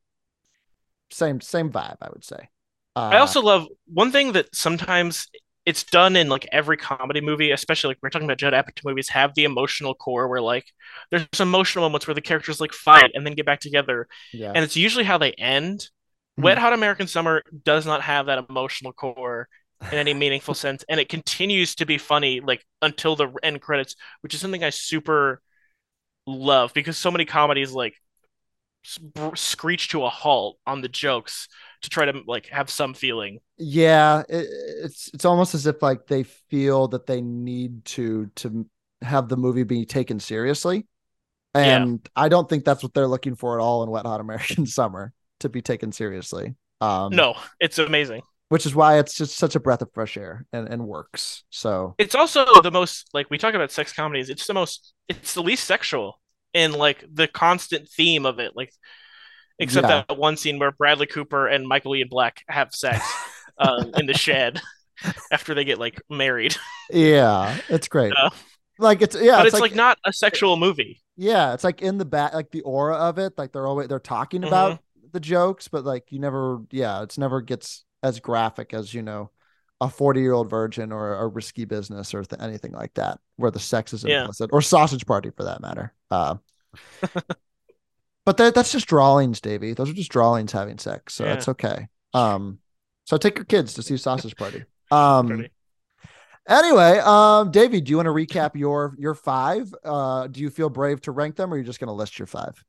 same 1.09 1.41
same 1.41 1.71
vibe, 1.71 1.97
I 2.01 2.09
would 2.09 2.23
say. 2.23 2.49
Uh, 2.95 3.01
I 3.09 3.17
also 3.19 3.41
love 3.41 3.67
one 3.87 4.11
thing 4.11 4.33
that 4.33 4.55
sometimes 4.55 5.27
it's 5.65 5.83
done 5.83 6.15
in 6.15 6.29
like 6.29 6.47
every 6.51 6.77
comedy 6.77 7.21
movie, 7.21 7.51
especially 7.51 7.89
like 7.89 7.97
we're 8.01 8.09
talking 8.09 8.25
about 8.27 8.37
Judd 8.39 8.53
Apatow 8.53 8.85
movies, 8.85 9.09
have 9.09 9.35
the 9.35 9.43
emotional 9.43 9.93
core 9.93 10.27
where 10.27 10.41
like 10.41 10.65
there's 11.11 11.27
some 11.33 11.49
emotional 11.49 11.83
moments 11.83 12.07
where 12.07 12.15
the 12.15 12.21
characters 12.21 12.59
like 12.59 12.73
fight 12.73 13.11
and 13.13 13.25
then 13.25 13.33
get 13.35 13.45
back 13.45 13.59
together, 13.59 14.07
yeah, 14.31 14.55
and 14.55 14.63
it's 14.63 14.75
usually 14.75 15.03
how 15.03 15.17
they 15.17 15.31
end. 15.33 15.89
Mhm. 16.37 16.43
Wet 16.43 16.57
Hot 16.57 16.73
American 16.73 17.07
Summer 17.07 17.43
does 17.63 17.85
not 17.85 18.01
have 18.01 18.25
that 18.27 18.43
emotional 18.49 18.93
core 18.93 19.47
in 19.91 19.99
any 19.99 20.13
meaningful 20.13 20.53
sense, 20.55 20.83
and 20.89 20.99
it 20.99 21.09
continues 21.09 21.75
to 21.75 21.85
be 21.85 21.97
funny 21.97 22.39
like 22.39 22.65
until 22.81 23.15
the 23.15 23.29
end 23.43 23.61
credits, 23.61 23.95
which 24.21 24.33
is 24.33 24.39
something 24.41 24.63
I 24.63 24.69
super 24.71 25.41
love 26.27 26.73
because 26.73 26.97
so 26.97 27.11
many 27.11 27.25
comedies 27.25 27.71
like 27.73 27.95
screech 29.35 29.89
to 29.89 30.03
a 30.05 30.09
halt 30.09 30.57
on 30.65 30.81
the 30.81 30.87
jokes 30.89 31.47
to 31.81 31.89
try 31.89 32.05
to 32.05 32.21
like 32.27 32.47
have 32.47 32.69
some 32.69 32.93
feeling. 32.93 33.39
yeah, 33.57 34.21
it, 34.29 34.47
it's 34.83 35.09
it's 35.13 35.25
almost 35.25 35.55
as 35.55 35.65
if 35.67 35.81
like 35.81 36.07
they 36.07 36.23
feel 36.23 36.87
that 36.89 37.05
they 37.07 37.21
need 37.21 37.85
to 37.85 38.27
to 38.37 38.65
have 39.01 39.29
the 39.29 39.37
movie 39.37 39.63
be 39.63 39.85
taken 39.85 40.19
seriously, 40.19 40.85
Yeah. 41.55 41.77
and 41.77 42.07
I 42.15 42.29
don't 42.29 42.47
think 42.49 42.65
that's 42.65 42.83
what 42.83 42.93
they're 42.93 43.07
looking 43.07 43.35
for 43.35 43.59
at 43.59 43.63
all 43.63 43.83
in 43.83 43.89
Wet 43.89 44.05
Hot 44.05 44.21
American 44.21 44.65
Summer 44.77 45.11
to 45.39 45.49
be 45.49 45.61
taken 45.61 45.91
seriously. 45.91 46.55
Um, 46.81 47.15
No, 47.15 47.35
it's 47.59 47.79
amazing. 47.79 48.21
which 48.49 48.65
is 48.65 48.75
why 48.75 48.99
it's 48.99 49.15
just 49.15 49.37
such 49.37 49.55
a 49.55 49.59
breath 49.59 49.81
of 49.81 49.89
fresh 49.93 50.17
air 50.17 50.45
and, 50.53 50.67
and 50.67 50.85
works. 50.87 51.43
So 51.49 51.95
It's 51.97 52.15
also 52.15 52.45
the 52.61 52.71
most 52.71 53.09
like 53.13 53.29
we 53.29 53.37
talk 53.37 53.53
about 53.55 53.71
sex 53.71 53.91
comedies. 53.93 54.29
It's 54.29 54.45
the 54.45 54.53
most. 54.53 54.93
It's 55.07 55.33
the 55.33 55.41
least 55.41 55.63
sexual 55.65 56.19
in 56.53 56.73
like 56.73 57.03
the 57.11 57.27
constant 57.27 57.87
theme 57.89 58.25
of 58.25 58.39
it. 58.39 58.51
Like, 58.55 58.71
except 59.59 59.87
Yeah. 59.87 60.03
that 60.07 60.17
one 60.17 60.37
scene 60.37 60.59
where 60.59 60.71
Bradley 60.71 61.07
Cooper 61.07 61.47
and 61.47 61.67
Michael 61.67 61.95
Ian 61.95 62.07
Black 62.09 62.43
have 62.47 62.73
sex 62.73 63.05
um, 63.57 63.91
in 63.95 64.05
the 64.05 64.13
shed 64.13 64.59
after 65.31 65.53
they 65.53 65.63
get 65.63 65.79
like 65.79 66.01
married. 66.09 66.55
yeah, 66.89 67.57
it's 67.69 67.87
great. 67.87 68.13
Yeah. 68.17 68.29
Like 68.79 69.01
it's 69.01 69.15
yeah, 69.15 69.37
but 69.37 69.45
it's, 69.47 69.55
it's 69.55 69.61
like, 69.61 69.75
not 69.75 69.97
a 70.05 70.11
sexual 70.13 70.57
movie. 70.57 71.01
yeah, 71.15 71.53
it's 71.53 71.63
like 71.63 71.81
in 71.83 71.97
the 71.99 72.05
back, 72.05 72.33
like 72.33 72.49
the 72.51 72.61
aura 72.61 72.95
of 72.95 73.19
it. 73.19 73.33
Like 73.37 73.51
they're 73.51 73.67
always 73.67 73.87
they're 73.87 73.99
talking 73.99 74.41
Mhm. 74.41 74.47
about 74.47 74.79
the 75.11 75.19
jokes, 75.19 75.67
but 75.67 75.83
like 75.85 76.11
you 76.11 76.17
never, 76.19 76.61
yeah, 76.71 77.03
it's 77.03 77.17
never 77.17 77.41
gets 77.41 77.83
as 78.01 78.19
graphic 78.19 78.73
as 78.73 78.91
you 78.93 79.03
know 79.03 79.29
a 79.81 79.89
forty 79.89 80.21
year 80.21 80.33
old 80.33 80.49
virgin 80.49 80.91
or 80.91 81.13
a 81.15 81.27
risky 81.27 81.65
business 81.65 82.13
or 82.15 82.23
th- 82.23 82.41
anything 82.41 82.71
like 82.71 82.93
that, 82.95 83.19
where 83.35 83.51
the 83.51 83.59
sex 83.59 83.93
is 83.93 84.03
Yeah. 84.03 84.21
implicit, 84.21 84.49
or 84.53 84.61
sausage 84.63 85.05
party 85.05 85.29
for 85.29 85.43
that 85.43 85.61
matter. 85.61 85.93
Uh, 86.09 86.35
but 88.25 88.37
that, 88.37 88.55
that's 88.55 88.71
just 88.71 88.87
drawings, 88.87 89.41
Davey. 89.41 89.73
Those 89.73 89.89
are 89.89 89.93
just 89.93 90.11
drawings 90.11 90.51
having 90.51 90.77
sex, 90.77 91.13
so 91.13 91.23
Yeah. 91.23 91.33
that's 91.33 91.47
okay. 91.49 91.87
Um, 92.13 92.59
so 93.05 93.17
take 93.17 93.35
your 93.37 93.45
kids 93.45 93.73
to 93.75 93.83
see 93.83 93.97
Sausage 93.97 94.35
Party. 94.35 94.63
Um. 94.91 95.45
Anyway, 96.49 96.99
um, 96.99 97.49
Davey, 97.49 97.79
do 97.79 97.91
you 97.91 97.95
want 97.95 98.07
to 98.07 98.11
recap 98.11 98.55
your 98.55 98.93
your 98.99 99.13
five? 99.15 99.73
Uh, 99.85 100.27
do 100.27 100.41
you 100.41 100.49
feel 100.49 100.69
brave 100.69 100.99
to 101.03 101.13
rank 101.13 101.37
them, 101.37 101.49
or 101.49 101.55
are 101.55 101.57
you 101.57 101.63
just 101.63 101.79
going 101.79 101.87
to 101.87 101.93
list 101.93 102.19
your 102.19 102.25
five? 102.25 102.61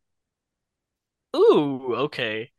Ooh, 1.34 1.94
okay. 1.96 2.50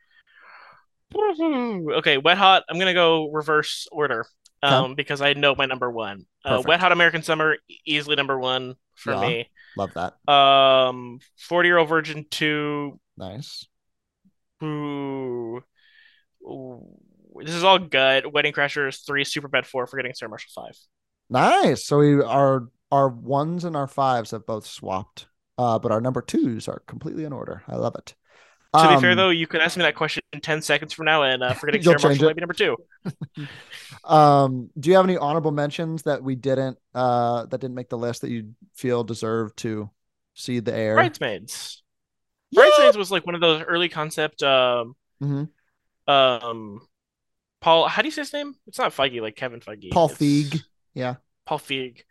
Okay, 1.15 2.17
Wet 2.17 2.37
Hot. 2.37 2.63
I'm 2.67 2.79
gonna 2.79 2.93
go 2.93 3.29
reverse 3.31 3.87
order. 3.91 4.25
Um, 4.63 4.95
because 4.95 5.21
I 5.21 5.33
know 5.33 5.55
my 5.55 5.65
number 5.65 5.91
one. 5.91 6.25
Uh. 6.45 6.61
Wet 6.65 6.79
Hot 6.79 6.91
American 6.91 7.21
Summer, 7.21 7.57
easily 7.85 8.15
number 8.15 8.39
one 8.39 8.75
for 8.95 9.13
Yeah. 9.13 9.21
me. 9.21 9.49
Love 9.77 9.93
that. 9.95 10.31
Um, 10.31 11.19
40 11.37 11.67
Year 11.67 11.77
Old 11.77 11.89
Virgin 11.89 12.25
2. 12.29 12.99
Nice. 13.17 13.65
Ooh. 14.63 15.61
Ooh. 16.43 16.97
This 17.43 17.55
is 17.55 17.63
all 17.63 17.79
good. 17.79 18.31
Wedding 18.31 18.53
Crashers 18.53 19.05
3, 19.05 19.23
Superbad 19.25 19.65
4, 19.65 19.87
Forgetting 19.87 20.13
Sarah 20.13 20.29
Marshall 20.29 20.51
5. 20.63 20.77
Nice. 21.29 21.85
So 21.85 21.97
we 21.99 22.21
our 22.21 22.67
our 22.91 23.09
ones 23.09 23.63
and 23.65 23.75
our 23.75 23.87
fives 23.87 24.31
have 24.31 24.45
both 24.45 24.67
swapped, 24.67 25.25
uh, 25.57 25.79
but 25.79 25.91
our 25.91 25.99
number 25.99 26.21
twos 26.21 26.67
are 26.67 26.83
completely 26.85 27.23
in 27.23 27.33
order. 27.33 27.63
I 27.67 27.75
love 27.75 27.95
it. 27.95 28.13
To 28.75 28.95
be 28.95 29.01
fair, 29.01 29.11
Um, 29.11 29.17
though, 29.17 29.29
you 29.29 29.45
could 29.45 29.61
ask 29.61 29.77
me 29.77 29.83
that 29.83 29.95
question 29.95 30.23
in 30.33 30.41
10 30.41 30.61
seconds 30.63 30.93
from 30.93 31.05
now, 31.05 31.21
and 31.23 31.43
uh, 31.43 31.53
Forgetting 31.53 31.83
You'll 31.83 31.97
Sarah 31.99 32.11
Marshall 32.13 32.25
might 32.27 32.35
be 32.35 32.41
number 32.41 32.53
two. 32.53 32.77
Um, 34.03 34.69
do 34.77 34.89
you 34.89 34.95
have 34.97 35.05
any 35.05 35.15
honorable 35.15 35.51
mentions 35.51 36.03
that 36.03 36.21
we 36.23 36.35
didn't 36.35 36.77
uh 36.93 37.45
that 37.45 37.61
didn't 37.61 37.75
make 37.75 37.87
the 37.87 37.97
list 37.97 38.21
that 38.21 38.31
you 38.31 38.53
feel 38.75 39.03
deserve 39.03 39.55
to 39.57 39.89
see 40.33 40.59
the 40.59 40.73
air? 40.75 40.95
Bridesmaids. 40.95 41.83
Yeah. 42.51 42.63
Bridesmaids 42.63 42.97
was 42.97 43.11
like 43.11 43.25
one 43.25 43.35
of 43.35 43.39
those 43.41 43.61
early 43.61 43.87
concept. 43.87 44.43
Um, 44.43 44.95
Mhm. 45.21 45.49
um, 46.07 46.81
Paul, 47.61 47.87
how 47.87 48.01
do 48.01 48.07
you 48.07 48.11
say 48.11 48.21
his 48.21 48.33
name? 48.33 48.55
It's 48.67 48.77
not 48.79 48.91
Feige, 48.93 49.21
like 49.21 49.35
Kevin 49.37 49.61
Feige. 49.61 49.91
Paul 49.91 50.09
It's 50.09 50.17
Feig. 50.17 50.61
Yeah. 50.93 51.15
Paul 51.45 51.59
Feig. 51.59 52.01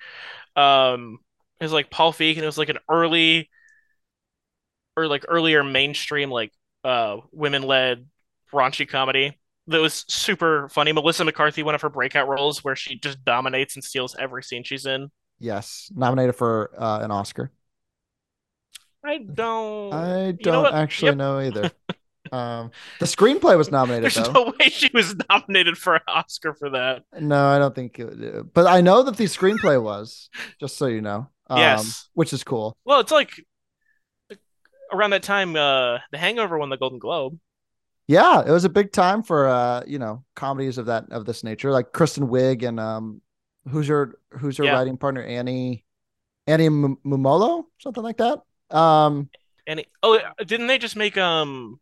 Um, 0.56 1.18
it 1.60 1.64
was 1.64 1.72
like 1.72 1.90
Paul 1.90 2.12
Feig, 2.12 2.34
and 2.36 2.42
it 2.42 2.46
was 2.46 2.58
like 2.58 2.70
an 2.70 2.78
early 2.88 3.50
or 4.96 5.06
like 5.06 5.24
earlier 5.28 5.62
mainstream 5.64 6.30
like 6.30 6.52
uh 6.84 7.16
women 7.32 7.62
led 7.62 8.06
raunchy 8.52 8.88
comedy 8.88 9.38
that 9.68 9.80
was 9.80 10.04
super 10.08 10.68
funny. 10.68 10.92
Melissa 10.92 11.24
McCarthy, 11.24 11.62
one 11.62 11.74
of 11.74 11.82
her 11.82 11.88
breakout 11.88 12.28
roles 12.28 12.64
where 12.64 12.74
she 12.74 12.98
just 12.98 13.24
dominates 13.24 13.76
and 13.76 13.84
steals 13.84 14.16
every 14.18 14.42
scene 14.42 14.64
she's 14.64 14.86
in. 14.86 15.10
Yes, 15.38 15.90
nominated 15.94 16.34
for 16.36 16.70
uh, 16.76 17.00
an 17.02 17.10
Oscar. 17.10 17.50
I 19.04 19.18
don't. 19.18 19.92
I 19.92 20.32
don't 20.32 20.62
what? 20.64 20.74
actually 20.74 21.08
Yep. 21.10 21.16
know 21.16 21.40
either. 21.40 21.70
um, 22.32 22.70
the 23.00 23.06
screenplay 23.06 23.56
was 23.56 23.70
nominated 23.70 24.04
There's 24.04 24.14
though. 24.14 24.32
no 24.32 24.54
way 24.58 24.68
she 24.68 24.90
was 24.94 25.14
nominated 25.30 25.76
for 25.76 25.96
an 25.96 26.02
Oscar 26.06 26.54
for 26.54 26.70
that. 26.70 27.02
No, 27.20 27.46
I 27.46 27.58
don't 27.58 27.74
think 27.74 27.98
it 27.98 28.52
but 28.54 28.66
I 28.66 28.80
know 28.80 29.02
that 29.02 29.16
the 29.16 29.24
screenplay 29.24 29.82
was, 29.82 30.30
just 30.60 30.76
so 30.76 30.86
you 30.86 31.00
know. 31.00 31.28
Um, 31.50 31.58
Yes. 31.58 32.08
Which 32.14 32.32
is 32.32 32.44
cool. 32.44 32.76
Well, 32.84 33.00
it's 33.00 33.12
like 33.12 33.44
around 34.92 35.10
that 35.10 35.22
time, 35.22 35.56
uh, 35.56 35.98
The 36.10 36.18
Hangover 36.18 36.58
won 36.58 36.68
the 36.70 36.76
Golden 36.76 36.98
Globe. 36.98 37.38
Yeah, 38.08 38.42
it 38.46 38.50
was 38.50 38.64
a 38.64 38.68
big 38.68 38.92
time 38.92 39.22
for 39.22 39.48
uh, 39.48 39.84
you 39.86 39.98
know, 39.98 40.24
comedies 40.34 40.78
of 40.78 40.86
that 40.86 41.10
of 41.10 41.24
this 41.24 41.44
nature, 41.44 41.70
like 41.70 41.92
Kristen 41.92 42.28
Wiig 42.28 42.66
and 42.66 42.78
um 42.80 43.22
who's 43.68 43.86
your 43.88 44.18
who's 44.30 44.58
your 44.58 44.66
Yeah. 44.66 44.74
writing 44.74 44.96
partner? 44.96 45.22
Annie 45.22 45.84
Annie 46.46 46.66
M- 46.66 46.98
Mumolo, 47.04 47.64
something 47.78 48.02
like 48.02 48.18
that. 48.18 48.40
Um 48.76 49.30
And 49.66 49.84
oh, 50.02 50.18
didn't 50.44 50.66
they 50.66 50.78
just 50.78 50.96
make 50.96 51.16
um 51.16 51.80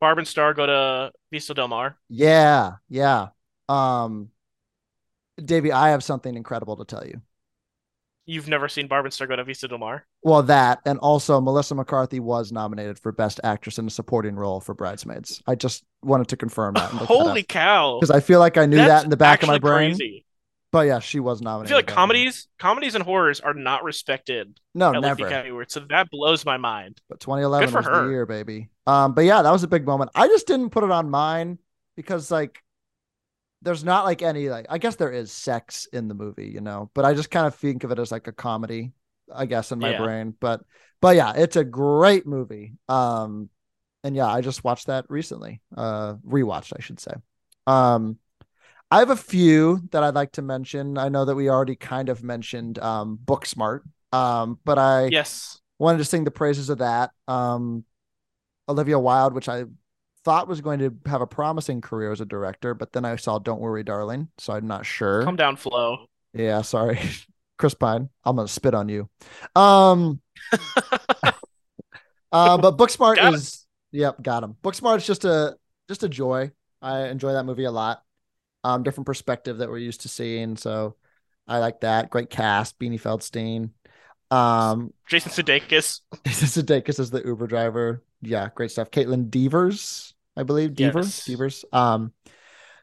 Barb 0.00 0.18
and 0.18 0.28
Star 0.28 0.54
go 0.54 0.66
to 0.66 1.12
Vista 1.30 1.54
Del 1.54 1.68
Mar? 1.68 1.96
yeah, 2.08 2.72
yeah. 2.88 3.28
Um 3.68 4.30
Davey, 5.42 5.72
I 5.72 5.90
have 5.90 6.04
something 6.04 6.34
incredible 6.36 6.76
to 6.76 6.84
tell 6.84 7.06
you. 7.06 7.20
You've 8.32 8.48
never 8.48 8.66
seen 8.66 8.86
Barb 8.86 9.04
and 9.04 9.12
Star 9.12 9.26
go 9.26 9.36
to 9.36 9.44
Vista 9.44 9.68
Del 9.68 9.76
Mar? 9.76 10.06
Well, 10.22 10.42
that 10.44 10.80
and 10.86 10.98
also 11.00 11.38
Melissa 11.40 11.74
McCarthy 11.74 12.18
was 12.18 12.50
nominated 12.50 12.98
for 12.98 13.12
Best 13.12 13.40
Actress 13.44 13.78
in 13.78 13.86
a 13.86 13.90
Supporting 13.90 14.36
Role 14.36 14.58
for 14.58 14.74
Bridesmaids. 14.74 15.42
I 15.46 15.54
just 15.54 15.84
wanted 16.02 16.28
to 16.28 16.36
confirm 16.38 16.74
that. 16.74 16.90
Holy 16.90 17.42
cow! 17.42 17.98
Because 18.00 18.10
I 18.10 18.20
feel 18.20 18.38
like 18.38 18.56
I 18.56 18.64
knew 18.64 18.76
that 18.78 19.04
in 19.04 19.10
the 19.10 19.18
back 19.18 19.42
of 19.42 19.48
my 19.48 19.58
brain. 19.58 19.90
Crazy. 19.90 20.24
But 20.70 20.86
yeah, 20.86 21.00
she 21.00 21.20
was 21.20 21.42
nominated. 21.42 21.66
I 21.66 21.68
feel 21.68 21.78
like 21.78 21.86
that 21.86 21.92
year. 21.92 21.96
comedies, 21.96 22.48
comedies 22.58 22.94
and 22.94 23.04
horrors 23.04 23.40
are 23.40 23.52
not 23.52 23.84
respected 23.84 24.58
No, 24.74 24.92
never. 24.92 25.26
Academy 25.26 25.64
so 25.68 25.80
that 25.90 26.08
blows 26.10 26.46
my 26.46 26.56
mind. 26.56 26.98
But 27.10 27.20
2011 27.20 27.68
for 27.68 27.76
was 27.76 27.86
her. 27.86 28.04
the 28.06 28.10
year, 28.10 28.24
baby. 28.24 28.70
Um, 28.86 29.12
but 29.12 29.26
yeah, 29.26 29.42
that 29.42 29.50
was 29.50 29.62
a 29.62 29.68
big 29.68 29.84
moment. 29.84 30.10
I 30.14 30.28
just 30.28 30.46
didn't 30.46 30.70
put 30.70 30.82
it 30.82 30.90
on 30.90 31.10
mine 31.10 31.58
because 31.94 32.30
like 32.30 32.62
there's 33.62 33.84
not 33.84 34.04
like 34.04 34.22
any 34.22 34.48
like 34.48 34.66
I 34.68 34.78
guess 34.78 34.96
there 34.96 35.12
is 35.12 35.32
sex 35.32 35.86
in 35.92 36.08
the 36.08 36.14
movie, 36.14 36.48
you 36.48 36.60
know, 36.60 36.90
but 36.94 37.04
I 37.04 37.14
just 37.14 37.30
kind 37.30 37.46
of 37.46 37.54
think 37.54 37.84
of 37.84 37.90
it 37.92 37.98
as 37.98 38.12
like 38.12 38.26
a 38.28 38.32
comedy, 38.32 38.92
I 39.34 39.46
guess, 39.46 39.72
in 39.72 39.78
my 39.78 39.92
Yeah. 39.92 39.98
brain. 39.98 40.34
But 40.40 40.62
but 41.00 41.16
yeah, 41.16 41.32
it's 41.36 41.56
a 41.56 41.64
great 41.64 42.26
movie. 42.26 42.74
Um, 42.88 43.50
and 44.04 44.16
yeah, 44.16 44.26
I 44.26 44.40
just 44.40 44.64
watched 44.64 44.88
that 44.88 45.06
recently. 45.08 45.60
Uh, 45.76 46.14
rewatched, 46.26 46.72
I 46.76 46.80
should 46.82 47.00
say. 47.00 47.12
Um, 47.66 48.18
I 48.90 48.98
have 48.98 49.10
a 49.10 49.16
few 49.16 49.80
that 49.92 50.02
I'd 50.04 50.14
like 50.14 50.32
to 50.32 50.42
mention. 50.42 50.98
I 50.98 51.08
know 51.08 51.24
that 51.24 51.34
we 51.34 51.48
already 51.48 51.76
kind 51.76 52.08
of 52.08 52.22
mentioned 52.22 52.78
um 52.78 53.18
Booksmart. 53.24 53.82
Um, 54.12 54.58
but 54.64 54.78
I 54.78 55.10
Yes. 55.10 55.60
wanted 55.78 55.98
to 55.98 56.04
sing 56.04 56.24
the 56.24 56.30
praises 56.30 56.70
of 56.70 56.78
that. 56.78 57.10
Um, 57.28 57.84
Olivia 58.68 58.98
Wilde, 58.98 59.34
which 59.34 59.48
I 59.48 59.64
thought 60.24 60.48
was 60.48 60.60
going 60.60 60.78
to 60.80 60.94
have 61.06 61.20
a 61.20 61.26
promising 61.26 61.80
career 61.80 62.12
as 62.12 62.20
a 62.20 62.26
director, 62.26 62.74
but 62.74 62.92
then 62.92 63.04
I 63.04 63.16
saw 63.16 63.38
Don't 63.38 63.60
Worry, 63.60 63.82
Darling, 63.82 64.28
so 64.38 64.52
I'm 64.52 64.66
not 64.66 64.86
sure. 64.86 65.24
Calm 65.24 65.36
down, 65.36 65.56
Flo. 65.56 66.06
Yeah, 66.34 66.62
sorry, 66.62 67.00
Chris 67.58 67.74
Pine. 67.74 68.08
I'm 68.24 68.36
gonna 68.36 68.48
spit 68.48 68.74
on 68.74 68.88
you. 68.88 69.08
Um, 69.54 70.20
uh, 72.32 72.58
but 72.58 72.76
Booksmart 72.76 73.16
Got 73.16 73.34
is 73.34 73.66
yep, 73.90 74.22
got 74.22 74.42
him. 74.42 74.56
Booksmart 74.62 74.98
is 74.98 75.06
just 75.06 75.24
a 75.24 75.56
just 75.88 76.02
a 76.02 76.08
joy. 76.08 76.52
I 76.80 77.08
enjoy 77.08 77.32
that 77.34 77.44
movie 77.44 77.64
a 77.64 77.70
lot. 77.70 78.02
Um, 78.64 78.82
different 78.82 79.06
perspective 79.06 79.58
that 79.58 79.68
we're 79.68 79.78
used 79.78 80.02
to 80.02 80.08
seeing, 80.08 80.56
so 80.56 80.96
I 81.46 81.58
like 81.58 81.80
that. 81.80 82.10
Great 82.10 82.30
cast, 82.30 82.78
Beanie 82.78 83.00
Feldstein. 83.00 83.70
Um, 84.34 84.94
Jason 85.08 85.32
Sudeikis. 85.32 86.00
Jason 86.26 86.64
Sudeikis 86.64 86.98
is 86.98 87.10
the 87.10 87.22
Uber 87.22 87.46
driver. 87.46 88.02
Yeah, 88.22 88.48
great 88.54 88.70
stuff. 88.70 88.90
Kaitlyn 88.90 89.30
Devers, 89.30 90.14
I 90.36 90.44
believe. 90.44 90.74
Devers, 90.74 91.06
Yes. 91.06 91.24
Devers. 91.26 91.64
Um, 91.72 92.12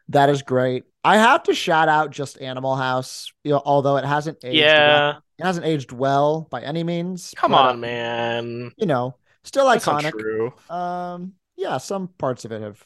that 0.09 0.29
is 0.29 0.41
great. 0.41 0.83
I 1.03 1.17
have 1.17 1.43
to 1.43 1.53
shout 1.53 1.87
out 1.87 2.11
just 2.11 2.41
Animal 2.41 2.75
House. 2.75 3.31
You 3.43 3.51
know, 3.53 3.61
although 3.63 3.97
it 3.97 4.05
hasn't 4.05 4.39
aged 4.43 4.59
well, 4.61 5.13
Yeah. 5.13 5.17
it 5.37 5.43
hasn't 5.43 5.65
aged 5.65 5.91
well 5.91 6.41
by 6.49 6.61
any 6.61 6.83
means. 6.83 7.33
Come 7.37 7.51
but, 7.51 7.61
on, 7.61 7.75
um, 7.75 7.81
man. 7.81 8.71
You 8.77 8.85
know, 8.85 9.15
still 9.43 9.67
That's 9.69 9.85
iconic. 9.85 10.11
true. 10.11 10.53
Um, 10.69 11.33
yeah, 11.55 11.77
some 11.77 12.09
parts 12.09 12.45
of 12.45 12.51
it 12.51 12.61
have 12.61 12.85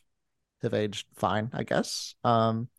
have 0.62 0.74
aged 0.74 1.08
fine, 1.16 1.49
I 1.54 1.64
guess. 1.64 2.16
Um, 2.24 2.70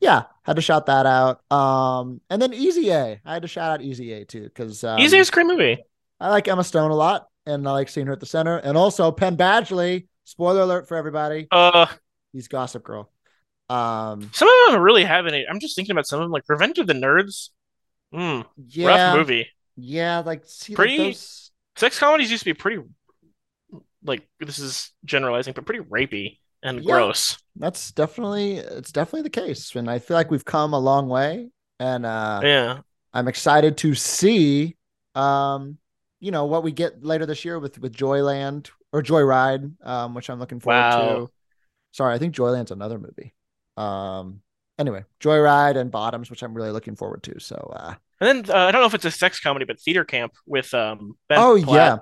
yeah, 0.00 0.24
had 0.42 0.56
to 0.56 0.62
shout 0.62 0.86
that 0.86 1.06
out. 1.06 1.40
Um, 1.52 2.20
and 2.30 2.42
then 2.42 2.52
Easy 2.52 2.90
A, 2.90 3.20
I 3.24 3.32
had 3.34 3.42
to 3.42 3.48
shout 3.48 3.70
out 3.70 3.82
Easy 3.82 4.12
A 4.12 4.24
too 4.24 4.42
because 4.44 4.82
um, 4.84 4.98
Easy 4.98 5.18
is 5.18 5.28
a 5.28 5.32
great 5.32 5.46
movie. 5.46 5.78
I 6.18 6.28
like 6.30 6.48
Emma 6.48 6.64
Stone 6.64 6.90
a 6.90 6.94
lot, 6.96 7.28
and 7.46 7.66
I 7.68 7.72
like 7.72 7.88
seeing 7.88 8.06
her 8.06 8.12
at 8.12 8.20
the 8.20 8.26
center. 8.26 8.56
And 8.58 8.76
also 8.76 9.10
Penn 9.12 9.36
Badgley. 9.36 10.06
Spoiler 10.24 10.60
alert 10.62 10.86
for 10.88 10.96
everybody. 10.96 11.48
Uh, 11.50 11.86
He's 12.32 12.48
Gossip 12.48 12.82
Girl. 12.84 13.10
Um, 13.68 14.30
some 14.32 14.48
of 14.48 14.72
them 14.72 14.80
really 14.80 15.04
haven't. 15.04 15.34
I'm 15.50 15.58
just 15.60 15.74
thinking 15.76 15.92
about 15.92 16.06
some 16.06 16.20
of 16.20 16.24
them, 16.24 16.30
like 16.32 16.44
Revenge 16.48 16.78
of 16.78 16.86
the 16.86 16.92
Nerds. 16.92 17.50
Mm, 18.14 18.44
yeah, 18.68 18.86
rough 19.08 19.16
movie. 19.18 19.48
yeah, 19.76 20.18
like 20.20 20.42
see, 20.44 20.72
like 20.72 20.76
Pretty- 20.76 20.96
those- 20.98 21.50
Sex 21.76 21.98
comedies 21.98 22.30
used 22.30 22.42
to 22.42 22.50
be 22.50 22.54
pretty, 22.54 22.82
like 24.04 24.28
this 24.40 24.58
is 24.58 24.92
generalizing, 25.06 25.54
but 25.54 25.64
pretty 25.64 25.82
rapey 25.84 26.38
and 26.62 26.84
Yeah. 26.84 26.92
gross. 26.92 27.38
That's 27.56 27.92
definitely 27.92 28.56
it's 28.56 28.92
definitely 28.92 29.22
the 29.22 29.30
case, 29.30 29.74
and 29.74 29.90
I 29.90 29.98
feel 29.98 30.16
like 30.16 30.30
we've 30.30 30.44
come 30.44 30.74
a 30.74 30.78
long 30.78 31.08
way. 31.08 31.48
And 31.80 32.04
uh, 32.04 32.40
Yeah. 32.44 32.80
I'm 33.14 33.26
excited 33.28 33.78
to 33.78 33.94
see, 33.94 34.76
um, 35.14 35.78
you 36.22 36.30
know, 36.30 36.46
what 36.46 36.62
we 36.62 36.72
get 36.72 37.04
later 37.04 37.26
this 37.26 37.44
year 37.44 37.58
with 37.58 37.78
with 37.80 37.94
Joyland 37.94 38.70
or 38.92 39.02
Joyride, 39.02 39.74
um, 39.84 40.14
which 40.14 40.30
I'm 40.30 40.38
looking 40.38 40.60
forward 40.60 40.90
Wow. 40.90 41.26
to. 41.26 41.30
Sorry, 41.92 42.14
I 42.14 42.18
think 42.18 42.34
Joyland's 42.34 42.70
another 42.70 42.98
movie. 42.98 43.34
Um, 43.76 44.40
anyway, 44.78 45.04
Joyride 45.20 45.76
and 45.76 45.90
Bottoms, 45.90 46.30
which 46.30 46.42
I'm 46.42 46.54
really 46.54 46.70
looking 46.70 46.96
forward 46.96 47.22
to. 47.24 47.40
So, 47.40 47.56
uh, 47.76 47.94
And 48.20 48.46
then 48.46 48.56
uh, 48.56 48.66
I 48.68 48.70
don't 48.72 48.80
know 48.82 48.86
if 48.86 48.94
it's 48.94 49.04
a 49.04 49.10
sex 49.10 49.40
comedy, 49.40 49.64
but 49.64 49.80
Theater 49.80 50.04
Camp 50.04 50.32
with 50.46 50.72
um 50.74 51.16
Ben 51.28 51.38
oh 51.40 51.56
yeah, 51.56 51.98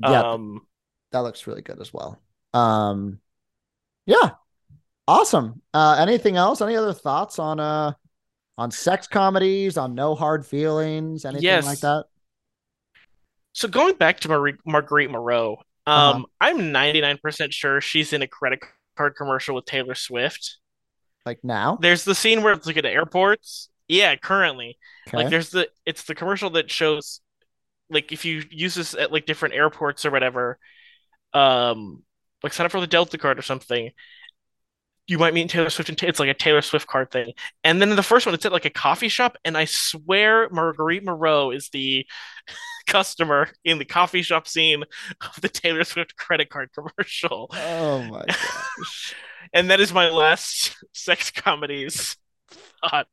yeah, 0.00 0.20
Um, 0.32 0.66
that 1.12 1.20
looks 1.20 1.46
really 1.46 1.62
good 1.62 1.80
as 1.80 1.92
well. 1.94 2.20
Um, 2.54 3.20
yeah, 4.06 4.30
awesome. 5.08 5.62
Uh, 5.72 5.96
anything 6.00 6.36
else? 6.36 6.60
Any 6.60 6.76
other 6.76 6.92
thoughts 6.92 7.38
on 7.38 7.60
uh 7.60 7.92
on 8.58 8.70
sex 8.70 9.06
comedies, 9.06 9.78
on 9.78 9.94
No 9.94 10.14
Hard 10.14 10.44
Feelings, 10.44 11.24
anything 11.24 11.44
Yes. 11.44 11.64
like 11.64 11.80
that? 11.80 12.04
So 13.52 13.68
going 13.68 13.94
back 13.96 14.20
to 14.20 14.28
Marie, 14.28 14.54
Marguerite 14.66 15.10
Moreau, 15.10 15.58
um, 15.86 16.22
Uh-huh. 16.22 16.24
I'm 16.40 16.72
99% 16.72 17.52
sure 17.52 17.80
she's 17.80 18.12
in 18.12 18.22
a 18.22 18.26
credit 18.26 18.60
card 18.96 19.14
commercial 19.16 19.54
with 19.54 19.64
Taylor 19.64 19.94
Swift. 19.94 20.58
Like 21.24 21.40
now? 21.44 21.78
There's 21.80 22.04
the 22.04 22.14
scene 22.14 22.42
where 22.42 22.52
it's 22.52 22.66
like 22.66 22.76
at 22.76 22.84
airports. 22.84 23.68
Yeah, 23.88 24.16
currently. 24.16 24.78
Okay. 25.08 25.16
Like 25.18 25.30
there's 25.30 25.50
the 25.50 25.68
it's 25.86 26.04
the 26.04 26.14
commercial 26.14 26.50
that 26.50 26.70
shows 26.70 27.20
like 27.90 28.10
if 28.12 28.24
you 28.24 28.42
use 28.50 28.74
this 28.74 28.94
at 28.94 29.12
like 29.12 29.26
different 29.26 29.54
airports 29.54 30.04
or 30.04 30.10
whatever, 30.10 30.58
um 31.34 32.02
like 32.42 32.52
sign 32.52 32.66
up 32.66 32.72
for 32.72 32.80
the 32.80 32.86
Delta 32.86 33.18
card 33.18 33.38
or 33.38 33.42
something, 33.42 33.90
you 35.08 35.18
might 35.18 35.34
meet 35.34 35.50
Taylor 35.50 35.68
Swift 35.70 35.88
and 35.88 36.02
it's 36.02 36.20
like 36.20 36.28
a 36.28 36.34
Taylor 36.34 36.62
Swift 36.62 36.86
card 36.86 37.10
thing. 37.10 37.32
And 37.64 37.80
then 37.80 37.90
in 37.90 37.96
the 37.96 38.02
first 38.02 38.24
one 38.26 38.34
it's 38.34 38.46
at 38.46 38.52
like 38.52 38.64
a 38.64 38.70
coffee 38.70 39.08
shop 39.08 39.36
and 39.44 39.56
I 39.56 39.64
swear 39.64 40.48
Marguerite 40.50 41.04
Moreau 41.04 41.50
is 41.50 41.68
the 41.70 42.06
customer 42.86 43.48
in 43.64 43.78
the 43.78 43.84
coffee 43.84 44.22
shop 44.22 44.46
scene 44.48 44.84
of 45.20 45.40
the 45.40 45.48
Taylor 45.48 45.84
Swift 45.84 46.16
credit 46.16 46.50
card 46.50 46.70
commercial. 46.72 47.48
oh 47.52 48.02
my 48.04 48.24
gosh. 48.28 49.14
And 49.52 49.70
that 49.70 49.80
is 49.80 49.92
my 49.92 50.08
last 50.08 50.76
sex 50.92 51.30
comedies 51.30 52.16
thought. 52.82 53.08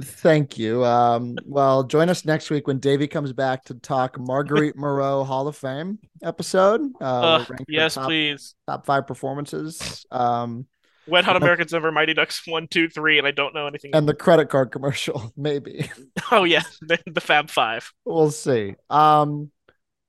Thank 0.00 0.58
you. 0.58 0.84
Um, 0.84 1.36
well, 1.44 1.84
join 1.84 2.08
us 2.08 2.24
next 2.24 2.50
week 2.50 2.66
when 2.66 2.78
Davey 2.78 3.06
comes 3.08 3.32
back 3.32 3.64
to 3.66 3.74
talk 3.74 4.18
Marguerite 4.18 4.76
Moreau 4.76 5.24
Hall 5.24 5.48
of 5.48 5.56
Fame 5.56 5.98
episode. 6.22 6.82
Uh, 7.00 7.04
Uh, 7.04 7.20
we'll 7.38 7.46
rank 7.50 7.60
her 7.60 7.64
yes, 7.68 7.94
top, 7.94 8.04
please. 8.06 8.54
top 8.66 8.86
five 8.86 9.06
performances. 9.06 10.04
Um, 10.10 10.66
Wet 11.06 11.24
Hot 11.24 11.36
Uh-huh. 11.36 11.44
American 11.44 11.68
Summer, 11.68 11.90
Mighty 11.92 12.14
Ducks 12.14 12.42
one, 12.46 12.68
two, 12.68 12.88
three, 12.88 13.18
and 13.18 13.26
I 13.26 13.30
don't 13.30 13.54
know 13.54 13.66
anything. 13.66 13.90
and 13.94 14.08
the 14.08 14.14
credit 14.14 14.48
card 14.48 14.70
commercial, 14.72 15.32
maybe. 15.36 15.90
oh 16.30 16.44
yeah, 16.44 16.62
the, 16.82 16.98
the 17.06 17.20
Fab 17.20 17.50
Five. 17.50 17.92
we'll 18.04 18.30
see. 18.30 18.74
Um, 18.88 19.50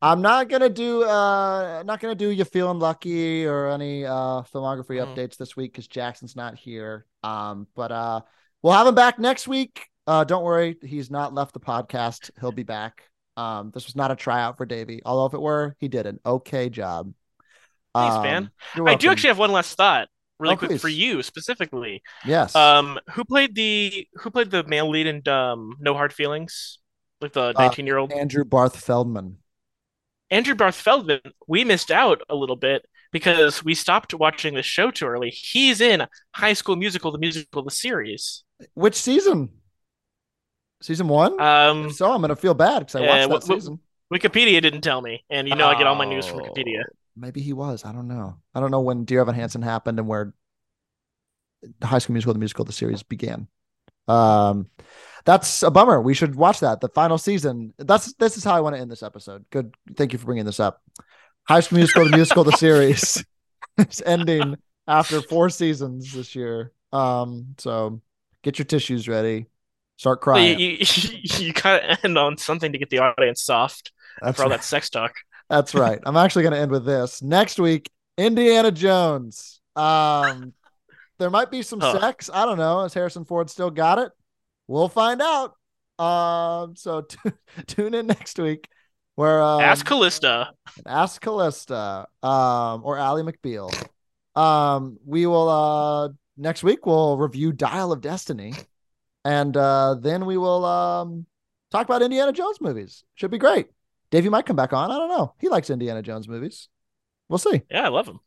I'm 0.03 0.21
not 0.21 0.49
gonna 0.49 0.69
do 0.69 1.03
uh 1.03 1.83
not 1.85 1.99
gonna 1.99 2.15
do 2.15 2.29
you 2.29 2.43
feeling 2.43 2.79
lucky 2.79 3.45
or 3.45 3.69
any 3.69 4.03
uh 4.05 4.41
filmography 4.51 4.97
Mhm. 4.97 5.15
updates 5.15 5.37
this 5.37 5.55
week 5.55 5.71
because 5.73 5.87
Jackson's 5.87 6.35
not 6.35 6.55
here. 6.57 7.05
Um, 7.23 7.67
but 7.75 7.91
uh 7.91 8.21
we'll 8.63 8.73
have 8.73 8.87
him 8.87 8.95
back 8.95 9.19
next 9.19 9.47
week. 9.47 9.85
Uh 10.07 10.23
don't 10.23 10.43
worry, 10.43 10.77
he's 10.81 11.11
not 11.11 11.35
left 11.35 11.53
the 11.53 11.59
podcast. 11.59 12.31
He'll 12.39 12.51
be 12.51 12.63
back. 12.63 13.03
Um, 13.37 13.69
this 13.73 13.85
was 13.85 13.95
not 13.95 14.09
a 14.11 14.15
tryout 14.15 14.57
for 14.57 14.65
Davey, 14.65 15.01
although 15.05 15.27
if 15.27 15.33
it 15.35 15.41
were, 15.41 15.75
he 15.79 15.87
did 15.87 16.05
an 16.07 16.19
okay 16.25 16.69
job. 16.69 17.13
Thanks, 17.93 18.15
Um, 18.15 18.23
man. 18.23 18.51
I 18.87 18.95
do 18.95 19.09
actually 19.11 19.27
have 19.29 19.37
one 19.37 19.51
last 19.51 19.77
thought, 19.77 20.09
really 20.41 20.55
Oh, 20.55 20.57
quick 20.57 20.81
for 20.81 20.89
you 20.89 21.21
specifically. 21.23 22.01
yes. 22.25 22.55
Um, 22.55 22.99
who 23.11 23.23
played 23.23 23.55
the 23.55 24.07
who 24.15 24.29
played 24.31 24.51
the 24.51 24.63
male 24.65 24.89
lead 24.89 25.07
in 25.07 25.27
um 25.29 25.77
No 25.79 25.93
Hard 25.93 26.11
Feelings? 26.13 26.79
Like 27.21 27.33
the 27.33 27.53
Uh, 27.55 27.67
19 27.67 27.85
year 27.85 27.97
old 27.97 28.11
Andrew 28.11 28.43
Barth 28.43 28.75
Feldman. 28.77 29.37
Andrew 30.29 30.55
Barth 30.55 30.75
Feldman. 30.75 31.21
We 31.47 31.63
missed 31.63 31.91
out 31.91 32.21
a 32.29 32.35
little 32.35 32.55
bit 32.55 32.85
because 33.11 33.63
we 33.63 33.75
stopped 33.75 34.13
watching 34.13 34.53
the 34.55 34.63
show 34.63 34.89
too 34.89 35.05
early. 35.05 35.29
He's 35.29 35.81
in 35.81 36.07
High 36.33 36.53
School 36.53 36.75
Musical, 36.77 37.11
the 37.11 37.17
musical, 37.19 37.63
the 37.63 37.69
series. 37.71 38.43
Which 38.73 38.95
season? 38.95 39.49
Season 40.81 41.07
one. 41.07 41.39
Um, 41.39 41.91
so 41.91 42.11
I'm 42.11 42.21
gonna 42.21 42.35
feel 42.35 42.53
bad 42.55 42.79
because 42.79 42.95
I 42.95 42.99
uh, 43.01 43.05
watched 43.05 43.21
that 43.21 43.29
what- 43.29 43.43
season. 43.61 43.79
Wikipedia 44.11 44.61
didn't 44.61 44.81
tell 44.81 45.01
me, 45.01 45.23
and 45.29 45.47
you 45.47 45.55
know 45.55 45.67
I 45.67 45.77
get 45.77 45.87
all 45.87 45.95
my 45.95 46.03
news 46.03 46.25
from 46.25 46.39
Wikipedia. 46.39 46.81
Maybe 47.15 47.41
he 47.41 47.53
was. 47.53 47.85
I 47.85 47.91
don't 47.91 48.07
know. 48.07 48.37
I 48.55 48.59
don't 48.59 48.71
know 48.71 48.81
when 48.81 49.05
Dear 49.05 49.21
Evan 49.21 49.35
Hansen 49.35 49.61
happened 49.61 49.99
and 49.99 50.07
where 50.07 50.33
High 51.83 51.99
School 51.99 52.13
Musical, 52.13 52.33
the 52.33 52.39
musical, 52.39 52.65
the 52.65 52.71
series 52.71 53.03
began. 53.03 53.47
Um, 54.07 54.69
that's 55.25 55.63
a 55.63 55.71
bummer. 55.71 56.01
We 56.01 56.13
should 56.13 56.35
watch 56.35 56.61
that. 56.61 56.81
The 56.81 56.89
final 56.89 57.17
season. 57.17 57.73
That's 57.77 58.13
this 58.13 58.37
is 58.37 58.43
how 58.43 58.55
I 58.55 58.61
want 58.61 58.75
to 58.75 58.81
end 58.81 58.91
this 58.91 59.03
episode. 59.03 59.45
Good. 59.49 59.75
Thank 59.95 60.13
you 60.13 60.19
for 60.19 60.25
bringing 60.25 60.45
this 60.45 60.59
up. 60.59 60.81
High 61.47 61.59
School 61.59 61.77
Musical, 61.77 62.05
the 62.05 62.15
musical, 62.15 62.43
the 62.43 62.51
series 62.53 63.23
is 63.77 64.01
ending 64.05 64.55
after 64.87 65.21
four 65.21 65.49
seasons 65.49 66.13
this 66.13 66.35
year. 66.35 66.71
Um, 66.91 67.55
so 67.57 68.01
get 68.43 68.59
your 68.59 68.65
tissues 68.65 69.07
ready. 69.07 69.45
Start 69.97 70.21
crying. 70.21 70.59
you, 70.59 70.77
you, 70.79 71.19
you 71.37 71.53
gotta 71.53 71.97
end 72.03 72.17
on 72.17 72.37
something 72.37 72.71
to 72.71 72.77
get 72.77 72.89
the 72.89 72.99
audience 72.99 73.43
soft 73.43 73.91
That's 74.21 74.37
for 74.37 74.43
all 74.43 74.49
that 74.49 74.63
sex 74.63 74.89
talk. 74.89 75.13
That's 75.51 75.75
right. 75.75 75.99
I'm 76.05 76.15
actually 76.15 76.43
going 76.43 76.53
to 76.53 76.59
end 76.59 76.71
with 76.71 76.85
this. 76.85 77.21
Next 77.21 77.59
week, 77.59 77.91
Indiana 78.17 78.71
Jones. 78.71 79.59
Um, 79.75 80.53
there 81.19 81.29
might 81.29 81.51
be 81.51 81.61
some 81.61 81.81
Huh. 81.81 81.99
sex. 81.99 82.29
I 82.33 82.45
don't 82.45 82.57
know. 82.57 82.83
Has 82.83 82.93
Harrison 82.93 83.25
Ford 83.25 83.49
still 83.49 83.69
got 83.69 83.99
it? 83.99 84.13
We'll 84.69 84.87
find 84.87 85.21
out. 85.21 85.55
Um, 85.99 86.77
so 86.77 87.01
t- 87.09 87.17
tune 87.67 87.93
in 87.93 88.07
next 88.07 88.39
week 88.39 88.69
where 89.15 89.41
um, 89.41 89.59
Ask 89.59 89.85
Calista. 89.85 90.51
Ask 90.85 91.21
Calista 91.21 92.07
um, 92.23 92.81
or 92.85 92.97
Ally 92.97 93.21
McBeal. 93.21 93.71
Um, 94.39 94.99
we 95.05 95.25
will 95.25 95.49
uh, 95.49 96.09
next 96.37 96.63
week 96.63 96.85
we'll 96.85 97.17
review 97.17 97.51
Dial 97.51 97.91
of 97.91 97.99
Destiny, 97.99 98.53
and 99.25 99.55
uh, 99.57 99.95
then 99.99 100.25
we 100.25 100.37
will 100.37 100.63
um, 100.63 101.25
talk 101.71 101.85
about 101.85 102.01
Indiana 102.01 102.31
Jones 102.31 102.61
movies. 102.61 103.03
Should 103.15 103.31
be 103.31 103.37
great. 103.37 103.67
Davey 104.11 104.29
might 104.29 104.45
come 104.45 104.55
back 104.55 104.73
on. 104.73 104.91
I 104.91 104.97
don't 104.97 105.09
know. 105.09 105.33
He 105.39 105.49
likes 105.49 105.69
Indiana 105.69 106.01
Jones 106.01 106.27
movies. 106.27 106.69
We'll 107.29 107.37
see. 107.39 107.61
Yeah, 107.71 107.85
I 107.85 107.87
love 107.87 108.07
him. 108.07 108.19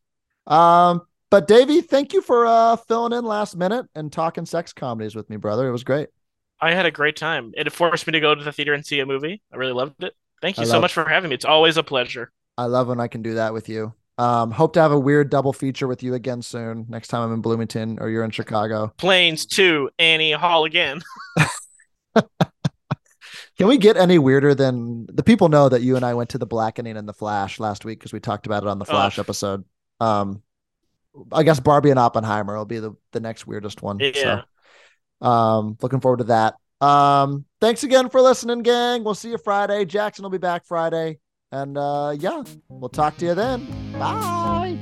Um, 0.53 1.03
but 1.31 1.47
Davey, 1.47 1.81
thank 1.83 2.13
you 2.13 2.23
for 2.23 2.47
uh, 2.47 2.77
filling 2.77 3.13
in 3.17 3.25
last 3.25 3.57
minute 3.57 3.87
and 3.95 4.13
talking 4.13 4.47
sex 4.47 4.73
comedies 4.73 5.15
with 5.15 5.29
me, 5.31 5.37
brother. 5.37 5.69
It 5.69 5.73
was 5.73 5.85
great. 5.85 6.09
I 6.61 6.73
had 6.73 6.87
a 6.87 6.91
great 6.91 7.17
time. 7.17 7.53
It 7.57 7.71
forced 7.73 8.07
me 8.07 8.13
to 8.13 8.21
go 8.21 8.35
to 8.35 8.43
the 8.43 8.53
theater 8.53 8.73
and 8.73 8.85
see 8.85 9.01
a 9.01 9.07
movie. 9.07 9.43
I 9.53 9.57
really 9.57 9.73
loved 9.73 10.03
it. 10.03 10.15
Thank 10.41 10.57
you 10.57 10.63
I 10.63 10.67
so 10.67 10.73
love- 10.75 10.83
much 10.83 10.93
for 10.95 11.05
having 11.09 11.29
me. 11.31 11.35
It's 11.35 11.45
always 11.45 11.77
a 11.77 11.83
pleasure. 11.83 12.33
I 12.57 12.65
love 12.67 12.89
when 12.89 13.01
I 13.01 13.09
can 13.09 13.23
do 13.23 13.35
that 13.35 13.53
with 13.53 13.69
you. 13.69 13.93
Um, 14.17 14.53
hope 14.53 14.75
to 14.75 14.81
have 14.81 14.93
a 14.93 14.99
weird 14.99 15.29
double 15.29 15.53
feature 15.53 15.89
with 15.89 16.03
you 16.05 16.15
again 16.15 16.41
soon. 16.41 16.87
Next 16.89 17.09
time 17.09 17.23
I'm 17.23 17.35
in 17.35 17.41
Bloomington 17.41 17.99
or 18.01 18.09
you're 18.09 18.23
in 18.25 18.31
Chicago. 18.31 18.93
Planes 18.97 19.45
to 19.47 19.91
Annie 19.99 20.31
Hall 20.33 20.65
again. 20.65 21.03
Can 23.57 23.69
we 23.69 23.79
get 23.79 23.97
any 23.97 24.19
weirder 24.19 24.55
than 24.55 25.07
the 25.07 25.23
people 25.23 25.49
know 25.49 25.69
that 25.69 25.83
you 25.83 25.95
and 25.97 26.05
I 26.05 26.15
went 26.15 26.31
to 26.31 26.39
the 26.39 26.47
Blackening 26.47 26.97
and 26.97 27.09
the 27.09 27.13
Flash 27.13 27.61
last 27.61 27.85
week 27.85 28.01
because 28.01 28.13
we 28.13 28.19
talked 28.21 28.47
about 28.47 28.65
it 28.65 28.69
on 28.69 28.79
the 28.79 28.85
Flash 28.85 29.19
Oh. 29.19 29.23
episode. 29.23 29.65
Um, 30.01 30.43
I 31.31 31.45
guess 31.45 31.61
Barbie 31.61 31.91
and 31.91 31.99
Oppenheimer 31.99 32.57
will 32.57 32.65
be 32.65 32.81
the, 32.81 32.95
the 33.13 33.21
next 33.21 33.47
weirdest 33.47 33.81
one. 33.81 34.01
Yeah. 34.01 34.43
So, 35.23 35.27
um, 35.27 35.77
looking 35.81 36.01
forward 36.01 36.19
to 36.19 36.25
that. 36.25 36.55
Um, 36.85 37.45
thanks 37.61 37.85
again 37.85 38.09
for 38.11 38.21
listening, 38.21 38.63
gang. 38.63 39.05
We'll 39.05 39.15
see 39.15 39.31
you 39.31 39.39
Friday. 39.39 39.85
Jackson 39.85 40.25
will 40.25 40.31
be 40.31 40.39
back 40.39 40.67
Friday. 40.67 41.19
And 41.53 41.79
uh, 41.79 42.17
yeah, 42.19 42.43
we'll 42.69 42.89
talk 42.89 43.17
to 43.19 43.25
you 43.27 43.35
then. 43.35 43.65
Bye. 43.93 44.77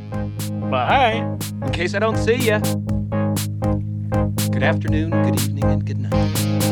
Bye. 0.71 1.37
In 1.63 1.71
case 1.73 1.95
I 1.95 1.99
don't 1.99 2.17
see 2.17 2.37
you. 2.37 2.59
Good 4.51 4.63
afternoon, 4.63 5.11
good 5.11 5.35
evening, 5.43 5.65
and 5.65 5.85
good 5.85 5.99
night. 5.99 6.72